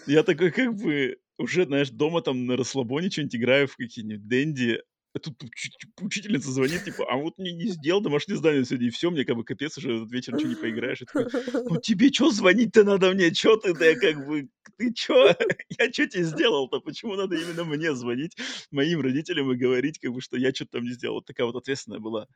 я 0.08 0.24
такой 0.24 0.52
как 0.52 0.76
бы 0.76 1.18
уже, 1.38 1.66
знаешь, 1.66 1.90
дома 1.90 2.22
там 2.22 2.46
на 2.46 2.56
расслабоне 2.56 3.10
что-нибудь 3.10 3.36
играю 3.36 3.68
в 3.68 3.76
какие-нибудь 3.76 4.26
Дэнди, 4.28 4.80
а 4.80 4.84
тут 5.20 5.44
уч- 5.44 5.72
учительница 6.02 6.52
звонит, 6.52 6.84
типа, 6.84 7.06
а 7.12 7.18
вот 7.18 7.38
мне 7.38 7.54
не 7.54 7.68
сделал 7.68 8.02
домашнее 8.02 8.38
задание 8.38 8.66
сегодня, 8.66 8.88
и 8.88 8.92
все, 8.92 9.12
мне 9.12 9.26
как 9.26 9.36
бы 9.36 9.44
капец, 9.44 9.78
уже 9.78 9.96
этот 9.98 10.12
вечер 10.12 10.34
ничего 10.34 10.50
не 10.50 10.56
поиграешь. 10.56 11.02
Я 11.02 11.06
такой, 11.08 11.28
ну 11.68 11.78
тебе 11.82 12.12
что 12.12 12.32
звонить-то 12.32 12.84
надо 12.84 13.12
мне? 13.14 13.32
Чё 13.32 13.58
ты, 13.58 13.74
да, 13.74 13.96
как 13.96 14.18
бы, 14.26 14.50
ты 14.78 14.94
чё? 14.94 15.36
Я 15.80 15.92
что 15.94 16.08
тебе 16.08 16.24
сделал-то? 16.24 16.80
Почему 16.80 17.16
надо 17.16 17.36
именно 17.38 17.64
мне 17.66 17.94
звонить 17.96 18.36
моим 18.72 19.02
родителям 19.02 19.52
и 19.52 19.56
говорить, 19.58 20.00
как 20.00 20.12
бы, 20.14 20.22
что 20.22 20.38
я 20.38 20.54
что-то 20.54 20.74
там 20.74 20.84
не 20.86 20.92
сделал? 20.94 21.16
Вот 21.16 21.26
такая 21.26 21.46
вот 21.48 21.56
ответственная 21.56 22.00
была 22.00 22.28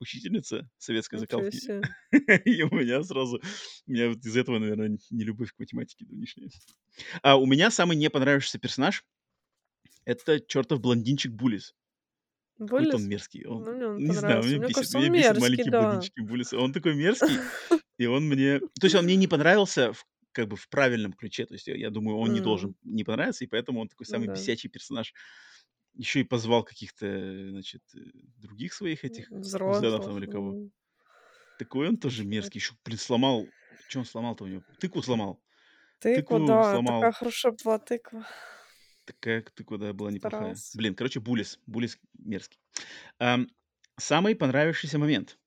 учительница 0.00 0.70
советской 0.78 1.18
закалки. 1.18 1.62
И 2.46 2.62
у 2.62 2.74
меня 2.74 3.02
сразу, 3.04 3.40
у 3.86 3.90
меня 3.92 4.10
вот 4.10 4.18
из 4.24 4.36
этого, 4.36 4.58
наверное, 4.58 4.98
не 5.10 5.24
любовь 5.24 5.52
к 5.52 5.58
математике 5.60 6.06
нынешняя. 6.08 6.50
А 7.22 7.36
у 7.38 7.46
меня 7.46 7.70
самый 7.70 7.96
не 7.96 8.10
понравившийся 8.10 8.58
персонаж 8.58 9.02
это 10.06 10.40
чертов 10.40 10.80
блондинчик 10.80 11.32
Буллис. 11.32 11.74
Какой-то 12.58 12.96
он 12.96 13.02
Буллис? 13.02 13.06
мерзкий. 13.06 13.46
Он, 13.46 13.62
Ну, 13.64 13.72
мне 13.74 13.86
он 13.86 13.96
не 13.98 14.12
знаю, 14.12 14.42
меня 14.42 14.58
Мне 14.58 14.58
бесит. 14.58 14.74
кажется, 14.74 14.98
он 14.98 15.04
Меня 15.04 15.12
бесит 15.12 15.24
мерзкий, 15.34 15.40
маленький 15.42 15.70
да. 15.70 15.80
блондинчик 15.82 16.24
Буллис. 16.28 16.52
Он 16.52 16.72
такой 16.72 16.94
мерзкий, 16.94 17.28
и 17.98 18.06
он 18.06 18.28
мне... 18.28 18.60
То 18.60 18.84
есть 18.84 18.94
он 18.96 19.04
мне 19.04 19.16
не 19.16 19.28
понравился 19.28 19.92
в, 19.92 20.04
как 20.32 20.48
бы 20.48 20.56
в 20.56 20.68
правильном 20.68 21.12
ключе. 21.12 21.46
То 21.46 21.54
есть 21.54 21.68
я, 21.68 21.90
думаю, 21.90 22.18
он 22.18 22.32
не 22.32 22.40
должен 22.40 22.74
не 22.82 23.04
понравиться, 23.04 23.44
и 23.44 23.48
поэтому 23.48 23.80
он 23.80 23.88
такой 23.88 24.06
Ну 24.08 24.10
самый 24.10 24.26
да. 24.26 24.34
бесячий 24.34 24.68
персонаж. 24.70 25.12
Еще 25.94 26.20
и 26.20 26.24
позвал 26.24 26.62
каких-то, 26.64 27.06
значит, 27.50 27.82
э, 27.96 28.00
других 28.36 28.72
своих 28.72 29.04
этих 29.04 29.28
кузенов 29.28 29.50
там 29.52 29.80
Взрослых. 29.80 30.18
или 30.18 30.30
кого. 30.30 30.68
Такой 31.58 31.88
он 31.88 31.96
тоже 31.96 32.24
мерзкий. 32.24 32.58
Еще, 32.60 32.74
блин, 32.84 32.98
сломал... 32.98 33.46
Что 33.88 34.00
он 34.00 34.04
сломал-то 34.04 34.44
у 34.44 34.46
него? 34.48 34.62
Тыкву 34.78 35.02
сломал. 35.02 35.40
Тыква, 36.00 36.38
Тыкву 36.38 36.46
да, 36.46 36.56
такая 36.62 36.72
сломал. 36.74 37.12
хорошая 37.12 37.54
была 37.64 37.78
тыква. 37.78 38.26
Такая 39.08 39.42
тыква, 39.42 39.78
да, 39.78 39.92
была 39.92 40.10
неплохая. 40.12 40.60
Старался. 40.60 40.72
Блин, 40.72 40.94
короче, 40.94 41.18
Буллис. 41.20 41.58
Буллис 41.66 41.98
мерзкий. 42.18 42.60
Ам, 43.18 43.48
самый 43.98 44.36
понравившийся 44.36 44.98
момент. 44.98 45.38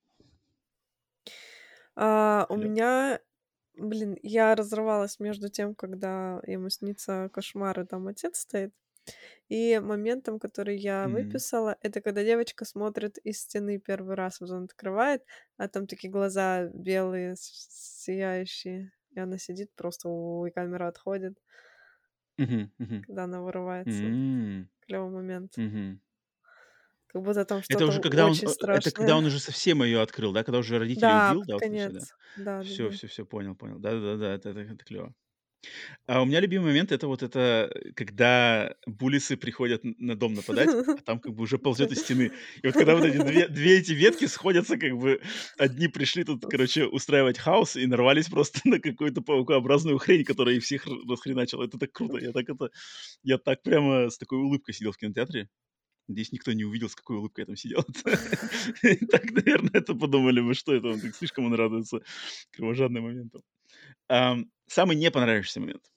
А, 1.96 2.46
у 2.50 2.56
Алло. 2.56 2.68
меня, 2.68 3.20
блин, 3.76 4.18
я 4.24 4.56
разрывалась 4.56 5.20
между 5.20 5.50
тем, 5.50 5.76
когда 5.76 6.42
ему 6.48 6.70
снится 6.70 7.30
кошмар, 7.34 7.80
и 7.82 7.86
там 7.86 8.08
отец 8.08 8.40
стоит, 8.42 8.74
и 9.50 9.80
моментом, 9.80 10.40
который 10.40 10.78
я 10.78 11.10
Мгм. 11.10 11.10
выписала, 11.10 11.78
это 11.82 12.02
когда 12.02 12.24
девочка 12.24 12.66
смотрит 12.66 13.18
из 13.20 13.42
стены 13.42 13.80
первый 13.80 14.16
раз, 14.16 14.42
вот 14.42 14.52
он 14.52 14.66
открывает, 14.66 15.26
а 15.58 15.68
там 15.70 15.88
такие 15.88 16.12
глаза 16.12 16.66
белые, 16.74 17.36
сияющие, 17.38 18.94
и 19.12 19.20
она 19.20 19.38
сидит 19.40 19.72
просто, 19.76 20.10
и 20.48 20.52
камера 20.52 20.88
отходит, 20.90 21.40
Мгм, 22.42 22.72
мгм. 22.80 23.08
когда 23.08 23.26
она 23.26 23.42
вырывается. 23.42 24.16
М, 24.62 24.70
Клевый 24.82 25.12
момент. 25.12 25.58
мгм. 25.58 26.02
Как 27.10 27.22
будто 27.24 27.46
там 27.46 27.62
Это 27.70 27.86
что-то 27.86 27.86
уже 27.86 28.00
когда 28.00 28.28
он, 28.28 28.34
очень 28.34 28.48
э, 28.48 28.56
это 28.72 28.92
когда 28.92 29.16
страшное. 29.16 29.18
он 29.18 29.26
уже 29.26 29.40
совсем 29.40 29.84
ее 29.84 30.02
открыл, 30.02 30.34
да? 30.34 30.44
Когда 30.44 30.60
уже 30.60 30.78
родителей 30.80 31.14
Да, 31.14 31.16
убил, 31.16 31.44
да, 31.46 31.54
под 31.54 31.56
вот 31.56 31.66
это 31.66 31.78
всё, 31.78 31.92
да? 31.94 32.02
конец. 32.02 32.16
Всё 32.60 32.90
Да-да-да. 32.90 32.92
всё 32.92 33.08
всё, 33.08 33.26
понял 33.26 33.56
понял. 33.56 33.80
Да-да-да, 33.80 34.34
это 34.36 34.50
это 34.50 34.62
это 34.62 34.86
клево. 34.86 35.14
А 36.08 36.22
у 36.22 36.26
меня 36.26 36.40
любимый 36.40 36.68
момент- 36.68 36.92
это 36.92 37.08
вот 37.08 37.24
это, 37.24 37.70
э, 37.74 37.92
когда 37.94 38.76
буллисы 38.86 39.38
приходят 39.38 39.82
на 39.84 40.16
дом 40.16 40.34
нападать, 40.34 40.78
а 40.96 41.02
там 41.04 41.20
как 41.20 41.34
бы 41.34 41.44
уже 41.44 41.58
ползет 41.64 41.92
из 41.92 42.00
стены. 42.00 42.32
И 42.64 42.68
вот 42.68 42.76
когда 42.76 42.96
вот 42.96 43.06
эти 43.06 43.18
две 43.18 43.48
две 43.48 43.80
эти 43.80 43.92
ветки 43.94 44.26
сходятся, 44.26 44.78
как 44.78 44.98
бы 44.98 45.22
одни 45.58 45.88
пришли 45.88 46.24
тут, 46.24 46.46
короче, 46.46 46.86
устраивать 46.86 47.38
хаос 47.38 47.76
и 47.76 47.86
нарвались 47.86 48.30
просто 48.30 48.60
на 48.66 48.80
какую-то 48.80 49.22
паукообразную 49.22 49.98
хрень, 50.00 50.24
которая 50.26 50.56
их 50.56 50.64
всех 50.64 50.86
расхреначила. 51.10 51.64
Это 51.64 51.78
так 51.78 51.92
круто. 51.92 52.18
Я 52.18 52.32
так 52.32 52.50
это 52.50 52.70
я 53.24 53.38
так 53.38 53.64
прямо 53.64 54.10
с 54.10 54.18
такой 54.18 54.40
улыбкой 54.40 54.74
сидел 54.74 54.92
в 54.92 54.98
кинотеатре. 54.98 55.50
Надеюсь, 56.08 56.32
никто 56.34 56.52
не 56.54 56.66
увидел, 56.66 56.90
с 56.90 56.96
какой 56.96 57.18
улыбкой 57.18 57.42
я 57.42 57.46
там 57.48 57.56
сидел. 57.56 57.86
Так, 59.12 59.32
наверное, 59.32 59.72
это 59.74 59.96
подумали 59.96 60.42
бы, 60.42 60.54
что 60.54 60.74
это 60.76 60.90
он 60.90 61.02
так 61.02 61.16
слишком 61.16 61.46
он 61.46 61.54
радуется 61.54 62.02
кровожадным 62.52 63.04
моментам. 63.04 63.44
Ам, 64.76 64.92
самый 64.92 64.96
не 64.96 65.12
понравившийся 65.12 65.60
момент? 65.60 65.92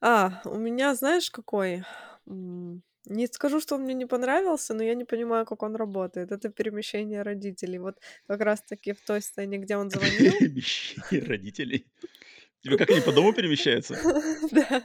А, 0.00 0.40
у 0.44 0.56
меня 0.56 0.94
знаешь 0.94 1.30
какой? 1.30 1.84
М, 2.26 2.82
не 3.06 3.26
скажу, 3.26 3.60
что 3.60 3.74
он 3.76 3.82
мне 3.82 3.94
не 3.94 4.06
понравился, 4.06 4.74
но 4.74 4.82
я 4.82 4.94
не 4.94 5.04
понимаю, 5.04 5.46
как 5.46 5.62
он 5.62 5.76
работает. 5.76 6.32
Это 6.32 6.48
перемещение 6.50 7.22
родителей. 7.22 7.78
Вот 7.78 7.98
как 8.26 8.40
раз 8.40 8.62
таки 8.62 8.92
в 8.92 9.00
той 9.02 9.20
сцене, 9.22 9.58
где 9.58 9.76
он 9.76 9.90
звонил. 9.90 10.38
Перемещение 10.38 11.22
родителей? 11.26 11.86
Типа 12.62 12.76
как 12.76 12.90
они 12.90 13.00
по 13.00 13.12
дому 13.12 13.32
перемещаются? 13.32 13.96
Да, 14.52 14.82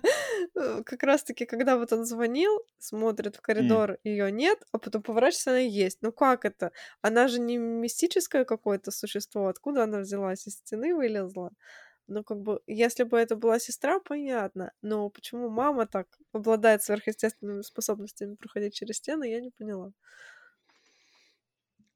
э, 0.55 0.83
как 0.83 1.03
раз 1.03 1.23
таки, 1.23 1.45
когда 1.45 1.77
вот 1.77 1.91
он 1.91 2.05
звонил, 2.05 2.61
смотрит 2.77 3.35
в 3.35 3.41
коридор, 3.41 3.97
её 4.03 4.29
нет, 4.29 4.59
а 4.71 4.77
потом 4.77 5.01
поворачивается, 5.01 5.51
она 5.51 5.59
есть. 5.59 6.01
Ну 6.01 6.11
как 6.11 6.45
это? 6.45 6.71
Она 7.01 7.27
же 7.27 7.39
не 7.41 7.57
мистическое 7.57 8.45
какое-то 8.45 8.91
существо. 8.91 9.47
Откуда 9.47 9.83
она 9.83 9.99
взялась? 9.99 10.47
Из 10.47 10.53
стены 10.55 10.95
вылезла? 10.95 11.51
Ну, 12.07 12.23
как 12.23 12.41
бы, 12.41 12.61
если 12.67 13.03
бы 13.03 13.17
это 13.19 13.35
была 13.35 13.59
сестра, 13.59 13.99
понятно. 13.99 14.71
Но 14.81 15.09
почему 15.09 15.49
мама 15.49 15.87
так 15.87 16.07
обладает 16.33 16.83
сверхъестественными 16.83 17.63
способностями 17.63 18.35
проходить 18.35 18.75
через 18.75 18.97
стены, 18.97 19.29
я 19.31 19.41
не 19.41 19.51
поняла. 19.51 19.91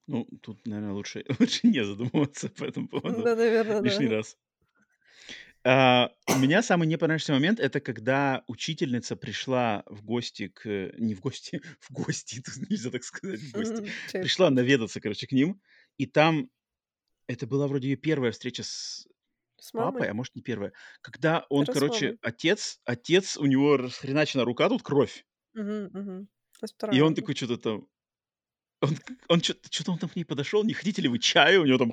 Ну, 0.07 0.25
тут, 0.41 0.65
наверно, 0.65 0.93
лучше 0.93 1.23
лучше 1.39 1.67
не 1.67 1.83
задумываться 1.85 2.49
по 2.49 2.63
этому 2.65 2.87
поводу 2.87 3.23
Да, 3.23 3.35
наверно, 3.35 3.81
лишний 3.83 4.07
да. 4.07 4.15
раз. 4.17 4.37
А, 5.65 6.11
у 6.27 6.37
меня 6.37 6.61
самый 6.61 6.87
не 6.87 6.97
понравившийся 6.97 7.33
момент- 7.33 7.59
это 7.59 7.81
когда 7.81 8.43
учительница 8.47 9.15
пришла 9.15 9.83
в 9.87 10.03
гости 10.03 10.47
к 10.47 10.91
не 10.97 11.13
в 11.15 11.19
гости, 11.21 11.61
в 11.81 11.91
гости, 11.91 12.41
тут 12.41 12.55
нельзя 12.69 12.89
так 12.91 13.03
сказать, 13.03 13.41
в 13.41 13.51
гости. 13.51 13.83
Пришла 14.19 14.49
наведаться, 14.49 15.01
короче, 15.01 15.27
к 15.27 15.31
ним, 15.33 15.61
и 15.97 16.05
там 16.05 16.49
это 17.27 17.47
была 17.47 17.67
вроде 17.67 17.89
её 17.89 17.97
первая 17.97 18.31
встреча 18.33 18.63
с 18.63 19.07
С 19.57 19.71
папой, 19.75 19.93
мамой? 19.93 20.09
а 20.09 20.13
может, 20.15 20.35
не 20.35 20.41
первая. 20.43 20.73
Когда 21.01 21.45
он, 21.49 21.67
с 21.67 21.69
короче, 21.69 22.15
мамой. 22.15 22.19
отец 22.21 22.79
отец, 22.85 23.37
у 23.37 23.45
него 23.45 23.77
расхреначена 23.77 24.45
рука, 24.45 24.69
тут 24.69 24.83
кровь. 24.83 25.25
То 26.59 26.65
есть 26.65 26.77
И 26.91 27.01
2 27.01 27.01
он 27.01 27.13
такой 27.15 27.35
чё-то 27.35 27.57
там 27.57 27.87
он 28.81 28.97
он 29.27 29.41
чё-то 29.41 29.91
он 29.91 29.97
там 29.99 30.09
к 30.09 30.15
ней 30.15 30.23
подошёл: 30.25 30.63
"Не 30.63 30.73
хотите 30.73 31.01
ли 31.01 31.09
вы 31.09 31.19
чаю?" 31.19 31.63
У 31.63 31.65
него 31.65 31.77
там 31.77 31.91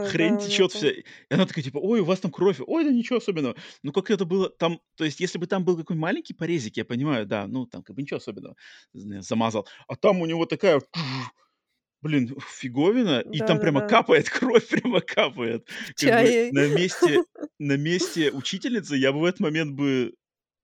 хрень 0.00 0.38
Да-да-да, 0.38 0.42
у 0.42 0.46
него 0.46 0.62
течёт 0.62 0.72
вся. 0.72 0.88
там 0.88 0.90
И 0.90 1.04
она 1.30 1.46
такая 1.46 1.64
типа: 1.64 1.78
"Ой, 1.78 2.00
у 2.00 2.04
вас 2.04 2.20
там 2.20 2.30
кровь". 2.32 2.60
"Ой, 2.66 2.84
да 2.84 2.90
ничего 2.90 3.18
особенного". 3.18 3.56
Ну, 3.82 3.92
как 3.92 4.10
это 4.10 4.24
было 4.24 4.48
там 4.50 4.80
то 4.96 5.04
есть, 5.04 5.20
если 5.20 5.38
бы 5.38 5.46
там 5.46 5.64
был 5.64 5.76
какой-нибудь 5.76 6.02
маленький 6.02 6.34
порезик, 6.34 6.76
я 6.78 6.84
понимаю, 6.84 7.26
да, 7.26 7.46
ну, 7.46 7.66
там 7.66 7.82
как 7.82 7.96
бы 7.96 8.02
ничего 8.02 8.18
особенного, 8.18 8.56
замазал. 8.94 9.66
А 9.88 9.96
там 9.96 10.20
у 10.20 10.26
него 10.26 10.46
такая, 10.46 10.80
блин, 12.02 12.34
фиговина, 12.40 13.20
и 13.32 13.42
там 13.42 13.60
прямо 13.60 13.82
Да-да-да. 13.82 13.82
капает 13.82 14.30
кровь, 14.30 14.68
прямо 14.70 15.00
капает. 15.00 15.68
Как 15.98 16.14
бы 16.14 16.34
на 16.50 16.68
месте 16.68 17.22
на 17.58 17.76
месте 17.78 18.30
учительницы 18.32 18.96
я 18.96 19.12
бы 19.12 19.20
в 19.20 19.24
этот 19.24 19.40
момент 19.40 19.72
бы, 19.74 20.14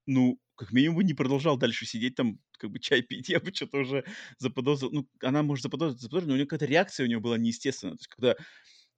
ну, 0.07 0.39
как 0.57 0.73
минимум 0.73 1.03
не 1.03 1.15
продолжал 1.15 1.59
дальше 1.59 1.87
сидеть 1.87 2.17
там, 2.17 2.41
как 2.63 2.73
бы 2.73 2.81
чай 2.81 3.03
пить. 3.03 3.29
Я 3.31 3.41
бы 3.41 3.53
чё-то 3.53 3.79
уже 3.81 4.05
заподозрил. 4.39 4.91
Ну, 4.93 5.09
она, 5.23 5.43
может, 5.45 5.65
заподозрит, 5.65 6.01
заподозрит, 6.03 6.29
но 6.29 6.35
у 6.35 6.39
неё 6.39 6.47
какая-то 6.47 6.67
реакция 6.67 7.05
у 7.07 7.09
неё 7.11 7.21
была 7.21 7.39
неестественная. 7.39 7.95
То 7.97 8.01
есть 8.03 8.09
когда 8.09 8.37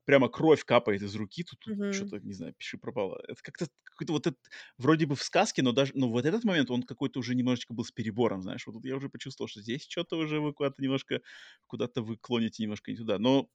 прямо 0.07 0.29
кровь 0.31 0.65
капает 0.65 1.03
из 1.03 1.15
руки, 1.17 1.45
тут 1.45 1.61
Мгм. 1.67 2.15
чё-то, 2.15 2.21
не 2.21 2.35
знаю, 2.35 2.55
пиши 2.59 2.79
пропало. 2.79 3.21
Это 3.29 3.41
как-то 3.43 3.69
какой-то 3.85 4.13
вот 4.15 4.27
этот 4.29 4.41
вроде 4.79 5.07
бы 5.07 5.17
в 5.17 5.23
сказке, 5.25 5.63
но 5.63 5.73
даже 5.73 5.93
но 5.97 6.11
вот 6.11 6.27
этот 6.27 6.45
момент, 6.45 6.71
он 6.71 6.83
какой-то 6.85 7.21
уже 7.21 7.35
немножечко 7.37 7.75
был 7.75 7.85
с 7.85 7.93
перебором, 7.93 8.43
знаешь. 8.43 8.67
Вот 8.67 8.75
тут 8.75 8.87
я 8.87 8.97
уже 8.97 9.09
почувствовал, 9.11 9.49
что 9.49 9.63
здесь 9.63 9.87
чё-то 9.87 10.19
уже 10.19 10.41
вы 10.41 10.53
куда-то 10.55 10.83
немножко 10.83 11.21
куда-то 11.69 12.03
вы 12.03 12.17
клоните 12.19 12.63
немножко 12.65 12.91
не 12.93 12.99
туда. 12.99 13.19
Но, 13.21 13.49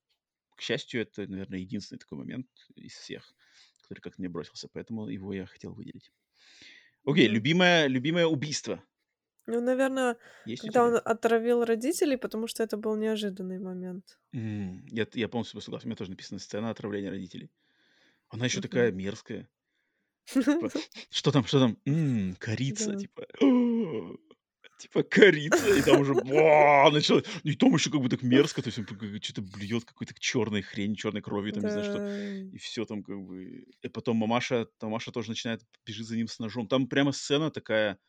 к 0.57 0.61
счастью, 0.63 1.01
это, 1.03 1.27
наверно, 1.27 1.55
единственный 1.57 1.99
такой 1.99 2.19
момент 2.19 2.47
из 2.75 2.93
всех, 2.93 3.35
который 3.83 4.01
как-то 4.01 4.21
мне 4.21 4.29
бросился, 4.29 4.69
поэтому 4.73 5.09
его 5.09 5.33
я 5.33 5.45
хотел 5.47 5.73
выделить. 5.73 6.11
Окей, 7.05 7.27
любимое 7.27 7.87
любимое 7.87 8.25
убийство? 8.27 8.83
Ну, 9.51 9.61
наверно, 9.61 10.17
Есть 10.45 10.69
когда 10.69 10.83
он 10.85 10.99
отравил 11.03 11.65
родителей, 11.65 12.17
потому 12.17 12.47
что 12.47 12.61
это 12.63 12.77
был 12.77 12.95
неожиданный 12.95 13.59
момент. 13.59 14.19
М, 14.33 14.85
я 14.91 15.07
я 15.13 15.27
полностью 15.27 15.59
согласен. 15.61 15.87
У 15.87 15.89
меня 15.89 15.95
тоже 15.95 16.11
написано: 16.11 16.39
"Сцена 16.39 16.69
отравления 16.69 17.09
родителей". 17.09 17.51
Она 18.29 18.45
ещё 18.45 18.61
такая 18.61 18.91
мерзкая. 18.91 19.49
Типа, 20.47 20.71
что 21.09 21.31
там 21.31 21.45
что 21.45 21.59
там? 21.59 21.77
М, 21.85 22.35
корица, 22.39 22.95
Да. 22.95 22.97
типа, 22.97 23.25
типа 24.77 25.03
корица, 25.03 25.69
и 25.69 25.81
там 25.83 25.99
уже 25.99 26.15
началось. 26.15 27.25
И 27.43 27.55
там 27.55 27.73
ещё 27.75 27.91
как 27.91 28.01
бы 28.01 28.09
так 28.09 28.23
мерзко, 28.23 28.61
то 28.61 28.69
есть 28.69 28.79
он 28.79 28.85
чё-то 29.21 29.41
блюёт 29.41 29.85
какой-то 29.85 30.13
чёрной 30.19 30.61
хрень, 30.63 30.95
чёрной 30.95 31.21
кровью, 31.21 31.53
там 31.53 31.63
не 31.65 31.71
знаю 31.71 31.83
что. 31.85 32.01
Да. 32.01 32.51
И 32.51 32.57
всё 32.57 32.85
там 32.85 33.03
как 33.03 33.17
бы. 33.21 33.65
И 33.83 33.87
потом 33.89 34.17
мамаша 34.17 34.67
мамаша 34.81 35.11
тоже 35.11 35.29
начинает, 35.31 35.61
бежит 35.85 36.07
за 36.07 36.15
ним 36.17 36.27
с 36.27 36.39
ножом. 36.39 36.67
Там 36.67 36.87
прямо 36.87 37.11
сцена 37.13 37.51
такая, 37.51 37.99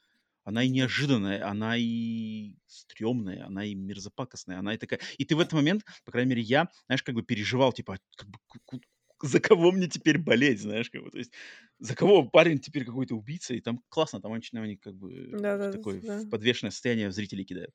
она 0.45 0.63
и 0.65 0.69
неожиданная, 0.69 1.47
она 1.49 1.77
и 1.77 2.57
стрёмная, 2.67 3.47
она 3.47 3.65
и 3.65 3.75
мерзопакостная, 3.75 4.59
она 4.59 4.75
и 4.75 4.79
такая. 4.79 5.01
И 5.19 5.25
ты 5.25 5.37
в 5.37 5.41
этот 5.41 5.53
момент, 5.55 5.85
по 6.05 6.13
крайней 6.13 6.31
мере, 6.31 6.43
я, 6.43 6.69
знаешь, 6.87 7.03
как 7.03 7.15
бы 7.15 7.23
переживал, 7.23 7.73
типа, 7.73 7.99
как 8.17 8.29
бы 8.29 8.39
за 9.23 9.41
кого 9.41 9.73
мне 9.73 9.89
теперь 9.89 10.19
болеть, 10.19 10.61
знаешь, 10.61 10.91
как 10.91 11.03
бы, 11.03 11.11
то 11.11 11.19
есть 11.19 11.33
за 11.79 11.95
кого 11.95 12.29
парень 12.29 12.59
теперь 12.59 12.85
какой-то 12.85 13.15
убийца. 13.15 13.55
И 13.55 13.61
там 13.61 13.83
классно, 13.89 14.21
там 14.21 14.33
очень 14.33 14.59
они 14.59 14.77
как 14.77 14.95
бы 14.97 15.09
в 15.09 15.43
Да-да-да, 15.43 15.71
такое 15.71 16.01
в 16.01 16.07
да. 16.07 16.21
подвешенное 16.31 16.71
состояние 16.71 17.09
в 17.09 17.13
зрителей 17.13 17.45
кидают. 17.45 17.75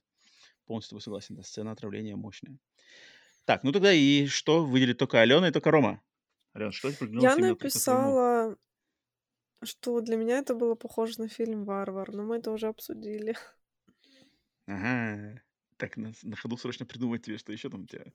Полностью 0.66 0.88
с 0.88 0.90
тобой 0.90 1.02
согласен, 1.02 1.36
да, 1.36 1.44
сцена 1.44 1.72
отравления 1.72 2.16
мощная. 2.16 2.58
Так, 3.46 3.64
ну 3.64 3.72
тогда 3.72 3.94
и 3.94 4.28
что 4.28 4.66
выделит 4.66 4.98
тока 4.98 5.22
Алена 5.22 5.48
и 5.48 5.52
тока 5.52 5.72
Рома? 5.72 6.02
Алена, 6.54 6.72
что 6.72 6.90
Я 7.18 7.36
только 7.36 7.42
написала 7.42 8.58
что 9.66 10.00
для 10.02 10.18
меня 10.18 10.40
это 10.40 10.56
было 10.56 10.76
похоже 10.76 11.20
на 11.22 11.28
фильм 11.28 11.66
"Варвар", 11.66 12.12
но 12.14 12.24
мы 12.24 12.38
это 12.38 12.52
уже 12.52 12.68
обсудили. 12.68 13.36
Ага. 14.68 15.42
Так, 15.78 15.98
на 15.98 16.14
на 16.24 16.36
ходу 16.36 16.58
срочно 16.58 16.86
придумать 16.86 17.24
тебе, 17.24 17.38
что 17.38 17.52
ещё 17.52 17.70
там 17.70 17.84
у 17.84 17.88
тя 17.88 18.06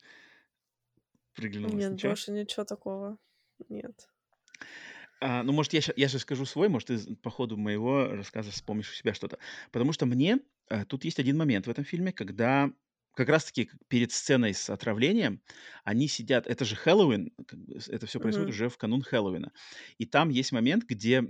приглянулось. 1.37 1.91
Нет, 1.91 1.93
Ничего? 1.93 2.17
больше 2.17 2.33
ничего 2.33 2.65
такого 2.65 3.19
нет. 3.69 4.11
А, 5.23 5.43
ну, 5.43 5.53
может, 5.53 5.73
я 5.75 5.81
я 5.97 6.09
щас 6.09 6.23
скажу 6.23 6.47
свой, 6.47 6.69
может, 6.69 6.89
ты 6.89 7.17
по 7.17 7.31
ходу 7.31 7.57
моего 7.57 8.07
рассказа 8.09 8.51
вспомнишь 8.51 8.91
у 8.91 8.95
себя 8.95 9.13
что-то. 9.15 9.39
Потому 9.71 9.93
что 9.93 10.07
мне, 10.07 10.39
э, 10.71 10.85
тут 10.87 11.05
есть 11.05 11.19
один 11.19 11.37
момент 11.37 11.67
в 11.67 11.71
этом 11.71 11.85
фильме, 11.85 12.13
когда 12.13 12.71
как 13.15 13.29
раз 13.29 13.45
таки 13.45 13.67
к 13.67 13.75
перед 13.89 14.13
сценой 14.13 14.55
с 14.55 14.71
отравлением 14.71 15.43
они 15.85 16.09
сидят 16.09 16.47
это 16.47 16.65
же 16.65 16.75
Хэллоуин, 16.77 17.33
это 17.89 18.07
всё 18.07 18.21
происходит 18.21 18.49
Мгм. 18.49 18.55
уже 18.55 18.69
в 18.71 18.79
канун 18.79 19.03
Хэллоуина. 19.03 19.53
И 19.99 20.07
там 20.07 20.31
есть 20.31 20.53
момент, 20.53 20.85
где, 20.85 21.25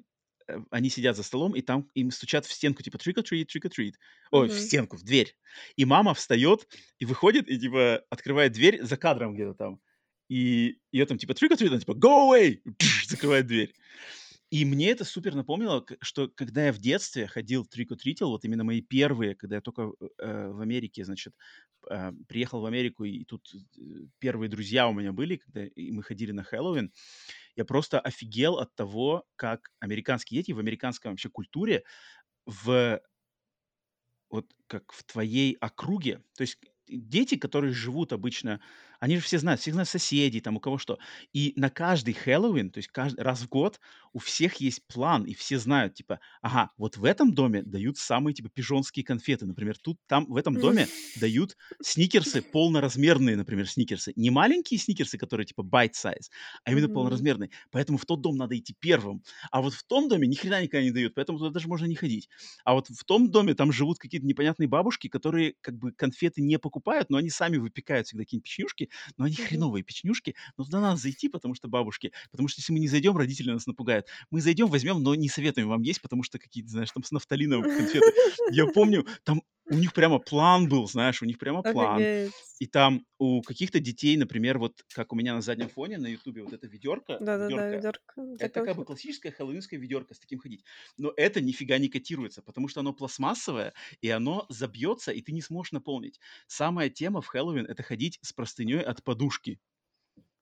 они 0.70 0.90
сидят 0.90 1.16
за 1.16 1.22
столом, 1.22 1.55
и 1.56 1.62
там 1.62 1.90
им 1.94 2.10
стучат 2.10 2.47
в 2.47 2.52
стенку, 2.52 2.82
типа: 2.82 2.97
"Trick 2.97 3.14
or 3.16 3.24
treat, 3.24 3.47
trick 3.47 3.64
or 3.66 3.70
treat". 3.70 3.94
Ой, 4.32 4.48
в 4.48 4.55
Мгм. 4.55 4.60
стенку, 4.60 4.97
в 4.97 5.02
дверь. 5.05 5.36
И 5.77 5.85
мама 5.85 6.14
встаёт 6.14 6.66
и 6.98 7.05
выходит, 7.06 7.48
и 7.48 7.59
типа 7.59 8.05
открывает 8.10 8.52
дверь 8.52 8.82
за 8.82 8.97
кадром 8.97 9.35
где-то 9.35 9.55
там. 9.55 9.81
И 10.28 10.78
её 10.93 11.06
там 11.06 11.18
типа: 11.18 11.32
"Trick 11.32 11.51
or 11.52 11.56
treat", 11.59 11.68
она 11.68 11.81
типа: 11.81 11.93
"Go 11.93 12.31
away!" 12.31 12.60
Закрывает 13.09 13.47
дверь. 13.47 13.74
И 14.51 14.64
мне 14.64 14.90
это 14.90 15.05
супер 15.05 15.35
напомнило, 15.36 15.85
что 16.02 16.28
когда 16.28 16.66
я 16.66 16.72
в 16.72 16.78
детстве 16.78 17.27
ходил, 17.28 17.66
трик-ор-тритил, 17.66 18.31
вот 18.31 18.44
именно 18.44 18.64
мои 18.64 18.82
первые, 18.82 19.35
когда 19.36 19.56
я 19.56 19.62
тока, 19.62 19.93
э, 20.18 20.48
в 20.51 20.60
Америке, 20.60 21.05
значит, 21.05 21.35
э, 21.89 22.12
приехал 22.28 22.61
в 22.61 22.66
Америку, 22.66 23.05
и 23.05 23.24
тут, 23.24 23.52
э, 23.55 23.81
первые 24.19 24.48
друзья 24.48 24.89
у 24.89 24.93
меня 24.93 25.12
были, 25.12 25.36
когда 25.36 25.62
мы 25.77 26.02
ходили 26.02 26.32
на 26.32 26.43
Хэллоуин. 26.43 26.93
Я 27.57 27.65
просто 27.65 28.01
офигел 28.01 28.59
от 28.59 28.74
того, 28.74 29.27
как 29.36 29.70
американские 29.81 30.40
дети 30.40 30.52
в 30.52 30.59
американской 30.59 31.11
вообще 31.11 31.31
культуре 31.31 31.85
в 32.47 33.01
вот 34.31 34.47
как 34.66 34.93
в 34.93 35.05
твоей 35.05 35.57
округе, 35.61 36.23
то 36.36 36.43
есть 36.43 36.59
дети, 36.89 37.36
которые 37.36 37.73
живут 37.73 38.12
обычно, 38.12 38.61
Они 39.01 39.16
же 39.16 39.22
все 39.22 39.39
знают, 39.39 39.60
всех 39.60 39.74
знают 39.74 39.89
соседей, 39.89 40.40
там 40.40 40.56
у 40.56 40.60
кого 40.60 40.78
что. 40.78 40.98
И 41.32 41.52
на 41.56 41.70
каждый 41.70 42.14
Хэллоуин, 42.14 42.70
то 42.70 42.78
есть 42.78 42.89
каждый 42.89 43.20
раз 43.22 43.40
в 43.40 43.48
год, 43.48 43.81
у 44.12 44.18
всех 44.18 44.56
есть 44.56 44.86
план, 44.86 45.24
и 45.24 45.35
все 45.35 45.59
знают, 45.59 45.94
типа, 45.94 46.20
ага, 46.43 46.70
вот 46.77 46.97
в 46.97 47.05
этом 47.05 47.35
доме 47.35 47.62
дают 47.62 47.98
самые, 47.98 48.35
типа, 48.35 48.48
пижонские 48.51 49.05
конфеты. 49.05 49.47
Например, 49.47 49.77
тут, 49.78 49.98
там, 50.06 50.27
в 50.27 50.36
этом 50.36 50.59
доме 50.59 50.90
дают 51.14 51.56
сникерсы 51.82 52.43
полноразмерные, 52.43 53.36
например, 53.36 53.68
сникерсы. 53.68 54.12
Не 54.16 54.31
маленькие 54.31 54.78
сникерсы, 54.78 55.18
которые, 55.18 55.47
типа, 55.47 55.62
bite 55.62 55.93
size, 55.93 56.28
а 56.64 56.72
именно 56.72 56.89
полноразмерные. 56.89 57.51
Поэтому 57.70 57.98
в 57.98 58.06
тот 58.06 58.20
дом 58.20 58.36
надо 58.36 58.56
идти 58.59 58.74
первым. 58.78 59.22
А 59.51 59.62
вот 59.62 59.74
в 59.74 59.85
том 59.85 60.09
доме 60.09 60.27
ни 60.28 60.35
хрена 60.35 60.62
никогда 60.62 60.82
не 60.82 60.90
дают, 60.90 61.14
поэтому 61.14 61.39
туда 61.39 61.51
даже 61.51 61.68
можно 61.68 61.86
не 61.86 61.94
ходить. 61.94 62.28
А 62.64 62.74
вот 62.74 62.89
в 62.89 63.05
том 63.05 63.31
доме 63.31 63.55
там 63.55 63.72
живут 63.72 63.98
какие-то 63.98 64.27
непонятные 64.27 64.68
бабушки, 64.68 65.09
которые 65.09 65.55
как 65.60 65.77
бы 65.78 65.93
конфеты 65.93 66.43
не 66.43 66.59
покупают, 66.59 67.10
но 67.10 67.16
они 67.18 67.31
сами 67.31 67.56
выпекают 67.56 68.06
всегда 68.06 68.24
какие-нибудь 68.24 68.44
печенюшки, 68.44 68.89
но 69.16 69.24
они 69.24 69.36
хреновые 69.36 69.82
печенюшки, 69.82 70.34
но 70.56 70.64
туда 70.64 70.80
надо 70.80 70.96
зайти, 70.96 71.28
потому 71.28 71.54
что 71.54 71.68
бабушки, 71.68 72.12
потому 72.30 72.48
что 72.48 72.60
если 72.60 72.72
мы 72.72 72.78
не 72.78 72.88
зайдем, 72.88 73.16
родители 73.16 73.50
нас 73.50 73.66
напугают. 73.66 74.06
Мы 74.30 74.40
зайдем, 74.40 74.68
возьмем, 74.68 75.02
но 75.02 75.14
не 75.14 75.28
советуем 75.28 75.68
вам 75.68 75.82
есть, 75.82 76.00
потому 76.00 76.22
что 76.22 76.38
какие-то, 76.38 76.70
знаешь, 76.70 76.90
там 76.90 77.02
с 77.02 77.10
нафталином 77.10 77.62
конфеты. 77.62 78.12
Я 78.50 78.66
помню, 78.66 79.06
там 79.24 79.42
у 79.70 79.78
них 79.78 79.92
прямо 79.94 80.18
план 80.18 80.68
был, 80.68 80.86
знаешь, 80.88 81.22
у 81.22 81.26
них 81.26 81.38
прямо 81.38 81.62
план. 81.62 82.09
Офигеть. 82.09 82.44
И 82.59 82.66
там 82.66 83.06
у 83.18 83.42
каких-то 83.42 83.80
детей, 83.80 84.16
например, 84.16 84.59
вот 84.59 84.84
как 84.92 85.12
у 85.12 85.16
меня 85.16 85.34
на 85.34 85.40
заднем 85.42 85.68
фоне 85.68 85.98
на 85.98 86.09
Ютубе, 86.09 86.42
вот 86.42 86.52
эта 86.52 86.66
ведерко, 86.66 87.22
Да-да-да, 87.26 87.86
для 88.38 88.48
это 88.48 88.62
как 88.62 88.76
бы 88.76 88.84
конфет. 88.84 88.86
классическая 88.86 89.30
хэллоуинская 89.30 89.78
ведерко 89.78 90.14
с 90.14 90.18
таким 90.18 90.38
ходить. 90.38 90.64
Но 90.97 91.12
это 91.16 91.40
нифига 91.42 91.78
не 91.78 91.88
котируется, 91.88 92.42
потому 92.42 92.68
что 92.68 92.80
оно 92.80 92.94
пластмассовое, 92.94 93.74
и 94.01 94.09
оно 94.10 94.47
забьется, 94.48 95.12
и 95.12 95.20
ты 95.20 95.32
не 95.32 95.42
сможешь 95.42 95.72
наполнить. 95.72 96.20
Самая 96.47 96.88
тема 96.90 97.20
в 97.20 97.26
Хэллоуин– 97.26 97.66
это 97.66 97.82
ходить 97.82 98.18
с 98.22 98.32
простыней 98.32 98.80
от 98.82 99.05
подушки. 99.05 99.60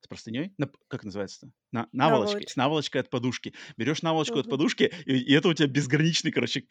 С 0.01 0.07
простыней? 0.07 0.53
На- 0.57 0.69
как 0.87 1.03
называется-то? 1.03 1.51
На, 1.71 1.87
наволочкой. 1.91 2.47
С 2.47 2.55
Наволочка. 2.55 2.59
наволочкой 2.59 3.01
от 3.01 3.09
подушки. 3.09 3.53
Берешь 3.77 4.01
наволочку 4.01 4.39
от 4.39 4.45
Мгм. 4.45 4.51
подушки, 4.51 4.93
и, 5.05 5.17
и 5.17 5.33
это 5.33 5.49
у 5.49 5.53
тебя 5.53 5.67
безграничный, 5.67 6.31
короче, 6.31 6.65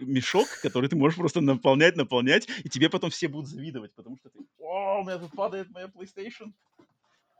мешок, 0.00 0.48
который 0.60 0.88
ты 0.88 0.96
можешь 0.96 1.16
просто 1.16 1.40
наполнять, 1.40 1.96
наполнять, 1.96 2.48
и 2.64 2.68
тебе 2.68 2.90
потом 2.90 3.10
все 3.10 3.28
будут 3.28 3.48
завидовать, 3.48 3.94
потому 3.94 4.16
что 4.16 4.30
ты, 4.30 4.40
о, 4.58 5.00
у 5.00 5.04
меня 5.04 5.18
тут 5.18 5.32
падает 5.32 5.70
моя 5.70 5.86
PlayStation. 5.86 6.52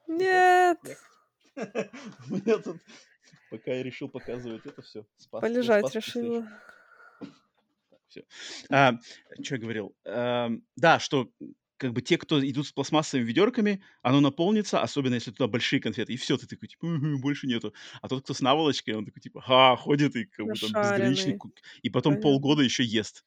Нет. 0.07 0.79
Нет. 0.85 0.99
У 2.31 2.35
меня 2.35 2.59
тут, 2.59 2.79
пока 3.51 3.73
я 3.73 3.83
решил 3.83 4.09
показывать 4.09 4.67
это 4.67 4.83
все, 4.83 5.05
спас, 5.19 5.43
я 5.43 5.49
Полежать 5.49 5.95
решила. 5.95 6.49
Все. 8.09 8.25
А, 8.71 8.93
что 9.43 9.55
я 9.57 9.61
говорил? 9.61 9.97
Ам, 10.05 10.63
да, 10.77 10.99
что 11.01 11.31
как 11.77 11.93
бы 11.93 12.03
те, 12.03 12.19
кто 12.19 12.41
идут 12.49 12.67
с 12.67 12.73
пластмассовыми 12.73 13.27
ведерками, 13.27 13.83
оно 14.03 14.21
наполнится, 14.21 14.81
особенно 14.83 15.15
если 15.15 15.31
туда 15.33 15.49
большие 15.49 15.81
конфеты, 15.81 16.13
и 16.13 16.17
все, 16.17 16.37
ты 16.39 16.47
такой, 16.47 16.69
типа, 16.69 16.87
«Мгм, 16.87 17.21
больше 17.21 17.47
нету. 17.47 17.75
А 18.03 18.09
тот, 18.09 18.25
кто 18.25 18.35
с 18.35 18.41
наволочкой, 18.41 18.95
он 18.95 19.05
такой, 19.07 19.21
типа, 19.23 19.41
ха, 19.41 19.77
ходит 19.77 20.17
и 20.17 20.25
как 20.27 20.47
бы 20.49 20.59
там 20.59 20.77
безграничный, 20.77 21.37
и 21.83 21.91
потом 21.91 22.17
Понятно. 22.17 22.19
полгода 22.19 22.63
еще 22.63 22.85
ест. 22.85 23.25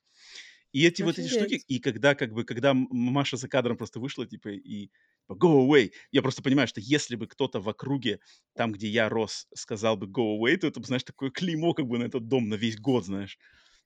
И 0.73 0.85
эти 0.85 1.01
вот 1.01 1.17
эти 1.17 1.27
штуки, 1.27 1.55
Офигеть. 1.55 1.65
и 1.67 1.79
когда 1.79 2.13
как 2.15 2.33
бы, 2.33 2.43
когда 2.43 2.73
Маша 2.73 3.37
за 3.37 3.47
кадром 3.47 3.77
просто 3.77 3.99
вышла, 3.99 4.25
типа, 4.27 4.49
и 4.49 4.87
типа, 4.89 5.33
go 5.33 5.65
away, 5.67 5.91
я 6.11 6.21
просто 6.21 6.43
понимаю, 6.43 6.67
что 6.67 6.81
если 6.81 7.15
бы 7.15 7.27
кто-то 7.27 7.59
в 7.61 7.69
округе, 7.69 8.19
там, 8.55 8.71
где 8.73 8.87
я 8.87 9.09
рос, 9.09 9.47
сказал 9.55 9.97
бы 9.97 10.07
go 10.07 10.37
away, 10.37 10.57
то 10.57 10.67
это, 10.67 10.81
знаешь, 10.83 11.03
такое 11.03 11.31
клеймо 11.31 11.73
как 11.73 11.87
бы 11.87 11.97
на 11.97 12.03
этот 12.03 12.27
дом 12.27 12.49
на 12.49 12.55
весь 12.55 12.77
год, 12.79 13.05
знаешь. 13.05 13.37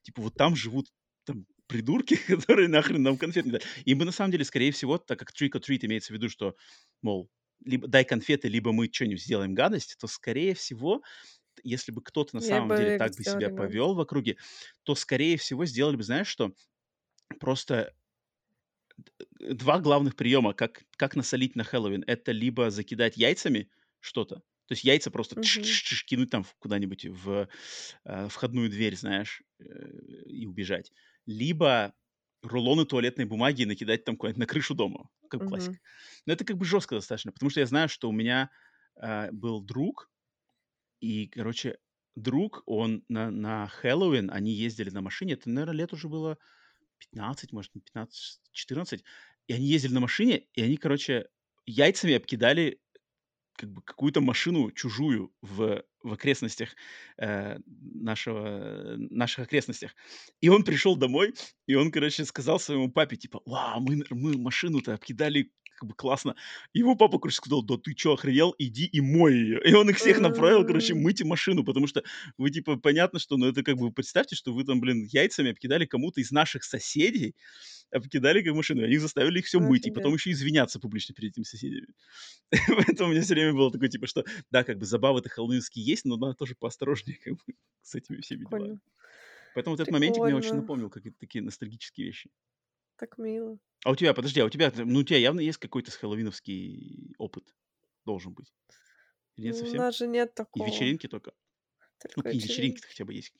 Типа, 0.02 0.22
вот 0.22 0.36
там 0.36 0.56
живут 0.56 0.88
там 1.24 1.46
придурки, 1.72 2.16
которые 2.26 2.68
нахрен 2.68 3.02
нам 3.02 3.16
конфет 3.16 3.44
не 3.46 3.52
дают. 3.52 3.66
И 3.84 3.94
мы, 3.94 4.04
на 4.04 4.12
самом 4.12 4.30
деле, 4.30 4.44
скорее 4.44 4.72
всего, 4.72 4.98
так 4.98 5.18
как 5.18 5.30
trick 5.30 5.50
or 5.52 5.60
treat 5.60 5.80
имеется 5.82 6.12
в 6.12 6.16
виду, 6.16 6.28
что, 6.28 6.54
мол, 7.02 7.30
либо 7.64 7.88
дай 7.88 8.04
конфеты, 8.04 8.48
либо 8.48 8.72
мы 8.72 8.88
что-нибудь 8.92 9.22
сделаем 9.22 9.54
гадость, 9.54 9.96
то, 9.98 10.06
скорее 10.06 10.54
всего, 10.54 11.02
если 11.62 11.92
бы 11.92 12.02
кто-то 12.02 12.36
на 12.36 12.40
самом 12.40 12.70
Либо 12.70 12.76
деле 12.76 12.98
так 12.98 13.14
бы 13.16 13.24
себя 13.24 13.50
повел 13.50 13.94
в 13.94 14.00
округе, 14.00 14.36
то, 14.82 14.94
скорее 14.94 15.36
всего, 15.36 15.64
сделали 15.64 15.96
бы, 15.96 16.02
знаешь 16.02 16.28
что, 16.28 16.52
просто 17.40 17.94
два 19.40 19.80
главных 19.80 20.16
приема, 20.16 20.54
как, 20.54 20.82
как 20.96 21.16
насолить 21.16 21.56
на 21.56 21.64
Хэллоуин. 21.64 22.04
Это 22.06 22.32
либо 22.32 22.70
закидать 22.70 23.16
яйцами 23.16 23.70
что-то, 24.00 24.42
то 24.66 24.74
есть 24.74 24.84
яйца 24.84 25.10
просто 25.10 25.40
тш-тш-тш 25.40 26.04
кинуть 26.04 26.30
там 26.30 26.46
куда-нибудь 26.58 27.06
в 27.06 27.48
э, 28.04 28.28
входную 28.28 28.70
дверь, 28.70 28.96
знаешь, 28.96 29.42
э, 29.58 29.64
и 30.26 30.46
убежать. 30.46 30.92
Либо 31.26 31.94
рулоны 32.42 32.84
туалетной 32.84 33.24
бумаги 33.24 33.64
накидать 33.64 34.04
там 34.04 34.16
куда-нибудь 34.16 34.40
на 34.40 34.46
крышу 34.46 34.74
дома, 34.74 35.08
как 35.28 35.44
классика. 35.44 35.76
Мгм. 35.76 35.80
Но 36.26 36.32
это 36.32 36.44
как 36.44 36.56
бы 36.58 36.64
жестко 36.64 36.96
достаточно, 36.96 37.32
потому 37.32 37.50
что 37.50 37.60
я 37.60 37.66
знаю, 37.66 37.88
что 37.88 38.08
у 38.08 38.12
меня 38.12 38.50
а, 38.96 39.30
был 39.32 39.60
друг, 39.62 40.10
и, 41.00 41.26
короче, 41.26 41.78
друг, 42.14 42.62
он 42.66 43.04
на, 43.08 43.30
на 43.30 43.66
Хэллоуин, 43.68 44.30
они 44.30 44.52
ездили 44.52 44.90
на 44.90 45.00
машине, 45.00 45.34
это, 45.34 45.50
наверное, 45.50 45.74
лет 45.74 45.92
уже 45.92 46.08
было 46.08 46.38
15, 46.98 47.52
может, 47.52 47.74
не 47.74 47.80
15, 47.80 48.40
14, 48.52 49.04
и 49.48 49.52
они 49.52 49.66
ездили 49.66 49.94
на 49.94 50.00
машине, 50.00 50.46
и 50.54 50.62
они, 50.62 50.76
короче, 50.76 51.28
яйцами 51.66 52.14
обкидали 52.14 52.80
как 53.56 53.70
бы 53.70 53.82
какую-то 53.82 54.20
машину 54.20 54.70
чужую 54.72 55.32
в, 55.42 55.84
в 56.02 56.12
окрестностях 56.12 56.70
э, 57.18 57.58
нашего, 57.66 58.96
наших 58.96 59.44
окрестностях. 59.46 59.94
И 60.40 60.48
он 60.48 60.64
пришел 60.64 60.96
домой, 60.96 61.34
и 61.66 61.74
он, 61.74 61.90
короче, 61.90 62.24
сказал 62.24 62.58
своему 62.58 62.90
папе, 62.90 63.16
типа, 63.16 63.40
вау, 63.46 63.80
мы, 63.80 64.02
мы 64.10 64.36
машину-то 64.38 64.94
обкидали 64.94 65.50
как 65.82 65.88
бы 65.88 65.94
классно. 65.96 66.36
Его 66.72 66.94
папа, 66.94 67.18
короче, 67.18 67.36
сказал, 67.36 67.62
да 67.62 67.76
ты 67.76 67.94
чё, 67.94 68.12
охренел, 68.12 68.54
иди 68.56 68.84
и 68.84 69.00
мой 69.00 69.34
ее. 69.34 69.60
И 69.64 69.74
он 69.74 69.90
их 69.90 69.96
всех 69.96 70.20
направил, 70.20 70.64
короче, 70.64 70.94
мыть 70.94 71.22
машину, 71.24 71.64
потому 71.64 71.88
что 71.88 72.04
вы, 72.38 72.50
типа, 72.50 72.76
понятно, 72.76 73.18
что, 73.18 73.36
ну, 73.36 73.46
это 73.46 73.64
как 73.64 73.76
бы, 73.76 73.92
представьте, 73.92 74.36
что 74.36 74.54
вы 74.54 74.64
там, 74.64 74.80
блин, 74.80 75.04
яйцами 75.10 75.50
обкидали 75.50 75.84
кому-то 75.86 76.20
из 76.20 76.30
наших 76.30 76.62
соседей, 76.62 77.34
обкидали 77.92 78.42
как 78.42 78.54
машину, 78.54 78.82
и 78.82 78.84
они 78.84 78.98
заставили 78.98 79.38
их 79.40 79.46
все 79.46 79.60
мыть, 79.60 79.86
и 79.86 79.90
потом 79.90 80.14
Офигеть. 80.14 80.20
еще 80.26 80.30
извиняться 80.32 80.80
публично 80.80 81.14
перед 81.14 81.32
этими 81.32 81.44
соседями. 81.44 81.88
Поэтому 82.68 83.10
у 83.10 83.12
меня 83.12 83.22
все 83.22 83.34
время 83.34 83.52
было 83.54 83.70
такое, 83.70 83.88
типа, 83.88 84.06
что, 84.06 84.24
да, 84.50 84.64
как 84.64 84.78
бы 84.78 84.84
забавы-то 84.86 85.28
хэллоуинские 85.28 85.84
есть, 85.84 86.04
но 86.04 86.16
надо 86.16 86.34
тоже 86.34 86.54
поосторожнее 86.54 87.18
как 87.22 87.34
бы, 87.34 87.54
с 87.82 87.94
этими 87.94 88.20
всеми 88.20 88.40
делами. 88.40 88.50
Прикольно. 88.50 88.80
Поэтому 89.54 89.76
вот 89.76 89.80
этот 89.80 89.92
моментик 89.92 90.22
мне 90.22 90.34
очень 90.34 90.54
напомнил 90.54 90.90
какие-то 90.90 91.18
такие 91.18 91.42
ностальгические 91.42 92.06
вещи. 92.06 92.30
Так 92.96 93.18
мило. 93.18 93.58
А 93.84 93.90
у 93.90 93.96
тебя, 93.96 94.14
подожди, 94.14 94.40
а 94.40 94.46
у 94.46 94.50
тебя, 94.50 94.72
ну, 94.76 95.00
у 95.00 95.04
тебя 95.04 95.18
явно 95.18 95.40
есть 95.40 95.58
какой-то 95.58 95.90
с 95.90 95.96
хэллоуиновский 95.96 97.14
опыт. 97.18 97.54
Должен 98.04 98.32
быть. 98.32 98.52
Или 99.36 99.46
нет 99.46 99.56
Ну, 99.56 99.60
У 99.60 99.64
совсем? 99.64 99.78
нас 99.78 99.96
же 99.96 100.06
нет 100.06 100.30
И 100.30 100.34
такого. 100.34 100.66
вечеринки 100.66 101.06
только? 101.08 101.32
Ну, 102.16 102.22
Только 102.22 102.22
какие 102.22 102.40
вечеринки. 102.40 102.76
вечеринки 102.76 102.86
хотя 102.86 103.04
бы 103.04 103.14
есть? 103.14 103.34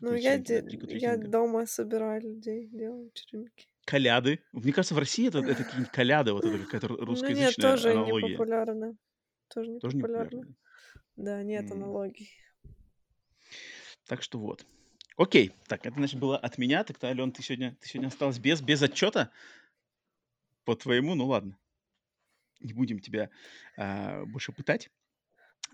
Ну, 0.00 0.08
Такой 0.08 0.22
я, 0.22 0.38
де- 0.38 0.60
трик-or-тритинга. 0.62 0.98
я 0.98 1.16
дома 1.16 1.66
собираю 1.66 2.22
людей, 2.22 2.66
делаю 2.68 3.06
вечеринки. 3.06 3.68
Коляды. 3.88 4.42
Мне 4.52 4.74
кажется, 4.74 4.94
в 4.94 4.98
России 4.98 5.28
это, 5.28 5.38
это 5.38 5.64
какие-нибудь 5.64 5.90
коляды, 5.90 6.34
вот 6.34 6.44
это 6.44 6.58
какая-то 6.58 6.88
Ну 6.88 6.96
нет, 6.96 7.08
русскоязычная 7.08 7.72
тоже 7.72 7.88
не 7.88 7.94
аналогия. 7.94 8.36
популярно. 8.36 8.96
Тоже 9.48 9.70
не 9.70 9.80
Тоже 9.80 9.96
не 9.96 10.02
популярно. 10.02 10.54
Да, 11.16 11.42
нет 11.42 11.70
М. 11.70 11.78
аналогий. 11.78 12.30
Так 14.06 14.22
что 14.22 14.38
вот. 14.38 14.66
Окей, 15.16 15.52
так, 15.68 15.86
это, 15.86 15.96
значит, 15.96 16.20
было 16.20 16.36
от 16.36 16.58
меня. 16.58 16.84
Так-то, 16.84 17.06
Ален, 17.08 17.32
ты 17.32 17.42
сегодня, 17.42 17.78
ты 17.80 17.88
сегодня 17.88 18.08
осталась 18.08 18.38
без, 18.38 18.60
без 18.60 18.82
отчета 18.82 19.30
по 20.64 20.76
твоему, 20.76 21.14
ну 21.14 21.26
ладно. 21.26 21.56
Не 22.60 22.74
будем 22.74 22.98
тебя 23.00 23.30
а, 23.78 24.26
больше 24.26 24.52
пытать. 24.52 24.90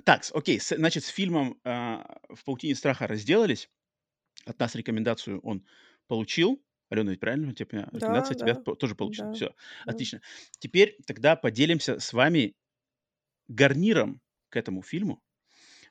Так, 0.04 0.22
окей, 0.32 0.60
с- 0.60 0.76
значит, 0.76 1.02
с 1.02 1.08
фильмом 1.08 1.60
а, 1.64 2.20
«В 2.28 2.44
паутине 2.44 2.76
страха» 2.76 3.08
разделались. 3.08 3.68
От 4.44 4.56
нас 4.60 4.76
рекомендацию 4.76 5.40
он 5.40 5.66
получил. 6.06 6.63
Алена, 6.90 7.10
ведь 7.10 7.20
правильно 7.20 7.48
у 7.50 7.52
тебя 7.52 7.88
Да, 7.92 7.94
рекомендация 7.94 8.34
тебя 8.36 8.54
да, 8.54 8.64
по- 8.64 8.76
тоже 8.76 8.94
получена? 8.94 9.28
да, 9.28 9.30
Все, 9.32 9.54
да. 9.84 9.94
отлично. 9.94 10.20
Теперь 10.58 10.98
тогда 11.06 11.36
поделимся 11.36 11.98
с 11.98 12.12
вами 12.12 12.54
гарниром 13.48 14.20
к 14.50 14.56
этому 14.56 14.82
фильму. 14.82 15.22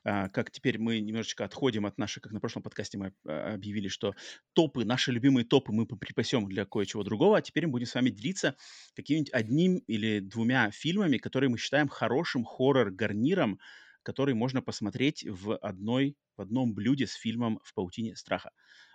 А, 0.04 0.28
как 0.28 0.50
теперь 0.50 0.78
мы 0.78 1.00
немножечко 1.00 1.44
отходим 1.44 1.86
от 1.86 1.98
нашей, 1.98 2.20
как 2.20 2.32
на 2.32 2.40
прошлом 2.40 2.62
подкасте 2.62 2.98
мы 2.98 3.14
а, 3.26 3.54
объявили, 3.54 3.88
что 3.88 4.14
топы, 4.54 4.84
наши 4.84 5.12
любимые 5.12 5.44
топы 5.46 5.72
мы 5.72 5.86
припасем 5.86 6.46
для 6.48 6.66
кое-чего 6.66 7.04
другого, 7.04 7.38
а 7.38 7.42
теперь 7.42 7.66
мы 7.66 7.72
будем 7.72 7.86
с 7.86 7.94
вами 7.94 8.10
делиться 8.10 8.56
каким-нибудь 8.94 9.32
одним 9.32 9.78
или 9.78 10.20
двумя 10.20 10.70
фильмами, 10.70 11.18
которые 11.18 11.50
мы 11.50 11.58
считаем 11.58 11.88
хорошим 11.88 12.44
хоррор-гарниром, 12.44 13.60
который 14.04 14.34
можно 14.34 14.62
посмотреть 14.62 15.24
в, 15.28 15.56
одной, 15.58 16.16
в 16.36 16.42
одном 16.42 16.74
блюде 16.74 17.06
с 17.08 17.14
фильмом 17.14 17.60
«В 17.64 17.74
паутине 17.74 18.16
страха». 18.16 18.52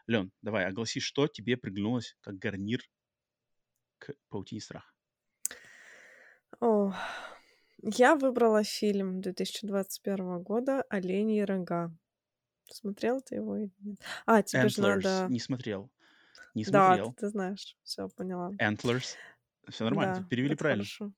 Лен, 0.08 0.32
давай, 0.42 0.66
огласи, 0.66 1.02
что 1.02 1.28
тебе 1.28 1.58
приглянулось 1.58 2.16
как 2.22 2.38
гарнир 2.38 2.82
к 3.98 4.14
«Паутине 4.28 4.60
страха». 4.60 4.92
О, 6.62 6.94
я 7.82 8.16
выбрала 8.16 8.64
фильм 8.64 9.22
2021 9.22 10.42
года 10.42 10.84
«Оленьи 10.90 11.42
рога». 11.42 11.92
Смотрел 12.72 13.22
ты 13.22 13.36
его 13.36 13.58
или 13.58 13.72
нет? 13.80 14.00
А, 14.26 14.44
тебе 14.44 14.70
же 14.70 14.82
надо... 14.82 15.28
Не 15.30 15.40
смотрел. 15.40 15.92
Не 16.56 16.66
Да, 16.66 16.98
ты, 17.00 17.02
смотрел. 17.02 17.16
ты 17.16 17.28
знаешь. 17.30 17.78
Все, 17.84 18.08
поняла. 18.10 18.52
Antlers. 18.62 19.16
Все 19.70 19.84
нормально, 19.84 20.14
Да, 20.14 20.24
перевели 20.30 20.56
правильно. 20.56 20.90
хорошо. 20.90 21.14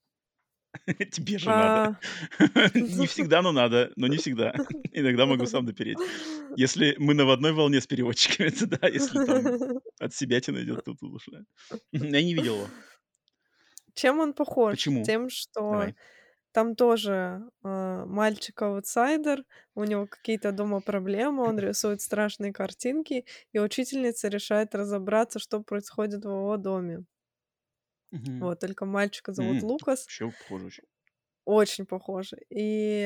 Тебе 1.11 1.37
же 1.37 1.49
надо. 1.49 1.99
А, 2.39 2.69
Не 2.77 3.07
всегда, 3.07 3.41
но 3.41 3.51
надо, 3.51 3.91
но 3.95 4.07
не 4.07 4.17
всегда. 4.17 4.53
Иногда 4.93 5.25
могу 5.25 5.45
сам 5.45 5.65
допереть. 5.65 5.97
Если 6.55 6.95
мы 6.97 7.13
на 7.13 7.31
одной 7.31 7.53
волне 7.53 7.81
с 7.81 7.87
переводчиками, 7.87 8.49
то 8.49 8.67
да, 8.67 8.87
если 8.87 9.25
там 9.25 9.81
от 9.99 10.13
себятины 10.13 10.59
идет, 10.59 10.83
то 10.85 10.93
тут 10.93 11.13
уж 11.13 11.25
да. 11.27 11.43
Я 11.91 12.23
не 12.23 12.33
видел 12.33 12.55
его. 12.55 12.67
Чем 13.93 14.19
он 14.19 14.33
похож? 14.33 14.71
Почему? 14.71 15.03
Тем, 15.03 15.29
что 15.29 15.59
Давай. 15.59 15.95
там 16.53 16.75
тоже 16.75 17.41
а, 17.61 18.05
мальчик-аутсайдер, 18.05 19.43
у 19.75 19.83
него 19.83 20.07
какие-то 20.07 20.53
дома 20.53 20.79
проблемы, 20.79 21.43
он 21.43 21.59
рисует 21.59 22.01
страшные 22.01 22.53
картинки, 22.53 23.25
и 23.51 23.59
учительница 23.59 24.29
решает 24.29 24.75
разобраться, 24.75 25.39
что 25.39 25.61
происходит 25.61 26.23
в 26.23 26.29
его 26.29 26.55
доме. 26.55 27.03
Мгм. 28.11 28.39
Вот, 28.39 28.59
только 28.59 28.85
мальчика 28.85 29.33
зовут 29.33 29.61
М, 29.61 29.63
Лукас, 29.63 30.11
Вообще 30.11 30.31
похоже 30.31 30.65
очень. 30.67 30.83
очень 31.45 31.85
похожи. 31.85 32.37
И, 32.49 33.05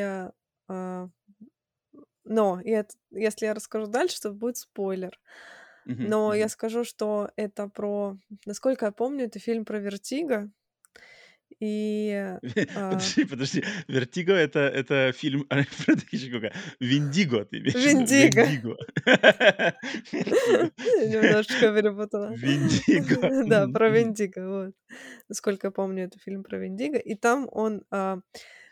а, 0.67 1.09
но 2.23 2.59
и 2.61 2.71
это- 2.71 2.95
если 3.11 3.45
я 3.45 3.53
расскажу 3.53 3.87
дальше, 3.87 4.19
то 4.21 4.31
будет 4.31 4.57
спойлер. 4.57 5.19
Мгм, 5.85 6.01
Но 6.01 6.33
я 6.33 6.49
мгм. 6.49 6.49
скажу, 6.49 6.83
что 6.83 7.31
это 7.37 7.69
про, 7.69 8.17
насколько 8.45 8.85
я 8.87 8.91
помню, 8.91 9.25
это 9.25 9.39
фильм 9.39 9.65
про 9.65 9.79
Вертиго. 9.79 10.51
И 11.59 12.11
а, 12.75 12.91
Подожди, 12.91 13.25
подожди. 13.25 13.63
Вертиго 13.87 14.33
это, 14.33 14.59
это 14.59 15.13
фильм 15.13 15.43
про 15.49 15.63
Хичкока. 15.63 16.51
Виндиго 16.79 17.45
ты 17.45 17.59
имеешь? 17.59 17.75
Виндиго. 17.75 18.45
Немножечко 21.07 21.73
перепутала. 21.73 22.33
Виндиго. 22.35 23.45
Да, 23.47 23.67
про. 23.67 23.89
Виндиго, 23.89 24.49
вот. 24.49 24.73
Насколько 25.29 25.67
я 25.67 25.71
помню, 25.71 26.05
это 26.05 26.19
фильм 26.19 26.43
про 26.43 26.57
Виндиго. 26.57 26.97
И 26.97 27.15
там 27.15 27.47
он... 27.51 27.83
а, 27.89 28.19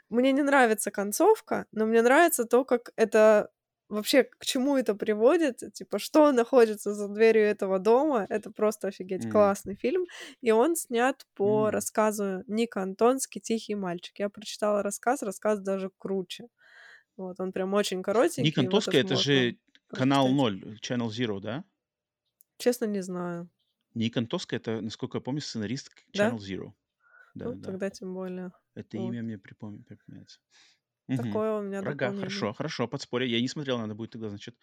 Мне 0.09 0.31
не 0.33 0.43
нравится 0.43 0.91
концовка, 0.91 1.65
но 1.71 1.85
мне 1.85 2.01
нравится 2.01 2.43
то, 2.45 2.65
как 2.65 2.91
это 2.97 3.49
вообще 3.93 4.23
к 4.23 4.45
чему 4.45 4.77
это 4.77 4.95
приводит, 4.95 5.63
типа, 5.73 5.99
что 5.99 6.31
находится 6.31 6.93
за 6.93 7.07
дверью 7.07 7.43
этого 7.43 7.79
дома. 7.79 8.25
Это 8.29 8.51
просто 8.51 8.87
офигеть 8.89 9.25
М, 9.25 9.31
классный 9.31 9.75
фильм. 9.75 10.05
И 10.41 10.51
он 10.51 10.75
снят 10.75 11.25
по 11.35 11.67
м. 11.67 11.69
рассказу 11.71 12.43
Ника 12.47 12.81
Антонски 12.81 13.39
«Тихий 13.39 13.75
мальчик». 13.75 14.19
Я 14.19 14.29
прочитала 14.29 14.83
рассказ, 14.83 15.21
рассказ 15.23 15.59
даже 15.61 15.89
круче. 15.97 16.47
Вот, 17.17 17.39
он 17.39 17.51
прям 17.51 17.73
очень 17.73 17.97
Ник 17.97 18.05
коротенький, 18.05 18.61
Антоска 18.61 18.91
тоже 18.91 19.05
это 19.05 19.15
же 19.15 19.57
канал 19.89 20.25
прочитать. 20.27 20.61
0, 20.61 20.79
Channel 20.81 21.07
Zero, 21.09 21.39
да? 21.39 21.63
Честно, 22.57 22.85
не 22.85 23.01
знаю. 23.01 23.49
Ник 23.93 24.17
Антоска 24.17 24.55
это, 24.55 24.81
насколько 24.81 25.17
я 25.17 25.21
помню, 25.21 25.41
сценарист 25.41 25.89
к 25.89 26.03
Да? 26.13 26.29
Channel 26.31 26.37
Zero. 26.37 26.73
Да, 27.35 27.45
Ну, 27.45 27.53
да. 27.55 27.71
тогда 27.71 27.89
тем 27.89 28.13
более. 28.13 28.51
Это 28.75 28.97
Вот. 28.97 29.07
имя 29.09 29.23
мне 29.23 29.37
припомни- 29.37 29.83
Мгм. 31.07 31.43
Такое 31.43 31.57
у 31.59 31.63
меня 31.63 31.81
Ага, 31.85 32.13
дополнение. 32.13 32.13
хорошо, 32.13 32.53
хорошо, 32.53 32.87
подспорье. 32.87 33.29
Я 33.29 33.41
не 33.41 33.47
смотрел, 33.49 33.77
надо 33.77 33.93
будет 33.95 34.11
тогда, 34.11 34.29
значит, 34.29 34.55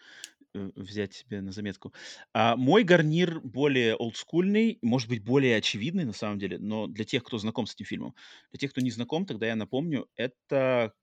э, 0.55 0.71
взять 0.77 1.15
себе 1.15 1.43
на 1.43 1.53
заметку. 1.53 1.95
А, 2.35 2.57
мой 2.57 2.85
гарнир 2.85 3.41
более 3.41 3.97
олдскульный, 3.97 4.79
может 4.83 5.09
быть, 5.09 5.25
более 5.25 5.57
очевидный 5.57 6.05
на 6.05 6.15
самом 6.15 6.39
деле, 6.39 6.59
но 6.59 6.87
для 6.87 7.05
тех, 7.05 7.25
кто 7.25 7.39
знаком 7.39 7.67
с 7.67 7.75
этим 7.75 7.87
фильмом. 7.87 8.15
Для 8.53 8.59
тех, 8.61 8.73
кто 8.73 8.81
не 8.83 8.91
знаком, 8.91 9.27
тогда 9.27 9.47
я 9.49 9.57
напомню, 9.57 10.09
это, 10.17 10.95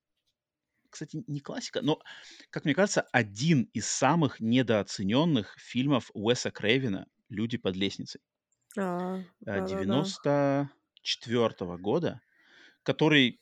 кстати, 0.89 1.23
не 1.27 1.39
классика, 1.41 1.81
но, 1.81 1.99
как 2.49 2.65
мне 2.65 2.73
кажется, 2.73 3.01
один 3.11 3.63
из 3.73 3.87
самых 3.87 4.39
недооцененных 4.39 5.55
фильмов 5.59 6.09
Уэса 6.13 6.51
Крейвена 6.51 7.07
«Люди 7.29 7.57
под 7.57 7.75
лестницей» 7.75 8.21
А, 8.77 9.23
э, 9.45 9.61
да-да-да. 9.61 10.13
94 11.01 11.77
года, 11.77 12.21
который, 12.83 13.41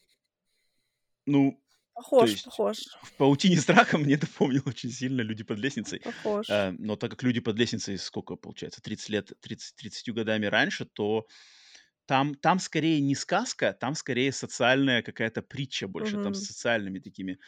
ну, 1.25 1.61
Похож, 1.95 2.31
есть 2.31 2.43
похож, 2.43 2.77
в 3.03 3.13
«Паутине 3.15 3.57
страха» 3.57 3.97
мне 3.97 4.17
напомнил 4.17 4.63
очень 4.65 4.91
сильно 4.91 5.21
«Люди 5.21 5.43
под 5.43 5.59
лестницей». 5.59 6.01
похож. 6.03 6.47
Э, 6.47 6.71
но 6.71 6.95
так 6.95 7.11
как 7.11 7.23
«Люди 7.23 7.39
под 7.39 7.57
лестницей» 7.57 7.97
сколько 7.97 8.35
получается, 8.35 8.81
30 8.81 9.09
лет, 9.09 9.31
30, 9.41 9.75
30 9.75 10.11
годами 10.13 10.45
раньше, 10.45 10.85
то 10.85 11.27
там, 12.05 12.35
там 12.35 12.59
скорее 12.59 13.01
не 13.01 13.15
сказка, 13.15 13.73
там 13.73 13.95
скорее 13.95 14.31
социальная 14.31 15.01
какая-то 15.01 15.41
притча 15.41 15.87
больше, 15.87 16.17
там 16.17 16.33
с 16.33 16.41
социальными 16.43 16.99
такими 16.99 17.39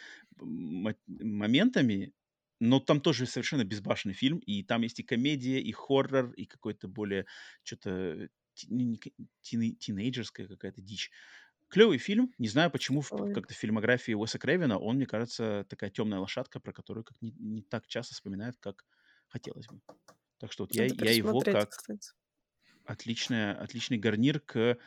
моментами, 1.07 2.13
но 2.59 2.79
там 2.79 3.01
тоже 3.01 3.25
совершенно 3.27 3.63
безбашенный 3.63 4.15
фильм, 4.15 4.39
и 4.39 4.63
там 4.63 4.81
есть 4.81 4.99
и 4.99 5.03
комедия, 5.03 5.59
и 5.59 5.71
хоррор, 5.71 6.31
и 6.33 6.45
какой-то 6.45 6.87
более 6.87 7.25
что-то 7.63 8.29
тинейджерская 8.55 10.47
какая-то 10.47 10.81
дичь. 10.81 11.11
Клевый 11.69 11.97
фильм. 11.97 12.33
Не 12.37 12.47
знаю, 12.47 12.71
почему 12.71 13.01
в, 13.01 13.13
Ой. 13.17 13.33
как-то 13.33 13.53
в 13.53 13.57
фильмографии 13.57 14.13
Уэса 14.13 14.39
Крейвена 14.39 14.77
он, 14.79 14.97
мне 14.97 15.05
кажется, 15.05 15.65
такая 15.69 15.89
темная 15.89 16.19
лошадка, 16.19 16.59
про 16.59 16.71
которую 16.73 17.03
как 17.03 17.21
не, 17.21 17.31
не 17.31 17.61
так 17.61 17.87
часто 17.87 18.13
вспоминают, 18.13 18.57
как 18.59 18.85
хотелось 19.27 19.67
бы. 19.67 19.81
Так 20.39 20.51
что 20.51 20.63
вот 20.65 20.75
я, 20.75 20.85
я 20.85 21.11
его 21.11 21.43
как 21.43 21.69
кстати. 21.69 22.11
отличная, 22.85 23.53
отличный 23.53 23.97
гарнир 23.97 24.39
к 24.39 24.77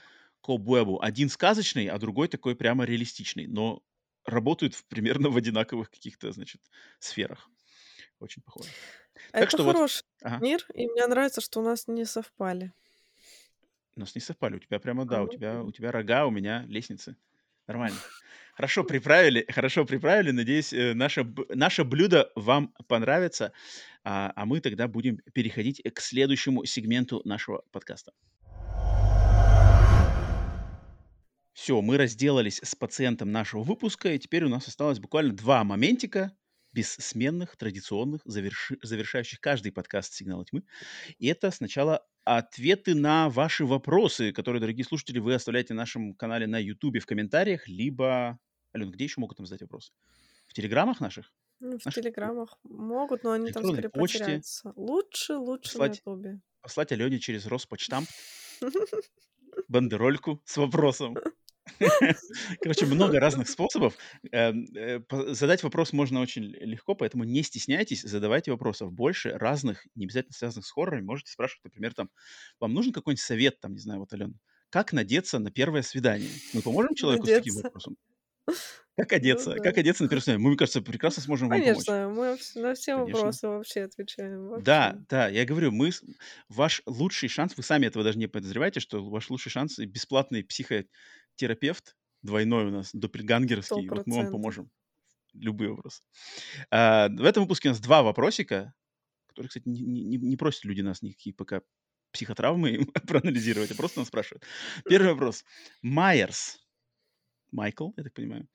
Кобуэбу. 0.40 1.01
Один 1.02 1.28
сказочный, 1.28 1.86
а 1.89 1.98
другой 1.98 2.28
такой 2.28 2.57
прямо 2.57 2.85
реалистичный, 2.85 3.47
но 3.47 3.82
работают 4.24 4.74
в, 4.74 4.86
примерно 4.86 5.28
в 5.31 5.36
одинаковых 5.36 5.90
каких-то, 5.90 6.32
значит, 6.32 6.62
сферах. 6.98 7.48
Очень 8.20 8.43
похоже. 8.43 8.74
Так 9.35 9.51
Это 9.51 9.51
что 9.51 9.65
вот, 9.65 9.78
хороший 9.78 10.05
ага, 10.23 10.43
мир, 10.43 10.65
и 10.74 10.86
мне 10.86 11.07
нравится, 11.07 11.40
что 11.40 11.61
у 11.61 11.62
нас 11.62 11.89
не 11.89 12.05
совпали. 12.05 12.73
У 13.96 14.00
нас 14.00 14.14
не 14.14 14.20
совпали. 14.20 14.56
У 14.56 14.58
тебя 14.58 14.78
прямо, 14.78 15.04
да, 15.04 15.22
у 15.22 15.28
тебя, 15.28 15.62
у 15.62 15.72
тебя 15.72 15.92
рога, 15.92 16.26
у 16.26 16.30
меня 16.30 16.64
лестницы. 16.68 17.16
Нормально. 17.66 17.96
Хорошо 18.54 18.84
приправили, 18.84 19.46
хорошо 19.48 19.86
приправили. 19.86 20.32
Надеюсь, 20.32 20.72
э, 20.74 20.92
наше, 20.92 21.24
наше 21.48 21.82
блюдо 21.82 22.30
вам 22.34 22.74
понравится. 22.88 23.52
А, 24.04 24.32
а 24.36 24.44
мы 24.44 24.60
тогда 24.60 24.86
будем 24.86 25.18
переходить 25.32 25.80
к 25.82 26.00
следующему 26.00 26.66
сегменту 26.66 27.22
нашего 27.24 27.62
подкаста. 27.70 28.12
Все, 31.54 31.80
мы 31.80 31.96
разделались 31.96 32.60
с 32.62 32.74
пациентом 32.74 33.32
нашего 33.32 33.62
выпуска, 33.62 34.12
и 34.12 34.18
теперь 34.18 34.44
у 34.44 34.48
нас 34.48 34.68
осталось 34.68 34.98
буквально 34.98 35.32
два 35.32 35.64
моментика 35.64 36.32
бессменных, 36.72 37.56
традиционных, 37.56 38.22
заверши- 38.24 38.78
завершающих 38.82 39.40
каждый 39.40 39.72
подкаст 39.72 40.12
«Сигнала 40.14 40.44
тьмы». 40.44 40.62
И 41.18 41.26
это 41.26 41.51
сначала 41.51 42.06
ответы 42.24 42.94
на 42.94 43.28
ваши 43.28 43.64
вопросы, 43.64 44.32
которые, 44.32 44.60
дорогие 44.60 44.84
слушатели, 44.84 45.18
вы 45.18 45.34
оставляете 45.34 45.74
на 45.74 45.82
нашем 45.82 46.14
канале 46.14 46.47
на 46.47 46.59
YouTube 46.59 47.01
в 47.01 47.06
комментариях, 47.06 47.66
либо... 47.66 48.38
Ален, 48.74 48.90
где 48.90 49.05
еще 49.05 49.20
могут 49.20 49.38
нам 49.38 49.47
задать 49.47 49.62
вопрос? 49.62 49.92
В 50.47 50.55
телеграммах 50.55 51.01
наших? 51.01 51.32
Ну, 51.60 51.78
в 51.78 51.84
Наших 51.84 52.02
телеграммах 52.02 52.56
могут, 52.62 53.22
но 53.22 53.32
они 53.32 53.52
там 53.52 53.64
скорее 53.64 53.90
почте 53.90 54.18
потеряются. 54.18 54.72
Лучше, 54.76 55.34
лучше 55.34 55.76
на 55.78 55.84
послать, 55.84 55.98
Ютубе. 55.98 56.40
послать 56.62 56.92
Алене 56.92 57.18
через 57.18 57.47
Роспочтамт 57.47 58.09
бандерольку 59.68 60.42
с 60.44 60.56
вопросом. 60.56 61.16
Короче, 62.62 62.86
много 62.86 63.20
разных 63.20 63.48
способов. 63.48 63.97
Эм, 64.32 64.66
э, 64.74 65.01
Задать 65.28 65.62
вопрос 65.62 65.92
можно 65.92 66.20
очень 66.20 66.44
легко, 66.44 66.94
поэтому 66.94 67.24
не 67.24 67.42
стесняйтесь, 67.42 68.02
задавайте 68.02 68.51
вопросов 68.51 68.92
больше, 68.92 69.30
разных, 69.30 69.86
не 69.94 70.05
обязательно 70.06 70.32
связанных 70.34 70.66
с 70.66 70.70
хоррорами. 70.70 71.02
Можете 71.05 71.32
спрашивать, 71.32 71.64
например, 71.64 71.94
там, 71.94 72.10
вам 72.60 72.74
нужен 72.74 72.92
какой-нибудь 72.92 73.20
совет, 73.22 73.60
там, 73.60 73.72
не 73.72 73.80
знаю, 73.80 74.01
вот, 74.01 74.12
Алена, 74.12 74.34
как 74.70 74.92
надеться 74.92 75.38
на 75.38 75.51
первое 75.51 75.82
свидание? 75.82 76.42
Мы 76.52 76.62
поможем 76.62 76.94
человеку 76.94 77.26
с 77.26 77.32
таким 77.32 77.55
Надеться. 77.55 77.56
вопросом? 77.56 77.97
Как 78.97 79.12
Ну 79.22 79.44
одеться? 79.44 79.55
да. 79.55 79.60
Как 79.60 79.78
одеться 79.78 80.02
на 80.05 80.09
первое 80.09 80.22
свидание? 80.22 80.42
Мы, 80.42 80.51
мне 80.51 80.59
кажется, 80.59 80.82
прекрасно 80.82 81.22
сможем 81.22 81.48
вам 81.48 81.62
помочь. 81.62 81.94
Конечно, 81.94 82.09
мы 82.09 82.38
на 82.55 82.74
все 82.74 82.97
Конечно. 82.97 82.97
вопросы 82.97 83.47
вообще 83.48 83.82
отвечаем. 83.82 84.48
Да, 84.55 84.97
Вообще. 84.97 85.05
да, 85.09 85.28
я 85.28 85.44
говорю, 85.44 85.70
мы, 85.70 85.90
ваш 86.48 86.82
лучший 86.84 87.28
шанс, 87.28 87.56
вы 87.56 87.62
сами 87.62 87.86
этого 87.86 88.05
даже 88.05 88.18
не 88.18 88.26
подозреваете, 88.26 88.80
что 88.80 89.09
ваш 89.09 89.30
лучший 89.30 89.51
шанс 89.51 89.78
бесплатный 89.78 90.42
психотерапевт, 91.40 91.96
двойной 92.22 92.66
у 92.66 92.70
нас, 92.70 92.88
Сто 92.88 92.98
доппельгангеровский, 92.98 93.88
вот 93.88 94.06
мы 94.06 94.16
вам 94.16 94.32
поможем. 94.32 94.70
Любые 95.32 95.70
вопросы. 95.70 96.02
А, 96.70 97.08
в 97.08 97.24
этом 97.24 97.44
выпуске 97.44 97.68
у 97.68 97.72
нас 97.72 97.80
два 97.80 98.02
вопросика, 98.02 98.74
которые, 99.28 99.48
кстати, 99.48 99.68
не, 99.68 99.80
не- 99.80 100.18
не- 100.18 100.36
просят 100.36 100.64
люди 100.64 100.80
нас 100.82 101.02
никакие 101.02 101.32
пока 101.34 101.62
психотравмы 102.12 102.70
им 102.70 102.86
проанализировать, 103.06 103.70
а 103.70 103.74
просто 103.76 104.00
нас 104.00 104.08
спрашивают. 104.08 104.44
Первый 104.88 105.12
вопрос. 105.12 105.44
Майерс, 105.82 106.58
Майкл, 107.52 107.90
я 107.96 108.02
так 108.04 108.12
понимаю, 108.12 108.48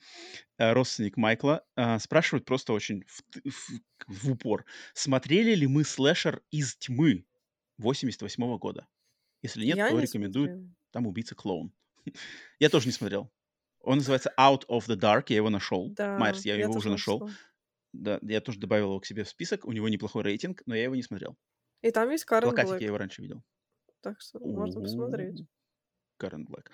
э, 0.57 0.73
родственник 0.73 1.17
Майкла, 1.17 1.65
а, 1.75 1.97
спрашивает 1.99 2.45
просто 2.45 2.73
очень 2.73 3.03
в, 3.07 3.21
в- 3.49 3.81
в 4.07 4.31
упор. 4.31 4.65
Смотрели 4.93 5.55
ли 5.55 5.65
мы 5.67 5.83
слэшер 5.85 6.43
из 6.51 6.75
тьмы 6.77 7.25
88 7.77 8.57
года? 8.57 8.85
Если 9.41 9.65
нет, 9.65 9.77
Я 9.77 9.89
то 9.89 9.95
не 9.95 10.01
рекомендует. 10.03 10.51
смотрела. 10.51 10.75
Там 10.91 11.07
убийца-клоун. 11.07 11.73
Я 12.59 12.69
тоже 12.69 12.87
не 12.87 12.91
смотрел. 12.91 13.31
Он 13.81 13.97
называется 13.97 14.33
Out 14.39 14.65
of 14.67 14.87
the 14.87 14.95
Dark, 14.95 15.25
я 15.29 15.35
его 15.37 15.49
нашел. 15.49 15.89
Да, 15.91 16.17
Майерс, 16.17 16.43
я 16.45 16.55
я 16.55 16.63
его 16.63 16.73
уже 16.73 16.89
нашел. 16.89 17.19
нашла. 17.19 17.35
Да, 17.93 18.19
я 18.23 18.41
тоже 18.41 18.59
добавил 18.59 18.87
его 18.87 18.99
к 18.99 19.05
себе 19.05 19.23
в 19.23 19.29
список. 19.29 19.65
У 19.65 19.71
него 19.71 19.87
неплохой 19.89 20.23
рейтинг, 20.23 20.63
но 20.65 20.75
я 20.75 20.83
его 20.83 20.95
не 20.95 21.03
смотрел. 21.03 21.37
И 21.81 21.91
там 21.91 22.09
есть 22.09 22.25
Карен 22.25 22.49
Плакатик 22.49 22.71
я 22.71 22.77
Блэк, 22.77 22.83
его 22.87 22.97
раньше 22.97 23.21
видел. 23.21 23.43
так 24.01 24.19
что 24.21 24.39
можно 24.39 24.81
посмотреть. 24.81 25.45
Karen 26.19 26.45
Black. 26.47 26.67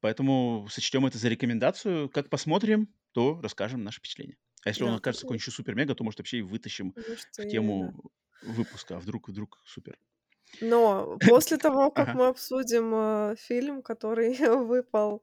Поэтому 0.00 0.66
сочтем 0.70 1.06
это 1.06 1.18
за 1.18 1.28
рекомендацию. 1.28 2.08
Как 2.08 2.30
посмотрим, 2.30 2.94
то 3.12 3.40
расскажем 3.42 3.82
наши 3.84 3.98
впечатления. 3.98 4.36
А 4.64 4.70
если 4.70 4.84
он 4.84 4.90
Да, 4.90 4.96
окажется 4.96 5.24
какой-нибудь 5.26 5.52
супер-мега, 5.54 5.94
то, 5.94 6.02
может, 6.04 6.18
вообще 6.18 6.38
и 6.38 6.42
вытащим 6.42 6.94
Может, 6.96 7.38
в 7.38 7.38
и 7.38 7.44
да. 7.44 7.48
тему 7.48 8.10
выпуска. 8.42 8.96
А 8.96 9.00
вдруг, 9.00 9.28
вдруг 9.28 9.60
супер. 9.64 9.98
Но 10.60 11.18
после 11.26 11.56
того, 11.56 11.90
как 11.90 12.14
мы 12.14 12.28
обсудим, 12.28 12.92
э, 12.94 13.36
фильм, 13.38 13.82
который 13.82 14.36
выпал, 14.66 15.22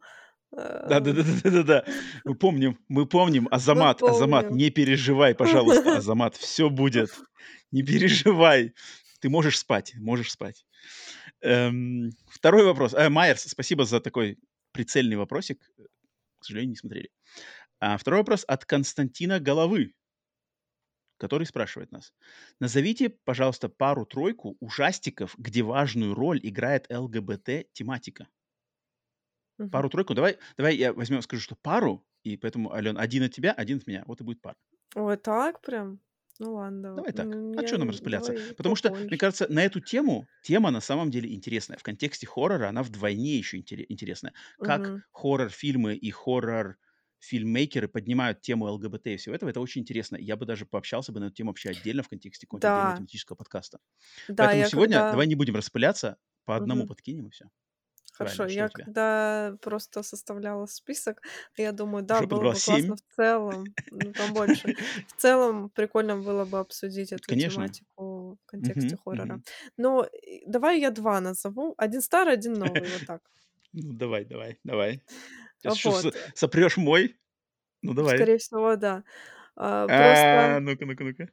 э, 0.52 0.86
Да-да-да-да-да-да. 0.90 1.86
Мы 2.24 2.36
помним, 2.36 2.78
мы 2.88 3.06
помним. 3.06 3.44
мы 3.44 3.50
Азамат, 3.50 4.02
Азамат, 4.04 4.48
помним. 4.48 4.58
не 4.58 4.70
переживай, 4.70 5.34
пожалуйста, 5.36 5.98
Азамат, 5.98 6.36
все 6.36 6.70
будет. 6.70 7.10
Не 7.72 7.82
переживай. 7.82 8.74
Ты 9.20 9.30
можешь 9.30 9.58
спать, 9.58 9.96
можешь 9.96 10.32
спать. 10.32 10.64
Эм, 11.42 12.12
второй 12.30 12.66
вопрос. 12.66 12.94
Э, 12.94 13.10
Майерс, 13.10 13.44
спасибо 13.48 13.84
за 13.86 14.00
такой 14.00 14.38
прицельный 14.74 15.16
вопросик. 15.16 15.60
К 16.40 16.46
сожалению, 16.46 16.70
не 16.72 16.76
смотрели. 16.76 17.10
А, 17.80 17.98
второй 17.98 18.20
вопрос 18.20 18.46
от 18.48 18.66
Константина 18.66 19.40
Головы, 19.40 19.94
который 21.24 21.46
спрашивает 21.48 21.92
нас. 21.92 22.14
Назовите, 22.60 23.10
пожалуйста, 23.10 23.70
пару-тройку 23.70 24.58
ужастиков, 24.60 25.36
где 25.38 25.64
важную 25.64 26.14
роль 26.14 26.40
играет 26.44 26.88
ЛГБТ-тематика. 26.92 28.28
Мгм. 29.58 29.72
Пару-тройку. 29.72 30.14
Давай, 30.14 30.38
давай 30.58 30.76
я 30.78 30.94
возьмем, 30.94 31.22
скажу, 31.22 31.42
что 31.42 31.56
пару, 31.56 32.08
и 32.24 32.38
поэтому, 32.38 32.72
Ален, 32.74 32.98
один 32.98 33.24
от 33.24 33.32
тебя, 33.34 33.52
один 33.52 33.78
от 33.80 33.88
меня. 33.88 34.04
Вот 34.08 34.22
и 34.22 34.24
будет 34.24 34.42
пара. 34.42 34.56
Ой, 34.96 35.18
так 35.18 35.62
прям? 35.62 36.00
Ну 36.40 36.54
ладно, 36.56 36.82
давай. 36.82 37.06
Давай 37.06 37.12
так. 37.14 37.40
Ну, 37.56 37.56
А 37.56 37.64
что 37.64 37.78
нам 37.78 37.90
распыляться? 37.90 38.36
Потому 38.56 38.76
что, 38.76 38.94
мне 39.10 39.18
кажется, 39.18 39.48
на 39.52 39.64
эту 39.64 39.80
тему, 39.80 40.30
тема 40.42 40.70
на 40.72 40.80
самом 40.82 41.10
деле 41.10 41.34
интересная. 41.34 41.78
В 41.78 41.84
контексте 41.84 42.28
хоррора 42.28 42.70
она 42.70 42.84
вдвойне 42.84 43.38
еще 43.38 43.58
интересная. 43.60 44.34
Как 44.62 44.94
Мгм. 44.94 45.04
хоррор-фильмы 45.12 45.96
и 45.96 46.12
хоррор-фильммейкеры 47.32 47.88
поднимают 47.88 48.42
тему 48.42 48.66
ЛГБТ 48.66 49.08
и 49.08 49.18
всего 49.18 49.36
этого, 49.36 49.50
это 49.50 49.60
очень 49.62 49.82
интересно. 49.82 50.18
Я 50.18 50.36
бы 50.38 50.46
даже 50.46 50.66
пообщался 50.66 51.12
бы 51.12 51.20
на 51.20 51.26
эту 51.26 51.36
тему 51.36 51.50
вообще 51.52 51.70
отдельно 51.72 52.04
в 52.04 52.10
контексте 52.10 52.48
какого-нибудь 52.48 52.74
Да. 52.76 52.98
тематического 52.98 53.36
подкаста. 53.38 53.80
Да, 54.28 54.50
Поэтому 54.50 54.64
сегодня 54.66 55.06
когда 55.06 55.10
давай 55.10 55.28
не 55.28 55.36
будем 55.36 55.56
распыляться, 55.56 56.18
по 56.46 56.58
одному 56.58 56.86
Мгм. 56.86 56.88
подкинем 56.88 57.28
и 57.28 57.32
все. 57.32 57.48
Хорошо, 58.14 58.46
Правильно, 58.46 58.48
я 58.48 58.70
когда 58.70 59.58
просто 59.62 60.04
составляла 60.04 60.68
список, 60.68 61.22
я 61.58 61.72
думаю, 61.72 62.04
да, 62.04 62.22
Уже 62.22 62.28
было 62.28 62.48
бы 62.48 62.60
классно 62.60 62.96
7. 62.96 62.96
в 62.96 63.02
целом, 63.16 63.76
ну, 63.90 64.14
там 64.14 64.34
больше. 64.34 64.72
В 65.08 65.14
целом 65.14 65.70
прикольно 65.72 66.18
было 66.22 66.46
бы 66.46 66.60
обсудить 66.60 67.12
эту 67.12 67.34
Конечно. 67.34 67.36
тематику 67.36 68.38
в 68.44 68.46
контексте 68.46 68.96
Мгм, 68.96 69.00
хоррора. 69.04 69.40
мгм. 69.40 69.44
Но, 69.78 70.04
и 70.06 70.44
давай 70.48 70.80
я 70.80 70.92
2 70.92 71.20
назову. 71.22 71.74
Один 71.78 72.02
старый, 72.02 72.34
один 72.34 72.54
новый, 72.60 72.90
вот 72.90 73.04
так. 73.04 73.22
Ну, 73.74 73.94
давай, 73.94 74.26
давай, 74.26 74.60
давай. 74.64 75.02
Сейчас 75.64 75.78
еще 75.78 75.90
Вот. 75.92 76.16
сопрешь 76.36 76.78
мой. 76.78 77.16
Ну, 77.82 77.94
давай. 77.94 78.18
Скорее 78.18 78.38
всего, 78.38 78.76
да. 78.76 79.04
А, 79.56 79.88
просто 79.88 80.56
А, 80.56 80.60
ну-ка, 80.60 80.86
ну-ка, 80.86 81.04
ну-ка. 81.04 81.30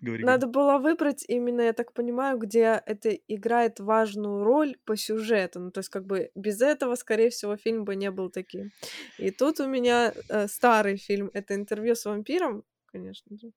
Говори, 0.00 0.24
надо 0.24 0.46
было 0.46 0.78
выбрать 0.78 1.24
именно, 1.28 1.62
я 1.62 1.72
так 1.72 1.92
понимаю, 1.92 2.38
где 2.38 2.82
это 2.86 3.10
играет 3.28 3.80
важную 3.80 4.44
роль 4.44 4.76
по 4.84 4.96
сюжету. 4.96 5.60
Ну, 5.60 5.70
то 5.70 5.80
есть, 5.80 5.88
как 5.88 6.04
бы 6.04 6.30
без 6.34 6.60
этого, 6.60 6.96
скорее 6.96 7.30
всего, 7.30 7.56
фильм 7.56 7.84
бы 7.84 7.96
не 7.96 8.10
был 8.10 8.30
таким. 8.30 8.70
И 9.18 9.30
тут 9.30 9.60
у 9.60 9.66
меня 9.66 10.12
э, 10.28 10.48
старый 10.48 10.96
фильм. 10.96 11.30
Это 11.32 11.54
интервью 11.54 11.94
с 11.94 12.04
вампиром, 12.04 12.64
конечно 12.86 13.36
же. 13.38 13.52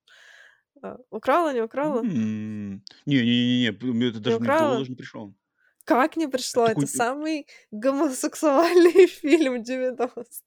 А, 0.82 0.98
украла, 1.10 1.54
не 1.54 1.62
украла? 1.62 2.02
Не-не-не, 2.04 3.72
мне 3.72 4.08
это 4.08 4.18
Не 4.18 4.22
даже 4.22 4.40
мне 4.40 4.50
в 4.50 4.54
голову 4.54 4.54
украла? 4.54 4.78
даже 4.78 4.90
не 4.92 4.96
пришло. 4.96 5.34
Как 5.90 6.18
не 6.18 6.28
пришло? 6.28 6.68
Такой, 6.68 6.86
Это 6.86 6.86
э 6.86 6.88
самый 6.88 7.48
гомосексуальный 7.72 9.08
фильм 9.08 9.64
90-х. 9.64 10.44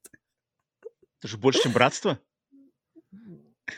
Это 1.21 1.29
же 1.29 1.39
больше, 1.39 1.63
чем 1.63 1.73
"Братство"? 1.73 2.19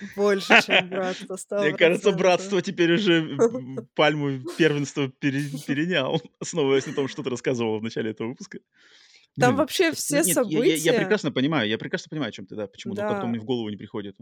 Больше, 0.01 0.57
чем 0.57 0.89
"Братство", 0.91 1.37
Мне 1.59 1.75
кажется, 1.75 2.13
100 2.13 2.13
"Братство" 2.13 2.63
теперь 2.63 2.95
уже 2.95 3.39
пальму 3.95 4.45
первенства 4.57 5.09
пере 5.09 5.51
перенял, 5.67 6.21
основываясь 6.41 6.87
на 6.87 6.95
том, 6.95 7.09
что 7.09 7.23
ты 7.23 7.31
рассказывала 7.31 7.79
в 7.79 7.83
начале 7.83 8.11
этого 8.11 8.29
выпуска. 8.29 8.59
Там 9.39 9.57
Блин, 9.57 9.57
вообще 9.57 9.93
все 9.93 10.23
нет, 10.23 10.41
я 10.45 10.61
я 10.61 10.77
я 10.77 10.95
события 10.95 10.95
прекрасно 10.95 11.33
понимаю, 11.33 11.69
я 11.69 11.79
прекрасно 11.79 12.11
понимаю, 12.11 12.31
о 12.31 12.33
чём 12.33 12.47
ты, 12.47 12.57
да. 12.57 12.67
Почему-то 12.69 13.05
как-то 13.05 13.27
он 13.27 13.31
Да. 13.31 13.33
мне 13.33 13.41
в 13.41 13.45
голову 13.47 13.69
не 13.71 13.77
приходит 13.77 14.17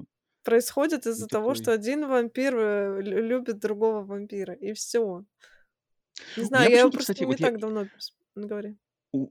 происходит 0.47 1.06
из-за 1.06 1.28
того, 1.28 1.55
что 1.55 1.73
один 1.73 2.06
вампир, 2.09 2.56
э, 2.56 3.01
лю 3.02 3.23
любит 3.23 3.59
другого 3.60 4.02
вампира, 4.05 4.55
и 4.55 4.73
всё. 4.73 5.24
Не 6.36 6.44
знаю, 6.44 6.70
я 6.70 6.81
его 6.81 6.90
просто 6.90 7.12
кстати, 7.12 7.24
не 7.24 7.35
вот 7.35 7.40
я 7.40 7.51
так 7.51 7.59
давно 7.59 7.86
пс 7.86 8.12
ну, 8.35 8.47
говори. 8.49 8.77
у 9.12 9.28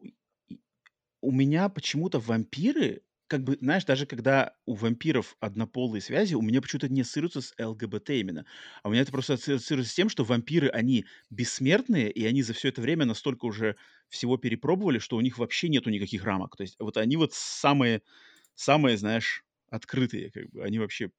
у 1.21 1.31
меня 1.31 1.69
почему-то 1.69 2.19
вампиры, 2.19 3.03
как 3.27 3.43
бы, 3.43 3.57
знаешь, 3.61 3.85
даже 3.85 4.05
когда 4.05 4.55
у 4.65 4.73
вампиров 4.73 5.37
однополые 5.39 6.01
связи, 6.01 6.33
у 6.33 6.41
меня 6.41 6.61
почему-то 6.61 6.89
не 6.89 7.01
ассоциируются 7.01 7.41
с 7.41 7.53
ЛГБТ 7.59 8.09
именно. 8.11 8.45
А 8.83 8.89
у 8.89 8.91
меня 8.91 9.01
это 9.03 9.11
просто 9.11 9.35
ассоциируется 9.35 9.91
с 9.91 9.95
тем, 9.95 10.09
что 10.09 10.23
вампиры, 10.23 10.67
они 10.69 11.05
бессмертные, 11.29 12.11
и 12.11 12.25
они 12.25 12.41
за 12.41 12.53
все 12.53 12.69
это 12.69 12.81
время 12.81 13.05
настолько 13.05 13.45
уже 13.45 13.75
всего 14.09 14.37
перепробовали, 14.37 14.99
что 14.99 15.15
у 15.15 15.21
них 15.21 15.37
вообще 15.37 15.69
нету 15.69 15.89
никаких 15.91 16.23
рамок. 16.25 16.55
То 16.57 16.63
есть 16.63 16.75
вот 16.79 16.97
они 16.97 17.15
вот 17.17 17.33
самые, 17.33 18.01
самые, 18.55 18.97
знаешь, 18.97 19.45
открытые, 19.69 20.31
как 20.31 20.49
бы. 20.49 20.63
Они 20.63 20.79
вообще 20.79 21.11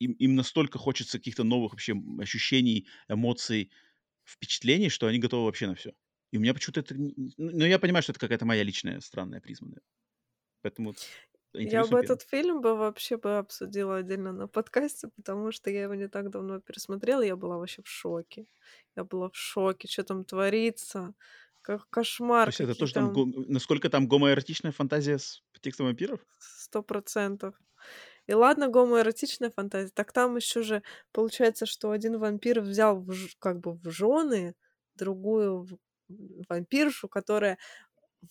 им 0.00 0.12
им 0.12 0.34
настолько 0.36 0.78
хочется 0.78 1.18
каких-то 1.18 1.44
новых 1.44 1.72
вообще, 1.72 1.94
ощущений, 2.20 2.86
эмоций, 3.08 3.70
впечатлений, 4.26 4.90
что 4.90 5.08
они 5.08 5.18
готовы 5.20 5.46
вообще 5.46 5.68
на 5.68 5.76
все. 5.76 5.92
И 6.32 6.38
у 6.38 6.40
меня 6.40 6.54
почему-то 6.54 6.80
это 6.80 6.94
н 6.96 7.08
н 7.16 7.32
ну, 7.38 7.64
я 7.66 7.78
понимаю, 7.78 8.02
что 8.02 8.12
это 8.12 8.20
какая-то 8.20 8.46
моя 8.46 8.62
личная 8.64 9.00
странная 9.00 9.40
призма. 9.40 9.70
Поэтому 10.62 10.96
Я 11.54 11.86
бы 11.86 11.98
этот 11.98 12.22
фильм 12.22 12.60
бы 12.60 12.76
вообще 12.76 13.16
бы 13.16 13.38
обсудила 13.38 13.96
отдельно 13.96 14.32
на 14.32 14.46
подкасте, 14.48 15.08
потому 15.08 15.52
что 15.52 15.70
я 15.70 15.82
его 15.84 15.94
не 15.94 16.08
так 16.08 16.30
давно 16.30 16.60
пересмотрела, 16.60 17.22
я 17.22 17.36
была 17.36 17.56
вообще 17.58 17.82
в 17.82 17.88
шоке. 17.88 18.46
Я 18.96 19.04
была 19.04 19.30
в 19.30 19.36
шоке, 19.36 19.88
чё 19.88 20.02
там 20.04 20.24
творится, 20.24 21.14
как 21.62 21.88
То 22.44 22.48
кошмар, 22.48 22.50
есть 22.50 22.60
это 22.60 22.74
тоже 22.74 22.94
там 22.94 23.10
там 23.12 23.32
насколько 23.48 23.88
там 23.90 24.06
гомоэротичная 24.08 24.72
фантазия 24.72 25.18
с 25.18 25.42
текстом 25.60 25.86
вампиров? 25.86 26.26
100 26.38 26.82
И 28.28 28.34
ладно, 28.34 28.68
гомоэротичная 28.68 29.50
фантазия, 29.50 29.90
так 29.94 30.12
там 30.12 30.36
еще 30.36 30.62
же 30.62 30.82
получается, 31.12 31.64
что 31.66 31.90
один 31.92 32.18
вампир 32.18 32.60
взял 32.60 32.96
в 33.00 33.12
как 33.38 33.60
бы 33.60 33.74
в 33.74 33.90
жены 33.90 34.54
другую 34.96 35.68
вампиршу, 36.48 37.08
которая 37.08 37.58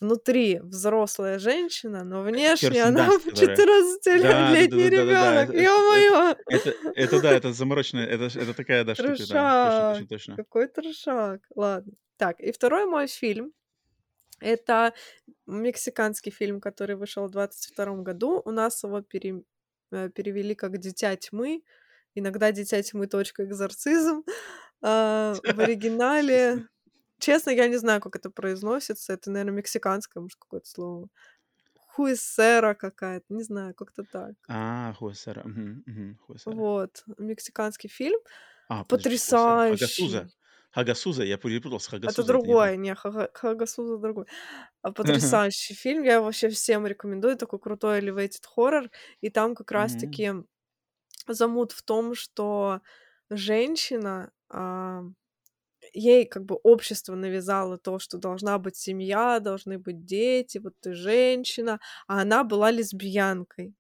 внутри 0.01 0.59
взрослая 0.61 1.39
женщина, 1.39 2.03
но 2.05 2.23
внешне 2.23 2.84
Кирстен 2.84 2.85
она 2.85 3.07
Данст, 3.07 3.23
которая. 3.26 3.63
14-летний 4.07 4.19
Да-да-да-да-да-да. 4.22 4.89
ребенок. 4.89 5.53
Это 5.53 5.81
это 5.91 6.05
Ё-моё! 6.05 6.35
это 6.49 6.76
это 6.95 7.19
да, 7.19 7.34
это 7.34 7.53
замороченная, 7.53 8.05
это 8.07 8.26
это 8.39 8.53
такая, 8.53 8.84
да, 8.85 8.95
штука, 8.95 9.27
да. 9.27 9.47
Точно 9.81 10.07
Трешак! 10.07 10.07
точно. 10.07 10.38
Какой 10.38 10.67
трешак! 10.67 11.41
Ладно. 11.55 11.93
Так, 12.17 12.39
и 12.39 12.51
второй 12.51 12.85
мой 12.85 13.07
фильм- 13.07 13.53
это 14.41 14.93
мексиканский 15.47 16.31
фильм, 16.31 16.61
который 16.61 16.95
вышел 16.97 17.27
в 17.27 17.31
22 17.31 18.03
году. 18.03 18.41
У 18.45 18.51
нас 18.51 18.84
его 18.84 19.01
пере 19.01 19.43
перевели 20.09 20.55
как 20.55 20.77
"Дитя 20.80 21.15
тьмы", 21.17 21.63
иногда 22.15 22.51
"Дитя 22.51 22.81
тьмы. 22.84 23.05
Экзорцизм". 23.07 24.23
А, 24.84 25.41
в 25.47 25.59
оригинале, 25.61 26.63
честно, 27.19 27.51
я 27.51 27.67
не 27.69 27.77
знаю, 27.77 28.01
как 28.01 28.15
это 28.17 28.30
произносится. 28.31 29.13
Это, 29.13 29.31
наверно, 29.31 29.51
мексиканское, 29.57 30.22
может, 30.23 30.39
какое-то 30.39 30.69
слово. 30.69 31.09
Хуэсера 31.76 32.76
какая-то, 32.76 33.26
не 33.30 33.43
знаю, 33.43 33.76
как-то 33.76 34.03
так. 34.05 34.35
А, 34.47 34.93
Хуэсера. 34.93 35.45
Вот, 36.45 37.03
мексиканский 37.17 37.89
фильм. 37.89 38.19
А, 38.69 38.84
Хуэсера. 38.84 40.30
Хагасуза. 40.76 41.23
Хагасуза, 41.23 41.26
я 41.26 41.38
перепутал 41.38 41.80
с 41.80 41.88
Это 42.06 42.23
Хагасузой, 42.23 42.35
это 42.38 42.47
не 42.47 42.56
не, 42.77 42.93
Хага 42.95 43.30
Хагасуза 43.34 43.97
другой. 43.97 44.26
А, 44.81 44.91
потрясающий 44.91 45.73
фильм, 45.76 46.03
я 46.03 46.22
вообще 46.22 46.49
всем 46.49 46.88
рекомендую. 46.88 47.38
Такой 47.38 47.60
крутой 47.60 48.02
elevated 48.02 48.43
horror. 48.57 48.89
И 49.22 49.30
там 49.30 49.56
как 49.56 49.72
раз 49.72 49.95
Мгм. 49.95 49.97
таки 49.97 50.34
замут 51.27 51.73
в 51.73 51.84
том, 51.84 52.15
что 52.15 52.81
женщина, 53.30 54.31
а, 54.49 55.03
ей 55.93 56.26
как 56.27 56.45
бы 56.45 56.56
общество 56.64 57.15
навязало 57.15 57.77
то, 57.80 57.99
что 57.99 58.18
должна 58.19 58.60
быть 58.60 58.77
семья, 58.77 59.39
должны 59.41 59.80
быть 59.80 60.06
дети, 60.06 60.60
вот 60.60 60.73
ты 60.81 60.93
женщина, 60.95 61.80
а 62.07 62.22
она 62.23 62.43
была 62.45 62.72
лесбиянкой. 62.72 63.76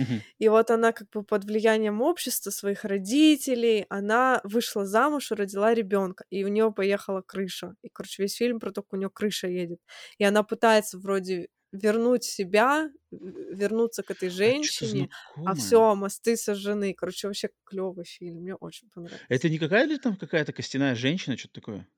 Мгм. 0.00 0.22
И 0.38 0.48
вот 0.48 0.70
она 0.70 0.92
как 0.92 1.08
бы 1.10 1.22
под 1.24 1.44
влиянием 1.44 2.00
общества, 2.02 2.50
своих 2.50 2.84
родителей, 2.84 3.86
она 3.88 4.40
вышла 4.44 4.84
замуж 4.86 5.32
и 5.32 5.34
родила 5.34 5.74
ребенка, 5.74 6.24
и 6.30 6.44
у 6.44 6.48
нее 6.48 6.72
поехала 6.72 7.22
крыша. 7.22 7.74
И, 7.82 7.88
короче, 7.90 8.22
весь 8.22 8.34
фильм 8.36 8.60
про 8.60 8.72
то, 8.72 8.82
как 8.82 8.92
у 8.94 8.96
нее 8.96 9.10
крыша 9.10 9.48
едет. 9.48 9.80
И 10.18 10.24
она 10.24 10.42
пытается 10.42 10.98
вроде 10.98 11.48
вернуть 11.72 12.24
себя, 12.24 12.90
вернуться 13.10 14.02
к 14.02 14.10
этой 14.10 14.28
А 14.44 14.52
женщине, 14.56 15.08
а 15.44 15.54
все 15.54 15.94
знакомое. 15.94 15.94
мосты 15.94 16.36
сожжены. 16.36 16.94
Короче, 16.94 17.28
вообще 17.28 17.50
клевый 17.64 18.04
фильм, 18.04 18.38
мне 18.42 18.54
очень 18.54 18.88
понравился. 18.90 19.26
Это 19.30 19.48
не 19.48 19.58
какая 19.58 19.86
ли 19.86 19.96
там 19.98 20.14
какая-то 20.16 20.52
костяная 20.52 20.94
женщина, 20.94 21.38
что-то 21.38 21.54
такое? 21.54 21.88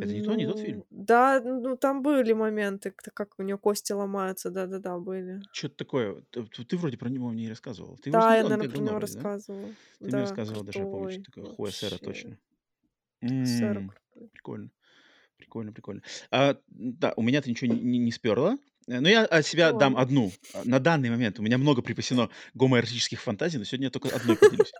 Это 0.00 0.14
не 0.14 0.22
то, 0.22 0.34
не 0.34 0.46
тот 0.46 0.58
фильм? 0.60 0.84
Ну, 0.90 1.04
да, 1.04 1.40
ну 1.44 1.76
там 1.76 2.02
были 2.02 2.32
моменты, 2.32 2.92
как 3.14 3.34
у 3.38 3.42
неё 3.42 3.58
кости 3.58 3.92
ломаются, 3.92 4.50
да-да-да, 4.50 4.98
были. 4.98 5.48
Чё-то 5.52 5.76
такое. 5.76 6.22
Т 6.30 6.42
ты 6.64 6.76
вроде 6.76 6.96
про 6.98 7.08
него 7.08 7.30
мне 7.30 7.42
не 7.44 7.48
рассказывала. 7.48 7.96
Ты 7.98 8.12
Да, 8.12 8.36
я, 8.36 8.42
смотрела 8.42 8.50
не 8.50 8.58
наверно, 8.58 8.66
так 8.66 8.74
про 8.74 8.78
него 8.78 8.98
вроде, 8.98 9.12
да? 9.12 9.26
рассказывала. 9.26 9.76
Ты 10.02 10.12
мне 10.12 10.20
Да, 10.20 10.22
рассказывала, 10.22 10.64
даже 10.64 10.82
я 10.82 10.86
помню, 10.86 11.08
что 11.10 11.22
такое 11.24 11.44
Хуэсера, 11.44 11.98
вообще. 11.98 11.98
точно. 11.98 12.38
Крутой. 14.10 14.30
прикольно. 14.32 14.70
Прикольно, 15.38 15.72
прикольно. 15.72 16.02
А, 16.32 16.56
да, 16.68 17.14
у 17.16 17.22
меня 17.22 17.42
ты 17.42 17.50
ничего 17.50 17.70
не 17.72 17.80
не 17.80 17.98
не 17.98 18.12
спёрла. 18.12 18.58
Э, 18.88 19.00
но 19.00 19.08
я 19.08 19.24
от 19.24 19.46
себя 19.46 19.72
дам 19.72 19.94
Ладно. 19.94 19.96
одну. 19.96 20.32
А, 20.52 20.64
на 20.64 20.78
данный 20.80 21.10
момент 21.10 21.38
у 21.38 21.42
меня 21.42 21.58
много 21.58 21.82
припасено 21.82 22.30
гомоэротических 22.54 23.20
фантазий, 23.20 23.58
но 23.58 23.64
сегодня 23.64 23.86
я 23.86 23.90
только 23.90 24.08
одной 24.10 24.36
поделюсь. 24.36 24.74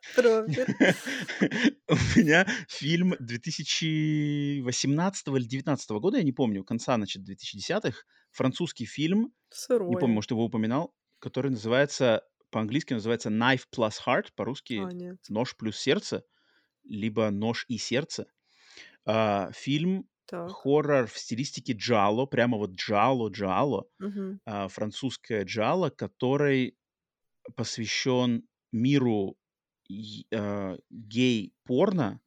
У 1.89 1.95
меня 2.19 2.47
фильм 2.69 3.15
2018 3.21 5.37
или 5.37 5.45
19 5.45 6.01
года, 6.01 6.19
я 6.19 6.25
не 6.25 6.33
помню, 6.33 6.65
конца, 6.65 6.97
значит, 6.97 7.23
2010-х, 7.25 8.03
французский 8.33 8.87
фильм, 8.87 9.33
не 9.89 9.97
помню, 9.97 10.15
может, 10.17 10.31
его 10.33 10.45
упоминал, 10.45 10.95
который 11.21 11.51
называется, 11.51 12.23
по-английски 12.51 12.95
называется 12.95 13.31
"Knife 13.31 13.63
Plus 13.75 13.95
Heart", 14.07 14.29
по-русски 14.37 14.75
А. 14.77 14.89
"Нож 15.29 15.57
плюс 15.57 15.79
сердце", 15.79 16.25
либо 16.85 17.31
"Нож 17.31 17.65
и 17.69 17.79
сердце". 17.79 18.27
А, 19.07 19.51
фильм 19.53 20.09
Так. 20.29 20.59
хоррор 20.63 21.07
в 21.07 21.19
стилистике 21.19 21.73
джалло, 21.75 22.27
прямо 22.27 22.59
вот 22.59 22.73
джалло-джалло, 22.73 23.85
Мгм. 23.99 24.39
а, 24.47 24.69
французское 24.69 25.45
джалло, 25.45 25.91
который 25.91 26.79
посвящен 27.57 28.49
миру 28.73 29.39
а, 30.35 30.79
гей-порно, 30.91 32.21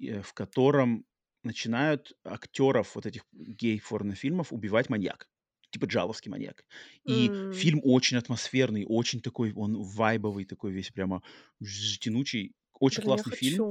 э, 0.00 0.22
в 0.22 0.32
котором 0.34 1.06
начинают 1.42 2.12
актеров 2.24 2.94
вот 2.94 3.06
этих 3.06 3.24
гей-порнофильмов 3.32 4.52
убивать 4.52 4.90
маньяк, 4.90 5.30
типа 5.70 5.86
джалловский 5.86 6.30
маньяк. 6.30 6.64
И 7.04 7.34
М. 7.34 7.50
фильм 7.50 7.80
очень 7.84 8.16
атмосферный, 8.18 8.84
очень 8.86 9.22
такой 9.22 9.52
он 9.54 9.82
вайбовый, 9.82 10.44
такой 10.44 10.72
весь 10.72 10.90
прямо 10.90 11.22
тянучий. 12.00 12.54
Очень 12.78 13.02
Блин, 13.02 13.02
классный 13.02 13.32
фильм. 13.32 13.66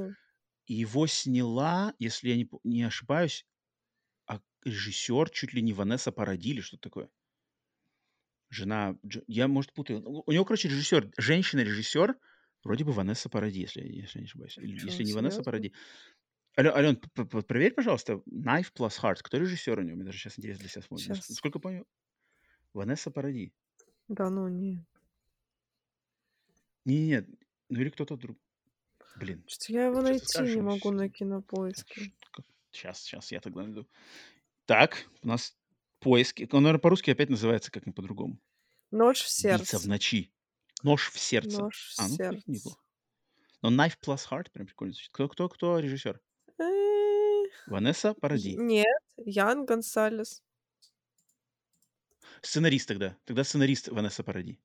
Его 0.73 1.07
сняла, 1.07 1.93
если 1.99 2.29
я 2.29 2.35
не 2.37 2.45
п 2.45 2.57
не 2.63 2.83
ошибаюсь, 2.83 3.45
а, 4.27 4.41
режиссер 4.65 5.29
чуть 5.31 5.53
ли 5.53 5.61
не 5.63 5.73
Ванесса 5.73 6.11
Паради 6.13 6.49
или 6.51 6.61
что-то 6.61 6.83
такое. 6.89 7.09
Жена 8.51 8.95
Дж 9.03 9.19
я, 9.27 9.47
может, 9.47 9.73
путаю. 9.73 10.01
У 10.25 10.31
него, 10.31 10.43
короче, 10.45 10.67
режиссер, 10.69 11.11
женщина-режиссер, 11.17 12.15
вроде 12.63 12.83
бы 12.83 12.91
Ванесса 12.91 13.29
Паради, 13.29 13.59
если 13.61 13.81
если 13.81 14.19
я 14.19 14.21
не 14.21 14.25
ошибаюсь. 14.25 14.57
Или 14.57 14.73
Чё, 14.75 14.87
если 14.87 15.03
не 15.03 15.13
Ванесса? 15.13 15.43
Паради. 15.43 15.73
Алё 16.57 16.95
п 16.95 17.25
п 17.25 17.41
проверь, 17.43 17.73
пожалуйста, 17.73 18.21
"Knife 18.31 18.71
Plus 18.77 18.99
Heart". 19.01 19.19
Кто 19.23 19.37
режиссер 19.39 19.79
у 19.79 19.83
него? 19.83 19.95
Мне 19.97 20.05
даже 20.05 20.19
щас 20.19 20.37
интересно 20.39 20.61
для 20.63 20.69
себя. 20.69 20.83
Наск 20.91 21.29
Щас. 21.29 21.29
насколько 21.29 21.59
помню, 21.59 21.85
Ванесса 22.73 23.11
Паради. 23.11 23.53
Да 24.09 24.29
ну, 24.29 24.47
не. 24.49 24.85
Не 26.85 27.07
не, 27.07 27.25
ну 27.69 27.79
или 27.81 27.89
кто-то 27.89 28.15
друг. 28.17 28.39
Блин, 29.19 29.43
Что-то 29.45 29.73
я 29.73 29.85
его 29.87 30.01
найти 30.01 30.25
скажешь, 30.27 30.55
не 30.55 30.61
могу 30.61 30.91
на 30.91 31.09
Кинопоиске. 31.09 32.13
щас 32.71 33.05
щас 33.05 33.31
я 33.31 33.39
тогда 33.39 33.63
найду. 33.63 33.87
Так, 34.65 35.07
у 35.23 35.27
нас 35.27 35.57
поиски. 35.99 36.49
Он, 36.51 36.63
наверно, 36.63 36.79
по-русски 36.79 37.11
опять 37.11 37.29
называется 37.29 37.71
как-нибудь 37.71 37.95
по-другому. 37.97 38.39
"Нож 38.91 39.21
в 39.21 39.29
"Убийца 39.37 39.79
в 39.79 39.85
сердце". 39.85 39.87
ночи". 39.87 40.33
"Нож 40.83 41.09
в 41.11 41.19
сердце". 41.19 41.61
"Нож 41.61 41.75
в 41.89 41.93
А, 41.97 42.07
ну, 42.07 42.17
сердце". 42.17 42.45
неплохо. 42.47 42.83
Но 43.63 43.71
"Knife 43.71 43.97
Plus 44.05 44.27
Heart" 44.31 44.51
прям 44.53 44.67
прикольно 44.67 44.93
звучит. 44.93 45.11
Кто 45.13 45.29
кто 45.29 45.49
кто 45.49 45.79
режиссер? 45.79 46.21
Э. 46.59 47.43
Ванесса 47.65 48.13
Паради. 48.13 48.61
нет, 48.69 49.03
Ян 49.17 49.65
Гонсалес. 49.65 50.41
Сценарист 52.41 52.87
тогда. 52.89 53.17
Тогда 53.23 53.43
сценарист 53.45 53.87
Ванесса 53.87 54.23
Паради. 54.23 54.59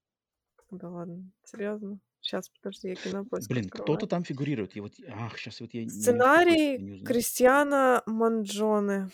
Да 0.70 0.89
ладно, 0.90 1.31
серьезно? 1.43 2.01
Щас, 2.27 2.49
подожди, 2.49 2.89
я 2.89 2.95
Кинопоиск 2.95 3.51
Блин, 3.51 3.69
кто-то 3.69 4.07
там 4.07 4.25
фигурирует. 4.25 4.75
Я 4.75 4.83
вот, 4.83 4.93
ах, 5.11 5.37
щас 5.37 5.61
вот 5.61 5.75
я 5.75 5.85
не 5.85 5.91
Сценарий 5.91 6.79
не 6.79 6.93
узнаю. 6.93 7.05
Кристиано 7.05 8.03
Манджоне. 8.07 9.11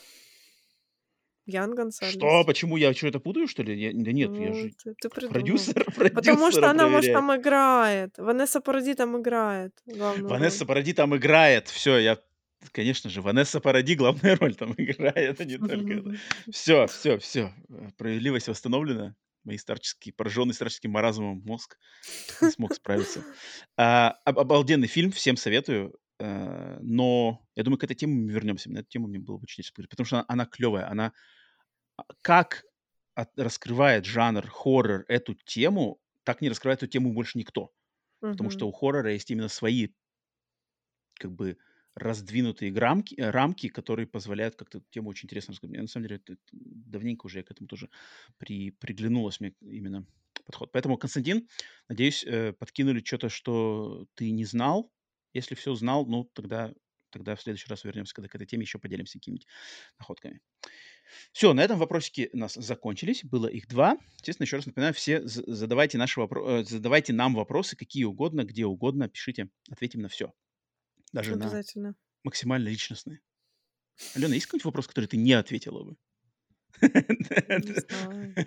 Ян 1.46 1.74
Гонсалес. 1.74 2.12
Что? 2.14 2.44
Почему? 2.44 2.76
Я 2.76 2.94
чё, 2.94 3.08
это 3.08 3.18
путаю, 3.18 3.48
что 3.48 3.64
ли? 3.64 3.74
Я 3.76 3.90
да 3.92 4.12
нет, 4.12 4.30
я 4.30 4.50
Ну, 4.50 4.54
же 4.54 4.70
ты 4.84 4.94
ты 4.94 5.08
придумал. 5.08 5.32
продюсер 5.32 5.84
Потому 6.14 6.50
что 6.52 6.70
она, 6.70 6.88
может, 6.88 7.12
там 7.12 7.34
играет. 7.34 8.16
Ванесса 8.18 8.60
Паради 8.60 8.94
там 8.94 9.20
играет 9.20 9.72
главную 9.86 10.22
роль. 10.28 10.30
Ванесса 10.30 10.64
Паради 10.64 10.92
там 10.92 11.16
играет. 11.16 11.68
Всё, 11.68 11.98
я 11.98 12.18
конечно 12.72 13.10
же, 13.10 13.22
Ванесса 13.22 13.58
Паради 13.58 13.96
главную 13.96 14.36
роль 14.40 14.54
там 14.54 14.72
играет, 14.76 15.40
а 15.40 15.44
не 15.44 15.58
только 15.58 15.92
это. 15.94 16.14
Всё 16.52 16.86
всё. 16.86 17.50
Э, 17.70 17.88
справедливость 17.88 18.46
восстановлена. 18.46 19.16
Мои 19.44 19.56
старческие, 19.56 20.12
пораженный 20.12 20.54
старческим 20.54 20.90
маразмом 20.90 21.42
мозг 21.44 21.78
не 22.40 22.50
смог 22.50 22.74
справиться. 22.74 23.24
А, 23.76 24.10
об 24.24 24.38
обалденный 24.38 24.88
фильм, 24.88 25.12
всем 25.12 25.36
советую. 25.36 25.98
Э, 26.18 26.78
но 26.82 27.46
я 27.56 27.62
думаю, 27.62 27.78
к 27.78 27.84
этой 27.84 27.94
теме 27.94 28.14
мы 28.14 28.32
вернемся. 28.32 28.70
На 28.70 28.78
эту 28.78 28.88
тему 28.88 29.08
мне 29.08 29.18
было 29.18 29.38
бы 29.38 29.44
очень 29.44 29.62
интересно 29.62 29.88
потому 29.88 30.06
что 30.06 30.16
она 30.16 30.24
она 30.28 30.46
клевая. 30.46 30.90
Она, 30.90 31.12
а, 31.96 32.04
как 32.22 32.64
от 33.14 33.30
раскрывает 33.38 34.04
жанр 34.04 34.46
хоррор 34.48 35.04
эту 35.08 35.34
тему, 35.34 36.00
так 36.24 36.40
не 36.42 36.48
раскрывает 36.48 36.82
эту 36.82 36.92
тему 36.92 37.12
больше 37.12 37.38
никто. 37.38 37.70
Потому 38.20 38.50
что 38.50 38.68
у 38.68 38.72
хоррора 38.72 39.12
есть 39.12 39.30
именно 39.30 39.48
свои 39.48 39.88
как 41.18 41.32
бы 41.32 41.56
раздвинутые 41.96 42.70
грамки 42.72 43.14
рамки, 43.20 43.68
которые 43.68 44.06
позволяют 44.06 44.56
как-то 44.56 44.82
тему 44.90 45.10
очень 45.10 45.26
интересно. 45.26 45.54
Мне 45.62 45.82
на 45.82 45.88
самом 45.88 46.06
деле 46.08 46.16
это 46.16 46.34
это 46.34 46.42
давненько 46.52 47.26
уже 47.26 47.38
я 47.38 47.44
к 47.44 47.50
этому 47.50 47.68
тоже 47.68 47.88
при 48.38 48.70
приглянулось 48.70 49.40
мне 49.40 49.54
именно 49.60 50.06
подход. 50.46 50.72
Поэтому, 50.72 50.96
Константин, 50.98 51.48
надеюсь, 51.88 52.24
э, 52.26 52.52
подкинули 52.54 53.00
чё-то, 53.00 53.28
что 53.28 54.06
ты 54.14 54.30
не 54.30 54.44
знал. 54.44 54.92
Если 55.34 55.54
всё 55.54 55.74
знал, 55.74 56.06
ну, 56.06 56.24
тогда 56.34 56.72
тогда 57.12 57.34
в 57.36 57.42
следующий 57.42 57.68
раз 57.68 57.82
вернемся, 57.84 58.14
когда 58.14 58.28
к 58.28 58.34
этой 58.36 58.46
теме 58.46 58.62
еще 58.62 58.78
поделимся 58.78 59.18
какими-нибудь 59.18 59.46
находками. 59.98 60.40
Всё, 61.32 61.52
на 61.54 61.60
этом 61.62 61.78
вопросики 61.78 62.28
у 62.32 62.38
нас 62.38 62.54
закончились. 62.54 63.24
Было 63.24 63.46
их 63.46 63.68
2. 63.68 63.96
Естественно, 64.18 64.44
еще 64.46 64.56
раз 64.56 64.66
напоминаю, 64.66 64.94
все 64.94 65.22
задавайте 65.26 65.98
наши 65.98 66.20
вопро 66.20 66.60
э, 66.60 66.64
задавайте 66.64 67.12
нам 67.12 67.34
вопросы 67.34 67.76
какие 67.76 68.04
угодно, 68.04 68.44
где 68.44 68.66
угодно, 68.66 69.08
пишите, 69.08 69.48
ответим 69.70 70.00
на 70.02 70.08
всё. 70.08 70.32
Даже 71.14 71.34
на 71.34 71.58
Обязательно. 71.58 71.94
максимально 72.24 72.68
личностные. 72.68 73.20
Алена, 74.14 74.34
есть 74.34 74.46
какой-нибудь 74.46 74.66
вопрос, 74.66 74.88
который 74.88 75.06
ты 75.06 75.16
не 75.18 75.32
ответила 75.34 75.84
бы? 75.84 75.96
Не 77.56 77.72
знаю. 77.74 78.38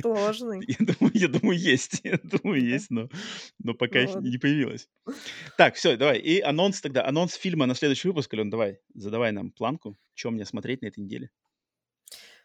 Сложный. 0.00 0.68
Я 0.68 0.76
думаю 0.80 1.12
я 1.14 1.28
думаю, 1.28 1.58
есть. 1.58 2.00
Я 2.04 2.18
думаю, 2.22 2.64
есть, 2.64 2.90
но 2.90 3.08
но 3.60 3.74
пока 3.74 4.02
их 4.02 4.16
не 4.16 4.38
появилось. 4.38 4.88
Так, 5.56 5.76
всё, 5.76 5.96
давай. 5.96 6.18
И 6.20 6.40
анонс 6.40 6.80
тогда. 6.82 7.06
Анонс 7.06 7.34
фильма 7.34 7.66
на 7.66 7.74
следующий 7.76 8.08
выпуск. 8.08 8.34
Алён, 8.34 8.50
давай, 8.50 8.80
задавай 8.94 9.32
нам 9.32 9.52
планку, 9.52 9.98
чё 10.14 10.30
мне 10.30 10.44
смотреть 10.46 10.82
на 10.82 10.88
этой 10.88 11.00
неделе. 11.00 11.30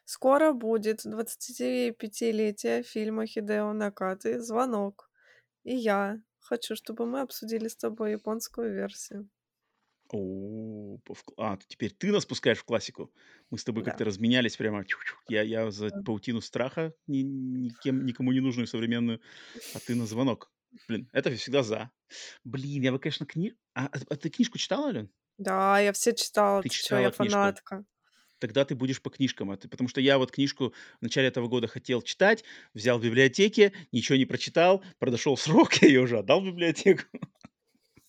Скоро 0.07 0.51
будет 0.53 1.05
25-летие 1.05 2.83
фильма 2.83 3.25
Хидео 3.25 3.71
Накаты 3.73 4.39
"Звонок". 4.41 5.09
И 5.63 5.75
я 5.75 6.21
хочу, 6.39 6.75
чтобы 6.75 7.05
мы 7.05 7.21
обсудили 7.21 7.67
с 7.69 7.75
тобой 7.77 8.13
японскую 8.13 8.73
версию. 8.73 9.29
О, 10.15 10.99
а, 11.37 11.57
теперь 11.67 11.91
ты 11.91 12.11
нас 12.11 12.23
пускаешь 12.27 12.59
в 12.59 12.65
классику. 12.65 13.11
Мы 13.49 13.57
с 13.57 13.63
тобой 13.63 13.81
Да. 13.81 13.83
как-то 13.83 14.05
разменялись 14.05 14.55
прямо. 14.57 14.85
Я 15.27 15.41
я 15.41 15.71
за 15.71 15.89
Да. 15.89 16.03
"Паутину 16.05 16.39
страха", 16.39 16.93
ни 17.07 17.23
никем 17.23 18.05
никому 18.05 18.31
не 18.31 18.39
нужную 18.39 18.67
современную, 18.67 19.21
а 19.71 19.79
ты 19.79 19.95
на 19.95 20.05
"Звонок". 20.05 20.51
Блин, 20.87 21.09
это 21.13 21.31
я 21.31 21.37
всегда 21.37 21.63
за. 21.63 21.89
Блин, 22.43 22.83
я 22.83 22.91
бы, 22.91 22.99
конечно, 22.99 23.25
кни 23.25 23.53
а 23.75 23.87
а 24.09 24.15
ты 24.17 24.29
книжку 24.29 24.57
читала, 24.59 24.89
Алён? 24.89 25.09
Да, 25.39 25.79
я 25.79 25.93
все 25.93 26.13
читала. 26.13 26.63
Ты 26.63 26.69
Ты 26.69 26.77
чё, 26.77 26.97
я 26.97 27.09
читала 27.09 27.11
книжку. 27.11 27.57
фанатка. 27.57 27.85
Тогда 28.39 28.65
ты 28.65 28.75
будешь 28.75 29.01
по 29.01 29.09
книжкам. 29.11 29.51
А 29.51 29.57
ты 29.57 29.69
потому 29.69 29.87
что 29.89 30.01
я 30.01 30.17
вот 30.19 30.31
книжку 30.31 30.73
в 30.99 31.03
начале 31.03 31.27
этого 31.29 31.47
года 31.47 31.67
хотел 31.67 32.01
читать, 32.03 32.43
взял 32.73 32.99
в 32.99 33.03
библиотеке, 33.03 33.73
ничего 33.91 34.17
не 34.17 34.25
прочитал, 34.25 34.83
подошел 34.99 35.37
срок, 35.37 35.73
я 35.83 35.89
её 35.89 36.03
уже 36.03 36.19
отдал 36.19 36.41
в 36.41 36.45
библиотеку. 36.47 37.03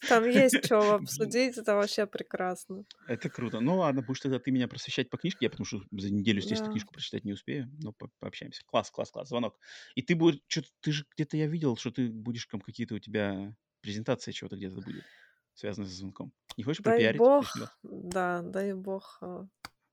Там 0.07 0.25
есть 0.27 0.71
Блин. 1.01 1.37
обсудить, 1.37 1.59
это 1.59 1.75
вообще 1.77 2.07
прекрасно. 2.07 2.85
Это 3.07 3.29
круто. 3.29 3.61
Ну 3.61 3.77
ладно, 3.77 4.03
будешь 4.03 4.21
тогда 4.21 4.39
ты 4.39 4.51
меня 4.51 4.67
просвещать 4.69 5.11
по 5.11 5.19
книжке. 5.19 5.45
Я 5.47 5.51
потому 5.51 5.67
что 5.67 5.83
за 5.91 6.13
неделю, 6.13 6.39
естественно, 6.39 6.71
Да. 6.71 6.73
книжку 6.73 6.93
прочитать 6.93 7.25
не 7.25 7.33
успею, 7.33 7.71
но 7.83 7.93
по 7.93 8.09
пообщаемся. 8.19 8.63
Класс 8.65 8.91
класс 8.91 9.11
класс, 9.11 9.29
"Звонок". 9.29 9.59
И 9.95 10.03
ты 10.03 10.15
будешь 10.15 10.41
чё-то 10.49 10.69
ты 10.81 10.93
же 10.93 11.05
где-то 11.15 11.37
я 11.37 11.47
видел, 11.47 11.77
что 11.77 11.91
ты 11.91 12.09
будешь 12.11 12.47
там 12.47 12.61
какие-то 12.61 12.95
у 12.95 12.99
тебя 12.99 13.55
презентации 13.83 14.33
чего-то 14.33 14.57
где-то 14.57 14.81
будет, 14.81 15.07
связанное 15.55 15.89
со 15.89 15.95
"Звонком". 15.97 16.33
Не 16.57 16.65
хочешь 16.65 16.83
Дай 16.85 17.05
пропиарить 17.05 17.25
бог, 17.25 17.47
да, 17.83 18.43
дай 18.43 18.73
бог, 18.75 19.19
а, 19.23 19.47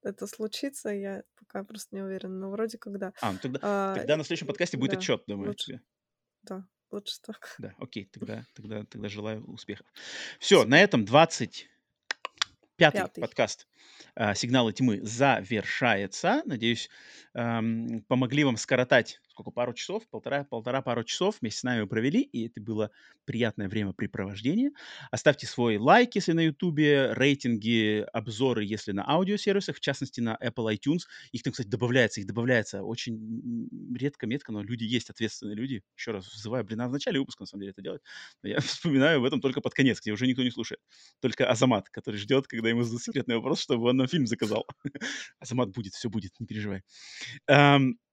это 0.04 0.28
случится. 0.28 0.90
Я 0.90 1.24
пока 1.36 1.64
просто 1.64 1.96
не 1.96 2.02
уверена, 2.02 2.36
но 2.40 2.50
вроде 2.52 2.78
как 2.78 2.98
да. 2.98 3.14
А, 3.20 3.32
ну 3.34 3.40
тогда 3.40 3.62
А, 3.62 3.70
тогда 3.92 4.18
на 4.18 4.24
следующем 4.24 4.48
подкасте 4.48 4.78
будет 4.78 4.94
да, 4.94 4.94
отчет, 4.94 5.24
думаю, 5.28 5.50
лучше 5.50 5.66
тебе. 5.68 5.82
да, 6.44 6.68
лучше 6.92 7.22
так. 7.22 7.56
Да, 7.60 7.74
окей, 7.78 8.06
тогда 8.12 8.46
тогда 8.54 8.84
тогда 8.86 9.10
желаю 9.10 9.44
успехов. 9.46 9.86
Всё, 10.40 10.66
на 10.66 10.80
этом 10.82 11.06
25 11.06 11.70
пятый, 12.78 13.04
Пятый. 13.04 13.22
подкаст 13.22 13.68
а, 14.16 14.34
«Сигналы 14.34 14.74
тьмы» 14.74 15.02
завершается. 15.04 16.42
Надеюсь, 16.46 16.90
помогли 17.34 18.44
вам 18.44 18.58
скоротать 18.58 19.22
сколько, 19.42 19.52
пару 19.52 19.74
часов, 19.74 20.08
полтора, 20.10 20.44
полтора-пару 20.44 21.04
часов 21.04 21.38
вместе 21.42 21.60
с 21.60 21.64
нами 21.64 21.86
провели, 21.86 22.22
и 22.22 22.48
это 22.48 22.62
было 22.62 22.92
приятное 23.26 23.68
времяпрепровождение. 23.68 24.72
Оставьте 25.10 25.48
свой 25.48 25.78
лайк, 25.78 26.16
если 26.16 26.34
на 26.34 26.42
Ютубе, 26.42 27.14
рейтинги, 27.14 28.06
обзоры, 28.14 28.64
если 28.64 28.92
на 28.92 29.08
аудиосервисах, 29.10 29.78
в 29.78 29.80
частности, 29.80 30.22
на 30.22 30.38
Apple 30.42 30.76
iTunes. 30.76 31.02
Их 31.32 31.44
там, 31.44 31.52
кстати, 31.54 31.68
добавляется, 31.68 32.22
их 32.22 32.28
добавляется 32.28 32.84
очень 32.84 33.68
редко-метко, 33.96 34.52
но 34.52 34.62
люди 34.62 34.84
есть, 34.84 35.10
ответственные 35.10 35.56
люди. 35.56 35.84
Еще 35.98 36.12
раз 36.12 36.32
взываю, 36.32 36.64
блин, 36.64 36.80
надо 36.80 36.90
в 36.92 36.94
начале 36.94 37.20
выпуска, 37.20 37.44
на 37.44 37.48
самом 37.48 37.62
деле, 37.62 37.72
это 37.72 37.82
делать. 37.82 38.02
Но 38.44 38.50
я 38.50 38.60
вспоминаю 38.60 39.20
об 39.20 39.26
этом 39.26 39.42
только 39.42 39.62
под 39.62 39.74
конец, 39.74 40.00
где 40.02 40.12
уже 40.12 40.28
никто 40.28 40.44
не 40.44 40.52
слушает. 40.52 40.82
Только 41.20 41.50
Азамат, 41.50 41.90
который 41.90 42.18
ждет, 42.18 42.48
когда 42.48 42.70
ему 42.70 42.84
зададут 42.84 43.04
секретный 43.04 43.36
вопрос, 43.36 43.62
чтобы 43.62 43.90
он 43.90 43.98
нам 43.98 44.08
фильм 44.08 44.28
заказал. 44.28 44.66
Азамат 45.40 45.72
будет, 45.72 45.94
все 45.94 46.10
будет, 46.10 46.40
не 46.40 46.46
переживай. 46.46 46.84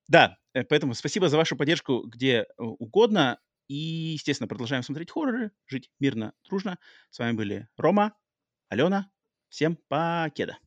Да, 0.09 0.39
э, 0.55 0.65
поэтому 0.65 0.95
спасибо 0.95 1.29
за 1.29 1.37
вашу 1.37 1.57
поддержку 1.57 2.03
где 2.07 2.41
э, 2.41 2.47
угодно. 2.59 3.39
И, 3.69 4.15
естественно, 4.15 4.49
продолжаем 4.49 4.83
смотреть 4.83 5.11
хорроры, 5.11 5.53
жить 5.67 5.91
мирно, 6.01 6.33
дружно. 6.45 6.79
С 7.11 7.19
вами 7.19 7.33
были 7.37 7.69
Рома, 7.77 8.15
Алена. 8.71 9.11
Всем 9.51 9.77
покеда. 9.89 10.59